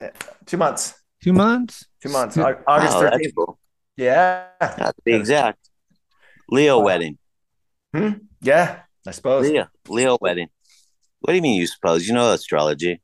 ago? 0.00 0.12
Two 0.46 0.56
months. 0.56 0.94
Two 1.22 1.32
months? 1.32 1.86
Two 2.00 2.08
months. 2.10 2.36
Good. 2.36 2.44
Au- 2.44 2.62
August 2.66 2.96
Oh, 2.96 3.02
that's 3.02 3.32
cool. 3.32 3.58
Yeah. 3.96 4.46
Not 4.60 4.96
to 4.96 5.02
be 5.04 5.14
exact. 5.14 5.58
Leo 6.48 6.80
wedding. 6.80 7.18
Hmm? 7.94 8.10
Yeah. 8.40 8.80
I 9.06 9.10
suppose. 9.10 9.48
Leo. 9.48 9.68
Leo 9.88 10.18
wedding. 10.20 10.48
What 11.20 11.32
do 11.32 11.36
you 11.36 11.42
mean 11.42 11.60
you 11.60 11.66
suppose? 11.66 12.06
You 12.06 12.14
know 12.14 12.32
astrology. 12.32 13.00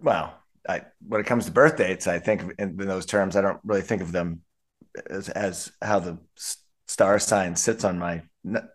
Well, 0.00 0.34
I, 0.68 0.82
when 1.06 1.20
it 1.20 1.26
comes 1.26 1.44
to 1.46 1.50
birth 1.52 1.76
dates, 1.76 2.06
I 2.06 2.18
think 2.18 2.42
in, 2.58 2.80
in 2.80 2.88
those 2.88 3.06
terms, 3.06 3.36
I 3.36 3.40
don't 3.42 3.60
really 3.64 3.82
think 3.82 4.00
of 4.02 4.12
them 4.12 4.40
as, 5.10 5.28
as 5.28 5.72
how 5.82 5.98
the 5.98 6.18
star 6.86 7.18
sign 7.18 7.56
sits 7.56 7.84
on 7.84 7.98
my 7.98 8.22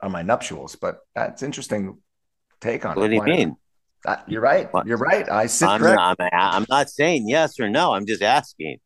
on 0.02 0.12
my 0.12 0.22
nuptials. 0.22 0.76
But 0.76 1.00
that's 1.16 1.42
interesting 1.44 1.98
take 2.62 2.86
on 2.86 2.98
it. 2.98 3.00
What 3.00 3.08
do 3.08 3.14
you 3.14 3.20
Why- 3.20 3.26
mean? 3.26 3.56
Uh, 4.06 4.16
you're 4.28 4.42
right. 4.42 4.70
You're 4.86 4.98
right. 4.98 5.30
I 5.30 5.48
sit 5.48 5.68
I'm 5.68 5.84
I'm, 5.84 6.16
I'm 6.32 6.66
not 6.70 6.90
saying 6.90 7.28
yes 7.28 7.60
or 7.60 7.70
no. 7.70 7.94
I'm 7.94 8.06
just 8.06 8.22
asking. 8.22 8.78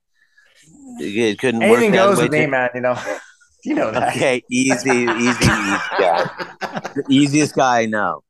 It 1.00 1.38
couldn't 1.40 1.62
Anything 1.62 1.92
work 1.92 2.00
goes 2.16 2.22
with 2.22 2.32
me, 2.32 2.48
man. 2.48 2.70
You 2.74 2.82
know. 2.82 2.98
you 3.64 3.76
know 3.76 3.92
that. 3.92 4.16
Okay, 4.16 4.42
easy, 4.50 4.90
easy, 4.90 5.30
easy 5.30 5.46
guy. 5.46 6.30
The 6.96 7.04
easiest 7.10 7.54
guy 7.56 7.82
I 7.82 7.86
know. 7.86 8.24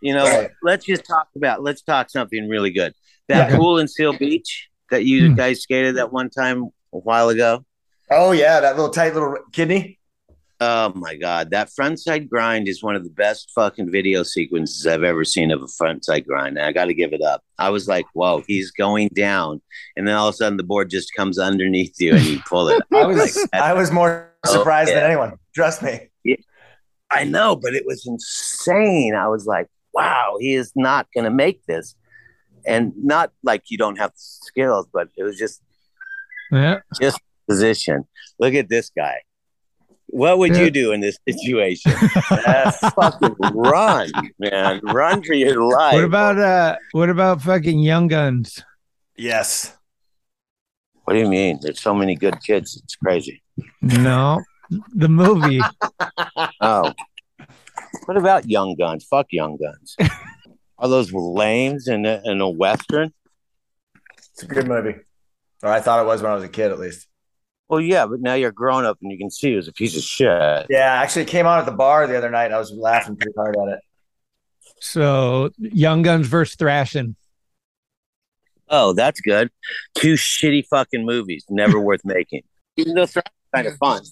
You 0.00 0.14
know, 0.14 0.24
Right. 0.24 0.50
let's 0.62 0.86
just 0.86 1.04
talk 1.04 1.28
about 1.36 1.62
let's 1.62 1.82
talk 1.82 2.08
something 2.10 2.48
really 2.48 2.70
good. 2.70 2.94
That 3.28 3.50
Yeah. 3.50 3.56
pool 3.56 3.78
in 3.78 3.88
Seal 3.88 4.16
Beach 4.16 4.68
that 4.90 5.04
you 5.04 5.28
Hmm. 5.28 5.34
guys 5.34 5.60
skated 5.62 5.96
that 5.96 6.12
one 6.12 6.30
time 6.30 6.64
a 6.92 6.98
while 6.98 7.28
ago. 7.28 7.64
Oh 8.10 8.32
yeah, 8.32 8.60
that 8.60 8.76
little 8.76 8.90
tight 8.90 9.12
little 9.14 9.36
kidney. 9.52 9.98
Oh 10.60 10.92
my 10.96 11.14
god, 11.14 11.50
that 11.50 11.68
frontside 11.78 12.28
grind 12.28 12.66
is 12.66 12.82
one 12.82 12.96
of 12.96 13.04
the 13.04 13.10
best 13.10 13.52
fucking 13.54 13.92
video 13.92 14.24
sequences 14.24 14.86
I've 14.88 15.04
ever 15.04 15.24
seen 15.24 15.52
of 15.52 15.62
a 15.62 15.66
frontside 15.66 16.26
grind. 16.26 16.56
And 16.58 16.66
I 16.66 16.72
got 16.72 16.86
to 16.86 16.94
give 16.94 17.12
it 17.12 17.22
up. 17.22 17.42
I 17.58 17.70
was 17.70 17.86
like, 17.86 18.06
whoa, 18.12 18.42
he's 18.48 18.72
going 18.72 19.08
down, 19.14 19.60
and 19.96 20.08
then 20.08 20.16
all 20.16 20.28
of 20.28 20.34
a 20.34 20.36
sudden 20.36 20.56
the 20.56 20.64
board 20.64 20.90
just 20.90 21.14
comes 21.14 21.38
underneath 21.38 21.94
you 22.00 22.14
and 22.16 22.24
you 22.24 22.40
pull 22.48 22.70
it. 22.70 22.82
I 22.92 23.04
was 23.06 23.36
Like, 23.36 23.50
I 23.62 23.72
was 23.74 23.92
more 23.92 24.32
Oh, 24.46 24.52
surprised 24.52 24.90
than 24.92 25.02
anyone. 25.04 25.34
Trust 25.54 25.82
me. 25.82 26.08
I 27.10 27.24
know, 27.24 27.56
but 27.56 27.74
it 27.74 27.84
was 27.86 28.06
insane. 28.06 29.14
I 29.14 29.28
was 29.28 29.46
like, 29.46 29.66
wow, 29.94 30.36
he 30.40 30.54
is 30.54 30.72
not 30.76 31.06
going 31.14 31.24
to 31.24 31.30
make 31.30 31.64
this. 31.66 31.94
And 32.68 32.92
not 32.96 33.32
like 33.42 33.62
you 33.70 33.78
don't 33.78 33.96
have 33.98 34.12
skills, 34.14 34.86
but 34.92 35.08
it 35.16 35.22
was 35.24 35.36
just 35.38 35.62
Yeah. 36.52 36.80
just 37.00 37.18
position. 37.48 38.04
Look 38.38 38.54
at 38.54 38.68
this 38.68 38.90
guy. 38.96 39.22
What 40.10 40.38
would 40.38 40.54
Yeah. 40.54 40.62
you 40.64 40.70
do 40.70 40.92
in 40.92 41.00
this 41.00 41.18
situation? 41.28 41.92
Uh, 42.30 42.70
fucking 42.96 43.36
run, 43.54 44.10
man. 44.38 44.80
Run 44.84 45.22
for 45.22 45.34
your 45.34 45.62
life. 45.62 45.94
What 45.94 46.04
about 46.04 46.38
uh 46.38 46.76
what 46.92 47.10
about 47.10 47.42
fucking 47.42 47.78
Young 47.80 48.08
Guns? 48.08 48.62
Yes. 49.16 49.74
What 51.04 51.14
do 51.14 51.20
you 51.20 51.28
mean? 51.28 51.58
There's 51.62 51.80
so 51.80 51.94
many 51.94 52.14
good 52.16 52.38
kids. 52.46 52.80
It's 52.82 52.96
crazy. 52.96 53.42
No. 53.82 54.40
The 54.94 55.08
movie. 55.08 55.60
Oh. 56.60 56.92
What 58.06 58.16
about 58.16 58.48
Young 58.48 58.76
Guns? 58.76 59.04
Fuck 59.04 59.26
Young 59.30 59.56
Guns. 59.56 59.96
Are 60.78 60.88
those 60.88 61.12
lames 61.12 61.88
in 61.88 62.06
a, 62.06 62.20
in 62.24 62.40
a 62.40 62.48
Western? 62.48 63.12
It's 64.16 64.42
a 64.42 64.46
good 64.46 64.68
movie. 64.68 64.96
Or 65.62 65.70
I 65.70 65.80
thought 65.80 66.02
it 66.02 66.06
was 66.06 66.22
when 66.22 66.30
I 66.30 66.34
was 66.34 66.44
a 66.44 66.48
kid, 66.48 66.70
at 66.70 66.78
least. 66.78 67.08
Well, 67.68 67.80
yeah, 67.80 68.06
but 68.06 68.20
now 68.20 68.34
you're 68.34 68.52
grown 68.52 68.84
up 68.84 68.98
and 69.02 69.10
you 69.10 69.18
can 69.18 69.30
see 69.30 69.52
it 69.52 69.56
was 69.56 69.68
a 69.68 69.72
piece 69.72 69.96
of 69.96 70.02
shit. 70.02 70.66
Yeah, 70.70 71.02
actually, 71.02 71.22
it 71.22 71.28
came 71.28 71.46
on 71.46 71.58
at 71.58 71.66
the 71.66 71.72
bar 71.72 72.06
the 72.06 72.16
other 72.16 72.30
night. 72.30 72.46
And 72.46 72.54
I 72.54 72.58
was 72.58 72.72
laughing 72.72 73.16
pretty 73.16 73.34
hard 73.36 73.56
at 73.56 73.68
it. 73.74 73.80
So 74.80 75.50
Young 75.58 76.02
Guns 76.02 76.28
versus 76.28 76.54
Thrashing. 76.56 77.16
Oh, 78.70 78.92
that's 78.92 79.20
good. 79.20 79.50
Two 79.94 80.14
shitty 80.14 80.66
fucking 80.66 81.04
movies, 81.04 81.44
never 81.48 81.80
worth 81.80 82.04
making. 82.04 82.42
Even 82.76 82.94
though 82.94 83.06
Thrash 83.06 83.24
kind 83.54 83.66
of 83.66 83.76
fun. 83.76 84.02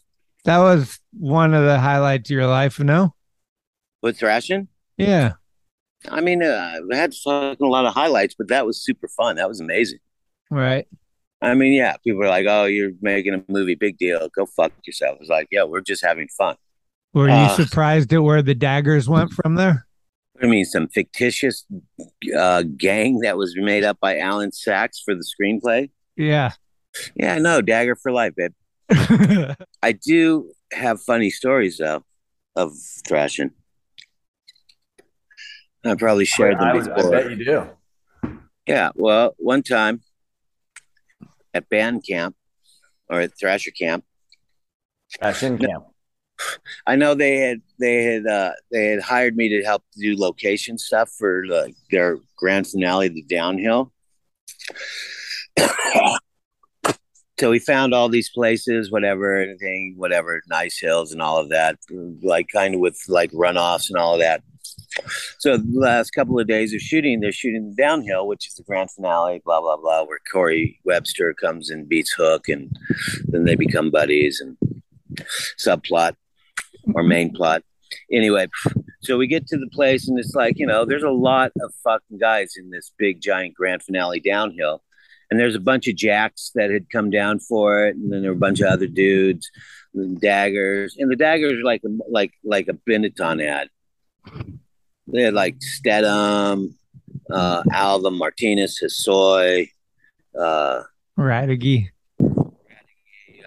That 0.44 0.58
was 0.58 0.98
one 1.12 1.54
of 1.54 1.64
the 1.64 1.78
highlights 1.78 2.30
of 2.30 2.34
your 2.34 2.46
life, 2.46 2.78
no? 2.78 3.14
With 4.02 4.18
Thrashing? 4.18 4.68
Yeah. 4.96 5.34
I 6.10 6.20
mean, 6.20 6.42
uh, 6.42 6.80
I 6.92 6.96
had 6.96 7.14
fucking 7.14 7.66
a 7.66 7.70
lot 7.70 7.86
of 7.86 7.94
highlights, 7.94 8.34
but 8.36 8.48
that 8.48 8.66
was 8.66 8.82
super 8.82 9.08
fun. 9.08 9.36
That 9.36 9.48
was 9.48 9.60
amazing. 9.60 9.98
Right. 10.50 10.86
I 11.42 11.54
mean, 11.54 11.72
yeah, 11.74 11.96
people 12.02 12.22
are 12.24 12.28
like, 12.28 12.46
"Oh, 12.48 12.64
you're 12.64 12.92
making 13.02 13.34
a 13.34 13.44
movie, 13.48 13.74
big 13.74 13.98
deal. 13.98 14.28
Go 14.34 14.46
fuck 14.46 14.72
yourself." 14.86 15.18
It's 15.20 15.28
like, 15.28 15.48
yeah, 15.50 15.64
we're 15.64 15.80
just 15.82 16.04
having 16.04 16.28
fun. 16.28 16.56
Were 17.12 17.28
you 17.28 17.34
Uh, 17.34 17.56
surprised 17.56 18.12
at 18.12 18.22
where 18.22 18.42
the 18.42 18.54
daggers 18.54 19.08
went 19.08 19.32
from 19.32 19.54
there? 19.56 19.86
I 20.42 20.46
mean, 20.46 20.64
some 20.64 20.88
fictitious 20.88 21.64
uh, 22.36 22.62
gang 22.76 23.20
that 23.20 23.36
was 23.36 23.54
made 23.56 23.84
up 23.84 23.98
by 24.00 24.18
Alan 24.18 24.52
Sacks 24.52 25.00
for 25.04 25.14
the 25.14 25.24
screenplay. 25.24 25.90
Yeah. 26.16 26.52
Yeah, 27.14 27.38
no, 27.38 27.60
dagger 27.62 27.96
for 27.96 28.12
life, 28.12 28.34
babe. 28.36 28.52
I 29.82 29.92
do 29.92 30.52
have 30.72 31.00
funny 31.02 31.30
stories 31.30 31.78
though 31.78 32.04
of 32.54 32.72
thrashing. 33.06 33.50
I 35.88 35.94
probably 35.94 36.24
shared 36.24 36.58
them 36.58 36.68
I, 36.68 36.70
I 36.70 36.80
before. 36.80 37.10
bet 37.10 37.30
you 37.30 37.44
do. 37.44 37.68
Yeah, 38.66 38.90
well, 38.94 39.34
one 39.38 39.62
time 39.62 40.02
at 41.54 41.68
band 41.68 42.04
camp 42.08 42.34
or 43.08 43.20
at 43.20 43.38
Thrasher 43.38 43.70
camp, 43.70 44.04
Fashion 45.20 45.58
camp. 45.58 45.84
I 46.86 46.96
know 46.96 47.14
they 47.14 47.36
had 47.36 47.62
they 47.78 48.04
had 48.04 48.26
uh, 48.26 48.52
they 48.70 48.86
had 48.86 49.00
hired 49.00 49.36
me 49.36 49.48
to 49.50 49.64
help 49.64 49.82
do 49.96 50.16
location 50.16 50.78
stuff 50.78 51.10
for 51.18 51.46
like 51.46 51.74
their 51.90 52.18
grand 52.36 52.66
finale, 52.66 53.08
the 53.08 53.22
downhill. 53.22 53.92
so 57.38 57.50
we 57.50 57.58
found 57.58 57.94
all 57.94 58.08
these 58.08 58.28
places, 58.30 58.90
whatever, 58.90 59.36
anything, 59.36 59.94
whatever, 59.96 60.42
nice 60.48 60.78
hills 60.78 61.12
and 61.12 61.22
all 61.22 61.38
of 61.38 61.48
that, 61.50 61.78
like 62.22 62.48
kind 62.48 62.74
of 62.74 62.80
with 62.80 62.98
like 63.08 63.30
runoffs 63.32 63.88
and 63.88 63.96
all 63.96 64.14
of 64.14 64.20
that. 64.20 64.42
So 65.38 65.56
the 65.56 65.66
last 65.72 66.10
couple 66.10 66.38
of 66.38 66.46
days 66.46 66.72
of 66.74 66.80
shooting, 66.80 67.20
they're 67.20 67.32
shooting 67.32 67.74
downhill, 67.76 68.26
which 68.26 68.46
is 68.46 68.54
the 68.54 68.62
grand 68.62 68.90
finale, 68.90 69.40
blah 69.44 69.60
blah 69.60 69.76
blah, 69.76 70.04
where 70.04 70.20
Corey 70.30 70.80
Webster 70.84 71.34
comes 71.34 71.70
and 71.70 71.88
beats 71.88 72.12
Hook, 72.12 72.48
and 72.48 72.70
then 73.26 73.44
they 73.44 73.54
become 73.54 73.90
buddies 73.90 74.40
and 74.40 74.56
subplot 75.58 76.16
or 76.94 77.02
main 77.02 77.32
plot. 77.32 77.62
Anyway, 78.10 78.48
so 79.02 79.16
we 79.16 79.26
get 79.26 79.46
to 79.48 79.58
the 79.58 79.68
place, 79.68 80.08
and 80.08 80.18
it's 80.18 80.34
like 80.34 80.58
you 80.58 80.66
know, 80.66 80.84
there's 80.84 81.02
a 81.02 81.10
lot 81.10 81.52
of 81.60 81.72
fucking 81.84 82.18
guys 82.18 82.54
in 82.56 82.70
this 82.70 82.92
big 82.98 83.20
giant 83.20 83.54
grand 83.54 83.82
finale 83.82 84.20
downhill, 84.20 84.82
and 85.30 85.38
there's 85.38 85.54
a 85.54 85.60
bunch 85.60 85.88
of 85.88 85.96
jacks 85.96 86.50
that 86.54 86.70
had 86.70 86.90
come 86.90 87.10
down 87.10 87.38
for 87.38 87.86
it, 87.86 87.96
and 87.96 88.12
then 88.12 88.22
there 88.22 88.30
were 88.30 88.36
a 88.36 88.40
bunch 88.40 88.60
of 88.60 88.68
other 88.68 88.86
dudes, 88.86 89.50
and 89.94 90.20
daggers, 90.20 90.96
and 90.98 91.10
the 91.10 91.16
daggers 91.16 91.54
are 91.54 91.64
like 91.64 91.82
like 92.08 92.32
like 92.44 92.68
a 92.68 92.74
Benetton 92.88 93.42
ad. 93.44 93.68
They 95.06 95.22
had 95.22 95.34
like 95.34 95.58
Steadham, 95.60 96.74
uh, 97.30 97.62
Alva 97.72 98.10
Martinez, 98.10 98.80
Hosoi, 98.82 99.70
uh, 100.38 100.82
Reategui. 101.18 101.88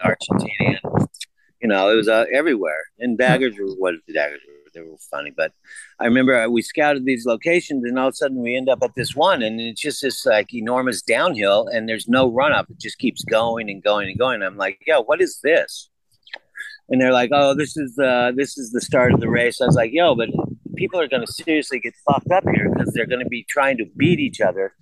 Argentinian. 0.04 1.08
You 1.62 1.68
know, 1.68 1.92
it 1.92 1.96
was 1.96 2.08
uh, 2.08 2.26
everywhere. 2.34 2.86
And 3.00 3.18
daggers 3.18 3.56
were 3.60 3.74
what 3.76 3.96
the 4.08 4.14
daggers 4.14 4.40
were. 4.48 4.54
They 4.72 4.82
were 4.82 4.98
funny, 5.10 5.34
but 5.36 5.52
I 6.00 6.06
remember 6.06 6.40
uh, 6.40 6.48
we 6.48 6.62
scouted 6.62 7.04
these 7.04 7.26
locations, 7.26 7.84
and 7.84 7.98
all 7.98 8.10
of 8.10 8.14
a 8.14 8.16
sudden 8.16 8.38
we 8.38 8.56
end 8.56 8.70
up 8.70 8.84
at 8.84 8.94
this 8.94 9.16
one, 9.16 9.42
and 9.42 9.60
it's 9.60 9.82
just 9.82 10.04
this 10.04 10.28
like 10.28 10.54
enormous 10.54 11.02
downhill, 11.02 11.68
and 11.74 11.90
there's 11.90 12.08
no 12.08 12.30
run 12.30 12.52
up. 12.52 12.70
It 12.70 12.78
just 12.78 13.00
keeps 13.00 13.24
going 13.24 13.72
and 13.72 13.82
going 13.82 14.10
and 14.10 14.20
going. 14.20 14.44
I'm 14.44 14.58
like, 14.58 14.80
yo, 14.86 15.02
what 15.02 15.22
is 15.22 15.40
this? 15.44 15.90
And 16.88 17.02
they're 17.02 17.12
like, 17.12 17.32
oh, 17.34 17.56
this 17.56 17.76
is 17.78 17.98
uh, 17.98 18.32
this 18.36 18.60
is 18.60 18.72
the 18.72 18.80
start 18.80 19.12
of 19.12 19.20
the 19.20 19.30
race. 19.30 19.60
I 19.60 19.66
was 19.66 19.76
like, 19.76 19.92
yo, 19.92 20.14
but 20.16 20.30
people 20.80 21.00
are 21.00 21.08
going 21.08 21.26
to 21.26 21.32
seriously 21.32 21.80
get 21.80 21.94
fucked 22.08 22.32
up 22.32 22.46
here 22.56 22.70
because 22.72 22.94
they're 22.94 23.06
going 23.06 23.24
to 23.24 23.30
be 23.30 23.46
trying 23.50 23.78
to 23.78 23.86
beat 23.98 24.20
each 24.20 24.40
other 24.40 24.74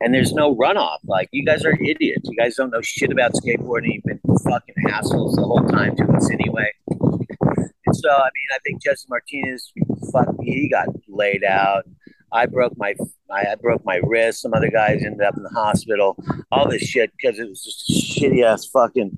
and 0.00 0.12
there's 0.12 0.32
no 0.32 0.54
runoff. 0.56 0.98
Like 1.04 1.28
you 1.32 1.44
guys 1.44 1.64
are 1.64 1.72
idiots. 1.72 2.28
You 2.28 2.36
guys 2.36 2.56
don't 2.56 2.70
know 2.70 2.80
shit 2.82 3.12
about 3.12 3.32
skateboarding. 3.32 3.94
You've 3.94 4.04
been 4.04 4.20
fucking 4.44 4.74
assholes 4.90 5.36
the 5.36 5.42
whole 5.42 5.64
time 5.64 5.96
to 5.96 6.04
us 6.12 6.30
anyway. 6.30 6.70
So 6.88 8.10
I 8.10 8.28
mean, 8.34 8.48
I 8.52 8.58
think 8.64 8.82
Jesse 8.82 9.06
Martinez, 9.08 9.72
fuck, 10.12 10.28
he 10.42 10.68
got 10.68 10.88
laid 11.08 11.44
out. 11.44 11.84
I 12.32 12.46
broke 12.46 12.76
my 12.76 12.94
I, 13.30 13.52
I 13.52 13.54
broke 13.54 13.84
my 13.84 14.00
wrist. 14.02 14.42
Some 14.42 14.54
other 14.54 14.70
guys 14.70 15.02
ended 15.04 15.22
up 15.22 15.36
in 15.36 15.42
the 15.42 15.50
hospital. 15.50 16.16
All 16.50 16.68
this 16.68 16.82
shit 16.82 17.12
because 17.16 17.38
it 17.38 17.48
was 17.48 17.62
just 17.62 17.88
shitty 17.88 18.44
ass 18.44 18.66
fucking. 18.66 19.16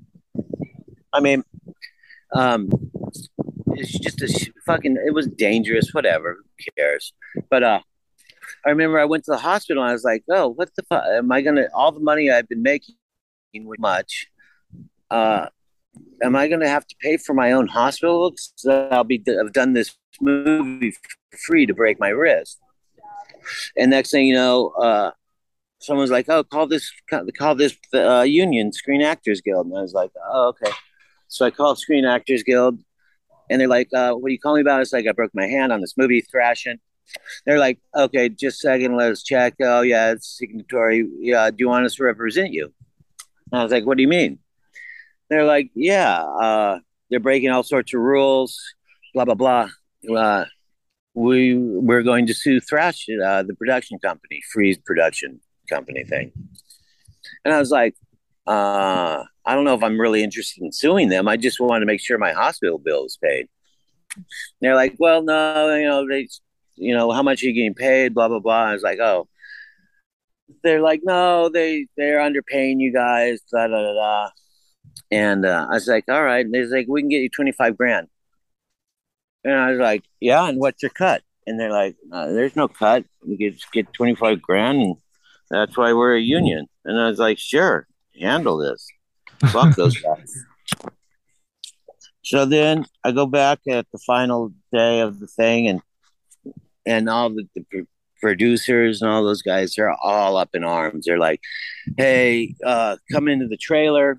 I 1.11 1.19
mean, 1.19 1.43
um, 2.33 2.69
it's 3.79 3.97
just 3.99 4.21
a 4.21 4.51
fucking. 4.65 4.97
It 5.05 5.13
was 5.13 5.27
dangerous. 5.27 5.93
Whatever. 5.93 6.35
Who 6.35 6.71
cares? 6.77 7.13
But 7.49 7.63
uh, 7.63 7.79
I 8.65 8.69
remember 8.69 8.99
I 8.99 9.05
went 9.05 9.23
to 9.25 9.31
the 9.31 9.37
hospital 9.37 9.83
and 9.83 9.89
I 9.89 9.93
was 9.93 10.03
like, 10.03 10.23
oh, 10.29 10.49
what 10.49 10.69
the 10.75 10.83
fuck? 10.83 11.03
Am 11.05 11.31
I 11.31 11.41
gonna 11.41 11.67
all 11.73 11.91
the 11.91 11.99
money 11.99 12.29
I've 12.31 12.47
been 12.49 12.63
making 12.63 12.95
much? 13.79 14.27
Uh, 15.09 15.47
am 16.21 16.35
I 16.35 16.47
gonna 16.47 16.67
have 16.67 16.85
to 16.87 16.95
pay 17.01 17.17
for 17.17 17.33
my 17.33 17.51
own 17.51 17.67
hospital? 17.67 18.31
'Cause 18.31 18.65
I'll 18.91 19.03
be 19.03 19.23
I've 19.27 19.53
done 19.53 19.73
this 19.73 19.97
movie 20.21 20.91
for 20.91 21.37
free 21.37 21.65
to 21.65 21.73
break 21.73 21.99
my 21.99 22.09
wrist. 22.09 22.59
And 23.77 23.91
next 23.91 24.11
thing 24.11 24.27
you 24.27 24.35
know, 24.35 24.69
uh, 24.69 25.11
someone's 25.79 26.11
like, 26.11 26.27
"Oh, 26.29 26.43
call 26.43 26.67
this 26.67 26.91
call 27.37 27.55
this 27.55 27.75
uh, 27.93 28.21
union, 28.21 28.71
Screen 28.73 29.01
Actors 29.01 29.41
Guild." 29.41 29.67
And 29.67 29.77
I 29.77 29.81
was 29.81 29.93
like, 29.93 30.11
"Oh, 30.31 30.49
okay." 30.49 30.71
So 31.27 31.45
I 31.45 31.51
called 31.51 31.79
Screen 31.79 32.05
Actors 32.05 32.43
Guild, 32.43 32.79
and 33.49 33.59
they're 33.59 33.67
like, 33.67 33.89
uh, 33.93 34.13
"What 34.13 34.29
are 34.29 34.31
you 34.31 34.39
calling 34.39 34.63
me 34.63 34.69
about?" 34.69 34.81
It's 34.81 34.93
like 34.93 35.07
I 35.07 35.11
broke 35.11 35.31
my 35.33 35.47
hand 35.47 35.71
on 35.71 35.81
this 35.81 35.95
movie, 35.97 36.21
Thrashing. 36.21 36.79
They're 37.45 37.59
like, 37.59 37.79
"Okay, 37.95 38.29
just 38.29 38.63
a 38.63 38.67
second, 38.69 38.95
let 38.95 39.11
us 39.11 39.23
check." 39.23 39.55
Oh, 39.61 39.81
yeah, 39.81 40.11
it's 40.11 40.37
signatory. 40.37 41.07
Yeah, 41.19 41.49
do 41.49 41.57
you 41.59 41.69
want 41.69 41.85
us 41.85 41.95
to 41.95 42.03
represent 42.03 42.51
you? 42.53 42.73
And 43.51 43.59
I 43.59 43.63
was 43.63 43.71
like, 43.71 43.85
"What 43.85 43.97
do 43.97 44.03
you 44.03 44.07
mean?" 44.09 44.39
They're 45.29 45.45
like, 45.45 45.71
"Yeah, 45.75 46.21
uh, 46.21 46.79
they're 47.09 47.19
breaking 47.19 47.49
all 47.49 47.63
sorts 47.63 47.93
of 47.93 48.01
rules, 48.01 48.59
blah 49.13 49.25
blah 49.25 49.35
blah." 49.35 49.69
Uh, 50.15 50.45
we 51.13 51.55
we're 51.57 52.03
going 52.03 52.27
to 52.27 52.33
sue 52.33 52.59
Thrash, 52.59 53.07
uh, 53.09 53.43
the 53.43 53.55
production 53.55 53.99
company, 53.99 54.41
Freeze 54.53 54.77
Production 54.77 55.39
Company 55.69 56.03
thing. 56.03 56.31
And 57.43 57.53
I 57.53 57.59
was 57.59 57.71
like, 57.71 57.95
uh, 58.49 59.23
I 59.45 59.55
don't 59.55 59.63
know 59.63 59.75
if 59.75 59.83
I'm 59.83 60.01
really 60.01 60.23
interested 60.23 60.63
in 60.63 60.71
suing 60.71 61.09
them. 61.09 61.27
I 61.27 61.37
just 61.37 61.59
want 61.59 61.83
to 61.83 61.85
make 61.85 62.01
sure 62.01 62.17
my 62.17 62.33
hospital 62.33 62.79
bill 62.79 63.05
is 63.05 63.17
paid. 63.21 63.47
And 64.15 64.25
they're 64.59 64.75
like, 64.75 64.95
well, 64.97 65.21
no, 65.21 65.75
you 65.75 65.87
know, 65.87 66.07
they, 66.09 66.27
you 66.75 66.95
know, 66.95 67.11
how 67.11 67.21
much 67.21 67.43
are 67.43 67.45
you 67.45 67.53
getting 67.53 67.75
paid? 67.75 68.15
Blah 68.15 68.27
blah 68.29 68.39
blah. 68.39 68.65
I 68.65 68.73
was 68.73 68.83
like, 68.83 68.99
oh. 68.99 69.27
They're 70.63 70.81
like, 70.81 71.01
no, 71.03 71.49
they 71.49 71.85
they're 71.95 72.19
underpaying 72.19 72.79
you 72.79 72.91
guys. 72.91 73.41
Da 73.51 73.67
da 73.67 73.81
da 73.83 73.93
da. 73.93 74.29
And 75.11 75.45
uh, 75.45 75.67
I 75.69 75.75
was 75.75 75.87
like, 75.87 76.05
all 76.09 76.23
right. 76.23 76.43
And 76.43 76.53
they're 76.53 76.67
like, 76.67 76.87
we 76.89 77.01
can 77.01 77.09
get 77.09 77.21
you 77.21 77.29
twenty 77.29 77.51
five 77.51 77.77
grand. 77.77 78.07
And 79.43 79.53
I 79.53 79.71
was 79.71 79.79
like, 79.79 80.03
yeah, 80.19 80.47
and 80.49 80.59
what's 80.59 80.81
your 80.81 80.89
cut? 80.89 81.21
And 81.45 81.59
they're 81.59 81.71
like, 81.71 81.95
uh, 82.11 82.27
there's 82.27 82.55
no 82.55 82.67
cut. 82.67 83.05
We 83.25 83.37
get 83.37 83.55
get 83.71 83.93
25 83.93 84.41
grand, 84.41 84.81
and 84.81 84.95
that's 85.49 85.77
why 85.77 85.93
we're 85.93 86.15
a 86.15 86.21
union. 86.21 86.67
And 86.85 86.99
I 86.99 87.07
was 87.09 87.19
like, 87.19 87.39
sure, 87.39 87.87
handle 88.19 88.57
this. 88.57 88.87
Fuck 89.51 89.75
those 89.75 89.97
guys. 90.01 90.33
So 92.23 92.45
then 92.45 92.85
I 93.03 93.11
go 93.11 93.25
back 93.25 93.59
at 93.67 93.87
the 93.91 93.99
final 94.05 94.53
day 94.71 95.01
of 95.01 95.19
the 95.19 95.27
thing, 95.27 95.67
and 95.67 95.81
and 96.85 97.09
all 97.09 97.29
the, 97.29 97.47
the 97.55 97.63
pr- 97.71 97.89
producers 98.21 99.01
and 99.01 99.09
all 99.09 99.23
those 99.23 99.41
guys, 99.41 99.73
they're 99.75 99.91
all 99.91 100.37
up 100.37 100.49
in 100.53 100.63
arms. 100.63 101.05
They're 101.05 101.17
like, 101.17 101.41
hey, 101.97 102.55
uh, 102.65 102.97
come 103.11 103.27
into 103.27 103.47
the 103.47 103.57
trailer 103.57 104.17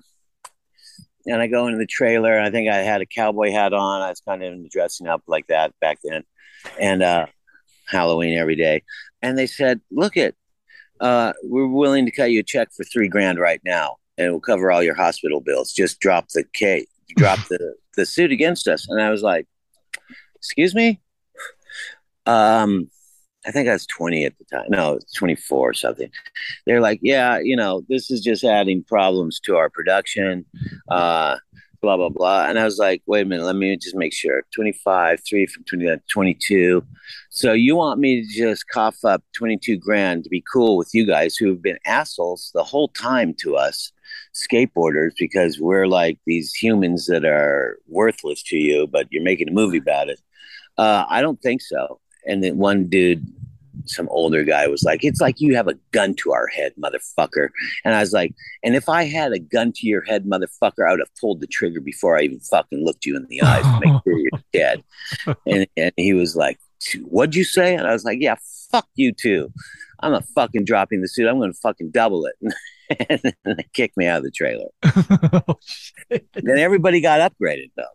and 1.25 1.41
I 1.41 1.47
go 1.47 1.67
into 1.67 1.77
the 1.77 1.85
trailer. 1.85 2.39
I 2.39 2.49
think 2.49 2.69
I 2.69 2.77
had 2.77 3.01
a 3.01 3.05
cowboy 3.05 3.51
hat 3.51 3.73
on. 3.73 4.01
I 4.01 4.09
was 4.09 4.21
kind 4.21 4.43
of 4.43 4.69
dressing 4.69 5.07
up 5.07 5.23
like 5.27 5.47
that 5.47 5.73
back 5.79 5.99
then, 6.03 6.23
and 6.79 7.03
uh, 7.03 7.27
Halloween 7.87 8.37
every 8.37 8.55
day. 8.55 8.83
And 9.21 9.37
they 9.37 9.47
said, 9.47 9.81
"Look 9.91 10.17
it, 10.17 10.35
uh, 11.01 11.33
we're 11.43 11.67
willing 11.67 12.05
to 12.05 12.11
cut 12.11 12.31
you 12.31 12.39
a 12.39 12.43
check 12.43 12.69
for 12.71 12.83
three 12.85 13.09
grand 13.09 13.39
right 13.39 13.61
now, 13.65 13.97
and 14.17 14.27
it 14.27 14.31
will 14.31 14.39
cover 14.39 14.71
all 14.71 14.83
your 14.83 14.95
hospital 14.95 15.41
bills. 15.41 15.73
Just 15.73 15.99
drop 15.99 16.29
the 16.29 16.45
case, 16.53 16.87
drop 17.17 17.39
the 17.49 17.75
the 17.97 18.05
suit 18.05 18.31
against 18.31 18.67
us." 18.67 18.87
And 18.87 19.01
I 19.01 19.09
was 19.09 19.23
like, 19.23 19.47
"Excuse 20.35 20.73
me." 20.73 21.01
Um, 22.25 22.89
I 23.45 23.51
think 23.51 23.67
I 23.67 23.73
was 23.73 23.87
20 23.87 24.25
at 24.25 24.37
the 24.37 24.45
time. 24.45 24.67
No, 24.69 24.99
24 25.15 25.69
or 25.69 25.73
something. 25.73 26.11
They're 26.65 26.81
like, 26.81 26.99
yeah, 27.01 27.39
you 27.39 27.55
know, 27.55 27.83
this 27.89 28.11
is 28.11 28.21
just 28.21 28.43
adding 28.43 28.83
problems 28.83 29.39
to 29.41 29.55
our 29.55 29.69
production, 29.69 30.45
uh, 30.89 31.37
blah, 31.81 31.97
blah, 31.97 32.09
blah. 32.09 32.45
And 32.47 32.59
I 32.59 32.65
was 32.65 32.77
like, 32.77 33.01
wait 33.05 33.21
a 33.21 33.25
minute, 33.25 33.45
let 33.45 33.55
me 33.55 33.75
just 33.77 33.95
make 33.95 34.13
sure 34.13 34.43
25, 34.53 35.19
3 35.27 35.45
from 35.47 35.63
20, 35.63 35.97
22. 36.07 36.85
So 37.29 37.53
you 37.53 37.75
want 37.75 37.99
me 37.99 38.21
to 38.21 38.27
just 38.27 38.67
cough 38.67 39.03
up 39.03 39.23
22 39.35 39.77
grand 39.77 40.23
to 40.23 40.29
be 40.29 40.43
cool 40.51 40.77
with 40.77 40.89
you 40.93 41.05
guys 41.05 41.35
who 41.35 41.49
have 41.49 41.61
been 41.61 41.79
assholes 41.85 42.51
the 42.53 42.63
whole 42.63 42.89
time 42.89 43.33
to 43.39 43.55
us 43.55 43.91
skateboarders 44.35 45.11
because 45.17 45.59
we're 45.59 45.87
like 45.87 46.19
these 46.25 46.53
humans 46.53 47.07
that 47.07 47.25
are 47.25 47.77
worthless 47.87 48.43
to 48.43 48.57
you, 48.57 48.87
but 48.87 49.07
you're 49.09 49.23
making 49.23 49.49
a 49.49 49.53
movie 49.53 49.77
about 49.77 50.09
it. 50.09 50.21
Uh, 50.77 51.05
I 51.09 51.21
don't 51.21 51.41
think 51.41 51.61
so 51.61 51.99
and 52.25 52.43
then 52.43 52.57
one 52.57 52.87
dude 52.87 53.25
some 53.85 54.07
older 54.09 54.43
guy 54.43 54.67
was 54.67 54.83
like 54.83 55.03
it's 55.03 55.21
like 55.21 55.39
you 55.39 55.55
have 55.55 55.67
a 55.67 55.75
gun 55.91 56.13
to 56.15 56.31
our 56.31 56.47
head 56.47 56.73
motherfucker. 56.81 57.49
And 57.85 57.95
i 57.95 57.99
was 57.99 58.13
like 58.13 58.33
and 58.63 58.75
if 58.75 58.89
i 58.89 59.03
had 59.03 59.31
a 59.31 59.39
gun 59.39 59.71
to 59.73 59.87
your 59.87 60.03
head 60.03 60.25
motherfucker 60.25 60.87
i 60.87 60.91
would 60.91 60.99
have 60.99 61.15
pulled 61.19 61.41
the 61.41 61.47
trigger 61.47 61.81
before 61.81 62.17
i 62.17 62.21
even 62.21 62.39
fucking 62.39 62.83
looked 62.83 63.05
you 63.05 63.15
in 63.15 63.25
the 63.27 63.41
eyes 63.41 63.63
to 63.63 63.79
make 63.79 64.03
sure 64.03 64.17
you're 64.17 64.41
dead. 64.53 64.83
And, 65.45 65.67
and 65.77 65.93
he 65.97 66.13
was 66.13 66.35
like 66.35 66.59
what'd 67.03 67.35
you 67.35 67.43
say? 67.43 67.75
And 67.75 67.87
i 67.87 67.93
was 67.93 68.03
like 68.03 68.19
yeah 68.21 68.35
fuck 68.71 68.87
you 68.95 69.11
too. 69.11 69.51
I'm 69.99 70.13
a 70.13 70.21
fucking 70.21 70.65
dropping 70.65 71.01
the 71.01 71.07
suit. 71.07 71.27
I'm 71.27 71.39
gonna 71.39 71.53
fucking 71.53 71.91
double 71.91 72.25
it. 72.25 72.35
And 73.09 73.21
they 73.45 73.65
kicked 73.73 73.95
me 73.95 74.05
out 74.05 74.17
of 74.17 74.23
the 74.25 74.31
trailer. 74.31 74.67
Oh, 75.47 75.57
then 76.09 76.57
everybody 76.57 76.99
got 76.99 77.21
upgraded 77.21 77.71
though. 77.77 77.85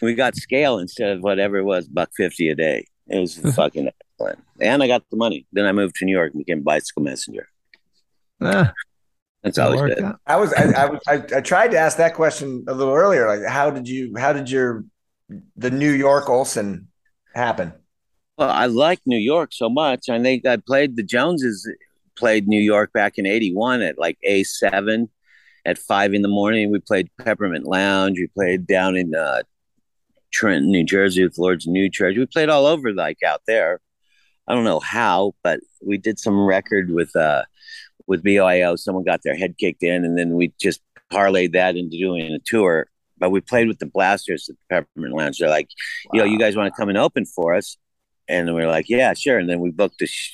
We 0.00 0.14
got 0.14 0.36
scale 0.36 0.78
instead 0.78 1.16
of 1.16 1.22
whatever 1.22 1.56
it 1.56 1.64
was 1.64 1.88
buck 1.88 2.10
50 2.16 2.48
a 2.50 2.54
day. 2.54 2.86
It 3.08 3.18
was 3.18 3.38
fucking 3.56 3.90
excellent. 4.20 4.44
And 4.60 4.82
I 4.82 4.86
got 4.86 5.02
the 5.10 5.16
money. 5.16 5.46
Then 5.52 5.66
I 5.66 5.72
moved 5.72 5.96
to 5.96 6.04
New 6.04 6.12
York 6.12 6.32
and 6.32 6.44
became 6.44 6.62
bicycle 6.62 7.02
messenger. 7.02 7.48
Ah, 8.40 8.72
That's 9.42 9.58
always 9.58 9.80
worked 9.80 9.96
good. 9.96 10.04
out. 10.04 10.20
I 10.26 10.36
was 10.36 10.52
I, 10.54 10.64
I 10.72 10.86
was 10.86 11.00
I, 11.06 11.14
I 11.36 11.40
tried 11.40 11.72
to 11.72 11.78
ask 11.78 11.98
that 11.98 12.14
question 12.14 12.64
a 12.68 12.74
little 12.74 12.94
earlier. 12.94 13.26
Like, 13.26 13.48
how 13.48 13.70
did 13.70 13.88
you 13.88 14.14
how 14.16 14.32
did 14.32 14.50
your 14.50 14.84
the 15.56 15.70
New 15.70 15.92
York 15.92 16.28
Olson 16.28 16.88
happen? 17.34 17.72
Well, 18.38 18.50
I 18.50 18.66
like 18.66 19.00
New 19.04 19.18
York 19.18 19.52
so 19.52 19.68
much. 19.68 20.08
I 20.08 20.20
think 20.22 20.46
I 20.46 20.56
played 20.56 20.96
the 20.96 21.02
Joneses 21.02 21.68
played 22.16 22.48
New 22.48 22.60
York 22.60 22.92
back 22.92 23.18
in 23.18 23.26
'81 23.26 23.82
at 23.82 23.98
like 23.98 24.18
A7 24.26 25.08
at 25.66 25.78
five 25.78 26.14
in 26.14 26.22
the 26.22 26.28
morning. 26.28 26.70
We 26.70 26.80
played 26.80 27.10
Peppermint 27.18 27.66
Lounge. 27.66 28.18
We 28.18 28.28
played 28.28 28.66
down 28.66 28.96
in 28.96 29.14
uh, 29.14 29.42
Trenton, 30.32 30.70
New 30.70 30.84
Jersey 30.84 31.22
with 31.22 31.36
Lords 31.36 31.66
of 31.66 31.72
New 31.72 31.90
Church. 31.90 32.16
We 32.16 32.24
played 32.24 32.48
all 32.48 32.64
over 32.64 32.94
like 32.94 33.22
out 33.22 33.42
there. 33.46 33.80
I 34.48 34.54
don't 34.54 34.64
know 34.64 34.80
how, 34.80 35.34
but 35.42 35.60
we 35.80 35.98
did 35.98 36.18
some 36.18 36.44
record 36.44 36.90
with 36.90 37.14
uh 37.14 37.44
with 38.06 38.24
BOIO. 38.24 38.78
Someone 38.78 39.04
got 39.04 39.22
their 39.22 39.36
head 39.36 39.56
kicked 39.58 39.82
in, 39.82 40.04
and 40.04 40.18
then 40.18 40.34
we 40.34 40.52
just 40.60 40.80
parlayed 41.12 41.52
that 41.52 41.76
into 41.76 41.98
doing 41.98 42.32
a 42.32 42.38
tour. 42.44 42.88
But 43.18 43.30
we 43.30 43.40
played 43.40 43.68
with 43.68 43.78
the 43.78 43.86
Blasters 43.86 44.48
at 44.48 44.56
the 44.56 44.74
Peppermint 44.74 45.14
Lounge. 45.14 45.38
They're 45.38 45.48
like, 45.48 45.68
"Yo, 46.12 46.24
you 46.24 46.38
guys 46.38 46.56
want 46.56 46.72
to 46.72 46.78
come 46.78 46.88
and 46.88 46.98
open 46.98 47.26
for 47.26 47.54
us?" 47.54 47.76
And 48.28 48.54
we 48.54 48.62
are 48.62 48.68
like, 48.68 48.88
"Yeah, 48.88 49.14
sure." 49.14 49.38
And 49.38 49.48
then 49.48 49.60
we 49.60 49.70
booked 49.70 50.02
a, 50.02 50.06
sh- 50.06 50.32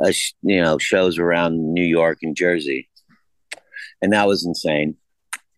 a 0.00 0.12
sh- 0.12 0.34
you 0.42 0.62
know 0.62 0.78
shows 0.78 1.18
around 1.18 1.74
New 1.74 1.84
York 1.84 2.18
and 2.22 2.36
Jersey, 2.36 2.88
and 4.00 4.12
that 4.12 4.26
was 4.26 4.46
insane. 4.46 4.96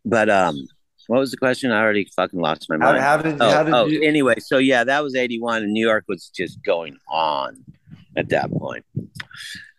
But 0.05 0.31
um, 0.31 0.66
what 1.11 1.19
was 1.19 1.32
the 1.32 1.37
question? 1.37 1.73
I 1.73 1.81
already 1.82 2.05
fucking 2.16 2.39
lost 2.41 2.69
my 2.69 2.77
How, 2.78 2.93
mind. 2.93 3.03
how 3.03 3.16
did 3.16 3.37
Oh, 3.41 3.51
how 3.51 3.62
did 3.65 3.74
oh, 3.74 3.87
you 3.87 4.01
anyway, 4.03 4.37
so 4.39 4.59
yeah, 4.59 4.85
that 4.85 5.03
was 5.03 5.15
81 5.16 5.65
and 5.65 5.73
New 5.73 5.85
York 5.87 6.05
was 6.09 6.28
just 6.28 6.62
going 6.62 6.97
on 7.09 7.65
at 8.16 8.28
that 8.28 8.51
point. 8.53 8.85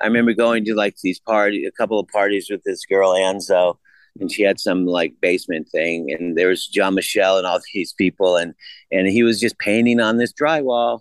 I 0.01 0.05
remember 0.07 0.33
going 0.33 0.65
to 0.65 0.75
like 0.75 0.95
these 1.01 1.19
party, 1.19 1.65
a 1.65 1.71
couple 1.71 1.99
of 1.99 2.07
parties 2.09 2.47
with 2.49 2.63
this 2.63 2.85
girl 2.85 3.11
Anzo, 3.13 3.77
and 4.19 4.29
she 4.31 4.43
had 4.43 4.59
some 4.59 4.85
like 4.85 5.13
basement 5.21 5.69
thing, 5.69 6.11
and 6.11 6.37
there 6.37 6.49
was 6.49 6.67
Jean-Michel 6.67 7.37
and 7.37 7.47
all 7.47 7.59
these 7.73 7.93
people, 7.93 8.35
and 8.35 8.53
and 8.91 9.07
he 9.07 9.23
was 9.23 9.39
just 9.39 9.57
painting 9.57 10.01
on 10.01 10.17
this 10.17 10.33
drywall, 10.33 10.99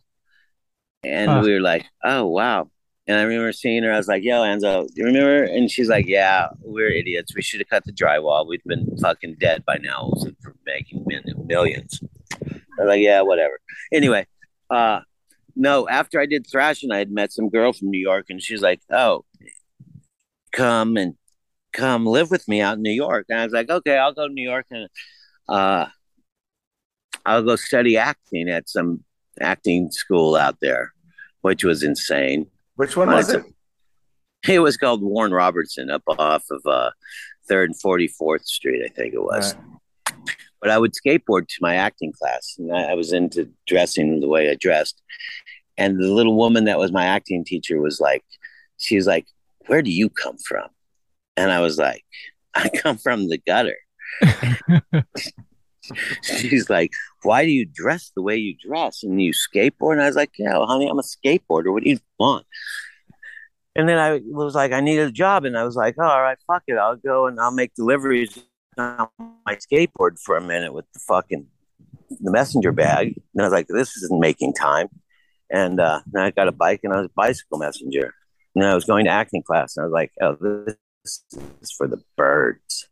and 1.03 1.29
Huh. 1.31 1.43
we 1.45 1.53
were 1.55 1.61
like, 1.61 1.87
oh 2.05 2.27
wow. 2.27 2.71
And 3.11 3.19
I 3.19 3.23
remember 3.23 3.53
seeing 3.53 3.83
her. 3.83 3.93
I 3.93 3.97
was 3.97 4.07
like, 4.07 4.23
"Yo, 4.23 4.41
Enzo, 4.43 4.89
you 4.95 5.05
remember?" 5.05 5.43
And 5.43 5.69
she's 5.69 5.89
like, 5.89 6.07
"Yeah, 6.07 6.47
we're 6.61 6.93
idiots. 6.93 7.35
We 7.35 7.43
should 7.43 7.59
have 7.59 7.69
cut 7.69 7.85
the 7.85 7.93
drywall. 7.93 8.47
We've 8.47 8.63
been 8.65 8.87
fucking 9.03 9.39
dead 9.41 9.65
by 9.67 9.79
now 9.79 10.13
for 10.41 10.55
making 10.65 11.05
millions." 11.45 12.01
I 12.41 12.55
was 12.79 12.87
like, 12.87 13.01
"Yeah, 13.01 13.23
whatever." 13.23 13.59
Anyway, 13.93 14.29
uh, 14.71 15.01
no. 15.57 15.89
After 15.89 16.21
I 16.21 16.27
did 16.27 16.47
thrashing, 16.49 16.93
I 16.93 16.99
had 16.99 17.11
met 17.11 17.33
some 17.33 17.49
girl 17.49 17.73
from 17.73 17.91
New 17.91 17.99
York, 17.99 18.27
and 18.31 18.41
she's 18.41 18.63
like, 18.63 18.81
"Oh, 18.93 19.25
come 20.53 20.97
and 20.97 21.17
come 21.73 22.07
live 22.07 22.31
with 22.31 22.47
me 22.47 22.61
out 22.61 22.77
in 22.77 22.83
New 22.83 22.93
York." 22.93 23.27
And 23.29 23.41
I 23.41 23.45
was 23.45 23.53
like, 23.53 23.71
"Okay, 23.71 23.99
I'll 23.99 24.15
go 24.15 24.29
to 24.29 24.33
New 24.33 24.49
York 24.49 24.67
and 24.71 24.89
uh, 25.49 25.87
I'll 27.27 27.43
go 27.43 27.57
study 27.57 27.97
acting 27.97 28.49
at 28.49 28.69
some 28.69 29.03
acting 29.41 29.91
school 29.91 30.37
out 30.37 30.59
there," 30.61 30.93
which 31.41 31.65
was 31.65 31.83
insane. 31.83 32.47
Which 32.81 32.97
one 32.97 33.09
was 33.09 33.29
it? 33.29 33.45
It 34.49 34.61
was 34.61 34.79
called 34.79 35.03
Warren 35.03 35.35
Robertson 35.35 35.91
up 35.91 36.03
off 36.09 36.45
of 36.51 36.63
uh, 36.65 36.93
Third 37.47 37.69
and 37.69 37.79
Forty 37.79 38.09
Fourth 38.09 38.47
Street, 38.47 38.83
I 38.83 38.89
think 38.89 39.13
it 39.13 39.23
was. 39.23 39.55
But 40.63 40.71
I 40.71 40.79
would 40.79 40.95
skateboard 40.95 41.47
to 41.49 41.57
my 41.61 41.75
acting 41.75 42.11
class, 42.11 42.55
and 42.59 42.75
I, 42.75 42.93
I 42.93 42.95
was 42.95 43.13
into 43.13 43.51
dressing 43.67 44.21
the 44.21 44.29
way 44.29 44.49
I 44.49 44.55
dressed. 44.55 45.03
And 45.77 46.03
the 46.03 46.09
little 46.09 46.35
woman 46.35 46.65
that 46.65 46.79
was 46.79 46.91
my 46.91 47.05
acting 47.05 47.45
teacher 47.45 47.79
was 47.83 48.01
like, 48.01 48.25
she 48.79 48.97
was 48.97 49.07
like, 49.07 49.27
"Where 49.67 49.83
do 49.83 49.91
you 49.91 50.09
come 50.09 50.39
from?" 50.39 50.71
And 51.37 51.53
I 51.53 51.61
was 51.61 51.77
like, 51.77 52.03
"I 52.55 52.71
come 52.71 52.97
from 52.97 53.29
the 53.29 53.37
gutter." 53.47 53.77
She's 56.23 56.71
like, 56.71 56.93
"Why 57.23 57.45
do 57.45 57.51
you 57.51 57.67
dress 57.67 58.13
the 58.15 58.23
way 58.23 58.37
you 58.37 58.57
dress 58.57 59.03
and 59.03 59.21
you 59.21 59.33
skateboard?" 59.33 59.93
And 59.93 60.03
I 60.03 60.07
was 60.07 60.17
like, 60.17 60.33
"Yeah, 60.39 60.59
well, 60.59 60.67
honey, 60.67 60.89
I'm 60.89 60.99
a 60.99 61.03
skateboarder. 61.03 61.73
What 61.73 61.83
do 61.83 61.91
you 61.91 61.99
want?" 62.19 62.47
And 63.77 63.89
then 63.89 63.99
I 63.99 64.21
was 64.25 64.55
like, 64.55 64.73
I 64.73 64.81
need 64.81 64.99
a 64.99 65.11
job, 65.11 65.45
and 65.45 65.57
I 65.57 65.65
was 65.65 65.77
like, 65.77 65.95
oh, 65.99 66.05
all 66.05 66.23
right, 66.23 66.39
fuck 66.47 66.65
it, 66.67 66.75
I'll 66.75 66.97
go 66.97 67.27
and 67.27 67.39
I'll 67.39 67.53
make 67.53 67.75
deliveries 67.75 68.43
on 68.77 69.09
my 69.47 69.57
skateboard 69.57 70.19
for 70.19 70.37
a 70.37 70.41
minute 70.41 70.73
with 70.73 70.87
the 70.93 71.01
fucking 71.07 71.47
the 72.21 72.31
messenger 72.31 72.73
bag. 72.73 73.15
And 73.35 73.43
I 73.43 73.45
was 73.45 73.53
like, 73.53 73.69
this 73.69 73.97
isn't 73.97 74.21
making 74.21 74.55
time. 74.55 74.89
And 75.51 75.81
uh, 75.81 76.01
then 76.11 76.23
I 76.23 76.31
got 76.31 76.49
a 76.49 76.53
bike, 76.53 76.81
and 76.85 76.93
I 76.93 76.97
was 76.97 77.07
a 77.07 77.13
bicycle 77.15 77.59
messenger. 77.59 78.15
And 78.55 78.65
I 78.65 78.75
was 78.75 78.85
going 78.85 79.05
to 79.05 79.11
acting 79.11 79.43
class, 79.43 79.77
and 79.77 79.83
I 79.83 79.87
was 79.87 79.93
like, 79.93 80.13
oh, 80.21 80.37
this 80.37 80.77
is 81.63 81.73
for 81.77 81.87
the 81.87 82.03
birds. 82.17 82.89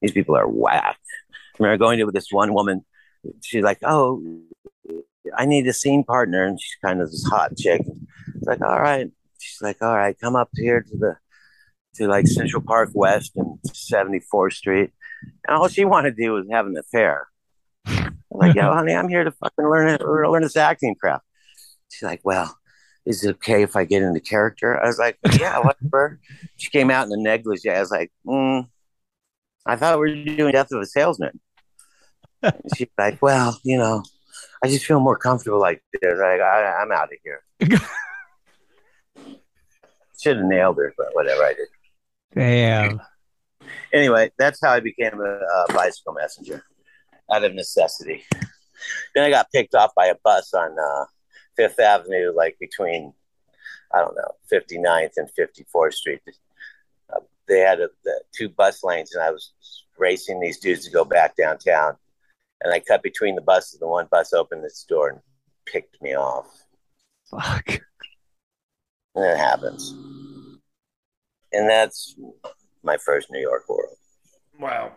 These 0.00 0.12
people 0.12 0.36
are 0.36 0.48
whack. 0.48 0.98
I 1.54 1.62
remember 1.62 1.84
going 1.84 1.98
to 1.98 2.04
with 2.04 2.14
this 2.14 2.30
one 2.30 2.52
woman. 2.52 2.84
She's 3.42 3.62
like, 3.62 3.78
oh, 3.82 4.22
I 5.36 5.46
need 5.46 5.66
a 5.66 5.72
scene 5.72 6.04
partner, 6.04 6.44
and 6.44 6.60
she's 6.60 6.76
kind 6.84 7.00
of 7.00 7.10
this 7.10 7.24
hot 7.24 7.56
chick. 7.56 7.82
It's 8.34 8.46
like, 8.46 8.60
all 8.60 8.80
right. 8.80 9.08
She's 9.38 9.62
like, 9.62 9.80
all 9.80 9.94
right, 9.94 10.18
come 10.18 10.36
up 10.36 10.50
here 10.54 10.82
to 10.82 10.96
the 10.96 11.16
to 11.96 12.08
like 12.08 12.26
Central 12.26 12.62
Park 12.62 12.90
West 12.92 13.32
and 13.36 13.58
74th 13.68 14.54
Street. 14.54 14.90
And 15.46 15.56
all 15.56 15.68
she 15.68 15.84
wanted 15.84 16.16
to 16.16 16.22
do 16.22 16.32
was 16.32 16.46
have 16.50 16.66
an 16.66 16.76
affair. 16.76 17.28
I'm 17.86 18.16
like, 18.30 18.54
yo, 18.54 18.62
honey, 18.74 18.94
I'm 18.94 19.08
here 19.08 19.24
to 19.24 19.30
fucking 19.30 19.64
learn 19.64 19.88
it, 19.88 20.00
learn 20.02 20.42
this 20.42 20.56
acting 20.56 20.96
crap. 21.00 21.22
She's 21.90 22.02
like, 22.02 22.20
well, 22.24 22.58
is 23.06 23.24
it 23.24 23.30
okay 23.36 23.62
if 23.62 23.76
I 23.76 23.84
get 23.84 24.02
into 24.02 24.20
character? 24.20 24.82
I 24.82 24.86
was 24.86 24.98
like, 24.98 25.18
yeah, 25.38 25.58
whatever. 25.60 26.18
she 26.56 26.70
came 26.70 26.90
out 26.90 27.04
in 27.04 27.10
the 27.10 27.16
negligee. 27.16 27.70
I 27.70 27.80
was 27.80 27.90
like, 27.90 28.10
mm, 28.26 28.66
I 29.66 29.76
thought 29.76 29.98
we 29.98 30.10
were 30.10 30.36
doing 30.36 30.52
Death 30.52 30.72
of 30.72 30.80
a 30.80 30.86
Salesman. 30.86 31.40
She's 32.76 32.88
like, 32.98 33.22
well, 33.22 33.58
you 33.62 33.78
know, 33.78 34.02
I 34.62 34.68
just 34.68 34.84
feel 34.84 35.00
more 35.00 35.16
comfortable 35.16 35.60
like 35.60 35.82
this. 36.00 36.18
Like, 36.18 36.40
I, 36.40 36.80
I'm 36.80 36.92
out 36.92 37.10
of 37.12 37.18
here. 37.22 37.42
Should 40.20 40.36
have 40.38 40.46
nailed 40.46 40.76
her, 40.76 40.94
but 40.96 41.08
whatever 41.12 41.42
I 41.42 41.54
did. 41.54 41.68
Damn. 42.34 43.00
Anyway, 43.92 44.30
that's 44.38 44.60
how 44.62 44.70
I 44.72 44.80
became 44.80 45.20
a, 45.20 45.38
a 45.38 45.66
bicycle 45.72 46.14
messenger 46.14 46.64
out 47.32 47.44
of 47.44 47.54
necessity. 47.54 48.24
Then 49.14 49.24
I 49.24 49.30
got 49.30 49.50
picked 49.52 49.74
off 49.74 49.92
by 49.94 50.06
a 50.06 50.16
bus 50.22 50.52
on 50.52 50.76
uh, 50.78 51.04
Fifth 51.56 51.78
Avenue, 51.80 52.32
like 52.34 52.56
between, 52.60 53.12
I 53.94 54.00
don't 54.00 54.16
know, 54.16 54.32
59th 54.52 55.12
and 55.16 55.28
54th 55.38 55.94
Street. 55.94 56.20
They 57.48 57.60
had 57.60 57.80
a, 57.80 57.88
the 58.04 58.22
two 58.34 58.48
bus 58.48 58.82
lanes, 58.82 59.14
and 59.14 59.22
I 59.22 59.30
was 59.30 59.52
racing 59.98 60.40
these 60.40 60.58
dudes 60.58 60.84
to 60.84 60.90
go 60.90 61.04
back 61.04 61.36
downtown. 61.36 61.96
And 62.62 62.72
I 62.72 62.80
cut 62.80 63.02
between 63.02 63.34
the 63.34 63.42
buses. 63.42 63.78
The 63.78 63.86
one 63.86 64.08
bus 64.10 64.32
opened 64.32 64.64
its 64.64 64.84
door 64.84 65.10
and 65.10 65.20
picked 65.66 66.00
me 66.00 66.16
off. 66.16 66.46
Fuck. 67.30 67.80
And 69.14 69.24
it 69.24 69.36
happens. 69.36 69.90
And 71.52 71.68
that's 71.68 72.16
my 72.82 72.96
first 72.96 73.30
New 73.30 73.40
York 73.40 73.68
world. 73.68 73.96
Wow. 74.58 74.92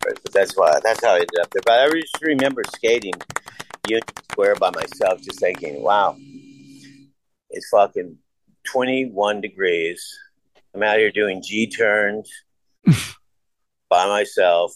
But 0.00 0.18
that's 0.32 0.56
why 0.56 0.80
that's 0.82 1.04
how 1.04 1.12
I 1.12 1.16
ended 1.16 1.38
up 1.42 1.50
there. 1.50 1.62
But 1.64 1.78
I 1.80 2.00
just 2.00 2.20
remember 2.22 2.62
skating 2.74 3.12
Union 3.86 4.02
Square 4.30 4.56
by 4.56 4.70
myself, 4.70 5.20
just 5.20 5.40
thinking, 5.40 5.82
"Wow, 5.82 6.16
it's 7.50 7.68
fucking 7.68 8.16
twenty-one 8.64 9.40
degrees. 9.42 10.02
I'm 10.74 10.82
out 10.82 10.98
here 10.98 11.10
doing 11.10 11.42
G 11.42 11.66
turns 11.66 12.30
by 13.88 14.06
myself. 14.06 14.72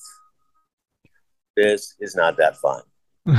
This 1.57 1.95
is 2.01 2.17
not 2.17 2.37
that 2.39 2.57
fun. 2.57 2.83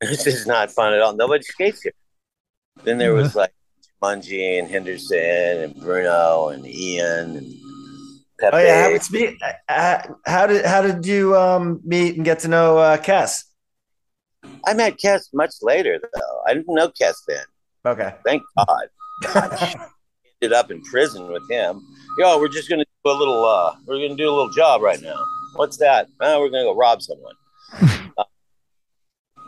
this 0.00 0.26
is 0.26 0.46
not 0.46 0.70
fun 0.70 0.92
at 0.92 1.00
all. 1.00 1.16
Nobody 1.16 1.42
skates 1.42 1.82
here. 1.82 1.92
Then 2.84 2.98
there 2.98 3.14
was 3.14 3.34
like 3.34 3.52
Mungie 4.02 4.58
and 4.58 4.68
Henderson 4.68 5.18
and 5.18 5.74
Bruno 5.74 6.48
and 6.48 6.66
Ian 6.66 7.36
and 7.36 7.54
Pepe. 8.38 8.56
Oh 8.56 8.58
yeah, 8.58 8.82
how, 8.82 8.90
it's 8.90 9.10
me. 9.10 9.36
Uh, 9.68 10.02
how 10.26 10.46
did 10.46 10.64
how 10.64 10.82
did 10.82 11.04
you 11.04 11.36
um, 11.36 11.80
meet 11.84 12.16
and 12.16 12.24
get 12.24 12.40
to 12.40 12.48
know 12.48 12.78
uh, 12.78 12.96
Kes? 12.96 13.42
I 14.66 14.74
met 14.74 14.98
Kes 14.98 15.28
much 15.32 15.54
later 15.62 15.98
though. 16.00 16.42
I 16.46 16.54
didn't 16.54 16.74
know 16.74 16.88
Kes 16.88 17.14
then. 17.26 17.44
Okay. 17.84 18.14
Thank 18.24 18.42
God. 18.56 18.88
I 20.46 20.48
ended 20.48 20.58
up 20.64 20.70
in 20.70 20.80
prison 20.82 21.26
with 21.32 21.42
him. 21.50 21.82
Yo, 22.18 22.38
we're 22.38 22.46
just 22.48 22.68
gonna 22.68 22.84
do 23.04 23.10
a 23.10 23.12
little. 23.12 23.44
uh 23.44 23.74
We're 23.84 23.98
gonna 23.98 24.16
do 24.16 24.28
a 24.28 24.30
little 24.30 24.50
job 24.50 24.80
right 24.80 25.00
now. 25.02 25.18
What's 25.56 25.76
that? 25.78 26.06
Oh, 26.20 26.38
we're 26.40 26.50
gonna 26.50 26.64
go 26.64 26.76
rob 26.76 27.02
someone. 27.02 27.34
Uh, 28.18 28.24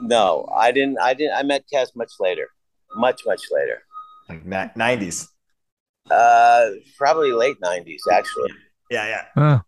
no, 0.03 0.47
I 0.55 0.73
didn't. 0.73 0.99
I 1.01 1.15
didn't. 1.15 1.35
I 1.35 1.43
met 1.43 1.65
Kes 1.73 1.95
much 1.97 2.11
later. 2.21 2.49
Much 2.97 3.23
much 3.25 3.41
later. 3.51 3.79
Like 4.29 4.45
nineties. 4.77 5.29
Uh, 6.11 6.71
probably 6.99 7.33
late 7.33 7.57
nineties 7.63 8.03
actually. 8.13 8.51
Yeah, 8.91 9.07
yeah. 9.07 9.25
Huh. 9.35 9.61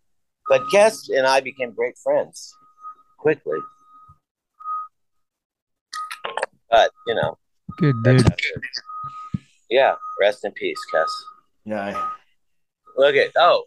But 0.49 0.63
Kes 0.73 1.09
and 1.17 1.27
I 1.27 1.41
became 1.41 1.73
great 1.73 1.97
friends 1.97 2.53
quickly. 3.19 3.59
But 6.71 6.91
you 7.07 7.15
know, 7.15 7.39
Good 7.79 7.97
dude. 8.05 8.27
Yeah. 9.71 9.95
Rest 10.21 10.45
in 10.45 10.53
peace, 10.53 10.79
Kes. 10.93 11.07
Yeah. 11.65 12.09
Look 12.97 13.17
at 13.17 13.31
oh, 13.37 13.65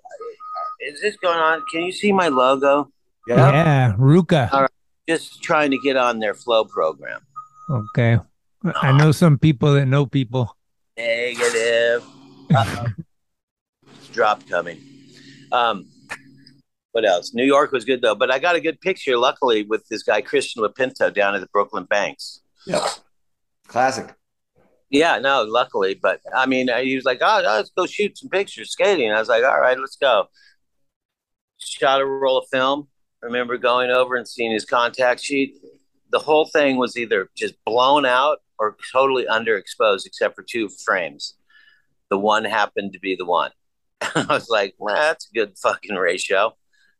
is 0.81 1.01
this 1.01 1.15
going 1.17 1.37
on? 1.37 1.63
Can 1.71 1.83
you 1.83 1.91
see 1.91 2.11
my 2.11 2.27
logo? 2.27 2.91
Yeah, 3.27 3.51
yeah 3.51 3.93
Ruka. 3.97 4.51
All 4.53 4.61
right. 4.61 4.69
Just 5.07 5.41
trying 5.41 5.71
to 5.71 5.77
get 5.77 5.97
on 5.97 6.19
their 6.19 6.33
flow 6.33 6.65
program. 6.65 7.21
Okay. 7.69 8.19
I 8.75 8.97
know 8.97 9.11
some 9.11 9.37
people 9.37 9.73
that 9.73 9.85
know 9.85 10.05
people. 10.05 10.55
Negative. 10.97 12.05
Drop 14.13 14.47
coming. 14.47 14.77
Um, 15.51 15.87
what 16.91 17.05
else? 17.05 17.33
New 17.33 17.43
York 17.43 17.71
was 17.71 17.83
good 17.83 18.01
though, 18.01 18.15
but 18.15 18.31
I 18.31 18.39
got 18.39 18.55
a 18.55 18.61
good 18.61 18.79
picture, 18.79 19.17
luckily, 19.17 19.63
with 19.63 19.87
this 19.89 20.03
guy 20.03 20.21
Christian 20.21 20.63
Lapinto 20.63 21.13
down 21.13 21.35
at 21.35 21.41
the 21.41 21.47
Brooklyn 21.51 21.85
Banks. 21.85 22.41
Yeah. 22.65 22.87
Classic. 23.67 24.13
Yeah, 24.93 25.17
no, 25.17 25.41
luckily, 25.41 25.95
but 25.99 26.21
I 26.35 26.45
mean, 26.45 26.69
he 26.83 26.95
was 26.95 27.03
like, 27.03 27.17
"Oh, 27.19 27.41
let's 27.43 27.71
go 27.75 27.87
shoot 27.87 28.15
some 28.15 28.29
pictures 28.29 28.71
skating." 28.71 29.11
I 29.11 29.17
was 29.17 29.27
like, 29.27 29.43
"All 29.43 29.59
right, 29.59 29.77
let's 29.77 29.95
go." 29.95 30.27
Shot 31.57 31.99
a 31.99 32.05
roll 32.05 32.37
of 32.37 32.45
film. 32.51 32.89
Remember 33.23 33.57
going 33.57 33.89
over 33.89 34.15
and 34.15 34.27
seeing 34.27 34.51
his 34.51 34.65
contact 34.65 35.23
sheet. 35.23 35.55
The 36.11 36.19
whole 36.19 36.45
thing 36.45 36.77
was 36.77 36.95
either 36.95 37.31
just 37.35 37.55
blown 37.65 38.05
out 38.05 38.41
or 38.59 38.77
totally 38.91 39.25
underexposed, 39.25 40.05
except 40.05 40.35
for 40.35 40.43
two 40.43 40.69
frames. 40.85 41.37
The 42.11 42.19
one 42.19 42.45
happened 42.45 42.93
to 42.93 42.99
be 42.99 43.15
the 43.15 43.25
one. 43.25 43.49
I 44.01 44.25
was 44.29 44.47
like, 44.47 44.75
well, 44.77 44.93
"That's 44.93 45.27
a 45.27 45.33
good 45.33 45.57
fucking 45.57 45.95
ratio." 45.95 46.55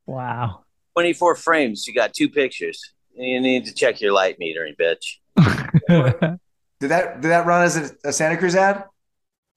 Wow. 0.07 0.63
Twenty-four 0.95 1.35
frames. 1.35 1.85
You 1.85 1.93
got 1.93 2.13
two 2.13 2.27
pictures. 2.27 2.81
You 3.15 3.39
need 3.39 3.65
to 3.65 3.73
check 3.75 4.01
your 4.01 4.13
light 4.13 4.39
metering, 4.39 4.75
bitch. 4.81 6.39
Did 6.83 6.91
that 6.91 7.21
did 7.21 7.29
that 7.31 7.45
run 7.45 7.63
as 7.63 7.77
a, 7.77 8.09
a 8.09 8.11
Santa 8.11 8.35
Cruz 8.35 8.55
ad? 8.55 8.83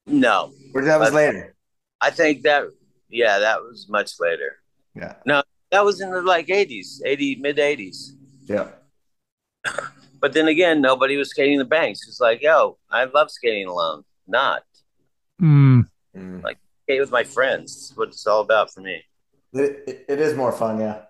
No, 0.06 0.52
Or 0.72 0.82
that 0.84 1.00
was 1.00 1.10
But- 1.10 1.14
later? 1.16 1.56
I 2.00 2.10
think 2.10 2.42
that 2.42 2.62
Yeah, 3.08 3.40
that 3.40 3.60
was 3.62 3.88
much 3.88 4.12
later. 4.20 4.60
Yeah. 4.94 5.14
No, 5.26 5.42
that 5.72 5.84
was 5.84 6.00
in 6.00 6.10
the 6.12 6.22
like 6.22 6.46
80s, 6.46 7.00
80 7.04 7.36
mid 7.40 7.56
80s. 7.56 8.12
Yeah. 8.44 8.68
But 10.20 10.32
then 10.34 10.46
again, 10.48 10.80
nobody 10.80 11.16
was 11.16 11.30
skating 11.30 11.58
the 11.58 11.64
banks. 11.64 12.00
It's 12.08 12.20
like, 12.20 12.40
yo, 12.42 12.78
I 12.90 13.04
love 13.04 13.30
skating 13.30 13.66
alone. 13.66 14.04
Not 14.28 14.62
Mm. 15.42 15.86
like 16.44 16.58
skate 16.84 17.00
with 17.00 17.10
my 17.10 17.24
friends. 17.24 17.88
That's 17.88 17.98
what 17.98 18.08
it's 18.08 18.26
all 18.26 18.40
about 18.40 18.72
for 18.72 18.80
me. 18.82 19.02
It, 19.52 19.82
it, 19.88 20.04
it 20.08 20.20
is 20.20 20.34
more 20.34 20.52
fun, 20.52 20.78
yeah. 20.80 21.02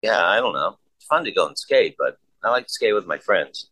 Yeah, 0.00 0.24
I 0.24 0.36
don't 0.40 0.54
know. 0.54 0.78
It's 0.96 1.04
fun 1.06 1.24
to 1.24 1.30
go 1.32 1.46
and 1.46 1.56
skate, 1.58 1.94
but 1.98 2.16
I 2.42 2.50
like 2.50 2.66
to 2.68 2.72
skate 2.72 2.94
with 2.94 3.06
my 3.06 3.18
friends. 3.18 3.68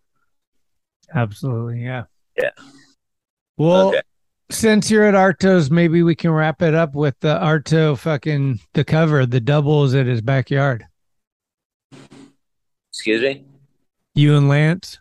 Absolutely. 1.14 1.82
Yeah. 1.84 2.04
Yeah. 2.40 2.50
Well, 3.56 3.88
Okay. 3.88 4.00
since 4.50 4.90
you're 4.90 5.04
at 5.04 5.14
Arto's, 5.14 5.70
maybe 5.70 6.02
we 6.02 6.14
can 6.14 6.30
wrap 6.30 6.62
it 6.62 6.74
up 6.74 6.94
with 6.94 7.18
the 7.20 7.36
Arto 7.38 7.98
fucking 7.98 8.60
the 8.74 8.84
cover, 8.84 9.26
the 9.26 9.40
doubles 9.40 9.94
at 9.94 10.06
his 10.06 10.20
backyard. 10.22 10.86
Excuse 12.92 13.22
me? 13.22 13.44
You 14.14 14.36
and 14.36 14.48
Lance. 14.48 14.98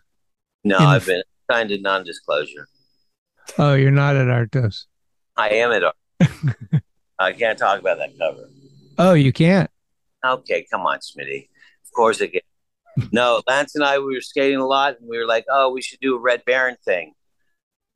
No, 0.64 0.78
In- 0.78 0.84
I've 0.84 1.06
been 1.06 1.22
signed 1.50 1.70
a 1.70 1.80
non-disclosure. 1.80 2.68
Oh, 3.58 3.74
you're 3.74 3.90
not 3.90 4.16
at 4.16 4.28
Arto's. 4.28 4.86
I 5.36 5.48
am 5.50 5.72
at. 5.72 5.82
I 7.18 7.32
can't 7.32 7.58
talk 7.58 7.80
about 7.80 7.98
that 7.98 8.16
cover. 8.18 8.48
Oh, 8.98 9.14
you 9.14 9.32
can't. 9.32 9.70
Okay, 10.24 10.66
come 10.70 10.82
on, 10.82 10.98
Smitty. 10.98 11.48
Of 11.84 11.92
course 11.94 12.20
I 12.22 12.28
can. 12.28 12.40
No, 13.12 13.42
Lance 13.46 13.74
and 13.74 13.84
I 13.84 13.98
we 13.98 14.14
were 14.14 14.20
skating 14.20 14.58
a 14.58 14.66
lot, 14.66 14.98
and 15.00 15.08
we 15.08 15.18
were 15.18 15.26
like, 15.26 15.44
"Oh, 15.50 15.70
we 15.72 15.82
should 15.82 16.00
do 16.00 16.16
a 16.16 16.20
Red 16.20 16.44
Baron 16.44 16.76
thing." 16.84 17.12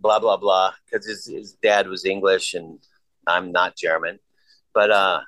Blah 0.01 0.19
blah 0.19 0.37
blah, 0.37 0.75
because 0.85 1.07
his 1.07 1.27
his 1.27 1.53
dad 1.63 1.89
was 1.89 2.05
English 2.05 2.55
and 2.55 2.79
I'm 3.27 3.53
not 3.53 3.77
German, 3.77 4.19
but 4.75 4.91
uh, 4.91 5.21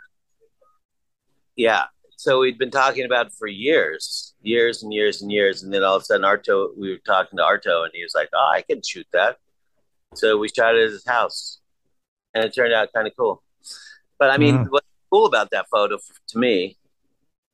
yeah. 1.57 1.85
So 2.19 2.41
we'd 2.41 2.59
been 2.59 2.71
talking 2.71 3.05
about 3.05 3.27
it 3.27 3.33
for 3.39 3.47
years, 3.47 4.35
years 4.41 4.83
and 4.83 4.93
years 4.93 5.21
and 5.23 5.31
years, 5.31 5.63
and 5.63 5.73
then 5.73 5.83
all 5.83 5.97
of 5.97 6.03
a 6.03 6.05
sudden, 6.05 6.25
Arto, 6.25 6.71
we 6.77 6.91
were 6.91 6.99
talking 7.07 7.37
to 7.37 7.43
Arto, 7.43 7.85
and 7.85 7.91
he 7.95 8.03
was 8.03 8.15
like, 8.15 8.29
"Oh, 8.35 8.51
I 8.55 8.63
can 8.63 8.83
shoot 8.83 9.07
that." 9.13 9.37
So 10.15 10.39
we 10.39 10.49
shot 10.49 10.75
it 10.75 10.85
at 10.85 10.91
his 10.91 11.07
house, 11.07 11.61
and 12.35 12.45
it 12.45 12.55
turned 12.55 12.73
out 12.73 12.93
kind 12.95 13.07
of 13.07 13.13
cool. 13.19 13.43
But 14.19 14.31
I 14.31 14.39
mean, 14.39 14.57
Wow. 14.57 14.67
what's 14.71 14.87
cool 15.11 15.27
about 15.27 15.51
that 15.51 15.67
photo 15.71 15.99
to 16.29 16.39
me 16.39 16.79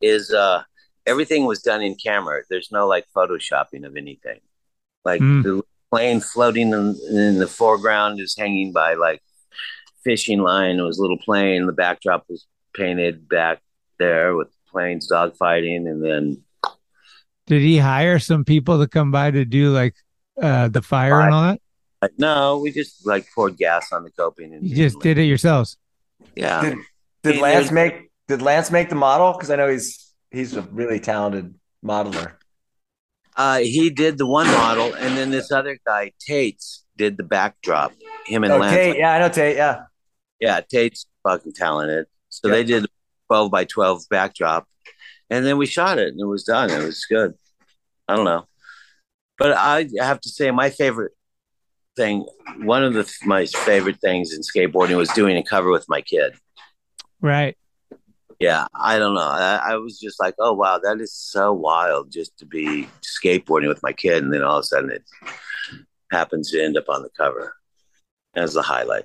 is 0.01 0.32
uh, 0.32 0.62
everything 1.07 1.45
was 1.47 1.62
done 1.62 1.83
in 1.83 1.95
camera. 1.95 2.43
There's 2.49 2.70
no 2.73 2.87
like 2.87 3.07
photoshopping 3.16 3.85
of 3.87 3.97
anything. 3.97 4.41
Like 5.05 5.20
Mm. 5.20 5.43
the 5.43 5.62
plane 5.91 6.20
floating 6.20 6.73
in, 6.73 6.97
in 7.11 7.39
the 7.39 7.47
foreground 7.49 8.20
is 8.20 8.35
hanging 8.39 8.73
by 8.73 8.95
like 8.95 9.20
fishing 10.05 10.41
line. 10.41 10.79
It 10.79 10.83
was 10.83 10.99
a 10.99 11.03
little 11.03 11.19
plane. 11.19 11.66
The 11.66 11.73
backdrop 11.73 12.24
was 12.29 12.47
painted 12.74 13.29
back 13.29 13.61
there 13.99 14.35
with 14.37 14.49
planes 14.70 15.11
dogfighting, 15.11 15.89
and 15.89 16.03
then 16.03 16.43
Did 17.47 17.62
he 17.62 17.79
hire 17.79 18.19
some 18.19 18.45
people 18.45 18.79
to 18.81 18.89
come 18.89 19.11
by 19.11 19.31
to 19.31 19.45
do 19.45 19.70
like 19.73 19.95
uh 20.41 20.69
the 20.69 20.83
fire 20.83 21.20
and 21.20 21.35
all 21.35 21.43
that? 21.43 21.61
like 22.01 22.12
no, 22.19 22.59
we 22.59 22.73
just 22.73 23.07
like 23.07 23.27
poured 23.35 23.57
gas 23.57 23.93
on 23.93 24.03
the 24.03 24.11
coping 24.11 24.53
and 24.55 24.66
You 24.66 24.74
just 24.74 24.99
did 25.01 25.19
it 25.19 25.24
yourselves. 25.24 25.77
yeah. 26.35 26.62
Did, 26.62 26.79
did 27.23 27.41
Lance 27.41 27.70
make 27.70 28.11
did 28.29 28.41
Lance 28.43 28.70
make 28.70 28.89
the 28.89 28.95
model? 28.97 29.33
Because 29.35 29.51
I 29.51 29.57
know 29.57 29.69
he's 29.69 30.02
he's 30.32 30.56
a 30.56 30.62
really 30.62 31.00
talented 31.00 31.54
modeler. 31.84 32.32
Uh, 33.36 33.59
he 33.59 33.88
did 33.90 34.18
the 34.18 34.26
one 34.26 34.46
model, 34.46 34.92
and 34.94 35.16
then 35.16 35.30
this 35.30 35.50
other 35.50 35.78
guy, 35.86 36.12
Tate's, 36.20 36.84
did 36.96 37.16
the 37.16 37.22
backdrop. 37.22 37.92
Him 38.26 38.44
and 38.44 38.52
Oh, 38.52 38.59
Lance. 38.59 38.74
Tate, 38.74 38.98
yeah, 38.98 39.14
I 39.14 39.18
know 39.18 39.28
Tate, 39.28 39.56
yeah. 39.56 39.82
Yeah, 40.40 40.60
Tate's 40.60 41.06
fucking 41.22 41.54
talented. 41.54 42.06
So 42.28 42.48
they 42.48 42.64
did 42.64 42.86
12 43.28 43.50
by 43.50 43.64
12 43.64 44.02
backdrop. 44.10 44.66
And 45.30 45.46
then 45.46 45.56
we 45.56 45.66
shot 45.66 45.98
it 45.98 46.09
and 46.09 46.20
it 46.20 46.26
was 46.26 46.44
done. 46.44 46.70
It 46.70 46.84
was 46.84 47.06
good. 47.06 47.34
I 48.06 48.16
don't 48.16 48.24
know. 48.26 48.46
But 49.38 49.52
I 49.52 49.88
have 49.98 50.20
to 50.20 50.28
say, 50.28 50.50
my 50.50 50.68
favorite 50.68 51.12
thing, 51.96 52.26
one 52.59 52.84
of 52.84 52.92
the 52.94 53.10
my 53.24 53.46
favorite 53.46 54.00
things 54.00 54.34
in 54.34 54.40
skateboarding 54.42 54.96
was 54.96 55.09
doing 55.10 55.36
a 55.36 55.42
cover 55.42 55.70
with 55.70 55.86
my 55.88 56.02
kid. 56.02 56.34
Right. 57.20 57.56
Yeah, 58.43 58.66
I 58.74 58.98
don't 58.98 59.14
know. 59.14 59.20
I, 59.20 59.73
I 59.73 59.77
was 59.77 59.98
just 60.01 60.19
like, 60.19 60.35
oh, 60.39 60.52
wow, 60.52 60.78
that 60.82 61.01
is 61.01 61.14
so 61.14 61.52
wild 61.52 62.10
just 62.10 62.36
to 62.39 62.47
be 62.47 62.89
skateboarding 63.02 63.69
with 63.69 63.82
my 63.82 63.93
kid. 63.93 64.23
And 64.23 64.32
then 64.32 64.43
all 64.43 64.59
of 64.59 64.62
a 64.62 64.64
sudden 64.64 64.90
it 64.90 65.05
happens 66.10 66.51
to 66.51 66.62
end 66.62 66.77
up 66.77 66.89
on 66.89 67.02
the 67.02 67.10
cover 67.16 67.55
as 68.35 68.55
the 68.55 68.62
highlight. 68.62 69.05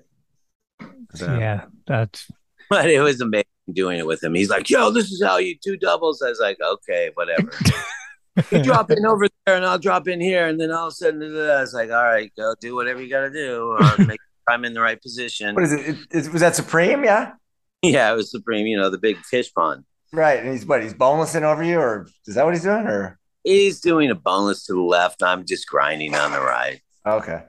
Yeah, 1.20 1.66
that's 1.86 2.28
But 2.70 2.90
it 2.90 3.00
was 3.00 3.22
amazing 3.22 3.46
doing 3.72 4.00
it 4.00 4.06
with 4.06 4.24
him. 4.24 4.34
He's 4.34 4.50
like, 4.50 4.70
"Yo, 4.70 4.92
this 4.92 5.10
is 5.12 5.24
how 5.24 5.38
you 5.38 5.58
do 5.62 5.78
doubles." 5.78 6.22
I 6.22 6.30
was 6.30 6.40
like, 6.40 6.58
"Okay, 6.62 7.12
whatever." 7.14 7.50
you 8.52 8.62
drop 8.64 8.92
in 8.92 9.06
over 9.06 9.28
there, 9.46 9.56
and 9.56 9.66
I'll 9.66 9.80
drop 9.80 10.08
in 10.08 10.20
here, 10.20 10.48
and 10.48 10.60
then 10.60 10.72
all 10.72 10.88
of 10.88 10.92
a 10.92 10.96
sudden, 10.96 11.22
I 11.24 11.62
was 11.62 11.74
like, 11.74 11.90
"All 11.90 12.04
right, 12.04 12.32
go 12.36 12.56
do 12.60 12.76
whatever 12.76 13.02
you 13.02 13.10
got 13.10 13.22
to 13.22 13.32
do, 13.32 13.72
or 13.72 13.98
make 14.06 14.20
sure 14.20 14.50
I'm 14.50 14.66
in 14.66 14.74
the 14.74 14.82
right 14.82 15.02
position." 15.02 15.56
What 15.56 15.64
is 15.64 15.74
it? 15.74 15.90
it 15.90 15.98
is, 16.12 16.30
was 16.30 16.42
that 16.42 16.56
Supreme? 16.56 17.06
Yeah. 17.06 17.34
Yeah, 17.84 18.12
it 18.12 18.16
was 18.16 18.32
Supreme. 18.32 18.66
You 18.68 18.78
know, 18.78 18.90
the 18.90 18.98
big 18.98 19.18
fish 19.20 19.54
pond. 19.54 19.84
Right. 20.12 20.40
And 20.40 20.52
he's 20.52 20.66
what? 20.66 20.82
He's 20.84 20.94
bonelessing 20.94 21.44
over 21.44 21.64
you, 21.64 21.80
or 21.80 22.08
is 22.26 22.36
that 22.36 22.46
what 22.46 22.54
he's 22.54 22.64
doing? 22.64 22.88
Or 22.88 23.20
He's 23.44 23.80
doing 23.80 24.10
a 24.10 24.16
boneless 24.16 24.66
to 24.66 24.74
the 24.74 24.82
left. 24.82 25.22
I'm 25.24 25.46
just 25.46 25.68
grinding 25.68 26.14
on 26.16 26.32
the 26.32 26.40
right. 26.42 26.82
okay. 27.06 27.44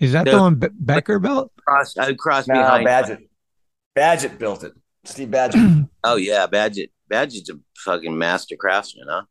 is 0.00 0.12
that 0.12 0.24
the 0.24 0.32
No. 0.32 0.42
one 0.42 0.54
Be- 0.56 0.68
Becker 0.72 1.18
belt? 1.20 1.52
Cross, 1.66 1.96
I 1.96 2.12
cross 2.14 2.48
No, 2.48 2.54
behind. 2.54 2.86
Badgett. 2.86 3.28
Badgett 3.96 4.38
built 4.38 4.64
it. 4.64 4.72
Steve 5.04 5.28
Badgett. 5.28 5.88
Oh 6.06 6.16
yeah, 6.16 6.46
Badgett. 6.46 6.90
Badgett's 7.10 7.48
a 7.50 7.54
fucking 7.78 8.16
master 8.18 8.56
craftsman, 8.56 9.06
huh? 9.08 9.22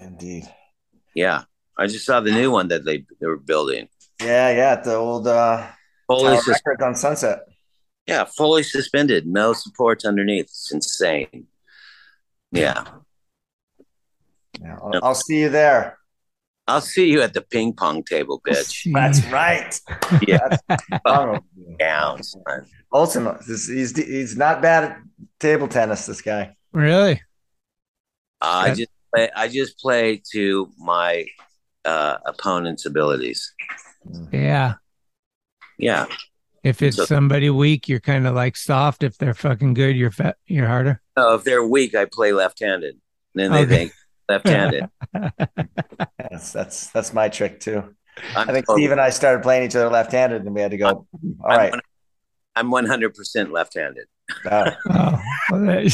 Indeed. 0.00 0.44
Yeah, 1.14 1.42
I 1.78 1.86
just 1.86 2.06
saw 2.06 2.20
the 2.20 2.30
new 2.30 2.50
one 2.50 2.68
that 2.68 2.84
they 2.84 3.04
they 3.20 3.26
were 3.26 3.36
building. 3.38 3.88
Yeah, 4.20 4.50
yeah. 4.50 4.76
The 4.80 4.94
old 4.94 5.26
uh, 5.26 5.66
Fully 6.06 6.22
Tower 6.34 6.36
sus- 6.42 6.60
Records 6.64 6.82
on 6.82 6.94
Sunset. 6.94 7.40
Yeah, 8.06 8.24
fully 8.24 8.62
suspended, 8.62 9.26
no 9.26 9.52
supports 9.52 10.04
underneath. 10.04 10.44
It's 10.46 10.72
insane. 10.72 11.46
Yeah. 12.50 12.84
Yeah, 14.60 14.76
I'll, 14.82 15.00
I'll 15.02 15.14
see 15.14 15.40
you 15.40 15.48
there. 15.48 15.98
I'll 16.68 16.80
see 16.80 17.08
you 17.10 17.22
at 17.22 17.34
the 17.34 17.40
ping 17.42 17.72
pong 17.72 18.02
table, 18.04 18.40
bitch. 18.46 18.92
That's 18.92 19.24
right. 19.26 19.78
Yeah. 20.26 20.56
Down, 21.78 22.22
son. 22.22 22.66
Ultimate. 22.92 23.40
This- 23.46 23.68
He's 23.68 23.96
he's 23.96 24.36
not 24.36 24.62
bad 24.62 24.84
at 24.84 24.98
table 25.40 25.66
tennis. 25.68 26.06
This 26.06 26.20
guy. 26.20 26.54
Really? 26.72 27.20
I 28.40 28.68
Yeah. 28.68 28.74
just 28.74 28.90
play 29.14 29.30
I 29.34 29.48
just 29.48 29.78
play 29.78 30.22
to 30.32 30.70
my 30.78 31.26
uh 31.84 32.18
opponent's 32.26 32.86
abilities. 32.86 33.52
Yeah. 34.32 34.74
Yeah. 35.78 36.06
If 36.62 36.80
it's 36.82 36.96
So- 36.96 37.04
somebody 37.06 37.50
weak, 37.50 37.88
you're 37.88 38.00
kind 38.00 38.26
of 38.26 38.34
like 38.34 38.56
soft. 38.56 39.02
If 39.02 39.18
they're 39.18 39.34
fucking 39.34 39.74
good, 39.74 39.96
you're 39.96 40.10
fat. 40.12 40.36
You're 40.46 40.68
harder. 40.68 41.00
So 41.18 41.34
if 41.34 41.44
they're 41.44 41.64
weak, 41.64 41.94
I 41.94 42.04
play 42.04 42.32
left 42.32 42.60
handed. 42.60 43.00
Then 43.34 43.50
they 43.50 43.62
Okay. 43.62 43.68
think 43.76 43.92
left 44.28 44.46
handed. 44.46 44.84
That's 46.30 46.52
that's 46.52 46.86
that's 46.88 47.12
my 47.12 47.28
trick 47.28 47.60
too. 47.60 47.94
I'm, 48.36 48.48
I 48.48 48.52
think 48.52 48.66
Steve 48.70 48.90
and 48.90 49.00
I 49.00 49.10
started 49.10 49.42
playing 49.42 49.64
each 49.64 49.74
other 49.76 49.88
left-handed, 49.90 50.42
and 50.44 50.54
we 50.54 50.60
had 50.60 50.70
to 50.72 50.76
go. 50.76 50.86
All 50.88 51.06
I'm 51.44 51.56
right. 51.58 51.70
one- 51.70 51.80
I'm 52.54 52.70
one 52.70 52.86
hundred 52.86 53.14
percent 53.14 53.52
left 53.52 53.74
handed. 53.74 54.06
Oh, 54.50 54.64
Oh, 54.90 55.20
well, 55.50 55.62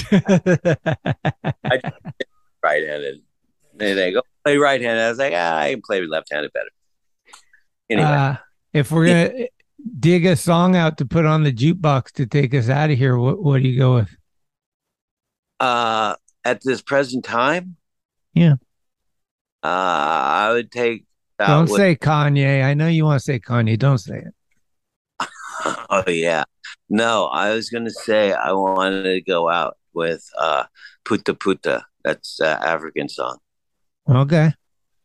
Right 2.62 2.86
handed. 2.86 3.22
They, 3.74 3.94
they 3.94 4.12
go 4.12 4.22
play 4.44 4.56
right 4.58 4.80
handed. 4.80 5.02
I 5.02 5.08
was 5.10 5.18
like, 5.18 5.32
ah, 5.36 5.58
I 5.58 5.70
can 5.72 5.82
play 5.82 6.04
left 6.06 6.32
handed 6.32 6.52
better. 6.52 6.70
Anyway. 7.88 8.06
uh, 8.08 8.36
if 8.72 8.90
we're 8.90 9.06
gonna 9.06 9.46
dig 9.98 10.24
a 10.26 10.36
song 10.36 10.76
out 10.76 10.98
to 10.98 11.06
put 11.06 11.24
on 11.24 11.42
the 11.44 11.52
jukebox 11.52 12.12
to 12.12 12.26
take 12.26 12.54
us 12.54 12.68
out 12.68 12.90
of 12.90 12.98
here, 12.98 13.16
what 13.18 13.42
what 13.42 13.62
do 13.62 13.68
you 13.68 13.78
go 13.78 13.94
with? 13.96 14.16
Uh, 15.60 16.14
at 16.44 16.62
this 16.62 16.80
present 16.82 17.24
time, 17.24 17.76
Yeah. 18.34 18.54
uh, 19.62 19.66
I 19.66 20.50
would 20.52 20.70
take. 20.70 21.04
Don't 21.38 21.62
with- 21.70 21.76
say 21.78 21.96
Kanye. 21.96 22.64
I 22.64 22.74
know 22.74 22.88
you 22.88 23.04
want 23.04 23.18
to 23.20 23.24
say 23.24 23.38
Kanye. 23.38 23.78
Don't 23.78 23.98
say 23.98 24.24
it. 24.26 24.34
Oh 25.90 26.04
yeah, 26.06 26.44
no, 26.88 27.24
I 27.26 27.52
was 27.54 27.68
gonna 27.70 27.90
say 27.90 28.32
I 28.32 28.52
wanted 28.52 29.02
to 29.04 29.20
go 29.20 29.48
out 29.50 29.76
with 29.92 30.24
uh, 30.38 30.64
"Pata 31.04 31.34
Pata." 31.34 31.84
That's 32.04 32.40
uh, 32.40 32.58
African 32.62 33.08
song. 33.08 33.38
Okay. 34.08 34.52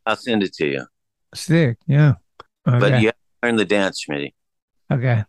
I'll 0.06 0.16
send 0.16 0.44
it 0.44 0.54
to 0.56 0.68
you, 0.68 0.86
Sick. 1.34 1.78
Yeah. 1.88 2.14
Okay. 2.68 2.80
but 2.80 3.02
you 3.02 3.08
have 3.08 3.16
to 3.16 3.48
learn 3.48 3.56
the 3.56 3.66
dance, 3.66 4.06
Schmitty. 4.06 4.34
Okay. 4.94 5.24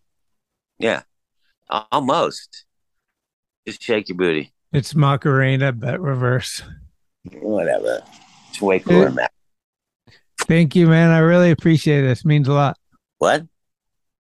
Yeah, 0.79 1.03
almost. 1.93 2.65
Just 3.67 3.83
shake 3.83 4.09
your 4.09 4.19
booty. 4.19 4.53
It's 4.73 4.95
Macarena, 4.95 5.73
but 5.73 6.01
reverse. 6.01 6.63
Whatever. 7.41 8.03
It's 8.51 8.61
way 8.61 8.81
cooler, 8.81 9.11
man. 9.11 9.29
Thank 10.41 10.77
you, 10.77 10.87
man. 10.89 11.11
I 11.11 11.19
really 11.19 11.51
appreciate 11.51 12.03
this. 12.03 12.25
Means 12.25 12.49
a 12.49 12.53
lot. 12.53 12.77
What? 13.19 13.45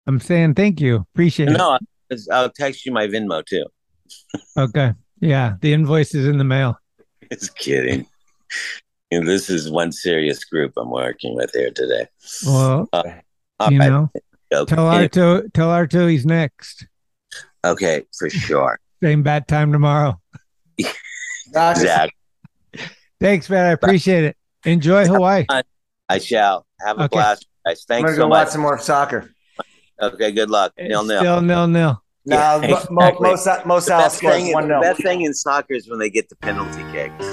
I'm 0.07 0.19
saying 0.19 0.53
thank 0.55 0.79
you. 0.79 1.05
Appreciate 1.13 1.49
it. 1.49 1.57
No, 1.57 1.77
I'll 2.31 2.49
text 2.49 2.85
you 2.85 2.91
my 2.91 3.07
Venmo 3.07 3.45
too. 3.45 3.65
Okay. 4.57 4.93
Yeah. 5.19 5.55
The 5.61 5.73
invoice 5.73 6.13
is 6.13 6.27
in 6.27 6.37
the 6.37 6.43
mail. 6.43 6.77
Just 7.31 7.57
kidding. 7.57 8.05
And 9.09 9.27
this 9.27 9.49
is 9.49 9.71
one 9.71 9.91
serious 9.91 10.43
group 10.45 10.73
I'm 10.77 10.91
working 10.91 11.35
with 11.35 11.51
here 11.53 11.71
today. 11.71 12.07
Well, 12.45 12.87
Uh, 12.93 13.03
you 13.69 13.79
right. 13.79 13.89
know, 13.89 14.11
Okay. 14.53 14.75
tell 14.75 14.85
Arto, 14.85 15.51
tell 15.53 15.69
Arto 15.69 16.09
he's 16.09 16.25
next. 16.25 16.85
Okay, 17.65 18.03
for 18.17 18.29
sure. 18.29 18.79
Same 19.01 19.23
bad 19.23 19.47
time 19.47 19.71
tomorrow. 19.71 20.19
Exactly. 21.55 22.11
Thanks, 23.19 23.49
man. 23.49 23.65
I 23.65 23.69
appreciate 23.71 24.23
it. 24.25 24.37
Enjoy 24.65 25.05
Hawaii. 25.05 25.45
I 26.09 26.17
shall. 26.19 26.65
Have 26.85 26.99
a 26.99 27.03
Okay. 27.03 27.15
blast, 27.17 27.47
guys. 27.65 27.85
I'm 27.89 28.01
gonna 28.01 28.13
so 28.15 28.21
go 28.23 28.27
much. 28.29 28.45
watch 28.45 28.47
some 28.49 28.61
more 28.61 28.77
soccer. 28.79 29.29
Okay, 30.01 30.31
good 30.31 30.49
luck. 30.49 30.73
Nil 30.77 31.03
nil. 31.05 31.19
Still 31.19 31.41
nil 31.41 31.67
nil. 31.67 32.03
No, 32.25 32.35
Yeah, 32.35 32.67
Mo- 32.67 32.85
Mo, 32.89 33.07
exactly. 33.07 33.29
Mo, 33.29 33.35
Sa- 33.35 33.61
Mo 33.65 33.75
The 33.75 33.81
Salah 33.81 34.03
best, 34.03 34.19
thing, 34.21 34.53
one 34.53 34.67
the 34.67 34.79
best 34.81 35.01
thing 35.01 35.21
in 35.21 35.33
soccer 35.33 35.73
is 35.73 35.89
when 35.89 35.99
they 35.99 36.09
get 36.09 36.29
the 36.29 36.35
penalty 36.37 36.83
kicks. 36.91 37.25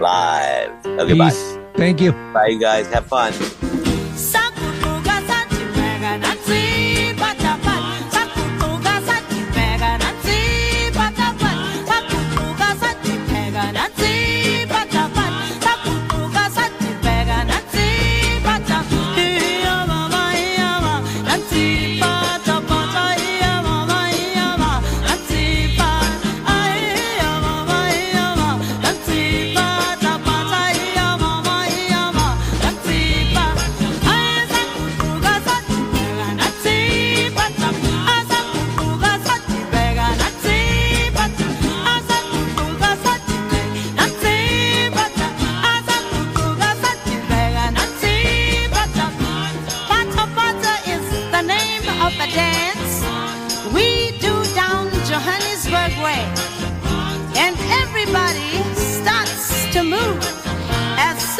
Live. 0.00 0.86
Okay, 0.86 1.18
bye. 1.18 1.30
Thank 1.76 2.00
you. 2.00 2.12
Bye, 2.32 2.48
you 2.48 2.60
guys. 2.60 2.86
Have 2.92 3.06
fun. 3.06 3.32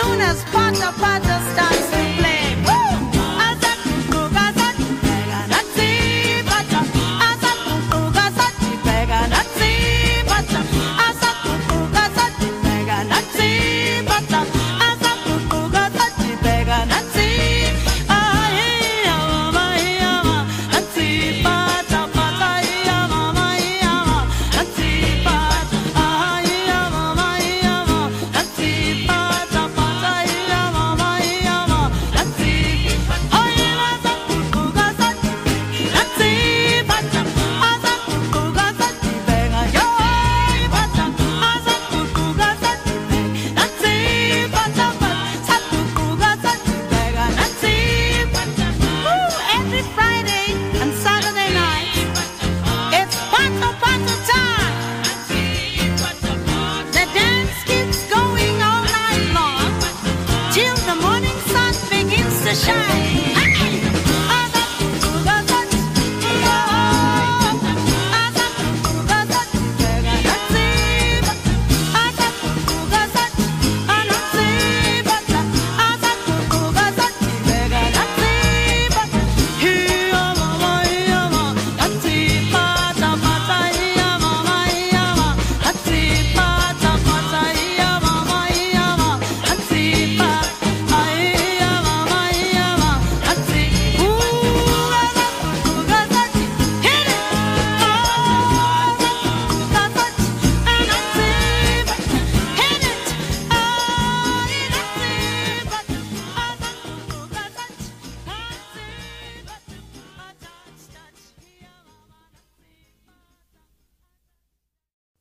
Soon 0.01 0.21
as 0.21 0.43
Pata 0.45 0.93
Pata 0.99 1.37
starts 1.53 2.10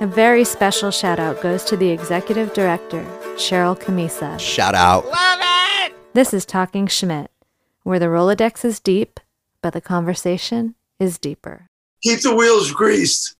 A 0.00 0.06
very 0.06 0.44
special 0.44 0.92
shout 0.92 1.18
out 1.18 1.42
goes 1.42 1.64
to 1.64 1.76
the 1.76 1.90
executive 1.90 2.54
director, 2.54 3.04
Cheryl 3.34 3.78
Camisa. 3.78 4.38
Shout 4.38 4.76
out. 4.76 5.04
Love 5.06 5.40
it! 5.42 5.92
This 6.14 6.32
is 6.32 6.46
Talking 6.46 6.86
Schmidt, 6.86 7.32
where 7.82 7.98
the 7.98 8.06
Rolodex 8.06 8.64
is 8.64 8.78
deep, 8.78 9.18
but 9.60 9.72
the 9.72 9.80
conversation 9.80 10.76
is 11.00 11.18
deeper. 11.18 11.68
Keep 12.04 12.20
the 12.20 12.36
wheels 12.36 12.70
greased. 12.70 13.34